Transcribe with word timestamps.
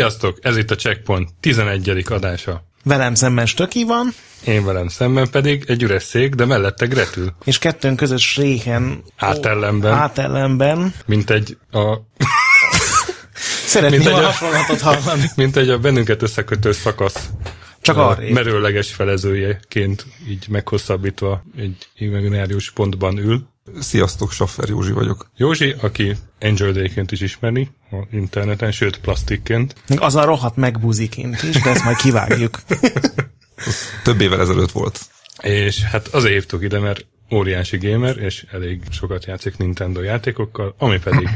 Sziasztok! 0.00 0.38
Ez 0.40 0.56
itt 0.56 0.70
a 0.70 0.74
Checkpoint 0.74 1.28
11. 1.40 2.04
adása. 2.08 2.64
Velem 2.82 3.14
szemben 3.14 3.46
Stöki 3.46 3.84
van. 3.84 4.08
Én 4.46 4.64
velem 4.64 4.88
szemben 4.88 5.30
pedig 5.30 5.64
egy 5.66 5.82
üres 5.82 6.02
szék, 6.02 6.34
de 6.34 6.44
mellette 6.44 6.86
Gretül. 6.86 7.32
És 7.44 7.58
kettőnk 7.58 7.96
közös 7.96 8.36
réhen. 8.36 9.02
Átellenben. 9.16 9.92
Átellenben. 9.92 10.94
Mint 11.06 11.30
egy 11.30 11.56
a... 11.72 11.96
Szeretném 13.66 14.00
mint 14.00 14.12
a 14.12 14.22
hasonlatot 14.22 14.80
hallani. 14.80 15.30
Mint 15.36 15.56
egy 15.56 15.68
a 15.68 15.78
bennünket 15.78 16.22
összekötő 16.22 16.72
szakasz. 16.72 17.28
Csak 17.80 17.96
arra. 17.96 18.22
Merőleges 18.32 18.92
felezőjeként 18.92 20.06
így 20.28 20.46
meghosszabbítva 20.48 21.42
egy 21.56 21.88
imaginárius 21.96 22.70
pontban 22.70 23.18
ül. 23.18 23.48
Sziasztok, 23.78 24.32
Saffer 24.32 24.68
Józsi 24.68 24.92
vagyok. 24.92 25.30
Józsi, 25.36 25.74
aki 25.80 26.16
Angel 26.40 26.72
Day-ként 26.72 27.12
is 27.12 27.20
ismeri 27.20 27.68
a 27.90 27.96
interneten, 28.12 28.72
sőt 28.72 28.98
plastikként. 28.98 29.74
Még 29.88 30.00
az 30.00 30.16
a 30.16 30.24
rohadt 30.24 30.56
megbúziként 30.56 31.42
is, 31.42 31.62
de 31.62 31.70
ezt 31.70 31.84
majd 31.84 31.96
kivágjuk. 31.96 32.60
több 34.04 34.20
évvel 34.20 34.40
ezelőtt 34.40 34.70
volt. 34.70 35.00
És 35.42 35.82
hát 35.82 36.08
azért 36.08 36.32
hívtuk 36.32 36.62
ide, 36.62 36.78
mert 36.78 37.06
óriási 37.30 37.76
gamer, 37.76 38.16
és 38.16 38.46
elég 38.50 38.82
sokat 38.90 39.24
játszik 39.24 39.56
Nintendo 39.56 40.02
játékokkal, 40.02 40.74
ami 40.78 40.98
pedig 40.98 41.28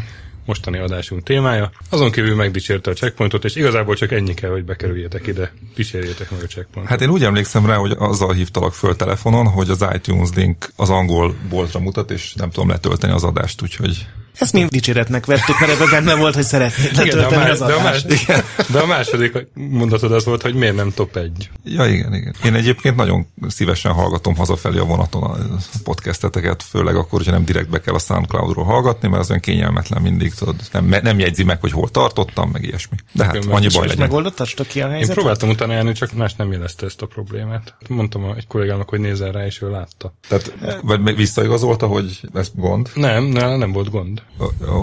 mostani 0.46 0.78
adásunk 0.78 1.22
témája. 1.22 1.70
Azon 1.90 2.10
kívül 2.10 2.34
megdicsérte 2.34 2.90
a 2.90 2.94
checkpointot, 2.94 3.44
és 3.44 3.56
igazából 3.56 3.94
csak 3.94 4.12
ennyi 4.12 4.34
kell, 4.34 4.50
hogy 4.50 4.64
bekerüljetek 4.64 5.26
ide. 5.26 5.52
Dicsérjétek 5.74 6.30
meg 6.30 6.40
a 6.42 6.46
checkpointot. 6.46 6.88
Hát 6.88 7.00
én 7.00 7.10
úgy 7.10 7.24
emlékszem 7.24 7.66
rá, 7.66 7.76
hogy 7.76 7.94
azzal 7.98 8.32
hívtalak 8.32 8.74
föl 8.74 8.96
telefonon, 8.96 9.46
hogy 9.46 9.70
az 9.70 9.84
iTunes 9.94 10.28
link 10.34 10.70
az 10.76 10.90
angol 10.90 11.34
boltra 11.48 11.80
mutat, 11.80 12.10
és 12.10 12.34
nem 12.34 12.50
tudom 12.50 12.68
letölteni 12.68 13.12
az 13.12 13.24
adást, 13.24 13.62
úgyhogy 13.62 14.06
ezt 14.38 14.52
mind 14.52 14.70
dicséretnek 14.70 15.26
vettük, 15.26 15.60
mert 15.60 15.72
ebben 15.72 15.88
benne 15.90 16.14
volt, 16.14 16.34
hogy 16.34 16.44
szeretnéd 16.44 16.96
letölteni 16.96 17.42
igen, 17.42 17.50
az 17.50 17.58
de 17.58 17.72
a, 17.72 17.82
más, 17.82 18.04
igen, 18.08 18.42
de 18.70 18.78
a 18.78 18.86
második 18.86 19.46
mondatod 19.54 20.12
az 20.12 20.24
volt, 20.24 20.42
hogy 20.42 20.54
miért 20.54 20.74
nem 20.74 20.90
top 20.90 21.16
egy. 21.16 21.50
Ja, 21.64 21.86
igen, 21.86 22.14
igen. 22.14 22.34
Én 22.44 22.54
egyébként 22.54 22.96
nagyon 22.96 23.26
szívesen 23.48 23.92
hallgatom 23.92 24.36
hazafelé 24.36 24.78
a 24.78 24.84
vonaton 24.84 25.22
a 25.22 25.36
podcasteteket, 25.84 26.62
főleg 26.62 26.96
akkor, 26.96 27.18
hogyha 27.18 27.32
nem 27.32 27.44
direkt 27.44 27.68
be 27.68 27.80
kell 27.80 27.94
a 27.94 27.98
SoundCloud-ról 27.98 28.64
hallgatni, 28.64 29.08
mert 29.08 29.22
az 29.22 29.28
olyan 29.28 29.42
kényelmetlen 29.42 30.02
mindig, 30.02 30.34
tudod, 30.34 30.56
nem, 30.72 30.94
nem 31.02 31.18
jegyzi 31.18 31.44
meg, 31.44 31.60
hogy 31.60 31.72
hol 31.72 31.90
tartottam, 31.90 32.50
meg 32.50 32.62
ilyesmi. 32.62 32.96
De 33.12 33.24
hát 33.24 33.36
annyi 33.36 33.68
baj 33.68 33.86
legyen. 33.86 33.98
Megoldottad 33.98 34.66
ki 34.66 34.80
a 34.80 34.88
helyzetet? 34.88 35.08
Én 35.08 35.14
próbáltam 35.14 35.48
utána 35.48 35.72
járni, 35.72 35.92
csak 35.92 36.12
más 36.12 36.34
nem 36.34 36.52
jelezte 36.52 36.86
ezt 36.86 37.02
a 37.02 37.06
problémát. 37.06 37.74
Mondtam 37.88 38.34
egy 38.36 38.46
kollégának, 38.46 38.88
hogy 38.88 39.00
nézzen 39.00 39.32
rá, 39.32 39.46
és 39.46 39.62
ő 39.62 39.70
látta. 39.70 40.14
Tehát 40.28 40.54
vagy 40.82 41.16
visszaigazolta, 41.16 41.86
hogy 41.86 42.20
ez 42.34 42.50
gond? 42.54 42.90
Nem, 42.94 43.24
nem, 43.24 43.58
nem 43.58 43.72
volt 43.72 43.90
gond 43.90 44.22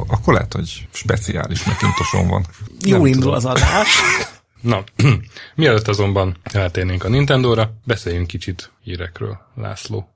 akkor 0.08 0.34
lehet, 0.34 0.54
hogy 0.54 0.88
speciális 0.92 1.66
megintoson 1.66 2.28
van. 2.28 2.46
Jó 2.86 3.06
indul 3.06 3.34
az 3.34 3.46
adás. 3.46 3.88
Na, 4.62 4.84
mielőtt 5.56 5.88
azonban 5.88 6.38
eltérnénk 6.44 7.04
a 7.04 7.10
Nintendo-ra, 7.10 7.74
beszéljünk 7.84 8.28
kicsit 8.28 8.72
hírekről, 8.84 9.38
László. 9.56 10.10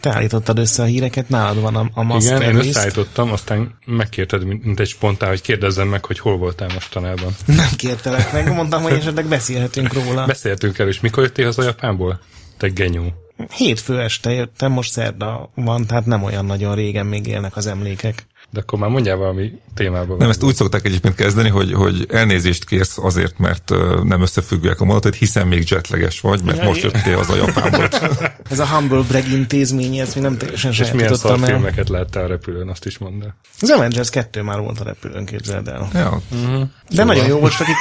Te 0.00 0.14
állítottad 0.14 0.58
össze 0.58 0.82
a 0.82 0.86
híreket, 0.86 1.28
nálad 1.28 1.60
van 1.60 1.76
a, 1.76 1.90
a 1.94 2.02
master 2.02 2.40
Igen, 2.40 2.54
én 2.54 2.68
összeállítottam, 2.68 3.32
aztán 3.32 3.78
megkérted, 3.86 4.44
mint 4.44 4.80
egy 4.80 4.88
spontán, 4.88 5.28
hogy 5.28 5.40
kérdezzem 5.40 5.88
meg, 5.88 6.04
hogy 6.04 6.18
hol 6.18 6.36
voltál 6.36 6.68
mostanában. 6.72 7.34
Nem 7.46 7.70
kértelek 7.76 8.32
meg, 8.32 8.54
mondtam, 8.54 8.82
hogy 8.82 8.92
esetleg 8.92 9.26
beszélhetünk 9.26 9.92
róla. 9.92 10.26
Beszéltünk 10.26 10.78
el, 10.78 10.88
és 10.88 11.00
mikor 11.00 11.22
jöttél 11.22 11.44
haza 11.44 11.62
Japánból? 11.62 12.20
Te 12.56 12.68
genyó. 12.68 13.23
Hétfő 13.56 14.00
este 14.00 14.32
jöttem, 14.32 14.72
most 14.72 14.90
szerda 14.90 15.50
van, 15.54 15.86
tehát 15.86 16.06
nem 16.06 16.22
olyan 16.22 16.44
nagyon 16.44 16.74
régen 16.74 17.06
még 17.06 17.26
élnek 17.26 17.56
az 17.56 17.66
emlékek. 17.66 18.26
De 18.54 18.60
akkor 18.60 18.78
már 18.78 18.90
mondjál 18.90 19.16
valami 19.16 19.52
témába. 19.74 20.16
Nem, 20.16 20.28
ezt 20.30 20.42
úgy 20.42 20.54
szokták 20.54 20.84
egyébként 20.84 21.14
kezdeni, 21.14 21.48
hogy, 21.48 21.72
hogy 21.72 22.06
elnézést 22.10 22.64
kérsz 22.64 22.98
azért, 22.98 23.38
mert 23.38 23.72
nem 24.02 24.22
összefüggőek 24.22 24.80
a 24.80 24.84
mondatot, 24.84 25.14
hiszen 25.14 25.46
még 25.46 25.64
jetleges 25.70 26.20
vagy, 26.20 26.40
mert 26.44 26.58
ja, 26.58 26.64
most 26.64 26.82
jöttél 26.82 27.18
az 27.18 27.30
a 27.30 27.36
Japánból. 27.36 27.88
ez 28.50 28.58
a 28.58 28.66
Humble 28.66 29.02
Brag 29.08 29.28
intézmény, 29.28 29.96
ezt 29.96 30.14
mi 30.14 30.20
nem 30.20 30.36
teljesen 30.36 30.70
És 30.70 30.92
milyen 30.92 31.14
szar 31.14 31.38
filmeket 31.38 31.88
láttál 31.88 32.24
a 32.24 32.26
repülőn, 32.26 32.68
azt 32.68 32.86
is 32.86 32.98
mondd 32.98 33.22
el. 33.22 33.36
Az 33.60 33.70
Avengers 33.70 34.10
2 34.10 34.42
már 34.42 34.60
volt 34.60 34.80
a 34.80 34.84
repülőn, 34.84 35.24
képzeld 35.24 35.68
el. 35.68 35.88
Ja. 35.92 36.20
Uh-huh. 36.32 36.58
De 36.60 36.68
szóval. 36.88 37.04
nagyon 37.04 37.26
jó 37.26 37.38
volt, 37.38 37.52
akik 37.52 37.76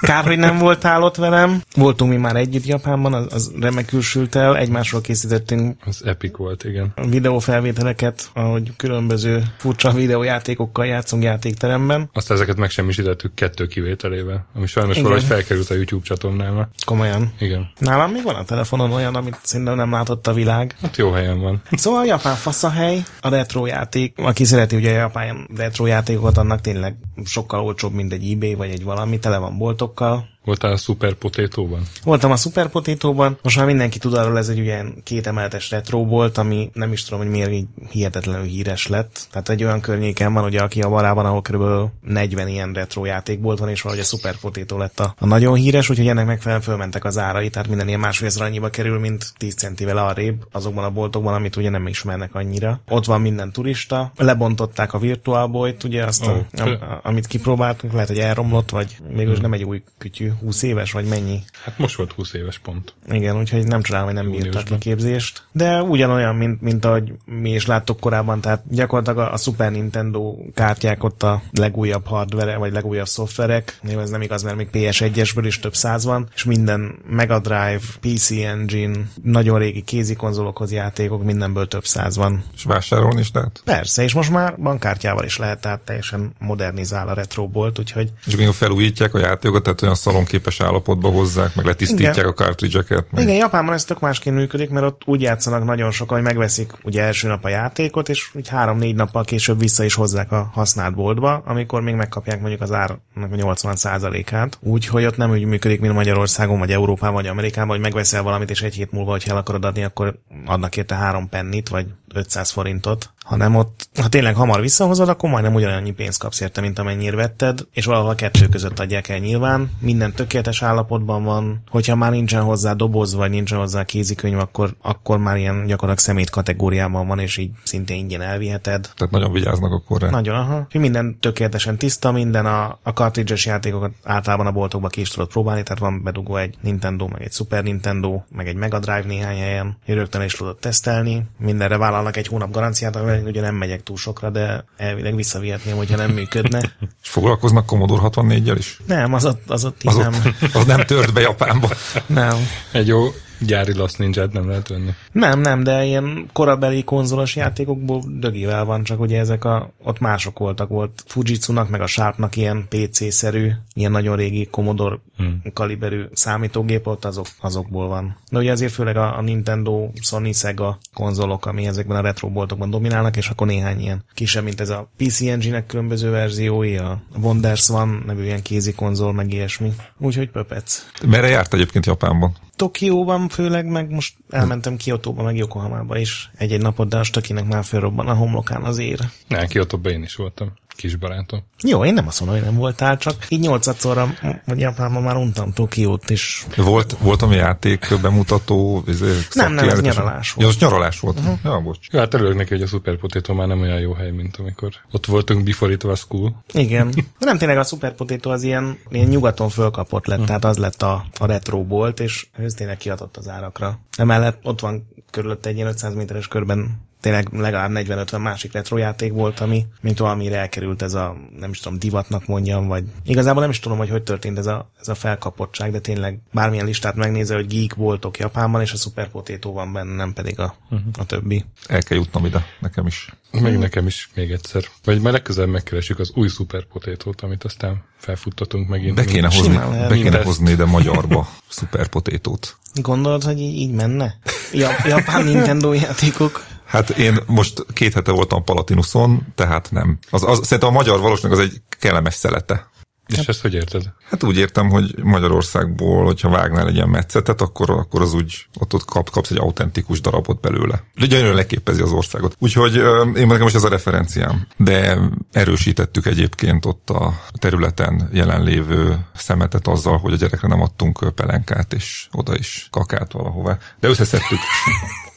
kár, 0.00 0.24
hogy 0.24 0.38
nem 0.38 0.58
voltál 0.58 1.02
ott 1.02 1.16
velem. 1.16 1.62
Voltunk 1.74 2.10
mi 2.10 2.16
már 2.16 2.36
együtt 2.36 2.66
Japánban, 2.66 3.14
az, 3.14 3.26
az 3.30 3.52
remekül 3.60 4.02
sült 4.02 4.34
el, 4.34 4.56
egymásról 4.56 5.00
készítettünk. 5.00 5.76
Az 5.84 6.02
epic 6.04 6.36
volt, 6.36 6.64
igen. 6.64 6.92
Videófelvételeket, 7.08 8.30
ahogy 8.34 8.72
különböző 8.76 9.42
furcsa 9.58 9.92
videó 9.92 10.17
videójátékokkal 10.18 10.86
játszunk 10.86 11.22
játékteremben. 11.22 12.10
Azt 12.12 12.30
ezeket 12.30 12.56
megsemmisítettük 12.56 13.34
kettő 13.34 13.66
kivételével, 13.66 14.46
ami 14.54 14.66
sajnos 14.66 14.92
Igen. 14.92 15.02
valahogy 15.02 15.26
felkerült 15.26 15.70
a 15.70 15.74
YouTube 15.74 16.04
csatornámra. 16.04 16.68
Komolyan. 16.84 17.32
Igen. 17.38 17.70
Nálam 17.78 18.10
még 18.10 18.22
van 18.22 18.34
a 18.34 18.44
telefonon 18.44 18.92
olyan, 18.92 19.14
amit 19.14 19.36
szerintem 19.42 19.76
nem 19.76 19.90
látott 19.90 20.26
a 20.26 20.32
világ. 20.32 20.76
Hát 20.82 20.96
jó 20.96 21.10
helyen 21.10 21.40
van. 21.40 21.62
Szóval 21.78 22.00
a 22.00 22.04
japán 22.04 22.34
fasz 22.34 22.62
a 22.62 22.70
hely, 22.70 23.02
a 23.20 23.28
retro 23.28 23.66
játék. 23.66 24.14
Aki 24.16 24.44
szereti 24.44 24.76
ugye 24.76 24.90
a 24.90 24.96
japán 24.96 25.48
retro 25.56 25.86
játékokat, 25.86 26.36
annak 26.36 26.60
tényleg 26.60 26.96
sokkal 27.24 27.60
olcsóbb, 27.60 27.92
mint 27.92 28.12
egy 28.12 28.30
eBay 28.30 28.54
vagy 28.54 28.70
egy 28.70 28.84
valami, 28.84 29.18
tele 29.18 29.38
van 29.38 29.58
boltokkal 29.58 30.28
Voltál 30.48 30.72
a 30.72 30.76
Super 30.76 31.14
Potato-ban? 31.14 31.82
Voltam 32.04 32.30
a 32.30 32.36
Super 32.36 32.68
Potato-ban. 32.68 33.38
Most 33.42 33.56
már 33.56 33.66
mindenki 33.66 33.98
tud 33.98 34.14
arról, 34.14 34.38
ez 34.38 34.48
egy 34.48 34.58
ilyen 34.58 34.94
kétemeletes 35.04 35.70
retro 35.70 36.04
volt, 36.04 36.38
ami 36.38 36.70
nem 36.72 36.92
is 36.92 37.04
tudom, 37.04 37.18
hogy 37.18 37.30
miért 37.30 37.50
így 37.50 37.66
hihetetlenül 37.90 38.46
híres 38.46 38.86
lett. 38.86 39.26
Tehát 39.30 39.48
egy 39.48 39.64
olyan 39.64 39.80
környéken 39.80 40.32
van, 40.32 40.44
ugye, 40.44 40.60
aki 40.60 40.80
a 40.80 40.88
valában, 40.88 41.26
ahol 41.26 41.42
kb. 41.42 41.90
40 42.00 42.48
ilyen 42.48 42.72
retro 42.72 43.04
játékbolt 43.04 43.58
van, 43.58 43.68
és 43.68 43.82
valahogy 43.82 44.04
a 44.04 44.06
Super 44.06 44.36
Potato 44.36 44.78
lett 44.78 45.00
a, 45.00 45.14
a 45.18 45.26
nagyon 45.26 45.54
híres, 45.54 45.90
úgyhogy 45.90 46.08
ennek 46.08 46.26
megfelelően 46.26 46.64
fölmentek 46.64 47.04
az 47.04 47.18
árai, 47.18 47.50
tehát 47.50 47.68
minden 47.68 47.88
ilyen 47.88 48.00
másfél 48.00 48.28
annyiba 48.38 48.68
kerül, 48.68 48.98
mint 48.98 49.32
10 49.36 49.54
centivel 49.54 49.98
arrébb 49.98 50.46
azokban 50.52 50.84
a 50.84 50.90
boltokban, 50.90 51.34
amit 51.34 51.56
ugye 51.56 51.70
nem 51.70 51.86
ismernek 51.86 52.34
annyira. 52.34 52.80
Ott 52.88 53.04
van 53.04 53.20
minden 53.20 53.52
turista, 53.52 54.12
lebontották 54.16 54.92
a 54.92 54.98
Virtual 54.98 55.46
Boy-t, 55.46 55.84
ugye 55.84 56.04
azt, 56.04 56.26
oh, 56.26 56.38
a, 56.56 56.68
a, 56.68 57.00
amit 57.02 57.26
kipróbáltunk, 57.26 57.92
lehet, 57.92 58.08
hogy 58.08 58.18
elromlott, 58.18 58.70
vagy 58.70 58.96
mégis 59.08 59.32
hmm. 59.32 59.42
nem 59.42 59.52
egy 59.52 59.64
új 59.64 59.82
kütyű, 59.98 60.32
20 60.40 60.62
éves, 60.62 60.92
vagy 60.92 61.04
mennyi? 61.04 61.42
Hát 61.64 61.78
most 61.78 61.96
volt 61.96 62.12
20 62.12 62.32
éves 62.32 62.58
pont. 62.58 62.94
Igen, 63.10 63.38
úgyhogy 63.38 63.66
nem 63.66 63.82
csodálom, 63.82 64.06
hogy 64.06 64.16
nem 64.16 64.30
bírtak 64.30 64.64
ki 64.64 64.78
képzést. 64.78 65.42
De 65.52 65.82
ugyanolyan, 65.82 66.34
mint, 66.34 66.60
mint 66.60 66.84
ahogy 66.84 67.12
mi 67.24 67.50
is 67.50 67.66
láttuk 67.66 68.00
korábban, 68.00 68.40
tehát 68.40 68.62
gyakorlatilag 68.68 69.18
a, 69.18 69.32
a 69.32 69.36
Super 69.36 69.70
Nintendo 69.70 70.36
kártyák 70.54 71.04
ott 71.04 71.22
a 71.22 71.42
legújabb 71.50 72.06
hardware 72.06 72.56
vagy 72.56 72.72
legújabb 72.72 73.06
szoftverek, 73.06 73.80
ez 73.98 74.10
nem 74.10 74.22
igaz, 74.22 74.42
mert 74.42 74.56
még 74.56 74.68
PS1-esből 74.72 75.42
is 75.46 75.58
több 75.58 75.74
száz 75.74 76.04
van, 76.04 76.28
és 76.34 76.44
minden 76.44 76.98
Mega 77.08 77.38
Drive, 77.38 77.80
PC 78.00 78.30
Engine, 78.30 78.98
nagyon 79.22 79.58
régi 79.58 79.82
kézikonzolokhoz 79.82 80.72
játékok, 80.72 81.24
mindenből 81.24 81.68
több 81.68 81.84
száz 81.84 82.16
van. 82.16 82.44
És 82.54 82.62
vásárolni 82.62 83.20
is 83.20 83.30
lehet? 83.32 83.60
Persze, 83.64 84.02
és 84.02 84.14
most 84.14 84.30
már 84.30 84.58
bankkártyával 84.58 85.24
is 85.24 85.36
lehet, 85.36 85.60
tehát 85.60 85.80
teljesen 85.80 86.32
modernizál 86.38 87.08
a 87.08 87.14
retrobolt, 87.14 87.78
úgyhogy... 87.78 88.12
És 88.26 88.36
még 88.36 88.48
felújítják 88.48 89.14
a 89.14 89.18
játékokat, 89.18 89.62
tehát 89.62 89.82
olyan 89.82 89.94
szalon 89.94 90.24
képes 90.28 90.60
állapotba 90.60 91.08
hozzák, 91.08 91.54
meg 91.54 91.64
letisztítják 91.64 92.16
Igen. 92.16 92.28
a 92.28 92.32
cartridge-eket. 92.32 93.06
Meg... 93.10 93.22
Igen, 93.22 93.36
Japánban 93.36 93.74
ez 93.74 93.84
tök 93.84 94.00
másként 94.00 94.36
működik, 94.36 94.70
mert 94.70 94.86
ott 94.86 95.02
úgy 95.04 95.20
játszanak 95.20 95.64
nagyon 95.64 95.90
sokan, 95.90 96.16
hogy 96.16 96.26
megveszik 96.26 96.72
ugye 96.82 97.02
első 97.02 97.28
nap 97.28 97.44
a 97.44 97.48
játékot, 97.48 98.08
és 98.08 98.30
úgy 98.34 98.48
három-négy 98.48 98.94
nappal 98.94 99.24
később 99.24 99.58
vissza 99.58 99.84
is 99.84 99.94
hozzák 99.94 100.32
a 100.32 100.50
használt 100.52 100.94
boltba, 100.94 101.42
amikor 101.46 101.82
még 101.82 101.94
megkapják 101.94 102.40
mondjuk 102.40 102.60
az 102.60 102.72
árnak 102.72 103.00
a 103.14 103.26
80%-át. 103.26 104.58
Úgyhogy 104.60 105.04
ott 105.04 105.16
nem 105.16 105.30
úgy 105.30 105.44
működik, 105.44 105.80
mint 105.80 105.94
Magyarországon, 105.94 106.58
vagy 106.58 106.72
Európában, 106.72 107.14
vagy 107.14 107.26
Amerikában, 107.26 107.70
hogy 107.70 107.80
megveszel 107.80 108.22
valamit, 108.22 108.50
és 108.50 108.62
egy 108.62 108.74
hét 108.74 108.92
múlva, 108.92 109.10
hogy 109.10 109.24
el 109.26 109.36
akarod 109.36 109.64
adni, 109.64 109.84
akkor 109.84 110.18
adnak 110.46 110.76
érte 110.76 110.94
három 110.94 111.28
pennit, 111.28 111.68
vagy 111.68 111.86
500 112.14 112.50
forintot, 112.50 113.10
hanem 113.28 113.54
ott, 113.54 113.88
ha 114.00 114.08
tényleg 114.08 114.34
hamar 114.34 114.60
visszahozod, 114.60 115.08
akkor 115.08 115.30
majdnem 115.30 115.54
ugyanannyi 115.54 115.90
pénzt 115.90 116.18
kapsz 116.18 116.40
érte, 116.40 116.60
mint 116.60 116.78
amennyire 116.78 117.16
vetted, 117.16 117.66
és 117.72 117.84
valahol 117.84 118.10
a 118.10 118.14
kettő 118.14 118.48
között 118.48 118.78
adják 118.78 119.08
el 119.08 119.18
nyilván. 119.18 119.70
Minden 119.80 120.12
tökéletes 120.12 120.62
állapotban 120.62 121.24
van, 121.24 121.62
hogyha 121.70 121.96
már 121.96 122.10
nincsen 122.10 122.42
hozzá 122.42 122.72
doboz, 122.72 123.14
vagy 123.14 123.30
nincsen 123.30 123.58
hozzá 123.58 123.84
kézikönyv, 123.84 124.38
akkor, 124.38 124.74
akkor 124.82 125.18
már 125.18 125.36
ilyen 125.36 125.54
gyakorlatilag 125.54 125.98
szemét 125.98 126.30
kategóriában 126.30 127.06
van, 127.06 127.18
és 127.18 127.36
így 127.36 127.50
szintén 127.62 127.96
ingyen 127.96 128.20
elviheted. 128.20 128.90
Tehát 128.96 129.12
nagyon 129.12 129.32
vigyáznak 129.32 129.72
akkor 129.72 130.00
rá. 130.00 130.10
Nagyon, 130.10 130.34
aha. 130.34 130.66
Minden 130.72 131.18
tökéletesen 131.20 131.76
tiszta, 131.76 132.12
minden 132.12 132.46
a, 132.46 132.78
a 132.82 132.90
cartridge 132.90 133.34
játékokat 133.44 133.92
általában 134.02 134.46
a 134.46 134.52
boltokba 134.52 134.88
ki 134.88 135.00
is 135.00 135.08
tudod 135.08 135.28
próbálni, 135.28 135.62
tehát 135.62 135.78
van 135.78 136.02
bedugó 136.02 136.36
egy 136.36 136.54
Nintendo, 136.60 137.08
meg 137.08 137.22
egy 137.22 137.32
Super 137.32 137.62
Nintendo, 137.62 138.22
meg 138.28 138.48
egy 138.48 138.56
Mega 138.56 138.78
Drive 138.78 139.04
néhány 139.06 139.38
helyen, 139.38 139.76
rögtön 139.86 140.22
is 140.22 140.34
tudod 140.34 140.56
tesztelni. 140.56 141.22
Mindenre 141.38 141.76
vállalnak 141.76 142.16
egy 142.16 142.26
hónap 142.26 142.50
garanciát, 142.50 142.96
amivel 142.96 143.17
ugye 143.26 143.40
nem 143.40 143.54
megyek 143.54 143.82
túl 143.82 143.96
sokra, 143.96 144.30
de 144.30 144.64
elvileg 144.76 145.14
visszavihetném, 145.14 145.76
hogyha 145.76 145.96
nem 145.96 146.10
működne. 146.10 146.58
És 147.02 147.08
foglalkoznak 147.08 147.66
Commodore 147.66 148.02
64-jel 148.04 148.54
is? 148.58 148.80
Nem, 148.86 149.14
az 149.14 149.24
ott, 149.24 149.50
az 149.50 149.64
ott 149.64 149.80
Az, 149.84 149.96
nem. 149.96 150.12
ott, 150.12 150.54
az 150.54 150.64
nem 150.64 150.80
tört 150.80 151.12
be 151.12 151.20
Japánba. 151.20 151.68
Nem. 152.06 152.36
Egy 152.72 152.86
jó 152.86 153.12
gyári 153.40 153.74
Lost 153.74 153.98
ninja 153.98 154.26
nem 154.32 154.48
lehet 154.48 154.68
venni. 154.68 154.90
Nem, 155.12 155.40
nem, 155.40 155.62
de 155.62 155.84
ilyen 155.84 156.28
korabeli 156.32 156.84
konzolos 156.84 157.36
játékokból 157.36 158.02
dögivel 158.06 158.64
van, 158.64 158.82
csak 158.82 159.00
ugye 159.00 159.18
ezek 159.18 159.44
a, 159.44 159.72
ott 159.82 159.98
mások 159.98 160.38
voltak, 160.38 160.68
volt 160.68 161.02
Fujitsu-nak, 161.06 161.68
meg 161.68 161.80
a 161.80 161.86
Sharpnak 161.86 162.36
ilyen 162.36 162.66
PC-szerű, 162.68 163.50
ilyen 163.74 163.90
nagyon 163.90 164.16
régi 164.16 164.46
Commodore 164.50 164.98
hmm. 165.16 165.42
kaliberű 165.52 166.04
számítógép, 166.12 166.86
ott 166.86 167.04
azok, 167.04 167.26
azokból 167.40 167.88
van. 167.88 168.16
De 168.30 168.38
ugye 168.38 168.52
azért 168.52 168.72
főleg 168.72 168.96
a, 168.96 169.18
a 169.18 169.20
Nintendo, 169.20 169.90
Sony, 170.00 170.32
Sega 170.32 170.78
konzolok, 170.94 171.46
ami 171.46 171.66
ezekben 171.66 171.96
a 171.96 172.00
retro 172.00 172.28
boltokban 172.28 172.70
dominálnak, 172.70 173.16
és 173.16 173.28
akkor 173.28 173.46
néhány 173.46 173.80
ilyen 173.80 174.04
kisebb, 174.14 174.44
mint 174.44 174.60
ez 174.60 174.68
a 174.68 174.88
PC 174.96 175.20
Engine-nek 175.20 175.66
különböző 175.66 176.10
verziói, 176.10 176.76
a 176.76 177.02
Wonders 177.20 177.68
van, 177.68 178.02
nevű 178.06 178.24
ilyen 178.24 178.42
kézi 178.42 178.72
konzol, 178.72 179.12
meg 179.12 179.32
ilyesmi. 179.32 179.72
Úgyhogy 179.98 180.30
pöpec. 180.30 180.86
Merre 181.06 181.28
járt 181.28 181.54
egyébként 181.54 181.86
Japánban? 181.86 182.36
Tokióban 182.56 183.27
főleg, 183.28 183.66
meg 183.66 183.90
most 183.90 184.16
elmentem 184.30 184.76
Kiotóba, 184.76 185.22
meg 185.22 185.36
Yokohamába 185.36 185.98
is 185.98 186.30
egy-egy 186.36 186.60
napot, 186.60 186.88
de 186.88 186.96
a 186.96 187.02
Stökinek 187.02 187.46
már 187.46 187.64
fölrobban 187.64 188.08
a 188.08 188.14
homlokán 188.14 188.62
az 188.62 188.78
ér. 188.78 189.00
Ne, 189.28 189.46
Kiotóban 189.46 189.92
én 189.92 190.02
is 190.02 190.14
voltam. 190.14 190.52
Kis 190.78 190.96
barátom. 190.96 191.42
Jó, 191.62 191.84
én 191.84 191.94
nem 191.94 192.06
azt 192.06 192.20
mondom, 192.20 192.38
hogy 192.38 192.46
nem 192.46 192.56
voltál, 192.56 192.96
csak 192.96 193.26
így 193.28 193.40
nyolcadszorra, 193.40 194.14
vagy 194.46 194.58
Japánban 194.58 195.02
már 195.02 195.16
untam 195.16 195.52
Tokiót 195.52 196.10
is. 196.10 196.46
Volt, 196.56 196.96
volt 197.00 197.22
ami 197.22 197.34
játék 197.36 197.88
bemutató, 198.02 198.82
izé, 198.86 199.12
Nem, 199.32 199.52
nem, 199.52 199.68
ez 199.68 199.80
nyaralás 199.80 200.34
Ja, 200.36 200.42
volt. 200.42 200.54
az 200.54 200.60
nyaralás 200.60 201.00
volt. 201.00 201.18
Uh-huh. 201.18 201.38
Ja, 201.44 201.60
bocs. 201.60 201.86
Jó, 201.90 201.98
hát 201.98 202.14
örülök 202.14 202.36
neki, 202.36 202.48
hogy 202.54 202.62
a 202.62 202.66
Super 202.66 202.96
Potato 202.96 203.34
már 203.34 203.46
nem 203.46 203.60
olyan 203.60 203.80
jó 203.80 203.92
hely, 203.92 204.10
mint 204.10 204.36
amikor 204.36 204.72
ott 204.92 205.06
voltunk 205.06 205.44
before 205.44 205.72
it 205.72 205.84
was 205.84 206.06
cool. 206.06 206.42
Igen. 206.52 206.90
De 206.90 207.02
nem 207.26 207.38
tényleg 207.38 207.58
a 207.58 207.64
Super 207.64 207.94
Potato 207.94 208.30
az 208.30 208.42
ilyen, 208.42 208.78
ilyen 208.90 209.08
nyugaton 209.08 209.48
fölkapott 209.48 210.06
lett, 210.06 210.24
tehát 210.26 210.44
az 210.44 210.56
lett 210.56 210.82
a, 210.82 211.04
a 211.18 211.26
retro 211.26 211.64
bolt, 211.64 212.00
és 212.00 212.26
ez 212.36 212.52
tényleg 212.52 212.76
kiadott 212.76 213.16
az 213.16 213.28
árakra. 213.28 213.78
Emellett 213.96 214.38
ott 214.42 214.60
van 214.60 214.88
körülött 215.10 215.46
egy 215.46 215.56
ilyen 215.56 215.68
500 215.68 215.94
méteres 215.94 216.28
körben 216.28 216.86
tényleg 217.00 217.28
legalább 217.32 217.70
40-50 217.74 218.22
másik 218.22 218.52
retro 218.52 218.76
játék 218.76 219.12
volt, 219.12 219.40
ami, 219.40 219.66
mint 219.80 219.98
valamire 219.98 220.38
elkerült 220.38 220.82
ez 220.82 220.94
a, 220.94 221.16
nem 221.38 221.50
is 221.50 221.60
tudom, 221.60 221.78
divatnak 221.78 222.26
mondjam, 222.26 222.66
vagy 222.66 222.84
igazából 223.04 223.40
nem 223.40 223.50
is 223.50 223.58
tudom, 223.58 223.78
hogy 223.78 223.90
hogy 223.90 224.02
történt 224.02 224.38
ez 224.38 224.46
a, 224.46 224.70
ez 224.80 224.88
a 224.88 224.94
felkapottság, 224.94 225.72
de 225.72 225.80
tényleg 225.80 226.18
bármilyen 226.32 226.66
listát 226.66 226.94
megnézel, 226.94 227.36
hogy 227.36 227.46
geek 227.46 227.76
boltok 227.76 228.18
Japánban, 228.18 228.60
és 228.60 228.72
a 228.72 228.76
Super 228.76 229.08
Potato 229.08 229.52
van 229.52 229.72
benne, 229.72 229.94
nem 229.94 230.12
pedig 230.12 230.38
a, 230.38 230.54
a 230.98 231.04
többi. 231.04 231.44
El 231.66 231.82
kell 231.82 231.98
jutnom 231.98 232.24
ide, 232.24 232.46
nekem 232.60 232.86
is. 232.86 233.08
Meg 233.30 233.58
nekem 233.58 233.86
is 233.86 234.10
még 234.14 234.30
egyszer. 234.30 234.64
Vagy 234.84 235.00
majd 235.00 235.14
legközelebb 235.14 235.50
megkeresjük 235.50 235.98
az 235.98 236.10
új 236.14 236.28
Super 236.28 236.64
Potato-t, 236.64 237.20
amit 237.20 237.44
aztán 237.44 237.82
felfuttatunk 237.96 238.68
megint. 238.68 238.94
Be 238.94 239.04
kéne 239.04 239.26
hozni, 239.26 239.52
Simán 239.52 239.88
be 239.88 239.94
kéne 239.94 240.22
hozni 240.22 240.50
ide 240.50 240.64
magyarba 240.64 241.28
szuperpotétót. 241.48 242.56
Gondolod, 242.74 243.22
hogy 243.22 243.40
így, 243.40 243.54
így 243.54 243.72
menne? 243.72 244.18
Ja, 244.52 244.70
Japán 244.84 245.24
Nintendo 245.30 245.72
játékok? 245.72 246.44
Hát 246.68 246.90
én 246.90 247.18
most 247.26 247.64
két 247.72 247.94
hete 247.94 248.12
voltam 248.12 248.44
Palatinuson, 248.44 249.26
tehát 249.34 249.70
nem. 249.70 249.98
Az, 250.10 250.22
az, 250.22 250.40
szerintem 250.42 250.68
a 250.68 250.78
magyar 250.78 251.00
valószínűleg 251.00 251.38
az 251.38 251.44
egy 251.44 251.60
kellemes 251.78 252.14
szelete. 252.14 252.70
És 253.08 253.28
ezt 253.28 253.40
hogy 253.40 253.54
érted? 253.54 253.92
Hát 254.10 254.22
úgy 254.22 254.36
értem, 254.36 254.68
hogy 254.68 254.94
Magyarországból, 255.02 256.04
hogyha 256.04 256.28
vágnál 256.28 256.68
egy 256.68 256.74
ilyen 256.74 256.88
metszetet, 256.88 257.40
akkor, 257.40 257.70
akkor 257.70 258.02
az 258.02 258.14
úgy, 258.14 258.46
ott, 258.58 258.74
ott 258.74 258.84
kap, 258.84 259.10
kapsz 259.10 259.30
egy 259.30 259.38
autentikus 259.38 260.00
darabot 260.00 260.40
belőle. 260.40 260.82
Gyönyörűen 260.94 261.34
leképezi 261.34 261.82
az 261.82 261.92
országot. 261.92 262.36
Úgyhogy 262.38 262.74
én 263.16 263.26
nekem 263.26 263.40
most 263.40 263.54
ez 263.54 263.64
a 263.64 263.68
referenciám. 263.68 264.46
De 264.56 264.98
erősítettük 265.32 266.06
egyébként 266.06 266.66
ott 266.66 266.90
a 266.90 267.20
területen 267.38 268.10
jelenlévő 268.12 269.06
szemetet 269.14 269.66
azzal, 269.66 269.98
hogy 269.98 270.12
a 270.12 270.16
gyerekre 270.16 270.48
nem 270.48 270.62
adtunk 270.62 271.14
pelenkát, 271.14 271.72
és 271.72 272.08
oda 272.12 272.36
is 272.36 272.68
kakát 272.70 273.12
valahová. 273.12 273.58
De 273.80 273.88
összeszedtük. 273.88 274.38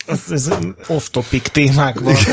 Ez, 0.05 0.19
ez 0.29 0.49
off-topic 0.87 1.49
témákban. 1.49 2.15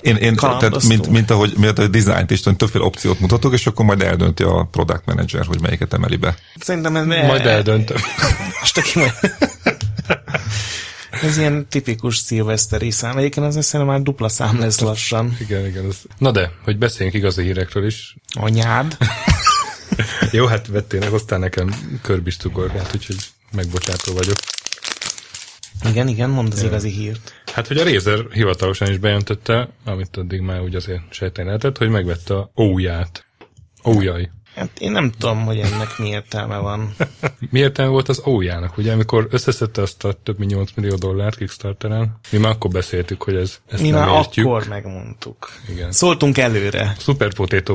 Én, 0.00 0.16
én 0.16 0.36
tehát 0.36 0.82
mint, 0.82 1.08
mint, 1.08 1.30
ahogy, 1.30 1.52
mint 1.56 1.78
ahogy 1.78 1.90
dizájnt 1.90 2.30
is, 2.30 2.40
többféle 2.40 2.84
opciót 2.84 3.20
mutatok, 3.20 3.52
és 3.52 3.66
akkor 3.66 3.84
majd 3.84 4.02
eldönti 4.02 4.42
a 4.42 4.68
product 4.70 5.02
manager, 5.06 5.44
hogy 5.46 5.60
melyiket 5.60 5.92
emeli 5.92 6.16
be. 6.16 6.36
Szerintem 6.60 6.96
ez... 6.96 7.06
Majd 7.06 7.46
eldöntöm. 7.46 7.96
Most 8.60 8.78
aki 8.78 8.98
majd... 8.98 9.12
Ez 11.22 11.38
ilyen 11.38 11.66
tipikus 11.68 12.16
szilveszteri 12.16 12.90
szám. 12.90 13.16
Egyébként 13.16 13.46
az 13.46 13.52
szerintem 13.64 13.94
már 13.94 14.02
dupla 14.02 14.28
szám 14.28 14.58
lesz 14.58 14.80
lassan. 14.80 15.36
igen, 15.40 15.66
igen. 15.66 15.84
Az... 15.84 15.96
Na 16.18 16.30
de, 16.30 16.50
hogy 16.64 16.78
beszéljünk 16.78 17.16
igazi 17.16 17.42
hírekről 17.42 17.86
is. 17.86 18.16
Anyád. 18.32 18.96
Jó, 20.32 20.46
hát 20.46 20.66
vettél, 20.66 21.10
hoztál 21.10 21.38
nekem 21.38 21.98
körbis 22.02 22.36
cukorkát, 22.36 22.90
úgyhogy 22.94 23.16
megbocsátó 23.52 24.12
vagyok. 24.12 24.36
Igen, 25.88 26.08
igen, 26.08 26.30
mondd 26.30 26.52
az 26.52 26.62
igazi 26.62 26.90
hírt. 26.90 27.34
Hát, 27.54 27.66
hogy 27.66 27.76
a 27.76 27.84
Razer 27.84 28.26
hivatalosan 28.32 28.90
is 28.90 28.98
bejelentette, 28.98 29.68
amit 29.84 30.16
addig 30.16 30.40
már 30.40 30.60
úgy 30.60 30.74
azért 30.74 31.02
sejteni 31.10 31.46
lehetett, 31.46 31.78
hogy 31.78 31.88
megvette 31.88 32.34
a 32.34 32.50
óját. 32.56 33.26
Ójaj. 33.86 34.30
Hát 34.54 34.70
én 34.78 34.90
nem 34.90 35.10
tudom, 35.18 35.44
hogy 35.44 35.58
ennek 35.58 35.98
mi 35.98 36.08
értelme 36.08 36.56
van. 36.56 36.94
Mi 37.50 37.58
értelme 37.58 37.90
volt 37.92 38.08
az 38.08 38.22
ójának, 38.26 38.76
ugye, 38.76 38.92
amikor 38.92 39.26
összeszedte 39.30 39.82
azt 39.82 40.04
a 40.04 40.12
több 40.12 40.38
mint 40.38 40.50
8 40.50 40.70
millió 40.74 40.94
dollárt 40.94 41.36
Kickstarteren, 41.36 42.18
mi 42.30 42.38
már 42.38 42.50
akkor 42.50 42.70
beszéltük, 42.70 43.22
hogy 43.22 43.34
ez, 43.34 43.58
ezt 43.68 43.82
Mi 43.82 43.90
nem 43.90 44.08
már 44.08 44.18
értjük. 44.18 44.46
akkor 44.46 44.68
megmondtuk. 44.68 45.50
Igen. 45.68 45.92
Szóltunk 45.92 46.38
előre. 46.38 46.94
Super 46.98 47.32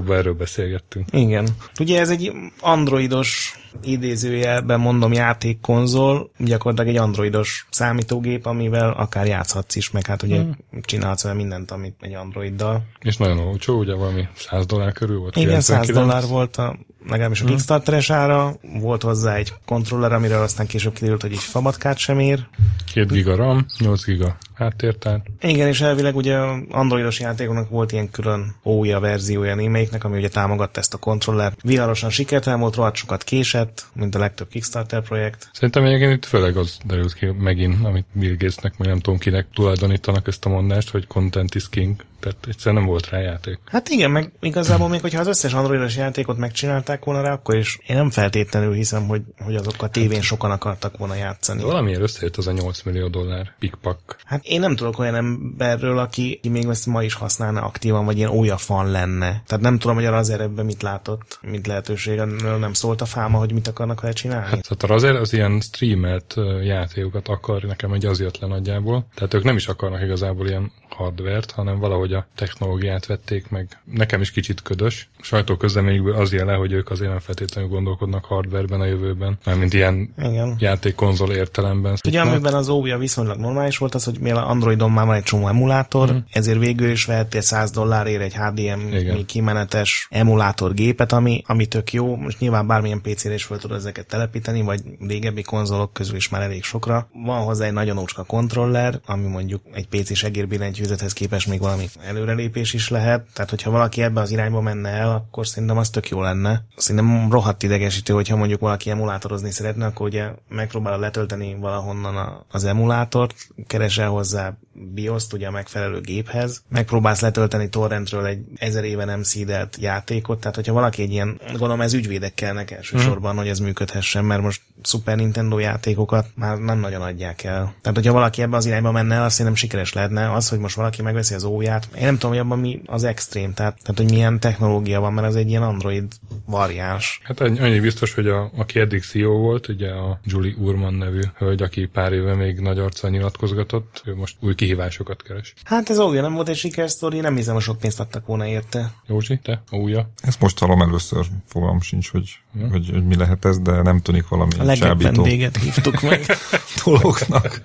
erről 0.10 0.34
beszélgettünk. 0.34 1.08
Igen. 1.12 1.48
Ugye 1.80 2.00
ez 2.00 2.10
egy 2.10 2.31
androidos 2.60 3.60
idézőjelben 3.83 4.80
mondom 4.80 5.13
játékkonzol, 5.13 6.31
gyakorlatilag 6.38 6.95
egy 6.95 7.01
androidos 7.01 7.68
számítógép, 7.69 8.45
amivel 8.45 8.92
akár 8.92 9.25
játszhatsz 9.25 9.75
is, 9.75 9.92
meg 9.92 10.06
hát 10.06 10.24
ugye 10.24 10.42
Hmm. 10.42 10.56
csinálhatsz 10.81 11.24
vele 11.24 11.36
mindent, 11.36 11.72
amit 11.72 11.96
egy 12.00 12.13
androiddal. 12.13 12.84
És 13.00 13.17
nagyon 13.17 13.38
olcsó, 13.38 13.77
ugye 13.77 13.94
valami 13.94 14.27
100 14.36 14.65
dollár 14.65 14.91
körül 14.91 15.20
volt? 15.20 15.36
Igen, 15.36 15.62
100 15.62 15.79
99? 15.86 16.08
dollár 16.08 16.29
volt 16.29 16.58
a, 16.58 16.77
legalábbis 17.08 17.42
a 17.42 17.46
Kickstarteres 17.46 18.10
ára, 18.10 18.56
volt 18.80 19.02
hozzá 19.02 19.36
egy 19.36 19.54
kontroller, 19.66 20.14
amiről 20.14 20.42
aztán 20.42 20.68
később 20.68 20.94
kiderült, 20.94 21.22
hogy 21.22 21.32
egy 21.32 21.38
fabatkát 21.38 21.98
sem 21.98 22.20
ér. 22.20 22.48
2 22.94 23.14
giga 23.14 23.36
RAM, 23.36 23.66
8 23.80 24.06
giga 24.06 24.38
háttértár. 24.54 25.22
Igen, 25.42 25.68
és 25.68 25.82
elvileg 25.82 26.16
ugye 26.16 26.36
androidos 26.70 27.20
játékoknak 27.20 27.70
volt 27.70 27.92
ilyen 27.92 28.12
külön 28.12 28.56
ója 28.64 29.00
verziója 29.00 29.56
némelyiknek, 29.56 30.04
ami 30.04 30.18
ugye 30.18 30.30
támogatta 30.30 30.80
ezt 30.80 30.94
a 30.94 30.98
kontrollert. 30.98 31.62
Viharosan 31.62 32.10
sikertelen 32.10 32.60
volt, 32.60 32.76
rohadt 32.76 32.96
sokat 32.96 33.24
késett, 33.24 33.86
mint 33.94 34.16
a 34.16 34.20
legtöbb 34.20 34.48
Kickstarter 34.48 35.02
projekt. 35.02 35.50
Szerintem 35.54 35.86
egyébként 35.86 36.14
itt 36.14 36.26
főleg 36.26 36.58
az 36.58 36.78
derült 36.86 37.14
ki 37.14 37.26
megint, 37.26 37.86
amit 37.86 38.06
Bill 38.12 38.32
Gatesnek, 38.32 38.78
meg 38.78 38.88
nem 38.88 39.00
tudom 39.00 39.20
kinek 39.20 39.48
tulajdonítanak 39.54 40.28
ezt 40.28 40.46
a 40.46 40.50
mondást, 40.50 40.90
hogy 40.90 41.08
content 41.08 41.56
is 41.56 41.70
king. 41.70 42.04
Tehát 42.25 42.48
egyszerűen 42.48 42.82
nem 42.82 42.91
volt 42.91 43.10
rá 43.10 43.20
játék. 43.20 43.60
Hát 43.65 43.89
igen, 43.89 44.12
meg 44.12 44.32
igazából 44.39 44.89
még 44.89 45.01
hogyha 45.01 45.20
az 45.20 45.27
összes 45.27 45.53
androidos 45.53 45.96
játékot 45.96 46.38
megcsinálták 46.38 47.03
volna 47.03 47.22
rá, 47.22 47.32
akkor 47.32 47.55
is 47.55 47.79
én 47.88 47.96
nem 47.96 48.10
feltétlenül 48.10 48.74
hiszem, 48.74 49.08
hogy, 49.08 49.22
hogy 49.39 49.55
azok 49.55 49.82
a 49.82 49.89
tévén 49.89 50.22
sokan 50.22 50.51
akartak 50.51 50.98
volna 50.98 51.15
játszani. 51.15 51.63
Valamiért 51.63 52.01
összejött 52.01 52.36
az 52.36 52.48
a 52.48 52.51
8 52.51 52.82
millió 52.82 53.08
dollár 53.08 53.53
pikpak. 53.60 54.17
Hát 54.24 54.46
én 54.46 54.60
nem 54.60 54.75
tudok 54.75 55.00
olyan 55.00 55.15
emberről, 55.15 55.98
aki 55.98 56.39
még 56.50 56.65
ezt 56.65 56.86
ma 56.86 57.03
is 57.03 57.13
használna 57.13 57.62
aktívan, 57.62 58.05
vagy 58.05 58.17
ilyen 58.17 58.29
ója 58.29 58.58
fan 58.58 58.91
lenne. 58.91 59.44
Tehát 59.46 59.63
nem 59.63 59.77
tudom, 59.77 59.96
hogy 59.96 60.05
a 60.05 60.12
Razer 60.12 60.41
ebben 60.41 60.65
mit 60.65 60.82
látott, 60.82 61.39
mint 61.41 61.67
lehetőség, 61.67 62.22
nem 62.60 62.74
szólt 62.74 63.01
a 63.01 63.05
fáma, 63.05 63.38
hogy 63.38 63.53
mit 63.53 63.67
akarnak 63.67 64.01
vele 64.01 64.13
csinálni. 64.13 64.46
Hát 64.46 64.63
szóval 64.63 64.89
a 64.89 64.94
Razer 64.94 65.15
az 65.15 65.34
ilyen 65.34 65.60
streamelt 65.60 66.36
játékokat 66.63 67.27
akar, 67.27 67.62
nekem 67.62 67.94
egy 67.94 68.05
az 68.05 68.20
jött 68.20 68.39
le 68.39 68.48
nagyjából. 68.48 69.08
Tehát 69.15 69.34
ők 69.34 69.44
nem 69.44 69.55
is 69.55 69.67
akarnak 69.67 70.01
igazából 70.01 70.48
ilyen 70.48 70.72
hardvert, 70.89 71.51
hanem 71.51 71.79
valahogy 71.79 72.13
a 72.15 72.27
technológiát 72.36 73.05
vették 73.05 73.50
meg. 73.50 73.79
Nekem 73.84 74.22
is 74.22 74.31
kicsit 74.31 74.62
ködös. 74.62 75.10
Sajtó 75.25 75.55
közleményükből 75.55 76.15
az 76.15 76.34
jele, 76.34 76.53
hogy 76.53 76.72
ők 76.72 76.91
azért 76.91 77.10
nem 77.10 77.20
feltétlenül 77.20 77.70
gondolkodnak 77.70 78.25
hardwareben 78.25 78.82
a 78.82 78.86
jövőben, 78.86 79.38
mármint 79.46 79.74
ilyen 79.74 80.13
Igen. 80.17 80.55
játékkonzol 80.60 81.32
értelemben. 81.32 81.96
Ugye, 82.08 82.22
amiben 82.22 82.53
az 82.53 82.70
óvja 82.70 82.98
viszonylag 82.98 83.38
normális 83.38 83.77
volt, 83.77 83.96
az, 83.96 84.03
hogy 84.03 84.20
mivel 84.20 84.44
Androidon 84.44 84.91
már 84.91 85.05
van 85.05 85.15
egy 85.15 85.24
csomó 85.24 85.48
emulátor, 85.48 86.13
mm. 86.13 86.17
ezért 86.32 86.60
végül 86.60 86.89
is 86.89 87.05
vehettél 87.05 87.41
100 87.41 87.72
dollárért 87.72 88.22
egy 88.22 88.36
HDMI 88.36 88.98
Igen. 89.00 89.25
kimenetes 89.25 90.08
emulátor 90.10 90.74
gépet, 90.74 91.12
ami, 91.12 91.41
ami 91.46 91.65
tök 91.65 91.94
jó. 91.94 92.15
Most 92.15 92.39
nyilván 92.39 92.67
bármilyen 92.67 93.01
PC-re 93.01 93.34
is 93.34 93.44
fel 93.44 93.58
tudod 93.58 93.77
ezeket 93.77 94.08
telepíteni, 94.08 94.62
vagy 94.62 94.82
régebbi 95.00 95.41
konzolok 95.41 95.94
közül 95.94 96.15
is 96.15 96.29
már 96.29 96.41
elég 96.41 96.63
sokra. 96.63 97.10
Van 97.25 97.44
hozzá 97.44 97.65
egy 97.65 97.74
nagyon 97.74 97.98
ócska 97.98 98.24
kontroller, 98.24 99.00
ami 99.05 99.27
mondjuk 99.27 99.62
egy 99.74 99.88
PC-s 99.88 100.24
egérbillentyűzethez 100.24 101.13
képest 101.13 101.48
még 101.48 101.60
valami 101.60 101.86
előrelépés 102.08 102.74
is 102.74 102.89
lehet. 102.89 103.25
Tehát, 103.34 103.50
hogyha 103.50 103.72
valaki 103.72 104.01
ebbe 104.01 104.22
az 104.22 104.32
irányba 104.32 104.62
menne 104.62 104.89
el, 104.89 105.14
akkor 105.15 105.48
szerintem 105.48 105.77
az 105.77 105.89
tök 105.89 106.10
jó 106.10 106.22
lenne. 106.22 106.65
Szerintem 106.75 107.31
rohadt 107.31 107.63
idegesítő, 107.63 108.13
hogyha 108.13 108.36
mondjuk 108.36 108.60
valaki 108.60 108.89
emulátorozni 108.89 109.51
szeretne, 109.51 109.86
akkor 109.86 110.07
ugye 110.07 110.29
megpróbál 110.50 111.00
letölteni 111.00 111.55
valahonnan 111.60 112.45
az 112.51 112.63
emulátort, 112.63 113.36
keresel 113.67 114.10
hozzá 114.10 114.57
BIOS-t 114.93 115.34
ugye 115.34 115.48
a 115.48 115.51
megfelelő 115.51 116.01
géphez, 116.01 116.63
megpróbálsz 116.69 117.22
letölteni 117.22 117.69
torrentről 117.69 118.25
egy 118.25 118.39
ezer 118.55 118.84
éve 118.84 119.05
nem 119.05 119.24
szídelt 119.24 119.77
játékot, 119.79 120.39
tehát 120.39 120.55
hogyha 120.55 120.74
valaki 120.74 121.01
egy 121.01 121.12
ilyen, 121.12 121.39
gondolom 121.48 121.81
ez 121.81 121.93
ügyvédek 121.93 122.34
kellnek 122.34 122.72
elsősorban, 122.72 123.29
hmm. 123.29 123.39
hogy 123.39 123.48
ez 123.48 123.60
működhessen, 123.60 124.25
mert 124.25 124.41
most 124.41 124.62
Super 124.84 125.15
Nintendo 125.15 125.60
játékokat 125.60 126.27
már 126.36 126.57
nem 126.57 126.79
nagyon 126.79 127.01
adják 127.01 127.43
el. 127.43 127.74
Tehát, 127.81 127.98
hogyha 127.98 128.13
valaki 128.13 128.41
ebbe 128.41 128.55
az 128.55 128.65
irányba 128.65 128.91
menne 128.91 129.24
azt 129.24 129.31
szerintem 129.31 129.55
sikeres 129.55 129.93
lehetne. 129.93 130.34
Az, 130.34 130.50
hogy 130.50 130.60
most 130.60 130.75
valaki 130.75 131.01
megveszi 131.01 131.34
az 131.34 131.43
óját, 131.43 131.88
én 131.98 132.05
nem 132.05 132.13
tudom, 132.13 132.31
hogy 132.31 132.39
abban 132.39 132.60
mi 132.60 132.81
az 132.86 133.03
extrém, 133.03 133.53
tehát, 133.53 133.77
tehát 133.81 133.98
hogy 133.98 134.10
milyen 134.10 134.39
technológia 134.39 135.00
van, 135.06 135.14
mert 135.14 135.28
ez 135.28 135.36
egy 135.36 135.50
ilyen 135.50 135.64
Android 135.64 136.06
variáns. 136.46 137.20
Hát 137.24 137.40
annyi 137.40 137.80
biztos, 137.80 138.14
hogy 138.14 138.28
a, 138.28 138.52
aki 138.56 138.80
eddig 138.80 139.04
CEO 139.04 139.38
volt, 139.38 139.68
ugye 139.68 139.92
a 139.92 140.20
Julie 140.24 140.56
Urman 140.58 140.94
nevű 140.94 141.22
hölgy, 141.38 141.62
aki 141.62 141.86
pár 141.86 142.14
éve 142.14 142.34
még 142.34 142.60
nagy 142.60 142.80
arccal 142.80 143.10
nyilatkozgatott, 143.10 144.02
ő 144.06 144.16
most 144.16 144.36
új 144.40 144.56
kihívásokat 144.56 145.24
keres. 145.24 145.54
Hát 145.64 145.90
ez 145.90 146.00
ója 146.00 146.22
nem 146.22 146.34
volt 146.34 146.50
egy 146.50 146.56
sikersztori, 146.56 147.20
nem 147.20 147.36
hiszem, 147.36 147.54
hogy 147.54 147.64
sok 147.64 147.78
pénzt 147.78 148.00
adtak 148.00 148.26
volna 148.26 148.48
érte. 148.48 148.92
Józsi, 149.08 149.40
te? 149.44 149.64
Újja? 149.72 150.10
Ezt 150.22 150.40
most 150.40 150.60
hallom 150.60 150.82
először, 150.82 151.26
fogalmam 151.46 151.82
sincs, 151.82 152.12
hogy, 152.12 152.40
hmm. 152.54 152.70
hogy, 152.70 152.90
hogy 152.94 153.06
mi 153.06 153.16
lehet 153.16 153.46
ez, 153.46 153.60
de 153.60 153.82
nem 153.82 154.00
tűnik 154.02 154.28
valami 154.28 154.52
A 154.60 154.64
legjobb 154.64 154.88
csábító 154.88 155.22
vendéget 155.22 155.58
hívtuk 155.58 156.02
meg. 156.02 156.26
dolognak. 156.86 157.62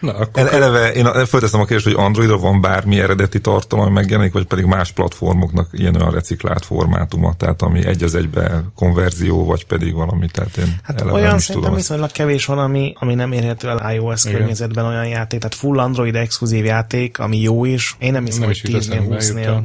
Na, 0.00 0.14
akkor 0.14 0.42
El- 0.42 0.48
Eleve 0.48 0.92
én 0.92 1.04
fölteszem 1.26 1.60
a 1.60 1.64
kérdést, 1.64 1.96
hogy 1.96 2.04
Androidra 2.04 2.38
van 2.38 2.60
bármi 2.60 3.00
eredeti 3.00 3.40
tartalom, 3.40 3.84
ami 3.84 3.94
megjelenik, 3.94 4.32
vagy 4.32 4.46
pedig 4.46 4.64
más 4.64 4.92
platformoknak 4.92 5.68
ilyen 5.72 5.94
olyan 5.94 6.12
reciklált 6.24 6.64
formátuma, 6.64 7.34
tehát 7.36 7.62
ami 7.62 7.86
egy 7.86 8.02
az 8.02 8.14
egybe 8.14 8.64
konverzió, 8.74 9.44
vagy 9.44 9.66
pedig 9.66 9.94
valami, 9.94 10.26
tehát 10.32 10.56
én 10.56 10.76
Hát 10.82 11.00
eleve 11.00 11.04
nem 11.04 11.14
olyan 11.14 11.36
is 11.36 11.42
szerintem 11.42 11.62
tudom. 11.62 11.74
viszonylag 11.76 12.10
kevés 12.10 12.44
van, 12.44 12.58
ami, 12.58 12.92
ami 12.98 13.14
nem 13.14 13.32
érhető 13.32 13.68
el 13.68 13.94
iOS 13.94 14.24
Igen. 14.24 14.36
környezetben 14.36 14.84
olyan 14.84 15.06
játék, 15.06 15.40
tehát 15.40 15.54
full 15.54 15.78
Android 15.78 16.14
exkluzív 16.14 16.64
játék, 16.64 17.18
ami 17.18 17.40
jó 17.40 17.64
is. 17.64 17.96
Én 17.98 18.12
nem 18.12 18.24
hiszem, 18.24 18.40
Nem 18.40 18.48
hogy 18.48 18.60
is 18.64 18.70
jut 18.72 18.82
10-nél, 18.82 19.16
eszembe, 19.16 19.16
20-nél, 19.18 19.64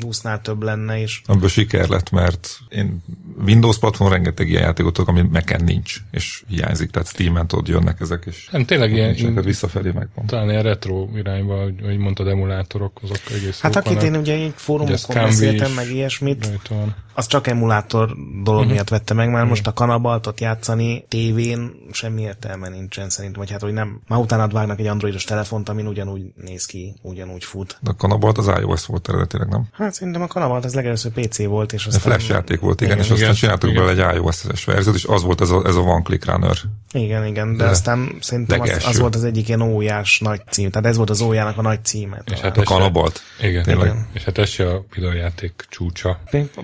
jutott. 0.00 0.20
20-nál 0.20 0.40
több 0.40 0.62
lenne 0.62 0.98
is. 0.98 1.22
Ebből 1.26 1.48
siker 1.48 1.88
lett, 1.88 2.10
mert 2.10 2.58
én 2.68 3.02
Windows 3.44 3.78
platform 3.78 4.10
rengeteg 4.10 4.48
ilyen 4.48 4.62
játékot 4.62 4.92
tudok, 4.92 5.08
ami 5.08 5.22
Mac-en 5.32 5.64
nincs, 5.64 5.96
és 6.10 6.42
hiányzik, 6.48 6.90
tehát 6.90 7.08
Steam-en 7.08 7.46
tudod, 7.46 7.68
jönnek 7.68 8.00
ezek, 8.00 8.22
és 8.26 8.48
nem, 8.50 8.64
tényleg 8.64 8.92
ilyen, 8.92 9.08
nincsenek 9.08 9.44
visszafelé 9.44 9.90
megvan. 9.90 10.26
talán 10.26 10.50
ilyen 10.50 10.62
retro 10.62 11.08
irányba, 11.14 11.62
hogy, 11.62 11.98
mondtad, 11.98 12.28
emulátorok, 12.28 13.00
azok 13.02 13.20
egész 13.34 13.60
Hát 13.60 13.76
akit 13.76 14.02
én 14.02 14.10
vannak. 14.10 14.20
ugye 14.20 14.32
egy 14.32 14.40
Ugye 14.42 14.52
fórumokon 14.56 14.96
Scambi 14.96 15.28
beszéltem, 15.28 15.72
meg 15.72 15.90
ilyesmit, 15.90 16.46
Rajta 16.46 16.94
az 17.14 17.26
csak 17.26 17.46
emulátor 17.46 18.16
dolog 18.42 18.60
uh-huh. 18.60 18.72
miatt 18.72 18.88
vette 18.88 19.14
meg, 19.14 19.30
mert 19.30 19.48
most 19.48 19.66
a 19.66 19.72
kanabaltot 19.72 20.40
játszani 20.40 21.04
tévén 21.08 21.72
semmi 21.92 22.22
értelme 22.22 22.68
nincsen 22.68 23.10
szerintem, 23.10 23.40
vagy 23.40 23.50
hát, 23.50 23.60
hogy 23.60 23.72
nem, 23.72 24.00
már 24.08 24.18
utána 24.18 24.48
vágnak 24.48 24.78
egy 24.78 24.86
androidos 24.86 25.24
telefont, 25.24 25.68
amin 25.68 25.86
ugyanúgy 25.86 26.22
néz 26.36 26.66
ki, 26.66 26.94
ugyanúgy 27.02 27.44
fut. 27.44 27.78
De 27.80 27.90
a 27.90 27.94
kanabalt 27.94 28.38
az 28.38 28.52
iOS 28.60 28.86
volt 28.86 29.08
eredetileg, 29.08 29.48
nem? 29.48 29.66
Hát 29.72 29.94
szerintem 29.94 30.22
a 30.22 30.26
kanabalt 30.26 30.64
az 30.64 30.74
legelőször 30.74 31.12
PC 31.12 31.44
volt, 31.44 31.72
és 31.72 31.86
aztán... 31.86 32.00
flash 32.00 32.30
játék 32.30 32.60
volt, 32.60 32.80
igen, 32.80 32.92
Igen, 32.92 33.04
és 33.04 33.10
aztán 33.10 33.21
igen, 33.22 33.34
csináltuk 33.34 33.74
bele 33.74 33.90
egy 33.90 34.16
iOS-es 34.16 34.64
verziót, 34.64 34.94
és 34.94 35.04
az 35.04 35.22
volt 35.22 35.40
ez 35.40 35.50
a, 35.50 35.62
ez 35.66 35.74
a 35.74 35.80
One 35.80 36.02
Click 36.02 36.24
Runner. 36.24 36.56
Igen, 36.92 37.26
igen, 37.26 37.56
de, 37.56 37.64
De 37.64 37.70
aztán 37.70 38.16
szerintem 38.20 38.60
az, 38.60 38.84
az, 38.86 38.98
volt 38.98 39.14
az 39.14 39.24
egyik 39.24 39.48
ilyen 39.48 39.60
óriás 39.60 40.18
nagy 40.18 40.40
cím, 40.50 40.70
tehát 40.70 40.88
ez 40.88 40.96
volt 40.96 41.10
az 41.10 41.20
ójának 41.20 41.58
a 41.58 41.62
nagy 41.62 41.84
címe. 41.84 42.22
És 42.32 42.40
hát 42.40 42.58
A 42.58 42.62
kanabalt. 42.62 43.20
Igen, 43.40 43.62
Tényleg. 43.62 43.86
igen. 43.86 44.06
És 44.12 44.24
hát 44.24 44.38
ez 44.38 44.48
se 44.48 44.70
a 44.70 44.84
videójáték 44.94 45.66
csúcsa. 45.68 46.20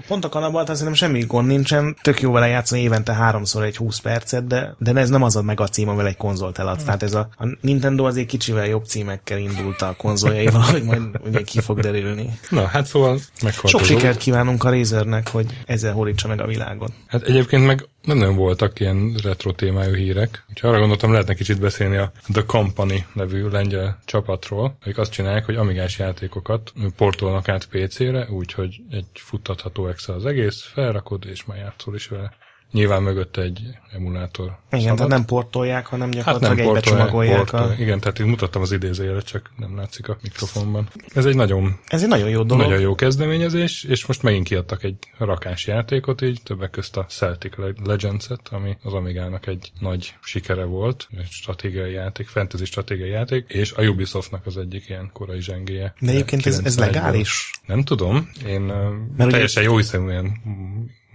Pont 0.06 0.24
a 0.24 0.28
kanabalt 0.28 0.66
szerintem 0.66 0.94
semmi 0.94 1.24
gond 1.24 1.46
nincsen, 1.46 1.96
tök 2.02 2.20
jó 2.20 2.32
vele 2.32 2.46
játszani 2.46 2.80
évente 2.80 3.14
háromszor 3.14 3.64
egy 3.64 3.76
20 3.76 3.98
percet, 3.98 4.46
de, 4.46 4.74
de 4.78 4.94
ez 4.94 5.08
nem 5.08 5.22
az 5.22 5.36
a 5.36 5.42
meg 5.42 5.60
a 5.60 5.68
cím, 5.68 5.88
amivel 5.88 6.06
egy 6.06 6.16
konzolt 6.16 6.58
eladsz. 6.58 6.84
Tehát 6.84 7.02
ez 7.02 7.14
a, 7.14 7.28
a 7.36 7.46
Nintendo 7.60 8.04
azért 8.04 8.26
kicsivel 8.26 8.66
jobb 8.66 8.84
címekkel 8.84 9.38
indult 9.38 9.82
a 9.82 9.94
konzoljaival, 9.96 10.60
hogy 10.60 10.82
majd 10.82 11.02
ugye 11.24 11.42
ki 11.42 11.60
fog 11.60 11.80
derülni. 11.80 12.38
Na, 12.48 12.66
hát 12.66 12.86
szóval 12.86 13.18
meghalt 13.42 13.68
Sok 13.68 13.84
sikert 13.84 14.18
kívánunk 14.18 14.64
a 14.64 14.70
Razernek, 14.70 15.28
hogy 15.28 15.46
ezzel 15.66 15.92
horítsa 15.92 16.28
meg 16.28 16.40
a 16.40 16.46
világot. 16.48 16.92
Hát 17.06 17.22
egyébként 17.22 17.66
meg 17.66 17.88
nem 18.02 18.18
nagyon 18.18 18.36
voltak 18.36 18.80
ilyen 18.80 19.14
retro 19.22 19.52
témájú 19.52 19.94
hírek. 19.94 20.44
Úgyhogy 20.48 20.70
arra 20.70 20.78
gondoltam, 20.78 21.12
lehetne 21.12 21.34
kicsit 21.34 21.60
beszélni 21.60 21.96
a 21.96 22.12
The 22.32 22.44
Company 22.46 23.06
nevű 23.12 23.48
lengyel 23.48 23.98
csapatról, 24.04 24.76
akik 24.80 24.98
azt 24.98 25.12
csinálják, 25.12 25.44
hogy 25.44 25.56
amigás 25.56 25.98
játékokat 25.98 26.72
portolnak 26.96 27.48
át 27.48 27.68
PC-re, 27.68 28.28
úgyhogy 28.30 28.80
egy 28.90 29.06
futtatható 29.12 29.88
Excel 29.88 30.14
az 30.14 30.26
egész, 30.26 30.62
felrakod, 30.62 31.24
és 31.26 31.44
már 31.44 31.58
játszol 31.58 31.94
is 31.94 32.06
vele. 32.06 32.32
Nyilván 32.72 33.02
mögötte 33.02 33.42
egy 33.42 33.60
emulátor. 33.92 34.44
Igen, 34.70 34.80
szabad. 34.80 34.96
tehát 34.96 35.10
nem 35.10 35.24
portolják, 35.24 35.86
hanem 35.86 36.12
Hát 36.12 36.16
gyakorlatilag 36.40 36.98
nem 36.98 37.06
egybe 37.06 37.34
portolják. 37.36 37.52
A... 37.52 37.82
Igen, 37.82 38.00
tehát 38.00 38.18
itt 38.18 38.26
mutattam 38.26 38.62
az 38.62 38.72
idézőjelet, 38.72 39.24
csak 39.24 39.50
nem 39.56 39.76
látszik 39.76 40.08
a 40.08 40.16
mikrofonban. 40.22 40.88
Ez 41.14 41.24
egy 41.26 41.34
nagyon 41.34 41.78
Ez 41.86 42.02
egy 42.02 42.08
nagyon 42.08 42.28
jó 42.28 42.42
dolog. 42.42 42.66
nagyon 42.66 42.80
jó 42.80 42.94
kezdeményezés, 42.94 43.84
és 43.84 44.06
most 44.06 44.22
megint 44.22 44.46
kiadtak 44.46 44.82
egy 44.84 44.96
rakás 45.18 45.66
játékot, 45.66 46.22
így 46.22 46.40
többek 46.42 46.70
közt 46.70 46.96
a 46.96 47.04
Celtic 47.04 47.56
Le- 47.56 47.72
Legends-et, 47.84 48.48
ami 48.50 48.76
az 48.82 48.92
Amigának 48.92 49.46
egy 49.46 49.72
nagy 49.80 50.14
sikere 50.22 50.64
volt, 50.64 51.08
egy 51.18 51.28
stratégiai 51.30 51.92
játék, 51.92 52.26
fantasy 52.26 52.64
stratégiai 52.64 53.10
játék, 53.10 53.44
és 53.48 53.72
a 53.72 53.82
Ubisoftnak 53.82 54.46
az 54.46 54.56
egyik 54.56 54.88
ilyen 54.88 55.10
korai 55.12 55.40
zsengéje. 55.40 55.94
De 56.00 56.10
egyébként 56.10 56.46
ez, 56.46 56.60
ez 56.64 56.74
91-ből. 56.76 56.78
legális? 56.80 57.50
Nem 57.66 57.82
tudom, 57.82 58.30
én 58.46 58.62
ugye- 58.62 59.24
uh, 59.24 59.30
teljesen 59.30 59.62
jó 59.62 59.76
hiszeműen 59.76 60.32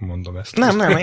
mondom 0.04 0.36
ezt. 0.36 0.56
Nem, 0.56 0.76
nem, 0.76 0.98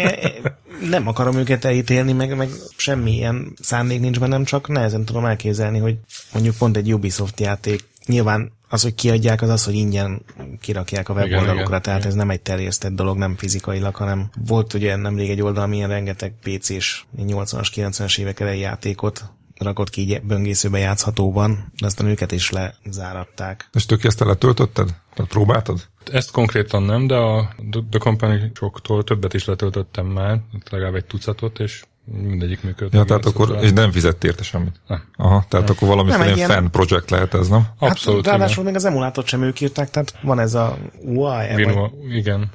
nem 0.90 1.08
akarom 1.08 1.36
őket 1.36 1.66
elítélni, 1.66 2.12
meg, 2.14 2.36
meg 2.38 2.50
semmi 2.78 3.12
ilyen 3.12 3.54
szándék 3.62 4.00
nincs 4.00 4.20
bennem, 4.20 4.44
csak 4.44 4.68
nehezen 4.68 5.06
tudom 5.06 5.26
elképzelni, 5.26 5.80
hogy 5.80 5.98
mondjuk 6.34 6.56
pont 6.56 6.78
egy 6.78 6.94
Ubisoft 6.94 7.40
játék, 7.40 7.84
nyilván 8.06 8.52
az, 8.70 8.82
hogy 8.82 8.96
kiadják, 8.96 9.42
az 9.42 9.50
az, 9.50 9.66
hogy 9.66 9.76
ingyen 9.76 10.22
kirakják 10.62 11.10
a 11.10 11.14
weboldalukra, 11.14 11.68
igen, 11.68 11.82
tehát 11.82 12.00
igen. 12.00 12.12
ez 12.12 12.16
nem 12.16 12.30
egy 12.30 12.42
terjesztett 12.42 12.92
dolog, 12.92 13.18
nem 13.18 13.36
fizikailag, 13.36 13.96
hanem 13.96 14.30
volt 14.46 14.74
ugye 14.74 14.96
nemrég 14.96 15.30
egy 15.30 15.42
oldal, 15.42 15.64
amilyen 15.64 15.90
rengeteg 15.90 16.34
PC-s 16.42 17.04
80-as, 17.18 17.68
90-es 17.76 18.20
évek 18.20 18.40
elejé 18.40 18.60
játékot 18.60 19.24
rakott 19.62 19.90
ki 19.90 20.02
így 20.02 20.22
böngészőbe 20.22 20.78
játszhatóban, 20.78 21.72
de 21.80 21.86
aztán 21.86 22.08
őket 22.08 22.32
is 22.32 22.52
lezáratták. 22.84 23.70
És 23.74 23.86
tök 23.86 24.04
ezt 24.04 24.20
letöltötted? 24.20 24.90
Tehát 25.14 25.32
próbáltad? 25.32 25.88
Ezt 26.12 26.32
konkrétan 26.32 26.84
nem, 26.84 27.08
de 27.08 27.16
a 27.16 27.54
The- 27.70 28.00
Company 28.00 28.52
soktól 28.54 29.04
többet 29.04 29.34
is 29.34 29.46
letöltöttem 29.46 30.06
már, 30.06 30.40
legalább 30.70 30.96
egy 30.96 31.06
tucatot, 31.06 31.60
és 31.60 31.84
mindegyik 32.06 32.64
működik. 32.64 32.94
Ja, 32.94 33.04
tehát 33.04 33.26
Igen, 33.26 33.34
akkor, 33.34 33.64
és 33.64 33.72
nem 33.72 33.92
fizett 33.92 34.24
érte 34.24 34.44
semmit. 34.44 34.76
Nem. 34.88 35.04
Aha, 35.16 35.46
tehát 35.48 35.70
akkor 35.70 35.88
valamiféle 35.88 36.24
Nem, 36.24 36.28
egy 36.28 36.38
ilyen 36.38 36.50
fan 36.50 36.72
project 36.72 37.10
lehet 37.10 37.34
ez, 37.34 37.48
nem? 37.48 37.68
Abszolút, 37.80 38.26
hát, 38.26 38.38
ráadásul 38.38 38.64
még 38.64 38.76
az 38.76 38.86
emulátort 38.86 39.28
sem 39.28 39.44
ők 39.44 39.62
írták, 39.62 39.90
tehát 39.90 40.14
van 40.22 40.40
ez 40.40 40.54
a 40.54 40.78
UAE, 41.02 41.44
igen. 41.44 41.56
vagy 41.56 41.66
Vinua, 41.66 41.92
igen. 42.16 42.50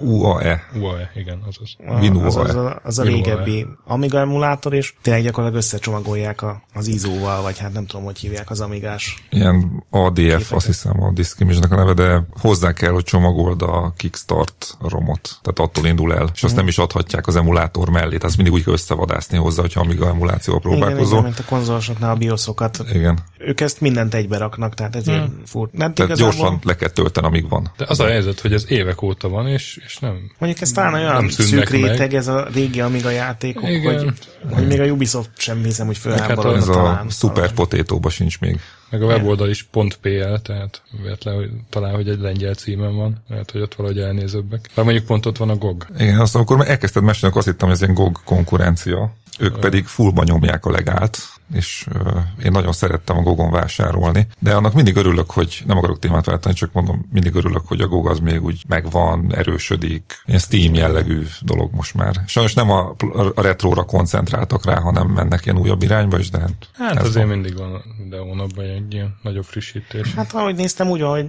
UAE. 0.00 0.68
UAE, 0.74 1.10
igen, 1.14 1.42
azaz. 1.46 1.76
A- 1.86 2.00
Windows 2.00 2.36
az, 2.36 2.36
az, 2.36 2.54
a, 2.54 2.80
az 2.84 2.98
a 2.98 3.02
Windows 3.02 3.24
régebbi 3.24 3.66
Amiga 3.84 4.18
emulátor, 4.18 4.74
és 4.74 4.94
tényleg 5.02 5.22
gyakorlatilag 5.22 5.62
összecsomagolják 5.62 6.42
a, 6.42 6.62
az 6.74 6.86
ISO-val, 6.86 7.42
vagy 7.42 7.58
hát 7.58 7.72
nem 7.72 7.86
tudom, 7.86 8.04
hogy 8.04 8.18
hívják 8.18 8.50
az 8.50 8.60
Amigás. 8.60 9.24
Ilyen 9.30 9.84
ADF, 9.90 10.52
azt 10.52 10.66
hiszem 10.66 11.02
a 11.02 11.12
disk 11.12 11.40
image 11.40 11.66
a 11.70 11.74
neve, 11.74 11.94
de 11.94 12.26
hozzá 12.40 12.72
kell, 12.72 12.90
hogy 12.90 13.04
csomagold 13.04 13.62
a 13.62 13.92
Kickstart 13.96 14.76
romot. 14.80 15.38
Tehát 15.42 15.70
attól 15.70 15.86
indul 15.86 16.14
el. 16.14 16.30
És 16.34 16.42
azt 16.42 16.56
nem 16.56 16.66
is 16.66 16.78
adhatják 16.78 17.26
az 17.26 17.36
emulátor 17.36 17.88
mellé. 17.90 18.16
Tehát 18.16 18.36
mindig 18.36 18.54
úgy 18.54 18.64
kell 18.64 18.72
összevadászni 18.72 19.38
hozzá, 19.38 19.60
hogyha 19.60 19.80
Amiga 19.80 20.08
emulációval 20.08 20.60
Igen, 20.64 20.76
igen, 20.76 20.86
próbálkozol. 20.86 21.22
mint 21.22 21.38
a 21.38 21.44
konzolosoknál 21.44 22.10
a 22.10 22.14
BIOSokat. 22.14 22.84
Igen. 22.92 23.18
Ők 23.38 23.60
ezt 23.60 23.80
mindent 23.80 24.14
egybe 24.14 24.38
raknak, 24.38 24.74
tehát 24.74 24.96
ezért 24.96 25.24
hmm. 25.24 25.42
furt. 25.44 25.72
Nem 25.72 25.94
Tehát 25.94 26.10
igazából, 26.10 26.38
gyorsan 26.38 26.58
le 26.62 26.76
kell 26.76 26.88
tölteni, 26.88 27.26
amíg 27.26 27.48
van. 27.48 27.70
De 27.76 27.84
az 27.88 28.00
a 28.00 28.06
helyzet, 28.06 28.40
hogy 28.40 28.52
ez 28.52 28.64
évek 28.68 29.02
óta 29.02 29.28
van, 29.28 29.37
és, 29.46 29.80
és 29.84 29.98
nem... 29.98 30.30
Mondjuk 30.38 30.62
ez 30.62 30.72
talán 30.72 30.94
olyan 30.94 31.28
szűk 31.28 31.68
réteg, 31.68 31.98
meg. 31.98 32.14
ez 32.14 32.28
a 32.28 32.48
régi 32.54 32.80
Amiga 32.80 33.10
játékok, 33.10 33.68
Igen. 33.68 33.98
hogy, 33.98 34.12
hogy 34.50 34.66
még 34.66 34.80
a 34.80 34.84
Ubisoft 34.84 35.30
sem 35.36 35.62
hiszem, 35.62 35.86
hogy 35.86 35.96
hát 35.96 36.04
fölháborodna 36.04 36.56
Ez 36.56 36.68
a 36.68 36.72
talán. 36.72 37.08
Super 37.08 37.52
Potato-ba 37.52 38.10
sincs 38.10 38.40
még. 38.40 38.60
Meg 38.90 39.02
a 39.02 39.06
weboldal 39.06 39.48
is 39.48 39.62
.pl, 40.00 40.34
tehát 40.42 40.82
véletlen, 41.02 41.34
hogy 41.34 41.50
talán, 41.70 41.94
hogy 41.94 42.08
egy 42.08 42.20
lengyel 42.20 42.54
címen 42.54 42.96
van, 42.96 43.22
lehet, 43.28 43.50
hogy 43.50 43.60
ott 43.60 43.74
valahogy 43.74 43.98
elnézőbbek. 43.98 44.70
De 44.74 44.82
mondjuk 44.82 45.04
pont 45.04 45.26
ott 45.26 45.36
van 45.36 45.50
a 45.50 45.56
GOG. 45.56 45.86
Igen, 45.98 46.20
azt 46.20 46.34
amikor 46.34 46.68
elkezdted 46.68 47.02
mesélni, 47.02 47.26
akkor 47.26 47.38
azt 47.38 47.50
hittem, 47.50 47.68
hogy 47.68 47.76
ez 47.76 47.82
ilyen 47.82 47.94
GOG 47.94 48.20
konkurencia. 48.24 49.12
Ők 49.38 49.58
pedig 49.58 49.84
fullba 49.84 50.24
nyomják 50.24 50.66
a 50.66 50.70
legált, 50.70 51.18
és 51.54 51.86
uh, 51.94 52.44
én 52.44 52.50
nagyon 52.50 52.72
szerettem 52.72 53.18
a 53.18 53.22
Gogon 53.22 53.50
vásárolni, 53.50 54.26
de 54.38 54.54
annak 54.54 54.74
mindig 54.74 54.96
örülök, 54.96 55.30
hogy 55.30 55.62
nem 55.66 55.76
akarok 55.76 55.98
témát 55.98 56.26
váltani, 56.26 56.54
csak 56.54 56.72
mondom, 56.72 57.08
mindig 57.12 57.34
örülök, 57.34 57.62
hogy 57.66 57.80
a 57.80 57.86
Gog 57.86 58.08
az 58.08 58.18
még 58.18 58.44
úgy 58.44 58.62
megvan, 58.68 59.34
erősödik, 59.34 60.22
ilyen 60.26 60.40
Steam 60.40 60.74
jellegű 60.74 61.22
dolog 61.40 61.72
most 61.72 61.94
már. 61.94 62.14
Sajnos 62.26 62.54
nem 62.54 62.70
a, 62.70 62.94
a 63.34 63.42
retróra 63.42 63.82
koncentráltak 63.82 64.64
rá, 64.64 64.80
hanem 64.80 65.06
mennek 65.06 65.44
ilyen 65.44 65.58
újabb 65.58 65.82
irányba 65.82 66.18
is, 66.18 66.30
de 66.30 66.38
hát, 66.38 66.68
hát 66.72 67.02
azért 67.02 67.26
van. 67.26 67.26
mindig 67.26 67.56
van 67.56 67.82
de 68.08 68.18
hónapban 68.18 68.64
egy 68.78 68.94
ilyen 68.94 69.16
nagyobb 69.22 69.44
frissítés. 69.44 70.14
Hát 70.14 70.34
ahogy 70.34 70.54
néztem, 70.54 70.88
úgy, 70.88 71.02
hogy 71.02 71.26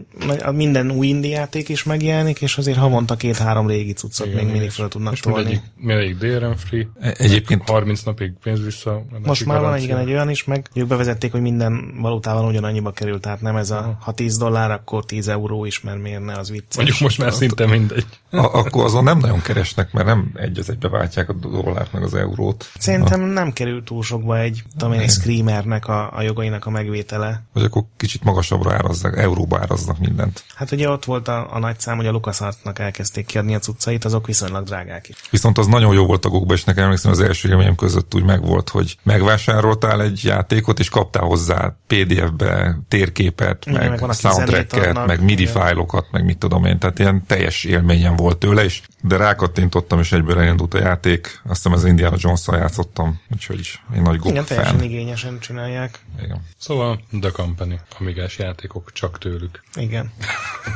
minden 0.52 0.92
új 0.92 1.08
indie 1.08 1.38
játék 1.38 1.70
is 1.70 1.84
megjelenik, 1.84 2.42
és 2.42 2.58
azért 2.58 2.78
havonta 2.78 3.16
két-három 3.16 3.68
régi 3.68 3.94
cuccot 3.94 4.28
Igen, 4.28 4.44
még 4.44 4.52
mindig 4.52 4.72
fel 4.72 4.88
tudnak 4.88 5.18
tolni. 5.18 5.62
Mindegyik 5.76 6.18
DRM 6.18 6.52
free. 6.52 6.88
E- 7.00 7.16
egyébként 7.18 7.70
30 7.70 8.04
napig 8.04 8.34
pénz 8.44 8.64
vissza. 8.64 9.04
Most 9.24 9.46
már 9.46 9.60
van 9.60 9.74
egy, 9.74 9.90
egy 9.90 10.10
olyan 10.10 10.30
is, 10.30 10.44
meg 10.44 10.70
ők 10.74 10.88
bevezették, 10.88 11.32
hogy 11.32 11.42
minden 11.42 11.94
valutával 12.02 12.46
ugyanannyiba 12.46 12.92
került, 12.92 13.22
tehát 13.22 13.42
nem 13.42 13.56
ez 13.56 13.72
a, 13.72 13.98
ha 14.00 14.12
10 14.12 14.38
dollár, 14.38 14.72
akkor 14.72 15.06
10 15.06 15.28
euró 15.28 15.66
is, 15.66 15.82
mert 15.82 16.02
miért 16.02 16.26
ne, 16.26 16.34
az 16.34 16.50
vicces. 16.50 16.76
Mondjuk 16.76 17.00
most 17.00 17.18
már 17.18 17.34
szinte 17.34 17.66
mindegy. 17.68 18.06
A, 18.32 18.38
akkor 18.38 18.84
azon 18.84 19.04
nem 19.04 19.18
nagyon 19.18 19.42
keresnek, 19.42 19.92
mert 19.92 20.06
nem 20.06 20.32
egy 20.34 20.60
az 20.60 20.70
egybe 20.70 20.90
váltják 20.90 21.30
a 21.30 21.34
dollárt 21.34 21.94
meg 21.94 22.04
az 22.04 22.14
eurót. 22.14 22.72
Szerintem 22.78 23.22
nem 23.22 23.54
került 23.54 23.86
túl 23.86 24.04
sokba 24.04 24.40
egy, 24.40 24.64
tudom 24.78 24.94
én, 24.94 25.00
egy 25.00 25.10
screamernek 25.10 25.88
a, 25.88 26.18
a 26.18 26.22
jogainak 26.22 26.66
a 26.66 26.70
megvétele. 26.70 27.39
Vagy 27.54 27.64
akkor 27.64 27.84
kicsit 27.98 28.24
magasabbra 28.24 28.74
áraznak, 28.74 29.18
euróba 29.18 29.60
áraznak 29.60 30.00
mindent. 30.00 30.44
Hát 30.56 30.72
ugye 30.72 30.90
ott 30.90 31.06
volt 31.06 31.28
a, 31.28 31.56
a 31.56 31.60
nagy 31.60 31.80
szám, 31.80 31.96
hogy 31.96 32.08
a 32.08 32.12
LucasArts-nak 32.12 32.80
elkezdték 32.80 33.26
kiadni 33.26 33.56
a 33.56 33.60
cuccait, 33.60 34.06
azok 34.06 34.26
viszonylag 34.26 34.64
drágák 34.64 35.10
is. 35.10 35.16
Viszont 35.30 35.58
az 35.58 35.68
nagyon 35.68 35.94
jó 35.94 36.06
volt 36.06 36.26
a 36.26 36.30
gokba, 36.30 36.54
és 36.54 36.64
nekem 36.64 36.84
emlékszem 36.84 37.12
az 37.12 37.20
első 37.20 37.50
élményem 37.50 37.76
között 37.76 38.16
úgy 38.16 38.24
megvolt, 38.24 38.70
hogy 38.70 38.98
megvásároltál 39.04 40.02
egy 40.02 40.24
játékot, 40.24 40.80
és 40.80 40.90
kaptál 40.90 41.24
hozzá 41.24 41.76
PDF-be 41.88 42.80
térképet, 42.88 43.66
Igen, 43.66 43.90
meg, 43.90 44.02
meg 44.02 44.16
soundtracket, 44.16 45.06
meg 45.06 45.24
MIDI 45.24 45.46
fájlokat, 45.46 46.08
meg 46.12 46.26
mit 46.26 46.38
tudom 46.38 46.66
én, 46.66 46.80
tehát 46.80 47.00
ilyen 47.00 47.24
teljes 47.28 47.64
élményem 47.64 48.16
volt 48.16 48.38
tőle, 48.38 48.64
és 48.64 48.82
de 49.02 49.18
rákattintottam, 49.18 50.00
és 50.00 50.12
egyből 50.12 50.40
elindult 50.40 50.74
a 50.74 50.80
játék. 50.80 51.42
Azt 51.44 51.56
hiszem, 51.56 51.74
az 51.74 51.86
Indiana 51.86 52.16
jones 52.20 52.48
játszottam, 52.48 53.22
úgyhogy 53.32 53.80
én 53.96 54.02
nagy 54.02 54.20
GOG 54.20 54.32
Igen, 54.32 54.46
teljesen 54.46 54.84
igényesen 54.84 55.40
csinálják. 55.40 56.00
Igen. 56.24 56.42
Szóval 56.58 57.00
The 57.22 57.29
Company, 57.32 57.80
amigás 58.00 58.38
játékok 58.38 58.92
csak 58.92 59.18
tőlük. 59.18 59.64
Igen. 59.76 60.12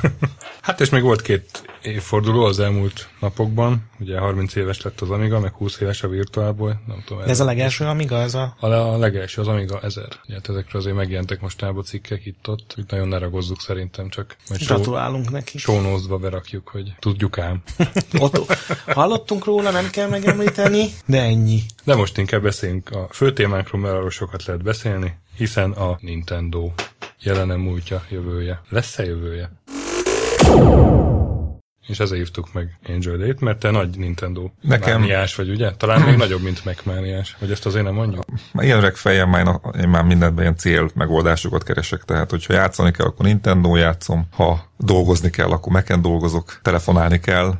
hát 0.62 0.82
és 0.82 0.90
még 0.90 1.02
volt 1.02 1.22
két 1.22 1.64
évforduló 1.84 2.44
az 2.44 2.60
elmúlt 2.60 3.10
napokban. 3.20 3.90
Ugye 4.00 4.20
30 4.20 4.56
éves 4.56 4.82
lett 4.82 5.02
az 5.02 5.10
Amiga, 5.10 5.40
meg 5.40 5.54
20 5.54 5.80
éves 5.80 6.04
a 6.04 6.08
Virtualboy. 6.08 6.74
Nem 6.88 7.04
tudom, 7.06 7.24
ez, 7.24 7.30
ez 7.30 7.40
a 7.40 7.46
legelső 7.46 7.86
Amiga? 7.86 8.18
Ez 8.18 8.34
a... 8.34 8.56
A, 8.60 8.68
a 8.68 8.98
legelső, 8.98 9.42
az 9.42 9.48
Amiga 9.48 9.80
1000. 9.80 10.08
Ugye, 10.26 10.34
hát 10.34 10.50
ezekről 10.50 10.82
azért 10.82 10.96
megjelentek 10.96 11.42
mostanában 11.42 11.84
cikkek 11.84 12.26
itt-ott. 12.26 12.76
Úgy 12.78 12.86
nagyon 12.88 13.08
ne 13.08 13.18
ragozzuk 13.18 13.62
szerintem, 13.62 14.10
csak 14.10 14.36
majd 14.50 14.64
Gratulálunk 14.66 15.32
neki. 15.32 15.58
Sónózva 15.58 16.18
berakjuk, 16.18 16.68
hogy 16.68 16.94
tudjuk 17.00 17.38
ám. 17.38 17.64
Ott, 18.20 18.38
hallottunk 18.86 19.46
róla, 19.46 19.72
nem 19.72 19.90
kell 19.90 20.10
megemlíteni, 20.10 20.86
de 21.06 21.22
ennyi. 21.22 21.62
De 21.84 21.96
most 21.96 22.18
inkább 22.18 22.42
beszéljünk 22.42 22.90
a 22.90 23.08
fő 23.12 23.34
témánkról, 23.34 23.82
mert 23.82 23.94
arról 23.94 24.10
sokat 24.10 24.46
lehet 24.46 24.64
beszélni, 24.64 25.18
hiszen 25.36 25.72
a 25.72 25.98
Nintendo 26.00 26.72
jelenem 27.20 27.60
múltja, 27.60 28.04
jövője. 28.10 28.62
Lesz-e 28.70 29.04
jövője? 29.04 29.52
És 31.88 32.00
ezért 32.00 32.20
hívtuk 32.20 32.54
meg 32.54 32.80
Angel 32.88 33.18
Day-t, 33.18 33.40
mert 33.40 33.60
te 33.60 33.72
nagy 33.72 33.98
Nintendo 33.98 34.50
Nekem... 34.62 35.00
mániás 35.00 35.36
vagy, 35.36 35.50
ugye? 35.50 35.72
Talán 35.72 36.02
még 36.02 36.16
nagyobb, 36.24 36.42
mint 36.42 36.66
megmániás, 36.66 37.36
vagy 37.40 37.52
ezt 37.52 37.66
azért 37.66 37.84
nem 37.84 37.94
mondjuk? 37.94 38.24
Ilyen 38.54 38.78
öreg 38.78 38.96
fejem, 38.96 39.30
már 39.30 39.60
én 39.82 39.90
már 39.90 40.04
mindenben 40.04 40.44
ilyen 40.44 40.58
cél 40.58 40.90
megoldásokat 40.94 41.64
keresek, 41.64 42.04
tehát 42.04 42.30
hogyha 42.30 42.54
játszani 42.54 42.92
kell, 42.92 43.06
akkor 43.06 43.26
Nintendo 43.26 43.76
játszom, 43.76 44.28
ha 44.32 44.72
dolgozni 44.78 45.30
kell, 45.30 45.50
akkor 45.50 45.72
meken 45.72 46.02
dolgozok, 46.02 46.60
telefonálni 46.62 47.20
kell, 47.20 47.54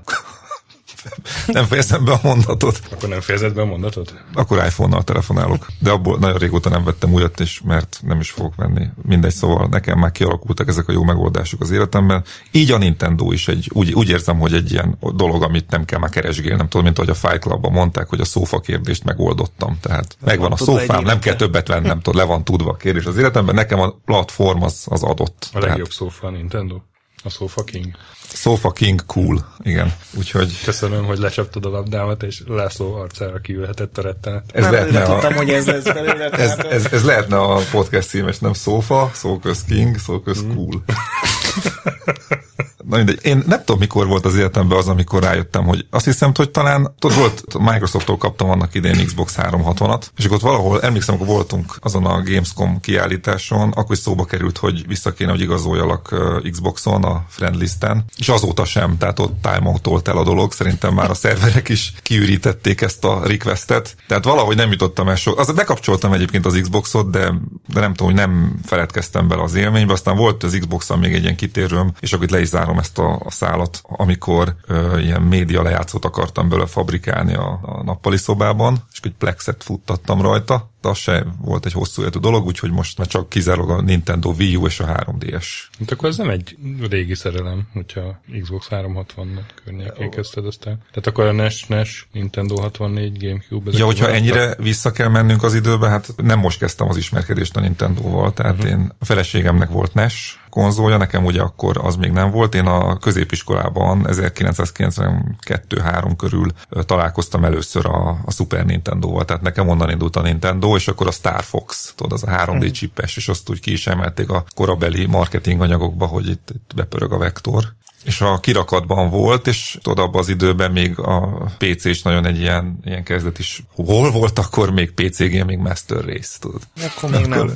nem 1.48 1.66
fejezem 1.66 2.06
be 2.06 2.12
a 2.12 2.20
mondatot. 2.24 2.82
Akkor 2.92 3.10
nem 3.10 3.22
fejezed 3.22 3.54
be 3.54 3.62
a 3.62 3.66
mondatot? 3.66 4.14
Akkor 4.34 4.66
iPhone-nal 4.66 5.04
telefonálok. 5.04 5.68
De 5.80 5.92
abból 5.92 6.18
nagyon 6.18 6.38
régóta 6.38 6.70
nem 6.70 6.84
vettem 6.84 7.14
újat 7.14 7.40
is, 7.40 7.62
mert 7.66 8.00
nem 8.02 8.20
is 8.20 8.30
fogok 8.30 8.56
venni. 8.56 8.88
Mindegy, 9.02 9.34
szóval 9.34 9.68
nekem 9.68 10.00
már 10.00 10.12
kialakultak 10.12 10.68
ezek 10.68 10.88
a 10.88 10.92
jó 10.92 11.04
megoldások 11.04 11.62
az 11.62 11.72
életemben. 11.72 12.24
Így 12.52 12.72
a 12.72 12.78
Nintendo 12.78 13.32
is 13.32 13.48
egy, 13.48 13.70
úgy, 13.74 13.94
úgy 13.94 14.10
érzem, 14.10 14.40
hogy 14.40 14.54
egy 14.54 14.72
ilyen 14.72 14.98
dolog, 15.16 15.44
amit 15.44 15.70
nem 15.70 15.86
kell 15.86 16.00
már 16.00 16.10
keresgélni. 16.10 16.58
Nem 16.58 16.68
tudom, 16.68 16.86
mint 16.86 16.98
ahogy 16.98 17.10
a 17.10 17.14
Fight 17.14 17.40
Clubban 17.40 17.72
mondták, 17.72 18.10
hogy 18.10 18.20
a 18.20 18.26
szófa 18.26 18.60
kérdést 18.60 19.04
megoldottam. 19.04 19.78
Tehát 19.82 20.16
nem 20.20 20.30
megvan 20.30 20.52
a 20.52 20.58
szófám, 20.58 21.04
nem 21.04 21.20
kell 21.20 21.36
többet 21.36 21.68
vennem, 21.68 22.00
tudod, 22.02 22.20
le 22.20 22.28
van 22.28 22.44
tudva 22.44 22.70
a 22.70 22.76
kérdés 22.76 23.06
az 23.06 23.18
életemben. 23.18 23.56
Nekem 23.56 23.80
a 23.80 23.96
platform 24.06 24.62
az, 24.62 24.86
az 24.90 25.04
adott. 25.04 25.50
A 25.54 25.60
legjobb 25.60 25.76
Tehát... 25.76 25.92
szófa 25.92 26.28
a 26.28 26.30
Nintendo. 26.30 26.76
A 27.24 27.30
Sofa 27.30 27.64
King. 27.64 27.96
Sofa 28.34 28.72
King 28.72 29.06
cool, 29.06 29.46
igen. 29.62 29.94
Úgyhogy... 30.18 30.62
Köszönöm, 30.64 31.06
hogy 31.06 31.18
lecsaptad 31.18 31.66
a 31.66 31.70
labdámat, 31.70 32.24
és 32.24 32.42
László 32.48 32.94
arcára 32.94 33.40
kiülhetett 33.40 33.98
a 33.98 34.02
rettenet. 34.02 34.44
Ez 34.54 34.64
nem, 34.64 34.72
lehetne 34.72 35.04
a... 35.04 35.12
tudtam, 35.12 35.34
hogy 35.34 35.50
ez 35.50 35.66
lesz 35.66 35.84
belőle. 35.84 36.30
ez, 36.30 36.58
ez, 36.58 36.86
ez, 36.92 37.04
lehetne 37.04 37.40
a 37.40 37.60
podcast 37.72 38.08
cím, 38.08 38.28
és 38.28 38.40
nem 38.40 38.54
Sofa, 38.54 39.12
Szóköz 39.14 39.64
King, 39.64 39.98
Szóköz 39.98 40.44
mm. 40.44 40.54
cool. 40.54 40.84
Na 42.90 42.98
mindegy. 42.98 43.20
Én 43.22 43.44
nem 43.48 43.60
tudom, 43.60 43.80
mikor 43.80 44.08
volt 44.08 44.26
az 44.26 44.36
életemben 44.36 44.78
az, 44.78 44.88
amikor 44.88 45.24
rájöttem, 45.24 45.64
hogy 45.64 45.86
azt 45.90 46.06
hiszem, 46.06 46.32
hogy 46.36 46.50
talán 46.50 46.96
tudod, 47.00 47.18
volt, 47.18 47.44
Microsofttól 47.60 48.18
kaptam 48.18 48.50
annak 48.50 48.76
idején 48.76 49.06
Xbox 49.06 49.36
360-at, 49.38 50.04
és 50.18 50.26
akkor 50.26 50.38
ott 50.38 50.44
valahol, 50.44 50.82
emlékszem, 50.82 51.16
akkor 51.16 51.28
voltunk 51.28 51.78
azon 51.80 52.06
a 52.06 52.22
Gamescom 52.22 52.80
kiállításon, 52.80 53.72
akkor 53.72 53.96
is 53.96 54.02
szóba 54.02 54.26
került, 54.26 54.58
hogy 54.58 54.88
vissza 54.88 55.14
kéne, 55.14 55.32
hogy 55.32 55.42
igazoljalak 55.42 56.16
Xboxon 56.52 57.04
a 57.04 57.26
friendlisten, 57.28 58.06
és 58.18 58.30
azóta 58.30 58.66
sem, 58.66 58.98
tehát 58.98 59.20
ott 59.20 59.42
time 59.42 59.74
tolt 59.82 60.08
el 60.08 60.18
a 60.18 60.24
dolog, 60.24 60.52
szerintem 60.52 60.94
már 60.94 61.10
a 61.10 61.14
szerverek 61.14 61.70
is 61.70 61.94
kiürítették 62.02 62.82
ezt 62.82 63.06
a 63.06 63.22
requestet, 63.26 63.96
tehát 64.08 64.24
valahogy 64.24 64.56
nem 64.56 64.72
jutottam 64.72 65.10
el 65.10 65.16
sok. 65.16 65.40
Az 65.40 65.52
bekapcsoltam 65.52 66.14
egyébként 66.14 66.46
az 66.46 66.60
Xboxot, 66.62 67.10
de, 67.10 67.34
de 67.68 67.80
nem 67.80 67.94
tudom, 67.94 68.14
hogy 68.14 68.22
nem 68.26 68.60
feledkeztem 68.66 69.28
bele 69.28 69.42
az 69.42 69.56
élménybe, 69.56 69.94
aztán 69.94 70.16
volt 70.16 70.44
az 70.44 70.58
Xboxon 70.60 71.00
még 71.00 71.14
egy 71.14 71.24
ilyen 71.24 71.36
kitérőm, 71.36 71.94
és 72.00 72.14
akkor 72.14 72.26
itt 72.26 72.32
le 72.32 72.42
is 72.42 72.48
zárom 72.48 72.73
ezt 72.78 73.00
a, 73.00 73.20
a 73.26 73.32
szálat, 73.32 73.82
amikor 73.84 74.56
ö, 74.68 75.00
ilyen 75.00 75.22
média 75.22 75.62
lejátszót 75.62 76.06
akartam 76.06 76.50
belőle 76.50 76.68
fabrikálni 76.68 77.34
a, 77.34 77.60
a 77.62 77.84
nappali 77.84 78.18
szobában, 78.18 78.78
egy 79.06 79.14
plexet 79.18 79.64
futtattam 79.64 80.22
rajta, 80.22 80.70
de 80.82 80.90
az 80.90 80.98
se 80.98 81.26
volt 81.42 81.66
egy 81.66 81.72
hosszú 81.72 82.02
életű 82.02 82.20
dolog, 82.20 82.46
úgyhogy 82.46 82.72
most 82.72 82.98
már 82.98 83.08
csak 83.08 83.30
kizárólag 83.30 83.80
a 83.80 83.82
Nintendo 83.82 84.34
Wii 84.38 84.56
U 84.56 84.66
és 84.66 84.80
a 84.80 84.86
3DS. 84.86 85.46
Hát 85.80 85.92
akkor 85.92 86.10
ez 86.10 86.18
nem 86.18 86.30
egy 86.30 86.58
régi 86.90 87.16
szerelem, 87.16 87.68
hogyha 87.74 88.22
Xbox 88.42 88.68
360 88.68 89.46
környékén 89.64 90.10
kezdted 90.10 90.46
aztán. 90.46 90.78
Tehát 90.90 91.08
akkor 91.08 91.26
a 91.26 91.32
NES, 91.32 91.66
NES, 91.66 92.08
Nintendo 92.12 92.62
64, 92.62 93.28
Gamecube... 93.28 93.72
Ja, 93.74 93.86
hogyha 93.86 94.12
ennyire 94.12 94.56
vissza 94.56 94.92
kell 94.92 95.10
mennünk 95.10 95.44
az 95.44 95.56
időbe, 95.56 95.90
hát 95.90 96.14
nem 96.18 96.40
most 96.40 96.60
kezdtem 96.60 96.90
az 96.90 96.98
ismerkedést 96.98 97.58
a 97.58 97.60
Nintendo-val, 97.60 98.34
tehát 98.34 98.54
uh-huh. 98.54 98.70
én 98.70 98.92
a 99.00 99.06
feleségemnek 99.06 99.70
volt 99.70 99.94
NES, 99.94 100.44
konzolja, 100.54 100.98
nekem 100.98 101.26
ugye 101.26 101.42
akkor 101.42 101.78
az 101.82 101.96
még 101.96 102.12
nem 102.12 102.32
volt. 102.32 102.56
Én 102.56 102.66
a 102.66 102.98
középiskolában 102.98 104.06
1992-3 104.08 106.12
körül 106.18 106.52
találkoztam 106.70 107.44
először 107.44 107.86
a, 107.86 108.20
a 108.26 108.32
Super 108.32 108.66
Nintendo-val, 108.94 109.26
tehát 109.26 109.42
nekem 109.42 109.68
onnan 109.68 109.90
indult 109.90 110.16
a 110.16 110.22
Nintendo, 110.22 110.76
és 110.76 110.88
akkor 110.88 111.08
a 111.08 111.12
Star 111.12 111.44
Fox, 111.44 111.94
tudod, 111.96 112.12
az 112.12 112.24
a 112.24 112.28
3D 112.28 112.60
hmm. 112.60 112.72
chipes, 112.72 113.18
és 113.18 113.28
azt 113.28 113.50
úgy 113.50 113.60
ki 113.60 113.72
is 113.72 113.88
emelték 113.88 114.30
a 114.30 114.46
korabeli 114.56 115.06
marketing 115.06 115.62
anyagokba, 115.62 116.06
hogy 116.06 116.30
itt, 116.30 116.50
itt 116.54 116.72
bepörög 116.76 117.12
a 117.12 117.18
vektor 117.18 117.74
és 118.04 118.22
a 118.22 118.40
kirakatban 118.40 119.10
volt, 119.10 119.48
és 119.48 119.78
tudod, 119.82 120.06
abban 120.06 120.22
az 120.22 120.30
időben 120.30 120.72
még 120.72 121.00
a 121.00 121.50
PC 121.58 121.86
is 121.86 122.02
nagyon 122.02 122.26
egy 122.26 122.40
ilyen, 122.40 122.80
ilyen 122.84 123.04
kezdet 123.04 123.40
is. 123.40 123.64
Hol 123.76 124.12
volt 124.12 124.40
akkor 124.40 124.72
még 124.72 124.92
PC 124.92 125.18
Gaming 125.18 125.62
Master 125.62 126.06
Race, 126.06 126.38
tudod? 126.40 126.62
Akkor 126.82 127.10
még 127.10 127.32
akkor, 127.32 127.46
nem. 127.46 127.56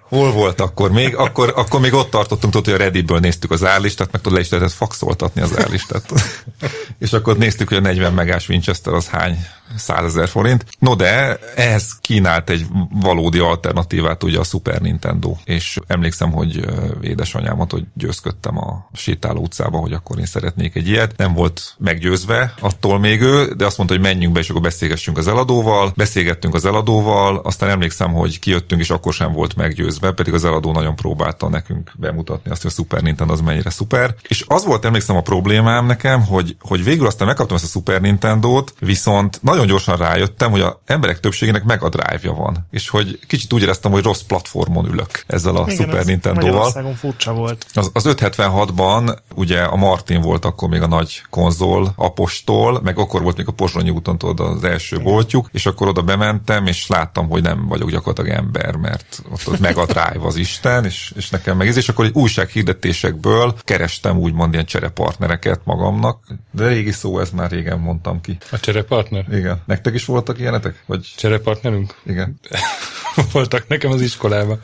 Hol 0.00 0.32
volt 0.32 0.60
akkor 0.60 0.90
még? 0.90 1.16
Akkor, 1.16 1.52
akkor 1.56 1.80
még 1.80 1.92
ott 1.92 2.10
tartottunk, 2.10 2.52
tudod, 2.52 2.64
hogy 2.66 2.80
a 2.80 2.84
Redditből 2.84 3.18
néztük 3.18 3.50
az 3.50 3.64
árlistát, 3.64 4.12
meg 4.12 4.20
tudod, 4.20 4.38
le 4.38 4.44
is 4.44 4.50
lehetett 4.50 4.74
faxoltatni 4.74 5.40
az 5.40 5.58
árlistát. 5.58 6.12
és 6.98 7.12
akkor 7.12 7.36
néztük, 7.38 7.68
hogy 7.68 7.76
a 7.76 7.80
40 7.80 8.12
megás 8.12 8.48
Winchester 8.48 8.92
az 8.92 9.08
hány 9.08 9.46
százezer 9.78 10.28
forint. 10.28 10.64
No 10.78 10.94
de 10.94 11.38
ehhez 11.56 11.98
kínált 12.00 12.50
egy 12.50 12.66
valódi 12.90 13.38
alternatívát 13.38 14.22
ugye 14.22 14.38
a 14.38 14.44
Super 14.44 14.80
Nintendo, 14.80 15.36
és 15.44 15.78
emlékszem, 15.86 16.30
hogy 16.32 16.64
édesanyámat, 17.00 17.72
hogy 17.72 17.84
győzködtem 17.94 18.58
a 18.58 18.88
sétáló 18.92 19.40
utcába, 19.40 19.78
hogy 19.78 19.92
akkor 19.92 20.18
én 20.18 20.26
szeretnék 20.26 20.74
egy 20.74 20.88
ilyet. 20.88 21.16
Nem 21.16 21.34
volt 21.34 21.74
meggyőzve 21.78 22.54
attól 22.60 22.98
még 22.98 23.20
ő, 23.20 23.54
de 23.56 23.66
azt 23.66 23.76
mondta, 23.76 23.96
hogy 23.96 24.04
menjünk 24.04 24.32
be, 24.32 24.40
és 24.40 24.48
akkor 24.48 24.62
beszélgessünk 24.62 25.18
az 25.18 25.28
eladóval. 25.28 25.92
Beszélgettünk 25.96 26.54
az 26.54 26.64
eladóval, 26.64 27.36
aztán 27.36 27.70
emlékszem, 27.70 28.12
hogy 28.12 28.38
kijöttünk, 28.38 28.80
és 28.80 28.90
akkor 28.90 29.12
sem 29.12 29.32
volt 29.32 29.56
meggyőzve, 29.56 30.12
pedig 30.12 30.34
az 30.34 30.44
eladó 30.44 30.72
nagyon 30.72 30.96
próbálta 30.96 31.48
nekünk 31.48 31.92
bemutatni 31.96 32.50
azt, 32.50 32.62
hogy 32.62 32.70
a 32.70 32.74
Super 32.74 33.02
Nintendo 33.02 33.32
az 33.32 33.40
mennyire 33.40 33.70
szuper. 33.70 34.14
És 34.28 34.44
az 34.46 34.64
volt 34.64 34.84
emlékszem 34.84 35.16
a 35.16 35.20
problémám 35.20 35.86
nekem, 35.86 36.24
hogy, 36.24 36.56
hogy 36.60 36.84
végül 36.84 37.06
aztán 37.06 37.26
megkaptam 37.26 37.56
ezt 37.56 37.64
a 37.64 37.68
Super 37.68 38.00
Nintendo-t, 38.00 38.74
viszont 38.78 39.38
nagyon 39.42 39.66
gyorsan 39.68 39.96
rájöttem, 39.96 40.50
hogy 40.50 40.60
a 40.60 40.80
emberek 40.86 41.20
többségének 41.20 41.64
meg 41.64 41.82
a 41.82 41.88
drive-ja 41.88 42.32
van. 42.32 42.66
És 42.70 42.88
hogy 42.88 43.18
kicsit 43.26 43.52
úgy 43.52 43.62
éreztem, 43.62 43.90
hogy 43.90 44.02
rossz 44.02 44.20
platformon 44.20 44.86
ülök 44.86 45.24
ezzel 45.26 45.56
a 45.56 45.62
Igen, 45.62 45.76
Super 45.76 46.04
Nintendo-val. 46.04 46.94
furcsa 46.94 47.32
volt. 47.32 47.66
Az, 47.74 47.90
az 47.92 48.04
576-ban 48.08 49.16
ugye 49.34 49.60
a 49.60 49.76
Martin 49.76 50.20
volt 50.20 50.44
akkor 50.44 50.68
még 50.68 50.82
a 50.82 50.86
nagy 50.86 51.22
konzol 51.30 51.92
apostol, 51.96 52.80
meg 52.82 52.98
akkor 52.98 53.22
volt 53.22 53.36
még 53.36 53.48
a 53.48 53.52
Pozsonyi 53.52 53.90
úton 53.90 54.18
tudod, 54.18 54.56
az 54.56 54.64
első 54.64 54.96
Igen. 54.96 55.12
boltjuk, 55.12 55.48
és 55.52 55.66
akkor 55.66 55.88
oda 55.88 56.02
bementem, 56.02 56.66
és 56.66 56.86
láttam, 56.86 57.28
hogy 57.28 57.42
nem 57.42 57.66
vagyok 57.66 57.90
gyakorlatilag 57.90 58.38
ember, 58.38 58.76
mert 58.76 59.22
ott, 59.32 59.48
ott 59.48 59.60
meg 59.60 59.76
a 59.76 59.86
drive 59.86 60.26
az 60.26 60.36
Isten, 60.36 60.84
és, 60.84 61.12
és 61.16 61.30
nekem 61.30 61.56
meg 61.56 61.68
ez, 61.68 61.76
és 61.76 61.88
akkor 61.88 62.04
egy 62.04 62.14
újsághirdetésekből 62.14 63.54
kerestem 63.64 64.18
úgymond 64.18 64.52
ilyen 64.52 64.66
cserepartnereket 64.66 65.60
magamnak, 65.64 66.26
de 66.50 66.68
régi 66.68 66.92
szó, 66.92 67.18
ez 67.18 67.30
már 67.30 67.50
régen 67.50 67.78
mondtam 67.78 68.20
ki. 68.20 68.38
A 68.50 68.60
cserepartner? 68.60 69.24
Igen. 69.32 69.57
Nektek 69.64 69.94
is 69.94 70.04
voltak 70.04 70.38
ilyenetek? 70.38 70.82
Vagy... 70.86 71.12
Cserepartnerünk? 71.16 71.94
Igen. 72.06 72.40
voltak 73.32 73.68
nekem 73.68 73.90
az 73.90 74.00
iskolában. 74.00 74.58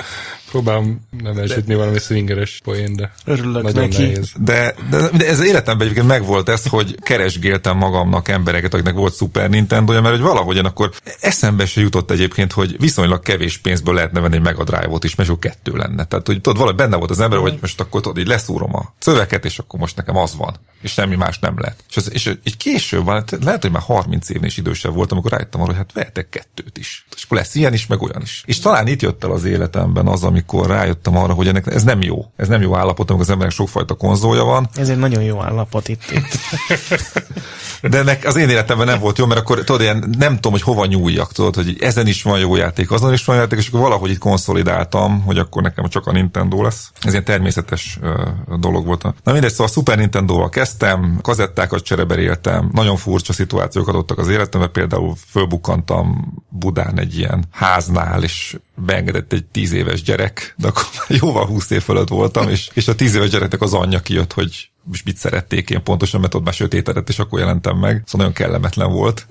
Próbálom 0.54 1.00
nem 1.22 1.38
elsütni 1.38 1.74
valami 1.74 1.98
swingeres 1.98 2.60
poén, 2.64 2.96
de 2.96 3.12
Örülök 3.24 3.62
nagyon 3.62 3.82
neki. 3.82 4.02
nehéz. 4.02 4.32
De, 4.36 4.74
de, 4.90 5.08
de, 5.16 5.26
ez 5.26 5.40
életemben 5.40 5.86
egyébként 5.86 6.08
megvolt 6.08 6.48
ez, 6.48 6.66
hogy 6.66 6.96
keresgéltem 7.02 7.76
magamnak 7.76 8.28
embereket, 8.28 8.72
akiknek 8.72 8.94
volt 8.94 9.14
Super 9.14 9.50
nintendo 9.50 9.92
mert 9.92 10.14
hogy 10.14 10.20
valahogyan 10.20 10.64
akkor 10.64 10.90
eszembe 11.20 11.66
se 11.66 11.80
jutott 11.80 12.10
egyébként, 12.10 12.52
hogy 12.52 12.76
viszonylag 12.78 13.22
kevés 13.22 13.58
pénzből 13.58 13.94
lehetne 13.94 14.20
venni 14.20 14.34
egy 14.34 14.42
Mega 14.42 14.64
Drive-ot 14.64 15.04
is, 15.04 15.14
mert 15.14 15.28
csak 15.28 15.40
kettő 15.40 15.72
lenne. 15.72 16.04
Tehát, 16.04 16.26
hogy 16.26 16.40
tudod, 16.40 16.58
valahogy 16.58 16.78
benne 16.78 16.96
volt 16.96 17.10
az 17.10 17.20
ember, 17.20 17.38
hogy 17.38 17.58
most 17.60 17.80
akkor 17.80 18.00
tudod, 18.00 18.18
így 18.18 18.26
leszúrom 18.26 18.76
a 18.76 18.92
szöveket, 18.98 19.44
és 19.44 19.58
akkor 19.58 19.80
most 19.80 19.96
nekem 19.96 20.16
az 20.16 20.36
van, 20.36 20.56
és 20.82 20.92
semmi 20.92 21.16
más 21.16 21.38
nem 21.38 21.58
lehet. 21.58 21.84
És, 21.88 21.96
az, 21.96 22.12
és 22.12 22.36
így 22.44 22.56
később 22.56 23.04
van, 23.04 23.24
lehet, 23.40 23.62
hogy 23.62 23.70
már 23.70 23.82
30 23.82 24.28
évnél 24.28 24.46
is 24.46 24.56
idősebb 24.56 24.94
voltam, 24.94 25.18
amikor 25.18 25.38
rájöttem 25.38 25.60
arra, 25.60 25.70
hogy 25.70 25.80
hát 25.80 25.92
vehetek 25.92 26.28
kettőt 26.28 26.78
is. 26.78 27.06
És 27.16 27.24
akkor 27.24 27.36
lesz 27.36 27.54
ilyen 27.54 27.72
is, 27.72 27.86
meg 27.86 28.02
olyan 28.02 28.22
is. 28.22 28.42
És 28.46 28.58
talán 28.58 28.86
itt 28.86 29.02
jött 29.02 29.24
el 29.24 29.30
az 29.30 29.44
életemben 29.44 30.06
az, 30.06 30.22
amikor 30.24 30.43
rájöttem 30.52 31.16
arra, 31.16 31.33
hogy 31.33 31.48
ennek 31.48 31.66
ez 31.66 31.83
nem 31.83 32.02
jó. 32.02 32.24
Ez 32.37 32.48
nem 32.48 32.62
jó 32.62 32.76
állapot, 32.76 33.11
amikor 33.11 33.24
az 33.24 33.30
embernek 33.30 33.54
sokfajta 33.54 33.94
konzolja 33.94 34.44
van. 34.44 34.68
Ez 34.74 34.88
egy 34.88 34.98
nagyon 34.98 35.22
jó 35.22 35.42
állapot 35.42 35.88
itt. 35.88 36.02
itt. 36.11 36.38
De 37.90 37.98
ennek 37.98 38.26
az 38.26 38.37
én 38.37 38.48
életemben 38.48 38.87
nem 38.87 38.98
volt 38.98 39.18
jó, 39.18 39.26
mert 39.26 39.40
akkor 39.40 39.59
tudod, 39.59 39.80
ilyen, 39.80 40.14
nem 40.18 40.35
tudom, 40.35 40.52
hogy 40.52 40.62
hova 40.62 40.85
nyúljak, 40.85 41.33
tudod, 41.33 41.54
hogy 41.54 41.76
ezen 41.80 42.07
is 42.07 42.22
van 42.22 42.38
jó 42.38 42.57
játék, 42.57 42.90
azon 42.90 43.12
is 43.12 43.24
van 43.24 43.37
játék, 43.37 43.59
és 43.59 43.68
akkor 43.68 43.80
valahogy 43.80 44.11
itt 44.11 44.18
konszolidáltam, 44.18 45.22
hogy 45.22 45.38
akkor 45.38 45.62
nekem 45.62 45.88
csak 45.88 46.07
a 46.07 46.12
Nintendo 46.12 46.62
lesz. 46.62 46.90
Ez 47.00 47.12
ilyen 47.12 47.24
természetes 47.24 47.98
uh, 48.02 48.59
dolog 48.59 48.87
volt. 48.87 49.02
Na 49.02 49.33
mindegy, 49.33 49.50
szóval 49.50 49.66
a 49.66 49.70
Super 49.70 49.98
Nintendo-val 49.98 50.48
kezdtem, 50.48 51.18
kazettákat 51.22 51.83
csereberéltem, 51.83 52.70
nagyon 52.72 52.96
furcsa 52.96 53.33
szituációkat 53.33 53.94
adottak 53.94 54.18
az 54.18 54.28
életembe, 54.28 54.66
például 54.66 55.14
fölbukkantam 55.30 56.35
Budán 56.48 56.98
egy 56.98 57.18
ilyen 57.18 57.44
háznál, 57.50 58.22
és 58.22 58.57
beengedett 58.76 59.32
egy 59.32 59.44
tíz 59.44 59.72
éves 59.72 60.02
gyerek, 60.02 60.54
de 60.58 60.68
akkor 60.68 60.84
jóval 61.08 61.46
húsz 61.46 61.70
év 61.70 61.82
fölött 61.82 62.08
voltam, 62.08 62.48
és, 62.48 62.70
és 62.74 62.88
a 62.88 62.94
tíz 62.94 63.14
éves 63.14 63.30
gyereknek 63.30 63.60
az 63.60 63.74
anyja 63.74 64.00
kijött, 64.00 64.32
hogy 64.32 64.68
és 64.92 65.02
mit 65.02 65.16
szerették 65.16 65.70
én 65.70 65.82
pontosan, 65.82 66.20
mert 66.20 66.34
ott 66.34 66.44
már 66.44 66.54
sötétedett, 66.54 67.08
és 67.08 67.18
akkor 67.18 67.38
jelentem 67.38 67.76
meg. 67.76 68.02
Szóval 68.06 68.26
nagyon 68.26 68.32
kellemetlen 68.32 68.92
volt. 68.92 69.26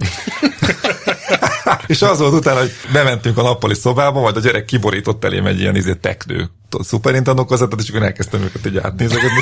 és 1.87 2.01
az 2.01 2.19
volt 2.19 2.33
utána, 2.33 2.59
hogy 2.59 2.71
bementünk 2.93 3.37
a 3.37 3.41
nappali 3.41 3.73
szobába, 3.73 4.21
majd 4.21 4.37
a 4.37 4.39
gyerek 4.39 4.65
kiborított 4.65 5.23
elém 5.23 5.45
egy 5.45 5.59
ilyen 5.59 5.75
izé 5.75 5.93
teknő 5.93 6.49
Super 6.83 7.13
Nintendo 7.13 7.45
kazettát, 7.45 7.81
és 7.81 7.89
akkor 7.89 8.03
elkezdtem 8.03 8.41
őket 8.41 8.65
egy 8.65 8.77
átnézegetni. 8.77 9.39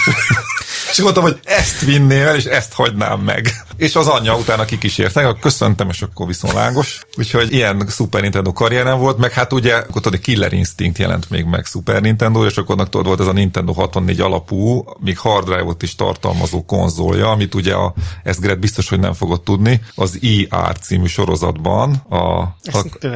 és 0.92 1.02
mondtam, 1.02 1.24
hogy 1.24 1.40
ezt 1.44 1.80
vinném 1.80 2.28
el, 2.28 2.36
és 2.36 2.46
ezt 2.46 2.74
hagynám 2.74 3.20
meg. 3.20 3.50
És 3.78 3.96
az 3.96 4.08
anyja 4.08 4.36
utána 4.36 4.66
kikísértek, 4.66 5.40
köszöntem, 5.40 5.90
és 5.90 6.02
akkor 6.02 6.28
viszonylágos. 6.28 7.02
Úgyhogy 7.18 7.54
ilyen 7.54 7.88
Super 7.90 8.22
Nintendo 8.22 8.54
karrierem 8.54 9.00
volt, 9.00 9.18
meg 9.18 9.32
hát 9.32 9.54
ugye, 9.54 9.76
akkor 9.76 10.02
tudod, 10.02 10.20
Killer 10.20 10.54
Instinct 10.54 10.98
jelent 10.98 11.30
még 11.30 11.46
meg 11.46 11.66
Super 11.66 12.02
Nintendo, 12.02 12.46
és 12.46 12.58
akkor 12.58 12.76
tudod, 12.76 13.06
volt 13.06 13.20
ez 13.20 13.28
a 13.28 13.32
Nintendo 13.32 13.74
64 13.74 14.20
alapú, 14.20 14.84
még 15.00 15.18
hard 15.18 15.46
drive-ot 15.46 15.84
is 15.84 15.96
tartalmazó 15.96 16.66
konzolja, 16.66 17.30
amit 17.30 17.56
ugye 17.56 17.74
a, 17.74 17.94
ezt 18.24 18.40
Gret 18.40 18.60
biztos, 18.60 18.90
hogy 18.90 19.00
nem 19.00 19.14
fogod 19.14 19.42
tudni, 19.42 19.82
az 19.96 20.20
ER 20.50 20.78
című 20.80 21.06
sorozatban 21.06 22.04
a, 22.10 22.16
a, 22.16 22.54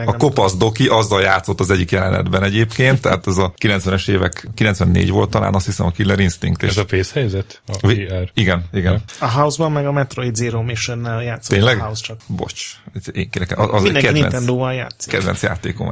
a 0.06 0.18
kopasz 0.18 0.56
doki 0.56 0.88
azzal 0.88 1.22
játszott 1.22 1.60
az 1.60 1.70
egyik 1.70 1.92
jelenetben 1.92 2.44
egyébként, 2.44 3.02
tehát 3.02 3.28
ez 3.28 3.38
a 3.38 3.54
90-es 3.62 4.05
évek, 4.08 4.48
94 4.54 5.10
volt 5.10 5.30
talán, 5.30 5.54
azt 5.54 5.66
hiszem 5.66 5.86
a 5.86 5.92
Killer 5.92 6.20
Instinct. 6.20 6.64
Ez 6.64 6.78
a 6.78 6.86
pénz 6.86 7.12
helyzet? 7.12 7.62
A 7.82 7.88
Vi- 7.88 8.08
VR. 8.08 8.32
Igen, 8.34 8.66
igen. 8.74 9.04
A 9.20 9.30
House-ban 9.32 9.72
meg 9.72 9.86
a 9.86 9.92
Metroid 9.92 10.36
Zero 10.36 10.62
Mission-nel 10.62 11.24
játszott 11.24 11.56
Tényleg? 11.56 11.80
a 11.80 11.84
House 11.84 12.04
csak. 12.04 12.18
Bocs. 12.28 12.64
Én 13.12 13.30
kérek, 13.30 13.60
az, 13.60 13.82
Mindenki 13.82 14.06
kedvenc, 14.06 14.32
Nintendo-val 14.32 14.74
játszik. 14.74 15.12
Kedvenc 15.12 15.42
játékom. 15.42 15.92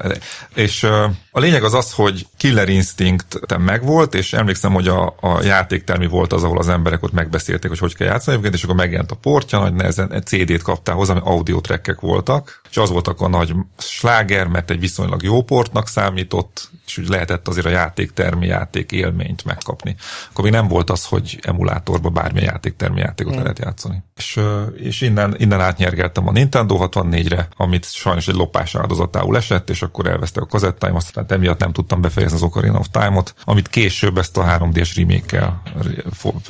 És 0.56 0.84
uh, 0.84 0.91
a 1.32 1.39
lényeg 1.39 1.63
az 1.63 1.73
az, 1.73 1.91
hogy 1.91 2.28
Killer 2.38 2.69
Instinct 2.69 3.58
megvolt, 3.58 4.13
és 4.13 4.34
emlékszem, 4.34 4.73
hogy 4.73 4.88
a, 4.88 5.15
a 5.19 5.41
játéktermi 5.43 6.08
volt 6.08 6.34
az, 6.34 6.43
ahol 6.43 6.58
az 6.58 6.69
emberek 6.69 7.04
ott 7.04 7.12
megbeszélték, 7.12 7.69
hogy 7.69 7.80
hogy 7.80 7.95
kell 7.95 8.08
játszani, 8.08 8.49
és 8.52 8.63
akkor 8.63 8.76
megjelent 8.76 9.12
a 9.12 9.15
portja, 9.15 9.60
nagy 9.60 9.73
nehezen 9.73 10.13
egy 10.13 10.26
CD-t 10.26 10.62
kaptál 10.62 10.95
hozzá, 10.95 11.13
ami 11.13 11.21
audio 11.23 11.62
trackek 11.62 11.99
voltak, 11.99 12.62
és 12.69 12.78
az 12.78 12.89
volt 12.89 13.08
akkor 13.08 13.28
a 13.28 13.30
nagy 13.30 13.54
sláger, 13.78 14.47
mert 14.47 14.69
egy 14.69 14.80
viszonylag 14.80 15.23
jó 15.23 15.43
portnak 15.43 15.88
számított, 15.88 16.69
és 16.86 16.97
úgy 16.97 17.08
lehetett 17.08 17.47
azért 17.47 17.65
a 17.65 17.69
játéktermi 18.04 18.48
játék 18.48 18.92
élményt 18.92 19.46
megkapni. 19.46 19.96
Akkor 20.32 20.44
még 20.44 20.54
nem 20.54 20.68
volt 20.68 20.89
az, 20.89 21.06
hogy 21.06 21.39
emulátorba 21.42 22.10
bármilyen 22.10 22.52
játéktermi 22.52 23.00
játékot 23.00 23.36
mm. 23.36 23.38
lehet 23.38 23.60
játszani. 23.60 24.04
És, 24.16 24.39
és 24.76 25.02
innen, 25.02 25.36
innen 25.38 25.62
átnyergeltem 25.62 26.28
a 26.28 26.32
Nintendo 26.32 26.78
64-re, 26.80 27.48
amit 27.58 27.92
sajnos 27.92 28.28
egy 28.28 28.36
lopás 28.36 28.76
áldozatául 28.76 29.38
esett, 29.38 29.70
és 29.70 29.82
akkor 29.82 30.08
elvesztek 30.08 30.44
a 30.44 30.46
kazettáim, 30.46 30.96
aztán 30.96 31.26
emiatt 31.28 31.60
nem 31.60 31.72
tudtam 31.72 32.02
befejezni 32.02 32.36
az 32.36 32.44
Ocarina 32.44 32.80
of 32.80 32.88
Time-ot, 32.92 33.34
amit 33.44 33.68
később 33.68 34.18
ezt 34.18 34.38
a 34.38 34.44
3D-s 34.44 34.96
remake-kel 34.96 35.62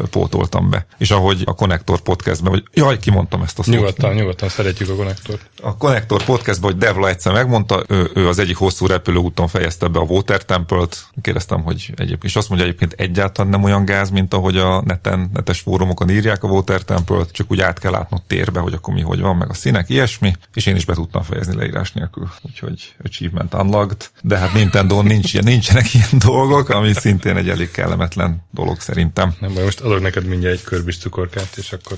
pótoltam 0.09 0.69
be. 0.69 0.85
És 0.97 1.11
ahogy 1.11 1.41
a 1.45 1.53
Connector 1.53 2.01
podcastben, 2.01 2.51
hogy 2.51 2.63
jaj, 2.73 2.99
kimondtam 2.99 3.41
ezt 3.41 3.59
a 3.59 3.63
szót. 3.63 3.75
Nyugodtan, 3.75 4.13
nyugodtan 4.13 4.49
szeretjük 4.49 4.89
a 4.89 4.95
Connectort. 4.95 5.49
A 5.61 5.77
Connector 5.77 6.23
podcastban, 6.23 6.71
hogy 6.71 6.79
Devla 6.79 7.07
egyszer 7.07 7.33
megmondta, 7.33 7.83
ő, 7.87 8.11
ő 8.13 8.27
az 8.27 8.39
egyik 8.39 8.57
hosszú 8.57 8.85
repülőúton 8.85 9.47
fejezte 9.47 9.87
be 9.87 9.99
a 9.99 10.03
Water 10.03 10.45
Temple-t. 10.45 11.05
Kérdeztem, 11.33 11.63
hogy 11.63 11.93
egyébként, 11.95 12.23
és 12.23 12.35
azt 12.35 12.49
mondja 12.49 12.67
egyébként 12.67 12.93
egyáltalán 12.93 13.51
nem 13.51 13.63
olyan 13.63 13.85
gáz, 13.85 14.09
mint 14.09 14.33
ahogy 14.33 14.57
a 14.57 14.81
neten, 14.81 15.29
netes 15.33 15.59
fórumokon 15.59 16.09
írják 16.09 16.43
a 16.43 16.47
Water 16.47 16.81
Temple-t, 16.81 17.31
csak 17.31 17.51
úgy 17.51 17.61
át 17.61 17.79
kell 17.79 17.91
látnod 17.91 18.21
térbe, 18.21 18.59
hogy 18.59 18.73
akkor 18.73 18.93
mi 18.93 19.01
hogy 19.01 19.19
van, 19.19 19.35
meg 19.35 19.49
a 19.49 19.53
színek, 19.53 19.89
ilyesmi, 19.89 20.33
és 20.53 20.65
én 20.65 20.75
is 20.75 20.85
be 20.85 20.93
tudtam 20.93 21.21
fejezni 21.21 21.55
leírás 21.55 21.91
nélkül. 21.91 22.29
Úgyhogy 22.41 22.95
achievement 23.03 23.53
unlocked, 23.53 24.09
de 24.21 24.37
hát 24.37 24.53
nintendo 24.53 25.01
nincs, 25.01 25.41
nincsenek 25.41 25.93
ilyen 25.93 26.19
dolgok, 26.25 26.69
ami 26.69 26.93
szintén 26.93 27.37
egy 27.37 27.49
elég 27.49 27.71
kellemetlen 27.71 28.43
dolog 28.51 28.79
szerintem. 28.79 29.35
Nem 29.39 29.53
baj, 29.53 29.63
most 29.63 29.79
adok 29.79 30.01
neked 30.01 30.25
mindjárt 30.25 30.55
egy 30.55 30.63
körbis 30.63 30.97
cukorkát, 30.97 31.57
és 31.57 31.71
akkor 31.71 31.97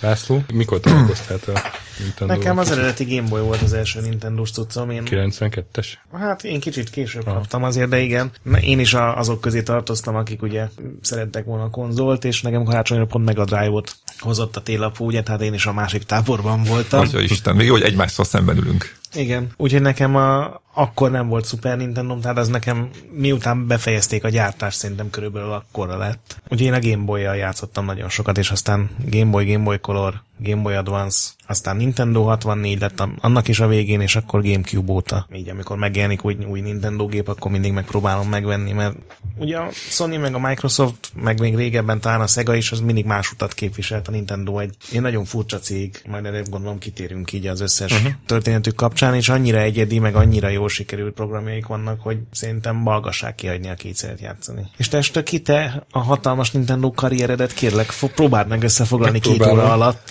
László, 0.00 0.44
mikor 0.52 0.80
találkoztál 0.80 1.38
a 1.46 1.60
Nintendo? 1.98 2.34
Nekem 2.34 2.58
az 2.58 2.70
eredeti 2.70 3.04
Game 3.04 3.28
Boy 3.28 3.40
volt 3.40 3.62
az 3.62 3.72
első 3.72 4.00
Nintendo-s 4.00 4.50
cuccom. 4.50 4.90
Én... 4.90 5.02
92-es? 5.06 5.86
Hát 6.12 6.44
én 6.44 6.60
kicsit 6.60 6.90
később 6.90 7.24
ha. 7.24 7.32
kaptam 7.32 7.64
azért, 7.64 7.88
de 7.88 7.98
igen. 7.98 8.30
Én 8.60 8.78
is 8.78 8.94
azok 8.94 9.40
közé 9.40 9.62
tartoztam, 9.62 10.16
akik 10.16 10.42
ugye 10.42 10.68
szerettek 11.00 11.44
volna 11.44 11.64
a 11.64 11.70
konzolt, 11.70 12.24
és 12.24 12.42
nekem 12.42 12.64
karácsonyra 12.64 13.06
pont 13.06 13.24
meg 13.24 13.38
a 13.38 13.44
Drive-ot 13.44 13.96
hozott 14.18 14.56
a 14.56 14.62
télapú, 14.62 15.04
ugye, 15.04 15.22
tehát 15.22 15.40
én 15.40 15.54
is 15.54 15.66
a 15.66 15.72
másik 15.72 16.02
táborban 16.02 16.62
voltam. 16.62 17.00
Atya 17.00 17.20
Isten, 17.20 17.56
még 17.56 17.66
jó, 17.66 17.72
hogy 17.72 17.82
egymással 17.82 18.24
szemben 18.24 18.56
ülünk. 18.56 18.96
Igen, 19.14 19.52
úgyhogy 19.56 19.82
nekem 19.82 20.16
a, 20.16 20.60
akkor 20.74 21.10
nem 21.10 21.28
volt 21.28 21.46
Super 21.46 21.76
Nintendo, 21.76 22.18
tehát 22.18 22.38
az 22.38 22.48
nekem 22.48 22.90
miután 23.10 23.66
befejezték 23.66 24.24
a 24.24 24.28
gyártást, 24.28 24.78
szerintem 24.78 25.10
körülbelül 25.10 25.52
akkorra 25.52 25.96
lett. 25.96 26.36
Úgyhogy 26.42 26.66
én 26.66 26.72
a 26.72 26.80
Game 26.80 27.04
Boy-jal 27.04 27.36
játszottam 27.36 27.84
nagyon 27.84 28.08
sokat, 28.08 28.38
és 28.38 28.50
aztán 28.50 28.90
Game 29.04 29.30
Boy, 29.30 29.52
Game 29.52 29.64
Boy 29.64 29.78
Color, 29.78 30.22
Game 30.38 30.62
Boy 30.62 30.74
Advance, 30.74 31.28
aztán 31.46 31.76
Nintendo 31.76 32.22
64 32.22 32.80
lett 32.80 33.02
annak 33.20 33.48
is 33.48 33.60
a 33.60 33.66
végén, 33.66 34.00
és 34.00 34.16
akkor 34.16 34.42
Gamecube 34.42 34.92
óta. 34.92 35.26
Így 35.34 35.48
amikor 35.48 35.76
megjelenik 35.76 36.24
új, 36.24 36.36
új 36.48 36.60
Nintendo 36.60 37.06
gép, 37.06 37.28
akkor 37.28 37.50
mindig 37.50 37.72
megpróbálom 37.72 38.28
megvenni, 38.28 38.72
mert 38.72 38.96
ugye 39.38 39.56
a 39.56 39.68
Sony 39.72 40.20
meg 40.20 40.34
a 40.34 40.38
Microsoft, 40.38 41.10
meg 41.14 41.40
még 41.40 41.56
régebben 41.56 42.00
talán 42.00 42.20
a 42.20 42.26
Sega 42.26 42.54
is, 42.54 42.72
az 42.72 42.80
mindig 42.80 43.04
más 43.04 43.32
utat 43.32 43.54
képviselt 43.54 44.08
a 44.08 44.10
Nintendo 44.10 44.58
egy 44.58 44.76
én 44.92 45.00
nagyon 45.00 45.24
furcsa 45.24 45.58
cég, 45.58 46.02
majd 46.06 46.24
erre 46.24 46.42
gondolom 46.50 46.78
kitérünk 46.78 47.32
így 47.32 47.46
az 47.46 47.60
összes 47.60 47.92
uh-huh. 47.92 48.12
történetük 48.26 48.74
kapcsán, 48.98 49.18
és 49.18 49.28
annyira 49.28 49.58
egyedi, 49.58 49.98
meg 49.98 50.14
annyira 50.14 50.48
jól 50.48 50.68
sikerült 50.68 51.14
programjaik 51.14 51.66
vannak, 51.66 52.00
hogy 52.00 52.18
szerintem 52.32 52.84
balgaság 52.84 53.34
kihagyni 53.34 53.68
a 53.68 53.74
kétszeret 53.74 54.20
játszani. 54.20 54.66
És 54.76 54.88
te 54.88 55.22
ki 55.22 55.40
te 55.40 55.86
a 55.90 55.98
hatalmas 55.98 56.50
Nintendo 56.50 56.90
karrieredet 56.90 57.54
kérlek, 57.54 57.92
próbáld 58.14 58.48
meg 58.48 58.62
összefoglalni 58.62 59.20
két 59.20 59.46
óra 59.46 59.72
alatt. 59.72 60.08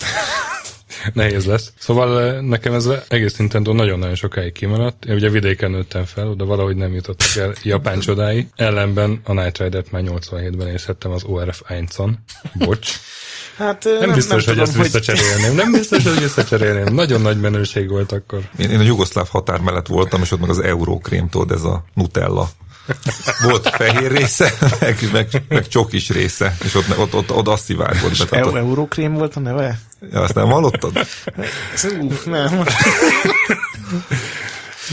Nehéz 1.12 1.46
lesz. 1.46 1.72
Szóval 1.78 2.22
eh, 2.22 2.40
nekem 2.40 2.72
ez 2.72 2.88
egész 3.08 3.36
Nintendo 3.36 3.72
nagyon-nagyon 3.72 4.14
sokáig 4.14 4.52
kimaradt. 4.52 5.04
Én 5.04 5.14
ugye 5.14 5.28
vidéken 5.28 5.70
nőttem 5.70 6.04
fel, 6.04 6.28
oda 6.28 6.44
valahogy 6.44 6.76
nem 6.76 6.94
jutottak 6.94 7.36
el 7.36 7.54
japán 7.62 8.00
csodái. 8.00 8.48
Ellenben 8.56 9.20
a 9.24 9.32
Night 9.32 9.58
Rider-t 9.58 9.90
már 9.90 10.02
87-ben 10.04 10.66
nézhettem 10.66 11.10
az 11.10 11.24
ORF 11.24 11.62
1-on. 11.68 12.10
Bocs. 12.54 12.90
Hát 13.58 13.84
Nem, 13.84 13.98
nem 13.98 14.12
biztos, 14.12 14.44
nem 14.44 14.56
hogy 14.56 14.64
tudom, 14.64 14.82
ezt 14.82 14.92
visszacserélném. 14.92 15.54
Nem 15.54 15.72
biztos, 15.72 16.02
hogy 16.02 16.20
visszacserélném. 16.20 16.94
Nagyon 16.94 17.20
nagy 17.20 17.40
menőség 17.40 17.88
volt 17.88 18.12
akkor. 18.12 18.40
Én, 18.58 18.70
én 18.70 18.78
a 18.78 18.82
jugoszláv 18.82 19.28
határ 19.28 19.60
mellett 19.60 19.86
voltam, 19.86 20.22
és 20.22 20.30
ott 20.30 20.40
meg 20.40 20.50
az 20.50 20.58
eurókrém, 20.58 21.28
tudod, 21.28 21.50
ez 21.50 21.62
a 21.62 21.84
Nutella. 21.94 22.48
Volt 23.42 23.68
fehér 23.68 24.10
része, 24.12 24.52
meg, 24.80 25.08
meg, 25.12 25.28
meg 25.48 25.68
csokis 25.68 26.08
része, 26.10 26.56
és 26.64 26.74
ott, 26.74 26.98
ott, 26.98 27.14
ott, 27.14 27.32
ott 27.32 27.48
azt 27.48 27.64
szivárgott 27.64 28.18
be. 28.18 28.24
Tehát 28.24 28.44
Eu- 28.44 28.54
ott, 28.54 28.60
Eurokrém 28.60 29.12
volt 29.12 29.36
a 29.36 29.40
neve? 29.40 29.80
ja, 30.12 30.20
azt 30.20 30.34
nem 30.34 30.46
hallottad? 30.46 31.06
Ez, 31.74 31.84
ú, 32.00 32.12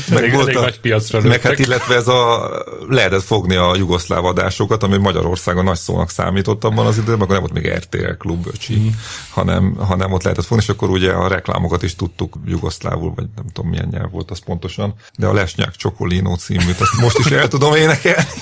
nem. 0.08 0.18
Elég, 0.18 0.34
elég 0.34 0.56
nagy 0.56 0.80
piacra 0.80 1.22
meg 1.22 1.42
hát 1.42 1.60
illetve 1.60 1.96
ez 1.96 2.08
a, 2.08 2.50
lehetett 2.90 3.24
fogni 3.24 3.56
a 3.56 3.76
jugoszláv 3.76 4.26
adásokat, 4.26 4.84
ami 4.84 4.98
Magyarországon 4.98 5.64
nagy 5.64 5.78
szónak 5.78 6.10
számított 6.10 6.64
abban 6.64 6.86
az 6.86 6.98
időben, 6.98 7.22
akkor 7.22 7.28
nem 7.28 7.40
volt 7.40 7.54
még 7.54 7.74
RTL 7.74 8.12
klub 8.18 8.48
öcsi, 8.48 8.76
mm. 8.76 8.88
hanem, 9.30 9.76
hanem 9.76 10.12
ott 10.12 10.24
lehetett 10.24 10.46
fogni, 10.46 10.64
és 10.64 10.70
akkor 10.70 10.90
ugye 10.90 11.12
a 11.12 11.28
reklámokat 11.28 11.84
is 11.84 11.96
tudtuk 11.96 12.36
jugoszlávul, 12.46 13.14
vagy 13.16 13.26
nem 13.36 13.46
tudom 13.54 13.70
milyen 13.70 13.88
nyelv 13.92 14.12
volt 14.12 14.32
az 14.32 14.40
pontosan, 14.40 14.94
de 15.18 15.28
a 15.28 15.34
Lesnyák 15.34 15.76
Csokolino 15.76 16.36
címűt, 16.36 16.80
azt 16.80 17.02
most 17.02 17.18
is 17.18 17.26
el 17.26 17.48
tudom 17.48 17.76
énekelni. 17.76 18.30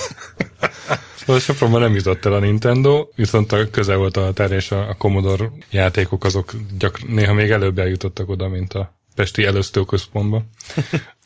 Szóval 1.25 1.41
Sopronban 1.41 1.81
nem 1.81 1.95
jutott 1.95 2.25
el 2.25 2.33
a 2.33 2.39
Nintendo, 2.39 3.07
viszont 3.15 3.51
a 3.51 3.69
közel 3.69 3.97
volt 3.97 4.17
a 4.17 4.23
határ, 4.23 4.51
és 4.51 4.71
a, 4.71 4.89
a 4.89 4.93
Commodore 4.93 5.51
játékok 5.69 6.23
azok 6.23 6.53
gyak, 6.77 7.07
néha 7.07 7.33
még 7.33 7.51
előbb 7.51 7.79
eljutottak 7.79 8.29
oda, 8.29 8.47
mint 8.47 8.73
a 8.73 8.93
Pesti 9.15 9.45
elősztőközpontba. 9.45 10.43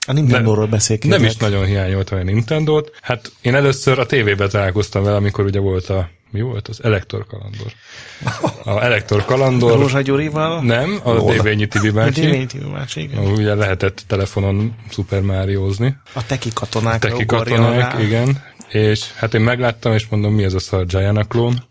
A 0.07 0.13
Nintendo-ról 0.13 0.67
beszélünk. 0.67 1.05
Nem 1.05 1.23
is 1.23 1.35
nagyon 1.35 1.65
hiányoltam 1.65 2.19
a 2.19 2.23
Nintendo-t. 2.23 2.91
Hát 3.01 3.31
én 3.41 3.55
először 3.55 3.99
a 3.99 4.05
tévébe 4.05 4.47
találkoztam 4.47 5.03
vele, 5.03 5.15
amikor 5.15 5.45
ugye 5.45 5.59
volt 5.59 5.89
a 5.89 6.09
mi 6.31 6.41
volt 6.41 6.67
az? 6.67 6.83
Elektor 6.83 7.25
kalandor. 7.25 7.71
A 8.63 8.83
Elektor 8.83 9.25
kalandor. 9.25 9.79
Rózsa 9.79 10.01
Gyurival. 10.01 10.61
Nem, 10.61 10.99
a. 11.03 11.31
Dévényi 11.31 11.67
Tibi 11.67 11.87
A 11.87 11.93
bácsi. 11.93 12.21
Divinity 12.21 12.57
bácsi, 12.73 13.01
igen. 13.01 13.25
Ugye 13.25 13.55
lehetett 13.55 14.03
telefonon 14.07 14.75
Super 14.89 15.21
Mario-zni. 15.21 15.95
A 16.13 16.25
teki 16.25 16.49
katonák. 16.53 16.99
Teki 16.99 17.25
katonák, 17.25 18.01
igen. 18.01 18.43
És 18.69 19.13
hát 19.15 19.33
én 19.33 19.41
megláttam, 19.41 19.93
és 19.93 20.07
mondom, 20.09 20.33
mi 20.33 20.43
ez 20.43 20.53
a 20.53 20.59
szar 20.59 20.85
Gianna 20.85 21.23
klón. 21.23 21.63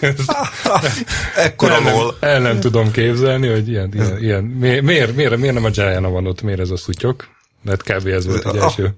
Ekkora 1.36 1.74
el, 1.74 1.80
nem, 1.80 1.94
lol. 1.94 2.16
el 2.20 2.40
nem 2.40 2.60
tudom 2.60 2.90
képzelni, 2.90 3.48
hogy 3.48 3.68
ilyen, 3.68 3.90
ilyen, 3.94 4.18
ilyen 4.20 4.44
miért, 4.44 4.82
miért, 4.82 5.16
miért, 5.16 5.54
nem 5.54 5.64
a 5.64 5.70
Gianna 5.70 6.08
van 6.08 6.26
ott, 6.26 6.42
miért 6.42 6.60
ez 6.60 6.70
a 6.70 6.76
szutyok? 6.76 7.28
Hát 7.66 7.82
kb. 7.82 8.06
ez 8.06 8.26
volt 8.26 8.46
egy 8.46 8.56
A- 8.56 8.62
első, 8.62 8.94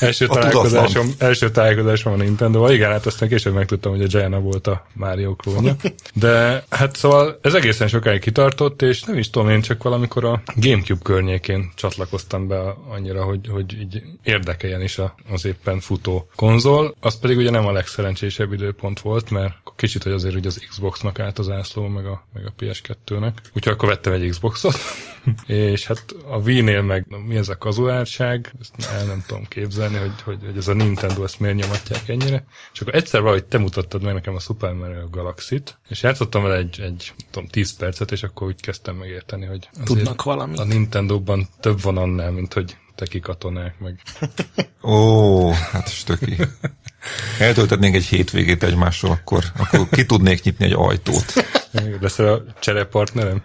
első, 0.00 0.26
a 0.26 0.28
találkozásom, 0.28 1.06
első 1.18 1.50
találkozásom 1.50 2.12
a 2.12 2.16
Nintendo-val. 2.16 2.72
Igen, 2.72 2.90
hát 2.90 3.06
aztán 3.06 3.28
később 3.28 3.54
megtudtam, 3.54 3.92
hogy 3.92 4.02
a 4.02 4.06
Gianna 4.06 4.40
volt 4.40 4.66
a 4.66 4.86
Mario 4.92 5.34
klónja. 5.34 5.76
De 6.14 6.64
hát 6.70 6.96
szóval 6.96 7.38
ez 7.42 7.54
egészen 7.54 7.88
sokáig 7.88 8.20
kitartott, 8.20 8.82
és 8.82 9.02
nem 9.02 9.18
is 9.18 9.30
tudom, 9.30 9.48
én 9.48 9.60
csak 9.60 9.82
valamikor 9.82 10.24
a 10.24 10.42
Gamecube 10.56 11.00
környékén 11.02 11.72
csatlakoztam 11.74 12.48
be 12.48 12.58
annyira, 12.88 13.24
hogy, 13.24 13.48
hogy 13.48 13.80
így 13.80 14.02
érdekeljen 14.22 14.82
is 14.82 15.00
az 15.30 15.44
éppen 15.44 15.80
futó 15.80 16.28
konzol. 16.36 16.94
Az 17.00 17.18
pedig 17.18 17.36
ugye 17.36 17.50
nem 17.50 17.66
a 17.66 17.72
legszerencsésebb 17.72 18.52
időpont 18.52 19.00
volt, 19.00 19.30
mert 19.30 19.54
kicsit, 19.76 20.02
hogy 20.02 20.12
azért 20.12 20.34
ugye 20.34 20.48
az 20.48 20.64
Xboxnak 20.68 21.18
állt 21.18 21.38
az 21.38 21.48
ászló, 21.48 21.86
meg 21.86 22.06
a, 22.06 22.26
meg 22.32 22.46
a 22.46 22.52
PS2-nek. 22.58 23.32
Úgyhogy 23.52 23.72
akkor 23.72 23.88
vettem 23.88 24.12
egy 24.12 24.28
Xboxot, 24.28 24.76
és 25.46 25.86
hát 25.86 26.04
a 26.30 26.36
Wii-nél 26.36 26.82
meg 26.82 27.06
mi 27.26 27.36
ez 27.36 27.48
a 27.48 27.58
kazuálság, 28.04 28.52
ezt 28.60 28.90
el 28.92 29.04
nem 29.04 29.24
tudom 29.26 29.44
képzelni, 29.48 29.96
hogy, 29.96 30.22
hogy, 30.24 30.38
hogy 30.44 30.56
ez 30.56 30.68
a 30.68 30.72
Nintendo 30.74 31.24
ezt 31.24 31.40
miért 31.40 31.56
nyomatják 31.56 32.08
ennyire. 32.08 32.44
És 32.72 32.80
akkor 32.80 32.94
egyszer 32.94 33.20
valahogy 33.20 33.44
te 33.44 33.58
mutattad 33.58 34.02
meg 34.02 34.14
nekem 34.14 34.34
a 34.34 34.38
Super 34.38 34.72
Mario 34.72 35.08
Galaxy-t, 35.08 35.78
és 35.88 36.02
játszottam 36.02 36.42
vele 36.42 36.56
egy, 36.56 36.80
egy 36.80 37.12
tudom, 37.30 37.48
10 37.48 37.76
percet, 37.76 38.12
és 38.12 38.22
akkor 38.22 38.46
úgy 38.46 38.60
kezdtem 38.60 38.96
megérteni, 38.96 39.46
hogy 39.46 39.68
Tudnak 39.84 40.22
valamit. 40.22 40.58
a 40.58 40.64
Nintendo-ban 40.64 41.48
több 41.60 41.80
van 41.80 41.96
annál, 41.96 42.30
mint 42.30 42.52
hogy 42.52 42.76
teki 42.94 43.20
katonák, 43.20 43.78
meg 43.78 44.00
Ó, 44.82 45.50
hát 45.50 45.88
stöki. 45.88 46.36
Eltöltetnénk 47.38 47.94
egy 47.94 48.04
hétvégét 48.04 48.62
egymással, 48.62 49.10
akkor, 49.10 49.44
akkor 49.56 49.88
ki 49.88 50.06
tudnék 50.06 50.42
nyitni 50.42 50.64
egy 50.64 50.74
ajtót. 50.76 51.32
lesz 52.00 52.18
a 52.18 52.44
cserepartnerem. 52.60 53.42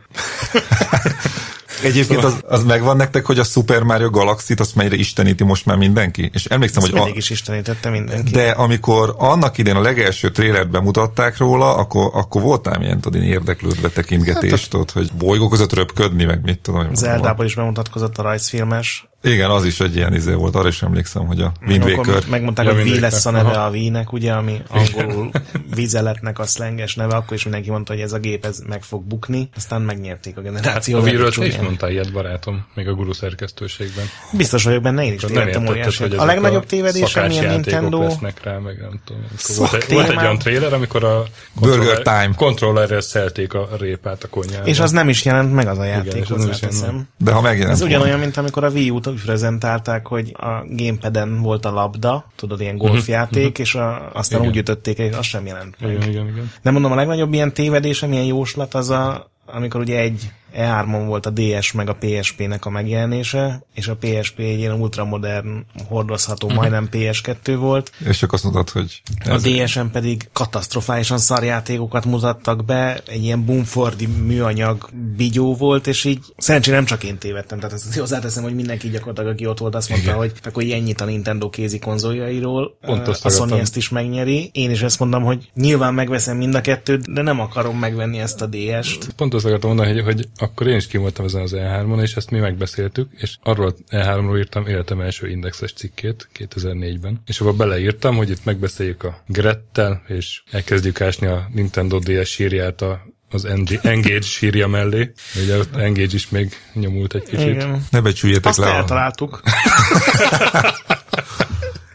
Egyébként 1.84 2.24
az, 2.24 2.36
az 2.48 2.64
megvan 2.64 2.96
nektek, 2.96 3.26
hogy 3.26 3.40
a 3.40 3.44
Super 3.44 3.84
Mario 3.84 4.10
Galaxy-t 4.10 4.60
azt 4.60 4.76
mennyire 4.76 4.96
isteníti 4.96 5.44
most 5.44 5.66
már 5.66 5.78
mindenki? 5.78 6.30
És 6.34 6.46
emlékszem, 6.46 6.84
Ezt 6.84 6.92
hogy 6.92 7.00
mindig 7.00 7.16
a, 7.16 7.18
is 7.18 7.30
istenítette 7.30 7.90
mindenki. 7.90 8.32
de 8.32 8.50
amikor 8.50 9.16
annak 9.18 9.58
idén 9.58 9.76
a 9.76 9.82
legelső 9.82 10.32
trélert 10.32 10.70
bemutatták 10.70 11.38
róla, 11.38 11.76
akkor, 11.76 12.10
akkor 12.14 12.42
voltál 12.42 12.82
ilyen, 12.82 13.00
tudod, 13.00 13.22
én 13.22 13.28
érdeklődve 13.28 13.90
tekintgetést, 13.90 14.70
tudod, 14.70 14.92
hogy 14.92 15.10
bolygó 15.18 15.48
között 15.48 15.74
röpködni, 15.74 16.24
meg 16.26 16.42
mit 16.44 16.60
tudom. 16.60 16.86
hogy 16.86 16.96
Zeldából 16.96 17.46
is 17.46 17.56
bemutatkozott 17.56 18.18
a 18.18 18.22
rajzfilmes. 18.22 19.08
Igen, 19.24 19.50
az 19.50 19.66
is 19.66 19.80
egy 19.80 19.96
ilyen 19.96 20.14
izé 20.14 20.34
volt, 20.34 20.56
arra 20.56 20.68
is 20.68 20.82
emlékszem, 20.82 21.26
hogy 21.26 21.42
a 21.42 21.52
Wind 21.68 21.82
Akkor 21.84 22.08
Waker. 22.08 22.24
megmondták, 22.30 22.66
Ja, 22.66 22.74
hogy 22.74 22.98
V 22.98 23.00
lesz 23.00 23.26
a 23.26 23.32
neve 23.32 23.50
Aha. 23.50 23.66
a 23.66 23.72
V-nek, 23.72 24.12
ugye, 24.14 24.32
ami 24.32 24.62
angolul 24.68 25.30
vizeletnek 25.76 26.40
a 26.40 26.46
szlenges 26.46 26.96
neve, 26.96 27.16
akkor 27.16 27.38
is 27.38 27.44
mindenki 27.44 27.70
mondta, 27.70 27.94
hogy 27.94 28.02
ez 28.02 28.12
a 28.14 28.18
gép 28.18 28.46
ez 28.46 28.60
meg 28.68 28.84
fog 28.84 29.04
bukni, 29.04 29.50
aztán 29.56 29.82
megnyerték 29.82 30.38
a 30.38 30.42
Hát 30.42 30.52
generáció. 30.52 30.98
a 31.00 31.30
csúnyán. 31.32 31.50
is 31.52 31.56
mondtál 31.70 31.92
ilyet, 31.92 32.12
barátom, 32.12 32.66
még 32.76 32.88
a 32.88 32.94
guru 32.94 33.14
szerkesztőségben. 33.14 34.06
Biztos 34.32 34.64
vagyok 34.64 34.82
benne, 34.82 35.06
én 35.06 35.14
is 35.14 35.22
nem 35.22 35.68
óriási. 35.68 36.04
hogy 36.04 36.14
A 36.18 36.26
legnagyobb 36.26 36.66
tévedés, 36.66 37.10
szakács 37.10 37.38
ami 37.38 37.46
a 37.46 37.52
Nintendo... 37.52 38.02
lesznek 38.02 38.44
rá, 38.44 38.58
meg 38.58 38.78
nem 38.80 39.02
tudom. 39.06 39.22
Volt, 39.58 39.74
egy, 39.74 39.94
volt 39.94 40.10
egy 40.10 40.18
olyan 40.18 40.38
trailer, 40.38 40.74
amikor 40.74 41.04
a 41.04 41.24
Burger 41.54 42.02
Time. 42.02 42.32
kontrollerrel 42.36 43.02
szelték 43.02 43.54
a 43.54 43.70
répát 43.80 44.24
a 44.24 44.28
konyhába. 44.28 44.66
És 44.66 44.80
az 44.80 44.92
nem 44.92 45.10
is 45.10 45.26
jelent 45.26 45.54
meg 45.54 45.68
az 45.68 45.78
a 45.78 45.84
játék, 45.84 46.22
is 46.22 46.28
hozzáteszem. 46.28 47.08
De 47.18 47.32
ha 47.32 47.42
megjelent 47.42 47.76
Ez 47.76 47.82
ugyanolyan, 47.82 48.20
mint 48.20 48.38
amikor 48.38 48.64
a 48.64 48.70
Wii 48.70 48.90
U-t 48.90 49.08
úgy 49.08 49.22
prezentálták, 49.22 50.08
hogy 50.08 50.36
a 50.38 50.66
gamepaden 50.70 51.42
volt 51.42 51.66
a 51.66 51.72
labda, 51.72 52.32
tudod, 52.36 52.62
ilyen 52.62 52.78
golfjáték, 52.78 53.60
és 53.60 53.76
a, 53.76 54.10
aztán 54.14 54.40
Igen. 54.40 54.52
úgy 54.52 54.58
ütötték, 54.58 54.98
és 54.98 55.16
az 55.16 55.26
sem 55.26 55.46
jelent 55.46 55.76
meg. 55.80 55.92
Igen, 55.92 56.10
igen, 56.10 56.28
igen. 56.28 56.52
De 56.62 56.72
mondom, 56.72 56.92
a 56.92 56.96
legnagyobb 56.96 57.34
ilyen 57.34 57.54
tévedés, 57.54 58.00
milyen 58.00 58.26
jóslat 58.26 58.74
az 58.74 58.90
a, 58.90 59.32
amikor 59.46 59.82
ugye 59.82 60.00
egy 60.00 60.32
E3-on 60.56 61.04
volt 61.08 61.26
a 61.26 61.30
DS 61.30 61.72
meg 61.72 61.90
a 61.90 61.96
PSP-nek 62.00 62.66
a 62.66 62.70
megjelenése, 62.70 63.64
és 63.74 63.88
a 63.88 63.96
PSP 63.96 64.40
egy 64.40 64.58
ilyen 64.60 64.72
ultramodern, 64.82 65.66
hordozható, 65.88 66.48
Mhm. 66.48 66.56
majdnem 66.56 66.90
PS2 66.92 67.56
volt, 67.60 67.92
És 68.08 68.18
csak 68.18 68.34
azt 68.34 68.44
mondtad, 68.44 68.70
hogy 68.70 69.02
a 69.30 69.38
DS-en 69.38 69.92
pedig 69.92 70.30
katasztrofálisan 70.34 71.18
szarjátékokat 71.18 72.06
mutattak 72.06 72.66
be, 72.66 73.02
egy 73.08 73.24
ilyen 73.24 73.46
bumfordi 73.46 74.06
műanyag 74.06 74.90
bigyó 75.18 75.56
volt, 75.56 75.88
és 75.88 76.04
így 76.04 76.20
szerencsére 76.38 76.76
nem 76.76 76.86
csak 76.86 77.04
én 77.04 77.18
tévedtem, 77.18 77.60
tehát 77.60 77.76
ezt 77.76 77.98
hozzáteszem, 77.98 78.44
hogy 78.44 78.56
mindenki 78.56 78.90
gyakorlatilag, 78.90 79.32
aki 79.32 79.46
ott 79.48 79.58
volt, 79.60 79.76
azt 79.76 79.90
mondta, 79.90 80.14
hogy 80.14 80.32
akkor 80.44 80.64
így 80.64 80.72
ennyit 80.72 81.02
a 81.02 81.06
Nintendo 81.06 81.50
kézi 81.50 81.80
konzoljairól, 81.80 82.78
Pont 82.82 83.08
azt 83.08 83.26
a 83.26 83.30
Sony 83.30 83.52
ezt 83.54 83.78
is 83.78 83.90
megnyeri. 83.90 84.50
Én 84.54 84.72
is 84.72 84.82
ezt 84.82 85.00
mondom, 85.00 85.24
hogy 85.24 85.50
nyilván 85.56 85.94
megveszem 85.94 86.38
mind 86.38 86.56
a 86.56 86.62
kettőt, 86.62 87.12
de 87.14 87.22
nem 87.22 87.40
akarom 87.40 87.78
megvenni 87.80 88.20
ezt 88.20 88.42
a 88.42 88.46
DS-t. 88.46 89.14
Pont 89.16 89.34
azt 89.34 89.46
akartam 89.46 89.70
mondani, 89.70 89.94
hogy, 89.94 90.04
hogy 90.04 90.28
akkor 90.40 90.68
én 90.68 90.76
is 90.76 90.88
kim 90.88 91.02
voltam 91.02 91.26
ezen 91.26 91.42
az 91.42 91.54
E3-on, 91.56 92.02
és 92.02 92.16
ezt 92.16 92.32
mi 92.32 92.40
megbeszéltük, 92.40 93.10
és 93.18 93.38
arról 93.44 93.66
az 93.66 93.74
E3-ról 93.90 94.38
írtam 94.38 94.68
életem 94.68 95.02
első 95.02 95.30
indexes 95.30 95.74
cikkét 95.74 96.30
2004-ben, 96.40 97.22
és 97.26 97.40
abban 97.40 97.58
beleírtam, 97.58 98.16
hogy 98.16 98.30
itt 98.30 98.46
megbeszéljük 98.46 99.04
a 99.04 99.24
Grettel, 99.28 100.04
és 100.08 100.42
elkezdjük 100.52 101.02
ásni 101.02 101.28
a 101.28 101.48
Nintendo 101.54 102.00
DS 102.00 102.30
sírját 102.30 102.82
a 102.82 103.02
az 103.32 103.44
NG, 103.44 103.80
Engage 103.82 104.22
sírja 104.22 104.68
mellé. 104.68 105.12
Ugye 105.44 105.58
ott 105.58 105.76
Engage 105.76 106.14
is 106.14 106.30
még 106.30 106.56
nyomult 106.74 107.14
egy 107.14 107.24
kicsit. 107.24 107.48
Igen. 107.48 107.86
ne 107.92 108.02
becsüljétek 108.02 108.46
Azt 108.46 108.58
le 108.58 108.66
a... 108.66 108.76
eltaláltuk. 108.76 109.42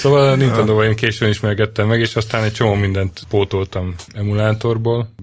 Szóval 0.04 0.28
a 0.28 0.34
Nintendo-val 0.34 0.84
én 0.84 0.94
későn 0.94 1.28
ismergettem 1.28 1.86
meg, 1.86 2.00
és 2.00 2.16
aztán 2.16 2.44
egy 2.44 2.52
csomó 2.52 2.74
mindent 2.74 3.22
pótoltam 3.28 3.94
emulátorból. 4.12 5.14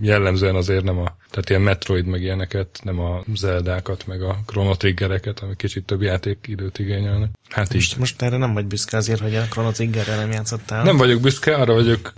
Jellemzően 0.00 0.54
azért 0.54 0.84
nem 0.84 0.98
a 0.98 1.16
tehát 1.30 1.50
ilyen 1.50 1.62
Metroid 1.62 2.06
meg 2.06 2.22
ilyeneket, 2.22 2.80
nem 2.82 3.00
a 3.00 3.22
Zeldákat, 3.34 4.06
meg 4.06 4.22
a 4.22 4.38
Chrono 4.46 4.74
Triggereket, 4.74 5.40
ami 5.40 5.56
kicsit 5.56 5.84
több 5.84 6.02
játékidőt 6.02 6.78
igényelnek. 6.78 7.30
Hát 7.48 7.74
most, 7.74 7.92
így. 7.92 7.98
most 7.98 8.22
erre 8.22 8.36
nem 8.36 8.54
vagy 8.54 8.66
büszke 8.66 8.96
azért, 8.96 9.20
hogy 9.20 9.34
a 9.34 9.42
Chrono 9.42 9.70
Triggerre 9.70 10.16
nem 10.16 10.30
játszottál? 10.30 10.82
Nem 10.82 10.96
vagyok 10.96 11.20
büszke, 11.20 11.54
arra 11.54 11.72
vagyok 11.72 12.12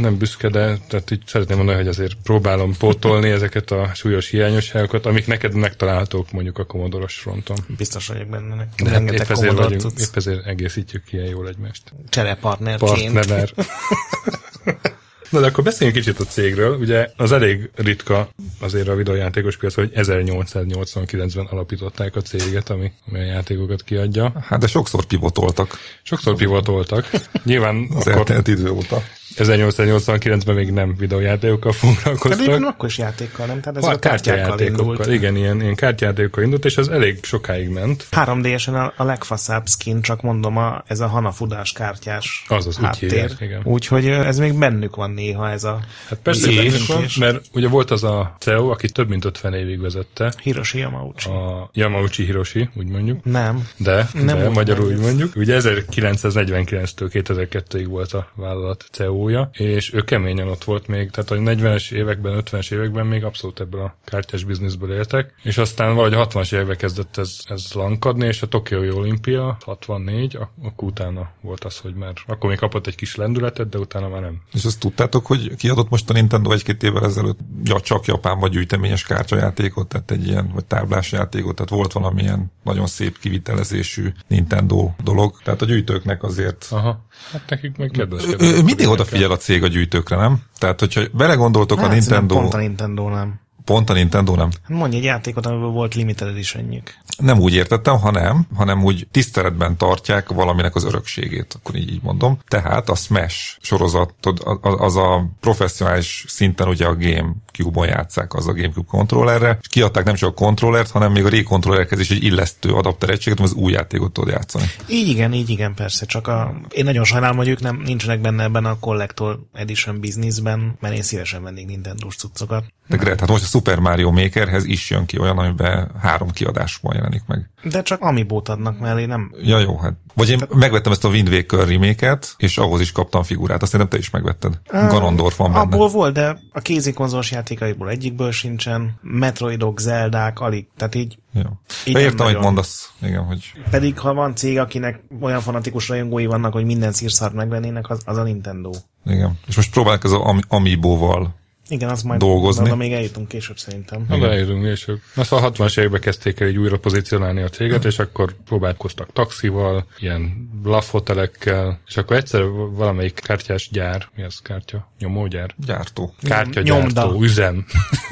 nem 0.00 0.18
büszke, 0.18 0.48
de 0.48 0.78
tehát 0.88 1.10
így 1.10 1.22
szeretném 1.26 1.56
mondani, 1.56 1.78
hogy 1.78 1.88
azért 1.88 2.14
próbálom 2.22 2.76
pótolni 2.76 3.30
ezeket 3.30 3.70
a 3.70 3.90
súlyos 3.94 4.28
hiányosságokat, 4.28 5.06
amik 5.06 5.26
neked 5.26 5.54
megtalálhatók 5.54 6.32
mondjuk 6.32 6.58
a 6.58 6.64
komodoros 6.64 7.14
fronton. 7.14 7.56
Biztos 7.76 8.06
vagyok 8.06 8.28
benne. 8.28 8.68
De 8.82 8.90
hát 8.90 9.12
épp, 9.12 9.30
ezért 9.30 9.52
vagyunk, 9.52 9.98
épp 9.98 10.16
ezért 10.16 10.46
egészítjük 10.46 11.04
ki 11.04 11.16
ilyen 11.16 11.28
jól 11.28 11.48
egymást. 11.48 11.92
Cserepartnerként. 12.08 13.12
Partner. 13.12 13.52
Na 15.34 15.40
de 15.40 15.46
akkor 15.46 15.64
beszéljünk 15.64 15.98
kicsit 15.98 16.20
a 16.20 16.24
cégről. 16.24 16.78
Ugye 16.78 17.08
az 17.16 17.32
elég 17.32 17.70
ritka 17.74 18.28
azért 18.60 18.88
a 18.88 18.94
videójátékos 18.94 19.56
piac, 19.56 19.74
hogy 19.74 19.90
1889-ben 19.94 21.46
alapították 21.46 22.16
a 22.16 22.20
céget, 22.20 22.70
ami, 22.70 22.92
ami 23.08 23.18
a 23.18 23.22
játékokat 23.22 23.82
kiadja. 23.82 24.32
Hát 24.48 24.60
de 24.60 24.66
sokszor 24.66 25.04
pivotoltak. 25.04 25.78
Sokszor 26.02 26.36
pivotoltak. 26.36 27.10
Nyilván 27.44 27.88
az 27.94 28.06
akkor... 28.06 28.18
eltelt 28.18 28.48
idő 28.48 28.70
óta. 28.70 29.02
1889-ben 29.36 30.54
még 30.54 30.70
nem 30.70 30.94
videójátékokkal 30.98 31.72
foglalkoztak. 31.72 32.58
De 32.58 32.66
akkor 32.66 32.88
is 32.88 32.98
játékkal, 32.98 33.46
nem? 33.46 33.60
Tehát 33.60 33.76
ez 33.76 33.84
a 33.84 33.98
kártyájátékokkal 33.98 34.66
indult. 34.66 35.06
Igen, 35.06 35.36
ilyen, 35.36 35.60
ilyen 35.60 35.74
kártyájátékokkal 35.74 36.44
indult, 36.44 36.64
és 36.64 36.76
az 36.76 36.88
elég 36.88 37.24
sokáig 37.24 37.68
ment. 37.68 38.06
3D-esen 38.10 38.74
a, 38.74 38.92
a 38.96 39.04
legfaszább 39.04 39.68
skin, 39.68 40.02
csak 40.02 40.22
mondom, 40.22 40.56
a, 40.56 40.82
ez 40.86 41.00
a 41.00 41.06
Hanafudás 41.06 41.72
kártyás 41.72 42.44
az 42.48 42.66
az 42.66 42.76
háttér. 42.76 43.08
Úgy 43.08 43.12
hívják, 43.12 43.40
igen. 43.40 43.60
Úgyhogy 43.64 44.06
ez 44.06 44.38
még 44.38 44.58
bennük 44.58 44.96
van 44.96 45.10
néha 45.10 45.50
ez 45.50 45.64
a... 45.64 45.80
Hát 46.08 46.18
persze 46.18 46.46
bennük 46.54 46.86
van, 46.86 47.04
mert 47.18 47.46
ugye 47.52 47.68
volt 47.68 47.90
az 47.90 48.04
a 48.04 48.36
CEO, 48.38 48.68
aki 48.70 48.88
több 48.88 49.08
mint 49.08 49.24
50 49.24 49.54
évig 49.54 49.80
vezette. 49.80 50.32
Hiroshi 50.42 50.78
Yamauchi. 50.78 51.28
A 51.28 51.70
Yamauchi 51.72 52.24
Hiroshi, 52.24 52.68
úgy 52.74 52.86
mondjuk. 52.86 53.24
Nem. 53.24 53.68
De, 53.76 54.08
nem 54.12 54.38
de 54.38 54.48
magyarul 54.48 54.86
úgy 54.86 54.98
mondjuk. 54.98 55.36
Ugye 55.36 55.60
1949-től 55.62 57.08
2002-ig 57.12 57.84
volt 57.88 58.12
a 58.12 58.28
vállalat 58.34 58.84
CEO 58.90 59.23
CEO-ja, 59.24 59.50
és 59.52 59.92
ő 59.92 60.02
keményen 60.02 60.48
ott 60.48 60.64
volt 60.64 60.86
még, 60.86 61.10
tehát 61.10 61.30
a 61.30 61.34
40-es 61.34 61.92
években, 61.92 62.42
50-es 62.44 62.72
években 62.72 63.06
még 63.06 63.24
abszolút 63.24 63.60
ebből 63.60 63.80
a 63.80 63.96
kártyás 64.04 64.44
bizniszből 64.44 64.92
éltek, 64.92 65.34
és 65.42 65.58
aztán 65.58 65.94
valahogy 65.94 66.14
a 66.14 66.26
60-as 66.26 66.52
években 66.52 66.76
kezdett 66.76 67.16
ez, 67.16 67.38
ez 67.44 67.72
lankadni, 67.72 68.26
és 68.26 68.42
a 68.42 68.46
Tokiói 68.46 68.90
olimpia 68.90 69.56
64, 69.60 70.38
akkor 70.62 70.88
utána 70.88 71.30
volt 71.40 71.64
az, 71.64 71.78
hogy 71.78 71.94
már 71.94 72.12
akkor 72.26 72.48
még 72.48 72.58
kapott 72.58 72.86
egy 72.86 72.94
kis 72.94 73.16
lendületet, 73.16 73.68
de 73.68 73.78
utána 73.78 74.08
már 74.08 74.20
nem. 74.20 74.42
És 74.52 74.64
azt 74.64 74.80
tudtátok, 74.80 75.26
hogy 75.26 75.54
kiadott 75.56 75.88
most 75.88 76.10
a 76.10 76.12
Nintendo 76.12 76.52
egy-két 76.52 76.82
évvel 76.82 77.04
ezelőtt 77.04 77.38
ja, 77.64 77.80
csak 77.80 78.04
Japánban 78.04 78.50
gyűjteményes 78.50 79.02
kártyajátékot, 79.02 79.88
tehát 79.88 80.10
egy 80.10 80.26
ilyen, 80.26 80.50
vagy 80.54 80.64
táblás 80.64 81.12
játékot, 81.12 81.54
tehát 81.54 81.70
volt 81.70 81.92
valamilyen 81.92 82.52
nagyon 82.64 82.86
szép 82.86 83.18
kivitelezésű 83.18 84.12
Nintendo 84.28 84.90
dolog. 85.02 85.40
Tehát 85.44 85.62
a 85.62 85.64
gyűjtőknek 85.64 86.22
azért... 86.22 86.66
Aha, 86.70 87.04
hát 87.32 87.42
nekik 87.48 87.76
meg 87.76 87.90
kedves. 87.90 88.22
Mindig 88.64 88.88
oda 88.88 89.04
odafigyel 89.14 89.30
a 89.30 89.36
cég 89.36 89.62
a 89.62 89.66
gyűjtőkre, 89.66 90.16
nem? 90.16 90.38
Tehát, 90.58 90.80
hogyha 90.80 91.02
belegondoltok 91.12 91.78
hát, 91.78 91.88
a 91.88 91.92
Nintendo... 91.92 92.34
Pont 92.34 92.54
a 92.54 92.58
Nintendo 92.58 93.08
nem. 93.08 93.40
Pont 93.64 93.90
a 93.90 93.92
Nintendo 93.92 94.34
nem? 94.34 94.48
Mondj 94.68 94.96
egy 94.96 95.04
játékot, 95.04 95.46
amiből 95.46 95.68
volt 95.68 95.94
limited 95.94 96.28
edition 96.28 96.82
Nem 97.16 97.38
úgy 97.38 97.54
értettem, 97.54 97.98
hanem, 97.98 98.46
hanem 98.54 98.84
úgy 98.84 99.06
tiszteletben 99.10 99.76
tartják 99.76 100.28
valaminek 100.28 100.74
az 100.74 100.84
örökségét, 100.84 101.54
akkor 101.58 101.74
így, 101.74 101.92
így 101.92 102.02
mondom. 102.02 102.38
Tehát 102.48 102.88
a 102.88 102.94
Smash 102.94 103.58
sorozatod, 103.60 104.58
az, 104.60 104.96
a 104.96 105.30
professzionális 105.40 106.24
szinten 106.28 106.68
ugye 106.68 106.86
a 106.86 106.96
Game 106.96 107.32
Cube-on 107.52 107.86
játszák 107.86 108.34
az 108.34 108.48
a 108.48 108.52
GameCube 108.52 108.86
kontrollerre, 108.88 109.58
és 109.60 109.68
kiadták 109.68 110.04
nem 110.04 110.14
csak 110.14 110.28
a 110.28 110.34
kontrollert, 110.34 110.90
hanem 110.90 111.12
még 111.12 111.24
a 111.24 111.28
Re-kontrollerhez 111.28 112.00
is 112.00 112.10
egy 112.10 112.22
illesztő 112.22 112.70
adapter 112.70 113.10
egységet, 113.10 113.40
az 113.40 113.52
új 113.52 113.72
játékot 113.72 114.12
tudod 114.12 114.30
játszani. 114.30 114.64
Így 114.88 115.08
igen, 115.08 115.32
így 115.32 115.50
igen, 115.50 115.74
persze, 115.74 116.06
csak 116.06 116.26
a... 116.26 116.54
én 116.70 116.84
nagyon 116.84 117.04
sajnálom, 117.04 117.36
hogy 117.36 117.48
ők 117.48 117.60
nem, 117.60 117.82
nincsenek 117.84 118.20
benne 118.20 118.42
ebben 118.42 118.64
a 118.64 118.78
Collector 118.78 119.38
Edition 119.52 120.00
businessben, 120.00 120.76
mert 120.80 120.94
én 120.94 121.02
szívesen 121.02 121.42
vennék 121.42 121.66
Nintendo-s 121.66 122.16
cuccokat. 122.16 122.64
De 122.88 122.96
Gret, 122.96 123.20
hát 123.20 123.28
most 123.28 123.44
Super 123.54 123.78
Mario 123.78 124.10
Makerhez 124.10 124.64
is 124.64 124.90
jön 124.90 125.06
ki 125.06 125.18
olyan, 125.18 125.38
amiben 125.38 125.90
három 126.00 126.30
kiadásban 126.30 126.94
jelenik 126.94 127.22
meg. 127.26 127.50
De 127.62 127.82
csak 127.82 128.00
amibót 128.00 128.48
adnak 128.48 128.78
mellé, 128.78 129.04
nem? 129.04 129.32
Ja, 129.42 129.58
jó, 129.58 129.78
hát. 129.78 129.94
Vagy 130.14 130.30
én 130.30 130.38
Tehát... 130.38 130.54
megvettem 130.54 130.92
ezt 130.92 131.04
a 131.04 131.08
Wind 131.08 131.28
Waker 131.28 131.68
remake 131.68 132.18
és 132.36 132.58
ahhoz 132.58 132.80
is 132.80 132.92
kaptam 132.92 133.22
figurát, 133.22 133.62
azt 133.62 133.76
nem 133.76 133.88
te 133.88 133.98
is 133.98 134.10
megvetted. 134.10 134.60
Uh, 134.72 134.88
Ganondorf 134.88 135.36
van 135.36 135.52
benne. 135.52 135.62
Abból 135.62 135.88
volt, 135.88 136.14
de 136.14 136.38
a 136.52 136.60
kézikonzolos 136.60 137.30
játékaiból 137.30 137.90
egyikből 137.90 138.32
sincsen, 138.32 138.98
Metroidok, 139.02 139.80
Zeldák, 139.80 140.40
alig, 140.40 140.66
tehát 140.76 140.94
így 140.94 141.18
Ja. 141.34 141.60
Értem, 141.84 142.26
hogy 142.26 142.38
mondasz. 142.38 142.92
Igen, 143.02 143.24
hogy... 143.24 143.52
Pedig 143.70 143.98
ha 143.98 144.14
van 144.14 144.34
cég, 144.34 144.58
akinek 144.58 145.02
olyan 145.20 145.40
fanatikus 145.40 145.88
rajongói 145.88 146.26
vannak, 146.26 146.52
hogy 146.52 146.64
minden 146.64 146.92
szírszart 146.92 147.34
megvennének, 147.34 147.90
az, 147.90 148.00
az 148.04 148.16
a 148.16 148.22
Nintendo. 148.22 148.70
Igen. 149.04 149.38
És 149.46 149.56
most 149.56 149.70
próbálnak 149.70 150.04
ez 150.04 150.10
az 150.10 150.20
Amiibo-val 150.48 151.34
igen, 151.68 151.88
az 151.88 152.02
majd 152.02 152.20
dolgozni. 152.20 152.64
Oda 152.64 152.76
még 152.76 152.92
eljutunk 152.92 153.28
később 153.28 153.58
szerintem. 153.58 154.04
Na, 154.08 154.30
eljutunk 154.30 154.64
később. 154.64 155.00
Na 155.14 155.24
szóval 155.24 155.52
60-as 155.52 155.78
években 155.78 156.00
kezdték 156.00 156.40
el 156.40 156.48
így 156.48 156.56
újra 156.56 156.78
pozícionálni 156.78 157.42
a 157.42 157.48
céget, 157.48 157.84
és 157.84 157.98
akkor 157.98 158.34
próbálkoztak 158.44 159.12
taxival, 159.12 159.86
ilyen 159.98 160.50
bluff 160.62 160.90
hotelekkel, 160.90 161.80
és 161.86 161.96
akkor 161.96 162.16
egyszer 162.16 162.42
valamelyik 162.70 163.20
kártyás 163.22 163.68
gyár, 163.72 164.08
mi 164.16 164.22
az 164.22 164.38
kártya? 164.42 164.92
Nyomógyár? 164.98 165.54
Gyártó. 165.66 166.14
Kártyagyártó, 166.22 166.80
Nyomda. 166.80 167.24
üzem. 167.24 167.66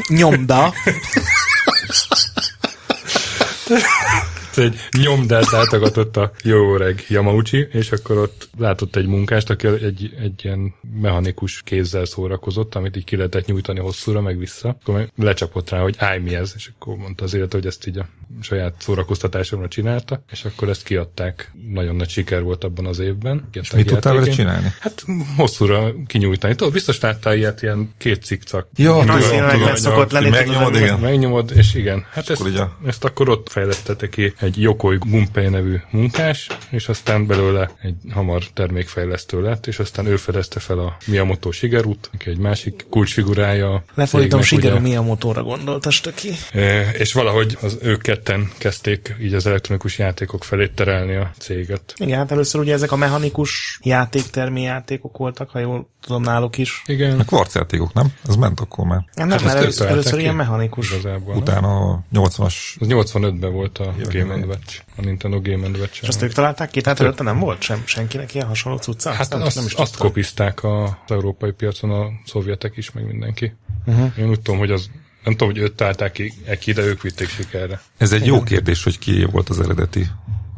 Nyomda. 0.08 0.72
egy 4.58 4.76
nyomdát 5.02 5.50
látogatott 5.50 6.16
a 6.16 6.32
jó 6.42 6.74
öreg 6.74 7.04
Yamauchi, 7.08 7.68
és 7.72 7.92
akkor 7.92 8.16
ott 8.16 8.48
látott 8.58 8.96
egy 8.96 9.06
munkást, 9.06 9.50
aki 9.50 9.66
egy, 9.66 10.14
egy 10.20 10.40
ilyen 10.44 10.74
mechanikus 11.00 11.62
kézzel 11.64 12.04
szórakozott, 12.04 12.74
amit 12.74 12.96
így 12.96 13.04
ki 13.04 13.16
lehetett 13.16 13.46
nyújtani 13.46 13.80
hosszúra, 13.80 14.20
meg 14.20 14.38
vissza. 14.38 14.76
Akkor 14.80 15.08
lecsapott 15.16 15.70
rá, 15.70 15.80
hogy 15.80 15.94
állj 15.98 16.18
mi 16.18 16.34
ez, 16.34 16.52
és 16.56 16.70
akkor 16.74 16.96
mondta 16.96 17.24
az 17.24 17.34
élet, 17.34 17.52
hogy 17.52 17.66
ezt 17.66 17.86
így 17.86 17.98
a 17.98 18.06
saját 18.40 18.74
szórakoztatásomra 18.78 19.68
csinálta, 19.68 20.22
és 20.30 20.44
akkor 20.44 20.68
ezt 20.68 20.82
kiadták. 20.82 21.52
Nagyon 21.68 21.96
nagy 21.96 22.08
siker 22.08 22.42
volt 22.42 22.64
abban 22.64 22.86
az 22.86 22.98
évben. 22.98 23.48
És 23.52 23.70
mit 23.70 23.86
tudtál 23.86 24.14
vele 24.14 24.30
csinálni? 24.30 24.72
Hát 24.80 25.04
hosszúra 25.36 25.92
kinyújtani. 26.06 26.54
Tudod, 26.54 26.72
biztos 26.72 27.00
láttál 27.00 27.36
ilyet, 27.36 27.62
ilyen 27.62 27.90
két 27.98 28.24
cikcak. 28.24 28.68
Jó, 28.76 29.02
nagyon 29.02 29.76
szokott 29.76 30.12
lenni. 30.12 30.28
Megnyomod, 30.28 30.74
igen. 30.74 30.98
Megnyomod, 30.98 31.52
és 31.54 31.74
igen. 31.74 32.06
Hát 32.10 32.30
ezt, 32.30 32.42
ezt 32.86 33.04
akkor 33.04 33.28
ott 33.28 33.48
fejlesztette 33.48 34.08
ki 34.08 34.32
egy 34.42 34.60
Yokoi 34.60 34.96
Gunpei 34.96 35.48
nevű 35.48 35.80
munkás, 35.90 36.46
és 36.70 36.88
aztán 36.88 37.26
belőle 37.26 37.70
egy 37.82 37.94
hamar 38.12 38.42
termékfejlesztő 38.52 39.42
lett, 39.42 39.66
és 39.66 39.78
aztán 39.78 40.06
ő 40.06 40.16
fedezte 40.16 40.60
fel 40.60 40.78
a 40.78 40.96
Miyamoto 41.06 41.50
Shigeru-t, 41.50 42.10
aki 42.14 42.30
egy 42.30 42.38
másik 42.38 42.86
kulcsfigurája. 42.90 43.84
Lefordítom, 43.94 44.42
Shigeru 44.42 44.74
ugye, 44.74 44.82
Miyamoto-ra 44.82 45.42
gondoltast 45.42 46.14
ki. 46.14 46.30
E, 46.52 46.90
és 46.90 47.12
valahogy 47.12 47.58
az 47.60 47.78
ők 47.82 48.02
ketten 48.02 48.50
kezdték 48.58 49.16
így 49.20 49.34
az 49.34 49.46
elektronikus 49.46 49.98
játékok 49.98 50.44
felé 50.44 50.68
terelni 50.68 51.16
a 51.16 51.30
céget. 51.38 51.94
Igen, 51.96 52.18
hát 52.18 52.30
először 52.30 52.60
ugye 52.60 52.72
ezek 52.72 52.92
a 52.92 52.96
mechanikus 52.96 53.80
játéktermi 53.82 54.62
játékok 54.62 55.16
voltak, 55.16 55.50
ha 55.50 55.58
jól 55.58 55.90
tudom 56.02 56.22
náluk 56.22 56.58
is. 56.58 56.82
Igen. 56.86 57.20
A 57.20 57.24
kvarcjátékok, 57.24 57.92
nem? 57.92 58.12
Ez 58.28 58.36
ment 58.36 58.60
akkor 58.60 58.86
már. 58.86 59.04
Nem, 59.14 59.30
hát 59.30 59.42
először, 59.42 59.86
először 59.86 60.18
ilyen 60.18 60.34
mechanikus. 60.34 60.90
Igazából, 60.90 61.36
Utána 61.36 61.90
a 61.90 62.02
80-as... 62.14 62.54
Az 62.78 62.86
85-ben 62.88 63.52
volt 63.52 63.78
a 63.78 63.94
Game 64.10 64.31
Watch, 64.40 64.82
a 64.96 65.00
Nintendo 65.00 65.40
Game 65.40 65.68
Watch. 65.68 66.02
És 66.02 66.08
azt 66.08 66.22
ők 66.22 66.32
találták 66.32 66.70
ki? 66.70 66.80
Tehát 66.80 67.00
előtte 67.00 67.22
nem 67.22 67.38
volt 67.38 67.62
sem, 67.62 67.82
senkinek 67.84 68.34
ilyen 68.34 68.46
hasonló 68.46 68.78
cucca? 68.78 69.10
Hát 69.10 69.20
azt, 69.20 69.42
azt, 69.42 69.56
nem 69.56 69.64
is 69.64 69.72
azt 69.72 69.96
kopizták 69.96 70.64
az 70.64 70.90
európai 71.08 71.50
piacon 71.50 71.90
a 71.90 72.10
szovjetek 72.24 72.76
is, 72.76 72.92
meg 72.92 73.06
mindenki. 73.06 73.54
Uh-huh. 73.86 74.12
Én 74.18 74.28
úgy 74.28 74.40
tudom, 74.40 74.58
hogy 74.58 74.70
az 74.70 74.90
nem 75.24 75.32
tudom, 75.32 75.48
hogy 75.48 75.58
őt 75.58 75.74
találták 75.74 76.12
ki, 76.12 76.32
ki, 76.58 76.72
de 76.72 76.82
ők 76.82 77.02
vitték 77.02 77.28
sikerre. 77.28 77.80
Ez 77.96 78.12
egy 78.12 78.26
jó 78.26 78.42
kérdés, 78.42 78.84
hogy 78.84 78.98
ki 78.98 79.24
volt 79.24 79.48
az 79.48 79.60
eredeti 79.60 80.06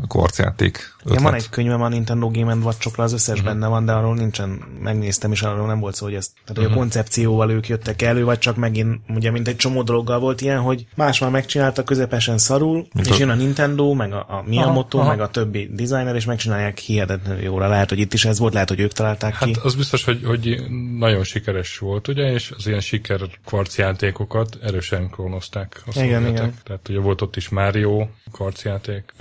kvarcjáték 0.09 0.95
ötlet. 1.05 1.23
van 1.23 1.35
egy 1.35 1.49
könyvem 1.49 1.83
a 1.83 1.89
Nintendo 1.89 2.31
Game 2.31 2.55
watch 2.55 2.99
az 3.01 3.13
összes 3.13 3.39
uh-huh. 3.39 3.53
benne 3.53 3.67
van, 3.67 3.85
de 3.85 3.93
arról 3.93 4.15
nincsen, 4.15 4.63
megnéztem, 4.81 5.33
és 5.33 5.43
arról 5.43 5.67
nem 5.67 5.81
volt 5.81 5.95
szó, 5.95 6.05
hogy 6.05 6.15
ez, 6.15 6.27
tehát 6.27 6.51
uh-huh. 6.51 6.65
a 6.65 6.69
mhm. 6.69 6.79
koncepcióval 6.79 7.51
ők 7.51 7.69
jöttek 7.69 8.03
elő, 8.03 8.25
vagy 8.25 8.39
csak 8.39 8.57
megint, 8.57 9.01
ugye, 9.09 9.31
mint 9.31 9.49
egy 9.49 9.57
csomó 9.57 9.83
dologgal 9.83 10.19
volt 10.19 10.41
ilyen, 10.41 10.61
hogy 10.61 10.87
más 10.95 11.19
már 11.19 11.31
megcsinálta 11.31 11.83
közepesen 11.83 12.39
szarul, 12.39 12.87
mint 12.93 13.07
és 13.07 13.13
a... 13.13 13.17
jön 13.19 13.29
a 13.29 13.35
Nintendo, 13.35 13.95
meg 13.95 14.13
a, 14.13 14.27
a 14.29 14.43
Miyamoto, 14.47 14.99
aha, 14.99 15.09
meg 15.09 15.21
a 15.21 15.29
többi 15.29 15.71
designer, 15.73 16.15
és 16.15 16.25
megcsinálják 16.25 16.79
hihetetlenül 16.79 17.43
jóra. 17.43 17.69
Lehet, 17.69 17.89
hogy 17.89 17.99
itt 17.99 18.13
is 18.13 18.25
ez 18.25 18.39
volt, 18.39 18.53
lehet, 18.53 18.69
hogy 18.69 18.81
ők 18.81 18.93
találták 18.93 19.35
hát 19.35 19.49
ki. 19.49 19.57
az 19.63 19.75
biztos, 19.75 20.05
hogy, 20.05 20.25
hogy 20.25 20.63
nagyon 20.99 21.25
sikeres 21.25 21.79
volt, 21.79 22.09
ugye, 22.09 22.33
és 22.33 22.53
az 22.57 22.67
ilyen 22.67 22.81
siker 22.81 23.21
kvarcjátékokat 23.45 24.59
erősen 24.63 25.11
klónozták 25.11 25.83
igen, 25.95 26.27
igen. 26.27 26.55
Tehát 26.65 26.89
ugye 26.89 26.99
volt 26.99 27.21
ott 27.21 27.37
is 27.37 27.49
Mario 27.49 28.07
kvarcjáték, 28.33 29.13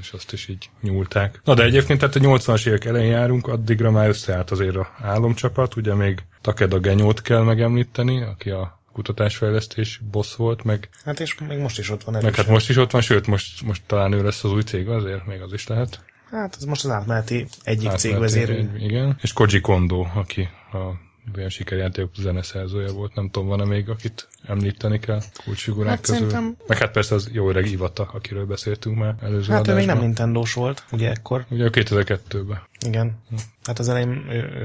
és 0.00 0.12
azt 0.12 0.32
is 0.32 0.48
így 0.48 0.70
nyúlták. 0.80 1.40
Na 1.44 1.54
de 1.54 1.62
egyébként 1.62 1.98
tehát 1.98 2.16
a 2.16 2.20
80-as 2.20 2.66
évek 2.66 2.84
elején 2.84 3.10
járunk, 3.10 3.46
addigra 3.46 3.90
már 3.90 4.08
összeállt 4.08 4.50
azért 4.50 4.76
a 4.76 4.90
álomcsapat, 5.02 5.76
ugye 5.76 5.94
még 5.94 6.22
Takeda 6.40 6.78
Genyót 6.78 7.22
kell 7.22 7.42
megemlíteni, 7.42 8.22
aki 8.22 8.50
a 8.50 8.82
kutatásfejlesztés 8.92 10.00
boss 10.10 10.34
volt, 10.34 10.64
meg... 10.64 10.88
Hát 11.04 11.20
és 11.20 11.38
még 11.48 11.58
most 11.58 11.78
is 11.78 11.90
ott 11.90 12.04
van 12.04 12.14
erősen. 12.14 12.32
Meg 12.36 12.46
hát 12.46 12.54
most 12.54 12.68
is 12.68 12.76
ott 12.76 12.90
van, 12.90 13.00
sőt, 13.00 13.26
most, 13.26 13.62
most 13.62 13.82
talán 13.86 14.12
ő 14.12 14.22
lesz 14.22 14.44
az 14.44 14.52
új 14.52 14.62
cég 14.62 14.88
azért, 14.88 15.26
még 15.26 15.40
az 15.40 15.52
is 15.52 15.66
lehet. 15.66 16.04
Hát 16.30 16.56
ez 16.58 16.64
most 16.64 16.84
az 16.84 16.90
átmeneti 16.90 17.46
egyik 17.62 17.88
átmeneti, 17.88 18.08
cégvezérő. 18.08 18.70
Igen, 18.78 19.18
és 19.22 19.32
Koji 19.32 19.60
Kondo, 19.60 20.06
aki 20.14 20.48
a 20.72 21.03
olyan 21.36 21.48
sikerjáték 21.48 22.06
zeneszerzője 22.16 22.90
volt, 22.90 23.14
nem 23.14 23.30
tudom, 23.30 23.48
van-e 23.48 23.64
még, 23.64 23.88
akit 23.88 24.28
említeni 24.46 24.98
kell 24.98 25.22
kulcsfigurák 25.44 25.90
hát 25.90 26.00
közül. 26.00 26.16
Szerintem... 26.16 26.56
Meg 26.66 26.78
hát 26.78 26.90
persze 26.92 27.14
az 27.14 27.30
jó 27.32 27.48
öreg 27.48 27.70
Ivata, 27.70 28.10
akiről 28.12 28.46
beszéltünk 28.46 28.98
már 28.98 29.14
előző 29.22 29.52
Hát 29.52 29.60
adásban. 29.60 29.74
ő 29.74 29.78
még 29.78 29.86
nem 29.86 29.98
nintendo 29.98 30.42
volt, 30.54 30.84
ugye 30.92 31.10
ekkor. 31.10 31.44
Ugye 31.48 31.64
a 31.64 31.70
2002-ben. 31.70 32.62
Igen. 32.86 33.22
Hát 33.64 33.78
az 33.78 33.88
elején 33.88 34.08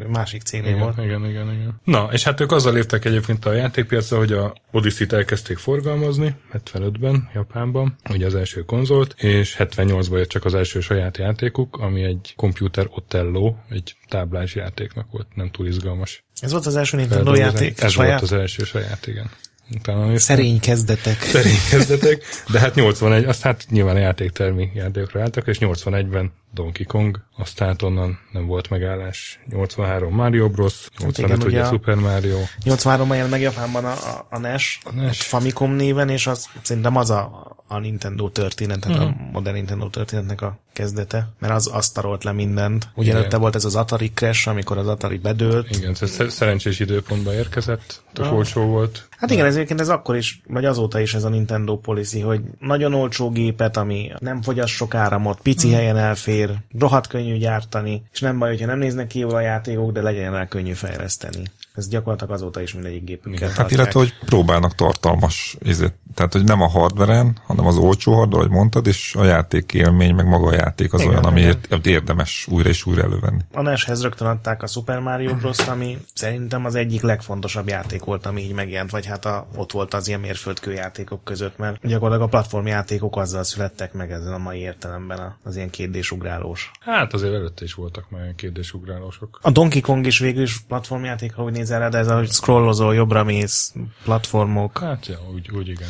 másik 0.07 0.41
cégnél 0.41 0.69
igen, 0.69 0.81
volt. 0.81 0.97
Igen, 0.97 1.25
igen, 1.25 1.51
igen. 1.53 1.81
Na, 1.83 2.09
és 2.11 2.23
hát 2.23 2.39
ők 2.39 2.51
azzal 2.51 2.73
léptek 2.73 3.05
egyébként 3.05 3.45
a 3.45 3.53
játékpiacra, 3.53 4.17
hogy 4.17 4.31
a 4.31 4.53
Odyssey-t 4.71 5.13
elkezdték 5.13 5.57
forgalmazni, 5.57 6.35
75-ben, 6.53 7.29
Japánban, 7.33 7.95
ugye 8.09 8.25
az 8.25 8.35
első 8.35 8.61
konzolt, 8.61 9.13
és 9.17 9.55
78-ban 9.59 10.17
jött 10.17 10.29
csak 10.29 10.45
az 10.45 10.53
első 10.53 10.79
saját 10.79 11.17
játékuk, 11.17 11.77
ami 11.77 12.03
egy 12.03 12.33
Computer 12.35 12.87
Otello, 12.89 13.55
egy 13.69 13.95
táblás 14.07 14.55
játéknak 14.55 15.11
volt, 15.11 15.27
nem 15.35 15.49
túl 15.49 15.67
izgalmas. 15.67 16.23
Ez 16.39 16.51
volt 16.51 16.65
az 16.65 16.75
első 16.75 16.97
Nintendo 16.97 17.35
játék? 17.35 17.81
Ez 17.81 17.91
saját? 17.91 18.19
volt 18.19 18.31
az 18.31 18.37
első 18.37 18.63
saját, 18.63 19.07
igen. 19.07 19.29
Utána 19.75 20.19
Szerény 20.19 20.59
kezdetek. 20.59 21.21
Szerény 21.21 21.59
kezdetek, 21.69 22.23
de 22.51 22.59
hát 22.59 22.75
81, 22.75 23.25
azt 23.25 23.41
hát 23.41 23.65
nyilván 23.69 23.95
a 23.95 23.99
játéktermi 23.99 24.69
játékokra 24.73 25.21
álltak, 25.21 25.47
és 25.47 25.57
81-ben 25.59 26.31
Donkey 26.53 26.85
Kong, 26.85 27.23
aztán 27.37 27.75
onnan 27.83 28.19
nem 28.31 28.45
volt 28.45 28.69
megállás. 28.69 29.39
83 29.49 30.13
Mario 30.13 30.49
Bros, 30.49 30.89
85 30.99 31.31
hát 31.31 31.47
ugye, 31.47 31.59
ugye 31.59 31.69
Super 31.69 31.95
Mario. 31.95 32.37
83-ban 32.63 33.09
jelent 33.09 33.29
meg 33.29 33.41
Japánban 33.41 33.85
a, 33.85 33.91
a, 33.91 34.27
a 34.29 34.37
NES, 34.37 34.79
a 34.83 34.93
NES. 34.93 35.21
Famicom 35.21 35.71
néven, 35.71 36.09
és 36.09 36.27
az 36.27 36.49
szerintem 36.61 36.95
az 36.95 37.09
a, 37.09 37.55
a 37.67 37.79
Nintendo 37.79 38.29
történet, 38.29 38.85
uh-huh. 38.85 39.01
a 39.01 39.05
mhm. 39.05 39.31
modern 39.31 39.55
Nintendo 39.55 39.89
történetnek 39.89 40.41
a 40.41 40.59
kezdete, 40.73 41.27
mert 41.39 41.53
az 41.53 41.69
azt 41.73 41.93
tarolt 41.93 42.23
le 42.23 42.31
mindent. 42.31 42.87
Ugye 42.95 43.13
előtte 43.13 43.37
volt 43.37 43.55
ez 43.55 43.65
az 43.65 43.75
Atari 43.75 44.11
Crash, 44.11 44.47
amikor 44.47 44.77
az 44.77 44.87
Atari 44.87 45.17
bedőlt. 45.17 45.75
Igen, 45.75 45.95
ez 46.01 46.21
szerencsés 46.27 46.79
időpontba 46.79 47.33
érkezett, 47.33 48.01
tök 48.13 48.25
ah. 48.25 48.33
olcsó 48.33 48.61
volt. 48.61 49.07
Hát 49.17 49.31
igen, 49.31 49.45
ez 49.45 49.55
egyébként 49.55 49.79
ez 49.79 49.89
akkor 49.89 50.15
is, 50.15 50.41
vagy 50.47 50.65
azóta 50.65 50.99
is 50.99 51.13
ez 51.13 51.23
a 51.23 51.29
Nintendo 51.29 51.77
policy, 51.77 52.19
hogy 52.19 52.41
nagyon 52.59 52.93
olcsó 52.93 53.29
gépet, 53.29 53.77
ami 53.77 54.11
nem 54.19 54.41
fogyaszt 54.41 54.73
sok 54.73 54.95
áramot, 54.95 55.39
pici 55.41 55.67
hmm. 55.67 55.75
helyen 55.75 55.97
elfér, 55.97 56.38
rohadt 56.79 57.07
könnyű 57.07 57.37
gyártani, 57.37 58.03
és 58.11 58.19
nem 58.19 58.39
baj, 58.39 58.49
hogyha 58.49 58.65
nem 58.65 58.79
néznek 58.79 59.07
ki 59.07 59.19
jól 59.19 59.35
a 59.35 59.39
játékok, 59.39 59.91
de 59.91 60.01
legyen 60.01 60.35
el 60.35 60.47
könnyű 60.47 60.73
fejleszteni. 60.73 61.43
Ez 61.75 61.87
gyakorlatilag 61.87 62.33
azóta 62.33 62.61
is 62.61 62.73
mindegyik 62.73 63.03
gépünket 63.03 63.51
Hát 63.51 63.71
illetve, 63.71 63.99
hogy 63.99 64.13
próbálnak 64.25 64.75
tartalmas, 64.75 65.57
ezért, 65.65 65.93
tehát 66.13 66.33
hogy 66.33 66.43
nem 66.43 66.61
a 66.61 66.67
hardveren, 66.67 67.37
hanem 67.45 67.65
az 67.65 67.77
olcsó 67.77 68.13
hardware, 68.13 68.43
ahogy 68.43 68.55
mondtad, 68.55 68.87
és 68.87 69.15
a 69.15 69.23
játék 69.23 69.73
élmény, 69.73 70.15
meg 70.15 70.27
maga 70.27 70.47
a 70.47 70.53
játék 70.53 70.93
az 70.93 70.99
igen, 70.99 71.11
olyan, 71.11 71.23
ami 71.23 71.41
igen. 71.41 71.81
érdemes 71.83 72.47
újra 72.51 72.69
és 72.69 72.85
újra 72.85 73.03
elővenni. 73.03 73.41
A 73.53 73.61
NES-hez 73.61 74.01
rögtön 74.01 74.27
adták 74.27 74.63
a 74.63 74.67
Super 74.67 74.99
Mario 74.99 75.35
Bros. 75.35 75.67
ami 75.67 75.97
szerintem 76.13 76.65
az 76.65 76.75
egyik 76.75 77.01
legfontosabb 77.01 77.67
játék 77.67 78.03
volt, 78.03 78.25
ami 78.25 78.41
így 78.41 78.53
megjelent, 78.53 78.91
vagy 78.91 79.05
hát 79.05 79.25
a, 79.25 79.47
ott 79.55 79.71
volt 79.71 79.93
az 79.93 80.07
ilyen 80.07 80.19
mérföldkő 80.19 80.71
játékok 80.71 81.23
között, 81.23 81.57
mert 81.57 81.87
gyakorlatilag 81.87 82.27
a 82.27 82.29
platformjátékok 82.29 83.17
azzal 83.17 83.43
születtek 83.43 83.93
meg 83.93 84.11
ezzel 84.11 84.33
a 84.33 84.37
mai 84.37 84.59
értelemben 84.59 85.35
az 85.43 85.55
ilyen 85.55 85.69
kétdésugrálós. 85.69 86.71
Hát 86.79 87.13
azért 87.13 87.33
előtte 87.33 87.63
is 87.63 87.73
voltak 87.73 88.09
már 88.09 88.21
ilyen 88.21 88.35
kétdésugrálósok. 88.35 89.39
A 89.41 89.51
Donkey 89.51 89.81
Kong 89.81 90.05
is 90.05 90.19
végül 90.19 90.41
is 90.41 90.59
platformjáték, 90.59 91.33
ha 91.33 91.43
úgy 91.43 91.51
nézel 91.59 91.79
rá, 91.79 91.89
de 91.89 91.97
ez 91.97 92.07
a, 92.07 92.17
hogy 92.17 92.31
scrollozol, 92.31 92.95
jobbra 92.95 93.23
mész, 93.23 93.73
platformok. 94.03 94.77
Hát 94.77 95.07
ja, 95.07 95.17
úgy, 95.33 95.49
úgy 95.51 95.67
igen. 95.67 95.89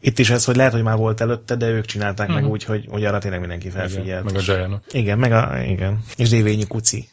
Itt 0.00 0.18
is 0.18 0.30
ez, 0.30 0.44
hogy 0.44 0.56
lehet, 0.56 0.72
hogy 0.72 0.82
már 0.82 0.96
volt 0.96 1.20
előtte, 1.20 1.56
de 1.56 1.68
ők 1.68 1.84
csinálták 1.84 2.28
uh-huh. 2.28 2.34
meg 2.34 2.42
mhm. 2.42 2.52
úgy, 2.52 2.64
hogy, 2.64 2.86
hogy 2.90 3.04
arra 3.04 3.18
tényleg 3.18 3.40
mindenki 3.40 3.70
felfigyelt. 3.70 4.06
Igen, 4.06 4.22
meg 4.24 4.34
a 4.34 4.40
Giant. 4.40 4.84
Igen, 4.92 5.18
meg 5.18 5.32
a, 5.32 5.62
igen. 5.62 6.04
És 6.16 6.28
dévényi 6.28 6.66
kuci. 6.66 7.08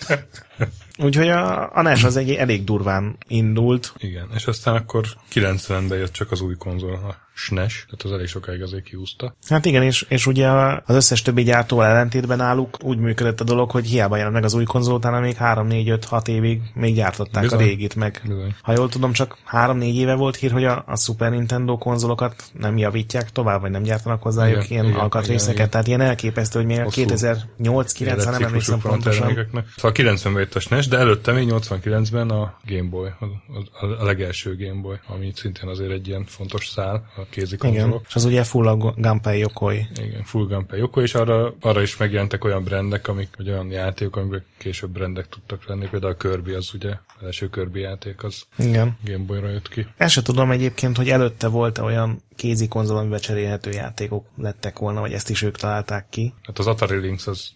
Úgyhogy 0.98 1.28
a, 1.28 1.76
a 1.76 1.82
NES 1.82 2.04
az 2.04 2.16
egy 2.16 2.30
elég 2.30 2.64
durván 2.64 3.16
indult. 3.28 3.92
Igen, 3.98 4.28
és 4.34 4.46
aztán 4.46 4.74
akkor 4.74 5.06
90-ben 5.32 5.98
jött 5.98 6.12
csak 6.12 6.30
az 6.30 6.40
új 6.40 6.56
konzol, 6.56 7.16
SNES, 7.34 7.84
tehát 7.84 8.02
az 8.02 8.12
elég 8.12 8.26
sokáig 8.26 8.62
azért 8.62 8.84
kiúzta. 8.84 9.34
Hát 9.48 9.64
igen, 9.64 9.82
és, 9.82 10.06
és 10.08 10.26
ugye 10.26 10.48
az 10.84 10.94
összes 10.94 11.22
többi 11.22 11.42
gyártóval 11.42 11.86
ellentétben 11.86 12.36
náluk 12.36 12.76
úgy 12.82 12.98
működött 12.98 13.40
a 13.40 13.44
dolog, 13.44 13.70
hogy 13.70 13.86
hiába 13.86 14.16
jelent 14.16 14.34
meg 14.34 14.44
az 14.44 14.54
új 14.54 14.64
konzol, 14.64 14.94
utána 14.94 15.20
még 15.20 15.36
3-4-5-6 15.40 16.28
évig 16.28 16.60
még 16.74 16.94
gyártották 16.94 17.42
Bizony. 17.42 17.58
a 17.58 17.62
régit 17.62 17.94
meg. 17.94 18.20
Bizony. 18.26 18.54
Ha 18.62 18.72
jól 18.72 18.88
tudom, 18.88 19.12
csak 19.12 19.36
3-4 19.52 19.94
éve 19.94 20.14
volt 20.14 20.36
hír, 20.36 20.52
hogy 20.52 20.64
a, 20.64 20.84
a 20.86 20.96
Super 20.96 21.30
Nintendo 21.30 21.78
konzolokat 21.78 22.44
nem 22.52 22.76
javítják 22.76 23.30
tovább, 23.30 23.60
vagy 23.60 23.70
nem 23.70 23.82
gyártanak 23.82 24.22
hozzájuk 24.22 24.64
igen, 24.64 24.70
ilyen 24.70 24.84
igen, 24.84 24.98
alkatrészeket. 24.98 25.54
Igen, 25.54 25.70
tehát 25.70 25.86
ilyen 25.86 26.00
elképesztő, 26.00 26.58
hogy 26.58 26.68
még 26.68 26.78
a 26.78 26.84
2008-9, 26.84 28.30
nem 28.30 28.42
emlékszem 28.42 28.80
pontosan. 28.80 29.48
Szóval 29.76 29.92
90-ben 29.94 30.38
jött 30.38 30.54
a 30.54 30.60
SNES, 30.60 30.88
de 30.88 30.98
előtte 30.98 31.32
még 31.32 31.48
89-ben 31.50 32.30
a 32.30 32.58
Game 32.66 32.88
Boy, 32.88 33.08
a, 33.20 33.24
a, 33.86 33.86
a 34.00 34.04
legelső 34.04 34.56
Game 34.56 34.80
Boy, 34.80 34.96
ami 35.06 35.32
szintén 35.34 35.68
azért 35.68 35.90
egy 35.90 36.08
ilyen 36.08 36.24
fontos 36.24 36.68
szál 36.68 37.10
a 37.16 37.26
kézi 37.32 37.56
Igen, 37.62 38.00
és 38.08 38.14
az 38.14 38.24
ugye 38.24 38.44
full 38.44 38.92
Gunpei 38.96 39.38
Yokoi. 39.38 39.86
Igen, 39.96 40.22
full 40.24 40.46
Gunpei 40.46 40.78
Yokoi, 40.78 41.02
és 41.02 41.14
arra, 41.14 41.54
arra 41.60 41.82
is 41.82 41.96
megjelentek 41.96 42.44
olyan 42.44 42.64
brendek, 42.64 43.08
amik, 43.08 43.28
vagy 43.36 43.48
olyan 43.48 43.70
játékok, 43.70 44.16
amik 44.16 44.42
később 44.58 44.90
brendek 44.90 45.28
tudtak 45.28 45.66
lenni. 45.66 45.88
Például 45.88 46.12
a 46.12 46.16
Kirby 46.16 46.52
az 46.52 46.70
ugye, 46.74 46.90
az 46.90 47.26
első 47.26 47.50
Kirby 47.50 47.80
játék 47.80 48.24
az 48.24 48.42
Igen. 48.58 48.98
Game 49.04 49.24
Boy-ra 49.24 49.48
jött 49.48 49.68
ki. 49.68 49.86
Ezt 49.96 50.12
se 50.12 50.22
tudom 50.22 50.50
egyébként, 50.50 50.96
hogy 50.96 51.08
előtte 51.08 51.48
volt 51.48 51.78
olyan 51.78 52.22
kézi 52.36 52.68
konzol, 52.68 52.96
amiben 52.96 53.20
cserélhető 53.20 53.70
játékok 53.70 54.26
lettek 54.36 54.78
volna, 54.78 55.00
vagy 55.00 55.12
ezt 55.12 55.30
is 55.30 55.42
ők 55.42 55.56
találták 55.56 56.06
ki. 56.08 56.34
Hát 56.42 56.58
az 56.58 56.66
Atari 56.66 56.96
Lynx 56.96 57.26
az 57.26 57.52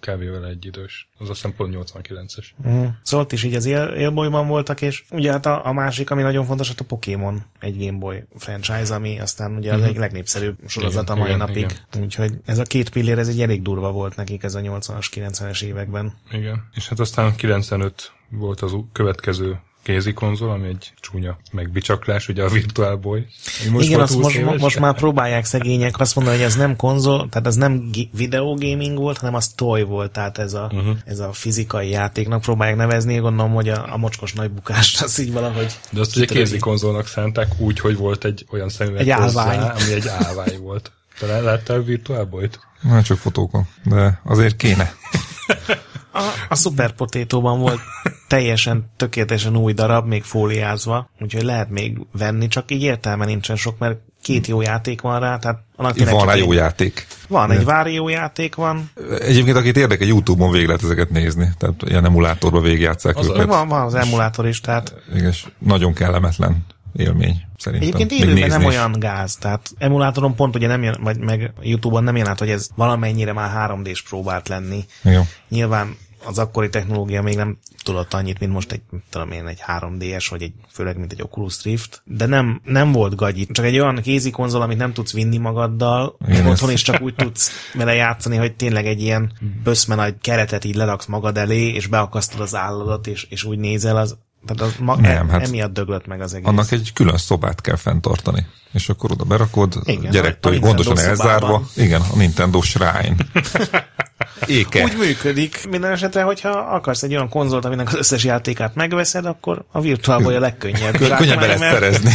kb. 0.00 0.24
vele 0.30 0.48
egy 0.48 0.66
idős. 0.66 1.08
Az 1.18 1.28
azt 1.28 1.42
hiszem 1.42 1.56
pont 1.56 1.74
89-es. 1.76 2.46
Mm. 2.68 2.84
Szóval 3.02 3.26
is 3.30 3.42
így 3.42 3.54
az 3.54 3.66
Élbolyban 3.66 4.46
voltak, 4.46 4.80
és 4.80 5.04
ugye 5.10 5.30
hát 5.30 5.46
a, 5.46 5.66
a, 5.66 5.72
másik, 5.72 6.10
ami 6.10 6.22
nagyon 6.22 6.44
fontos, 6.44 6.68
hát 6.68 6.80
a 6.80 6.84
Pokémon 6.84 7.42
egy 7.60 7.84
Game 7.84 7.98
Boy 7.98 8.24
franchise, 8.36 8.94
ami 8.94 9.20
aztán 9.20 9.56
ugye 9.56 9.70
az 9.70 9.76
mm-hmm. 9.76 9.86
egyik 9.86 9.98
legnépszerűbb 9.98 10.56
sorozat 10.66 11.02
igen, 11.02 11.16
a 11.16 11.18
mai 11.18 11.28
igen, 11.28 11.38
napig. 11.38 11.78
Igen. 11.90 12.04
Úgyhogy 12.04 12.32
ez 12.44 12.58
a 12.58 12.62
két 12.62 12.90
pillér, 12.90 13.18
ez 13.18 13.28
egy 13.28 13.40
elég 13.40 13.62
durva 13.62 13.92
volt 13.92 14.16
nekik 14.16 14.42
ez 14.42 14.54
a 14.54 14.60
80-as, 14.60 15.06
90-es 15.14 15.62
években. 15.62 16.14
Igen. 16.30 16.68
És 16.74 16.88
hát 16.88 17.00
aztán 17.00 17.36
95 17.36 18.12
volt 18.28 18.60
az 18.60 18.74
következő 18.92 19.60
kézi 19.82 20.12
konzol, 20.12 20.50
ami 20.50 20.68
egy 20.68 20.92
csúnya 21.00 21.38
megbicsaklás, 21.52 22.28
ugye 22.28 22.42
a 22.42 22.48
Virtual 22.48 22.96
Boy. 22.96 23.26
Most 23.70 23.86
Igen, 23.86 24.00
azt 24.00 24.18
most, 24.18 24.36
éves, 24.36 24.60
most 24.60 24.78
már 24.78 24.94
próbálják 24.94 25.44
szegények 25.44 26.00
azt 26.00 26.14
mondani, 26.14 26.36
hogy 26.36 26.46
ez 26.46 26.56
nem 26.56 26.76
konzol, 26.76 27.28
tehát 27.30 27.46
ez 27.46 27.54
nem 27.54 27.90
videogaming 28.12 28.98
volt, 28.98 29.18
hanem 29.18 29.34
az 29.34 29.48
toy 29.48 29.82
volt, 29.82 30.12
tehát 30.12 30.38
ez 30.38 30.54
a, 30.54 30.70
uh-huh. 30.72 30.96
ez 31.04 31.18
a 31.18 31.32
fizikai 31.32 31.88
játéknak 31.88 32.40
próbálják 32.40 32.76
nevezni, 32.76 33.18
gondolom, 33.18 33.52
hogy 33.52 33.68
a, 33.68 33.92
a 33.92 33.96
mocskos 33.96 34.32
nagy 34.32 34.50
bukást 34.50 35.02
az 35.02 35.18
így 35.18 35.32
valahogy... 35.32 35.78
De 35.90 36.00
azt 36.00 36.16
ugye 36.16 36.24
kézi 36.24 36.58
konzolnak 36.58 37.06
szánták 37.06 37.48
úgy, 37.58 37.80
hogy 37.80 37.96
volt 37.96 38.24
egy 38.24 38.46
olyan 38.50 38.68
szemüveg 38.68 39.08
egy 39.08 39.14
hozzá, 39.14 39.72
ami 39.72 39.92
egy 39.92 40.08
állvány 40.08 40.58
volt. 40.60 40.92
Te 41.18 41.40
láttál 41.40 41.76
a 41.76 41.82
Virtual 41.82 42.24
Boy-t? 42.24 42.60
Nem 42.82 43.02
csak 43.02 43.18
fotókon, 43.18 43.68
de 43.84 44.20
azért 44.24 44.56
kéne. 44.56 44.92
A, 46.12 46.22
a 46.48 46.54
Super 46.54 46.92
Potato-ban 46.92 47.58
volt 47.58 47.80
teljesen 48.28 48.90
tökéletesen 48.96 49.56
új 49.56 49.72
darab, 49.72 50.06
még 50.06 50.22
fóliázva, 50.22 51.10
úgyhogy 51.20 51.42
lehet 51.42 51.70
még 51.70 51.98
venni, 52.12 52.48
csak 52.48 52.70
így 52.70 52.82
értelme 52.82 53.24
nincsen 53.24 53.56
sok, 53.56 53.78
mert 53.78 53.98
két 54.22 54.46
jó 54.46 54.60
játék 54.60 55.00
van 55.00 55.20
rá, 55.20 55.38
tehát 55.38 55.62
annak 55.76 56.10
van 56.10 56.26
rá 56.26 56.34
jó 56.34 56.52
játék. 56.52 57.06
Van, 57.28 57.50
egy 57.50 57.64
vári 57.64 57.94
jó 57.94 58.08
játék 58.08 58.54
van. 58.54 58.90
Egyébként, 59.20 59.56
akit 59.56 59.76
érdekel, 59.76 60.06
YouTube-on 60.06 60.50
végig 60.50 60.66
lehet 60.66 60.82
ezeket 60.82 61.10
nézni, 61.10 61.50
tehát 61.58 61.82
ilyen 61.86 62.04
emulátorba 62.04 62.60
végigjátszák 62.60 63.16
az 63.16 63.28
őket. 63.28 63.46
Van, 63.46 63.68
van 63.68 63.80
az 63.80 63.94
emulátor 63.94 64.46
is, 64.46 64.60
tehát... 64.60 64.94
Igen, 65.14 65.34
nagyon 65.58 65.92
kellemetlen 65.92 66.64
élmény 66.96 67.42
szerintem. 67.56 67.88
Egyébként 67.88 68.22
élőben 68.22 68.48
nem 68.48 68.64
olyan 68.64 68.92
gáz, 68.92 69.36
tehát 69.36 69.70
emulátoron 69.78 70.34
pont 70.34 70.56
ugye 70.56 70.66
nem 70.66 70.82
jön, 70.82 70.98
vagy 71.02 71.18
meg 71.18 71.52
Youtube-on 71.62 72.04
nem 72.04 72.16
jelent, 72.16 72.38
hogy 72.38 72.50
ez 72.50 72.68
valamennyire 72.74 73.32
már 73.32 73.70
3D-s 73.70 74.02
próbált 74.02 74.48
lenni. 74.48 74.84
Jó. 75.02 75.22
Nyilván 75.48 75.96
az 76.24 76.38
akkori 76.38 76.68
technológia 76.68 77.22
még 77.22 77.36
nem 77.36 77.58
tudott 77.84 78.14
annyit, 78.14 78.38
mint 78.38 78.52
most 78.52 78.72
egy, 78.72 78.80
tudom 79.10 79.30
én, 79.30 79.46
egy 79.46 79.62
3DS, 79.66 80.26
vagy 80.30 80.42
egy, 80.42 80.52
főleg 80.68 80.98
mint 80.98 81.12
egy 81.12 81.22
Oculus 81.22 81.62
Rift, 81.62 82.02
de 82.04 82.26
nem, 82.26 82.60
nem 82.64 82.92
volt 82.92 83.14
gagyi. 83.14 83.46
Csak 83.46 83.64
egy 83.64 83.78
olyan 83.78 84.00
kézi 84.02 84.30
konzol, 84.30 84.62
amit 84.62 84.78
nem 84.78 84.92
tudsz 84.92 85.12
vinni 85.12 85.36
magaddal, 85.36 86.16
Igen, 86.28 86.46
otthon 86.46 86.70
is 86.70 86.82
csak 86.82 87.00
úgy 87.00 87.14
tudsz 87.14 87.50
vele 87.74 87.94
játszani, 87.94 88.36
hogy 88.36 88.56
tényleg 88.56 88.86
egy 88.86 89.00
ilyen 89.00 89.32
böszme 89.62 89.94
nagy 89.94 90.14
keretet 90.20 90.64
így 90.64 90.76
leraksz 90.76 91.06
magad 91.06 91.36
elé, 91.36 91.68
és 91.68 91.86
beakasztod 91.86 92.40
az 92.40 92.54
álladat, 92.54 93.06
és, 93.06 93.26
és 93.30 93.44
úgy 93.44 93.58
nézel, 93.58 93.96
az, 93.96 94.18
Tehát 94.46 94.72
az 94.72 94.78
ma, 94.78 94.96
Nem, 94.96 95.28
e, 95.28 95.32
hát 95.32 95.46
emiatt 95.46 95.72
döglött 95.72 96.06
meg 96.06 96.20
az 96.20 96.34
egész. 96.34 96.46
Annak 96.48 96.70
egy 96.70 96.92
külön 96.92 97.16
szobát 97.16 97.60
kell 97.60 97.76
fenntartani. 97.76 98.46
És 98.72 98.88
akkor 98.88 99.12
oda 99.12 99.24
berakod, 99.24 99.74
Igen, 99.84 100.10
gyerektől 100.10 100.58
gondosan 100.58 100.98
elzárva. 100.98 101.62
Igen, 101.76 102.00
a 102.00 102.16
Nintendo 102.16 102.60
Shrine. 102.60 103.16
Éke. 104.46 104.82
Úgy 104.82 104.96
működik. 104.98 105.66
Minden 105.70 105.90
esetre, 105.92 106.22
hogyha 106.22 106.48
akarsz 106.48 107.02
egy 107.02 107.14
olyan 107.14 107.28
konzolt, 107.28 107.64
aminek 107.64 107.88
az 107.88 107.94
összes 107.94 108.24
játékát 108.24 108.74
megveszed, 108.74 109.24
akkor 109.24 109.64
a 109.72 109.80
Virtual 109.80 110.18
Boy 110.18 110.34
a 110.34 110.40
legkönnyebb. 110.40 110.96
Kö- 110.96 111.16
Könnyen 111.16 111.38
be 111.38 111.46
lehet 111.46 111.58
mert 111.60 111.72
szerezni. 111.72 112.12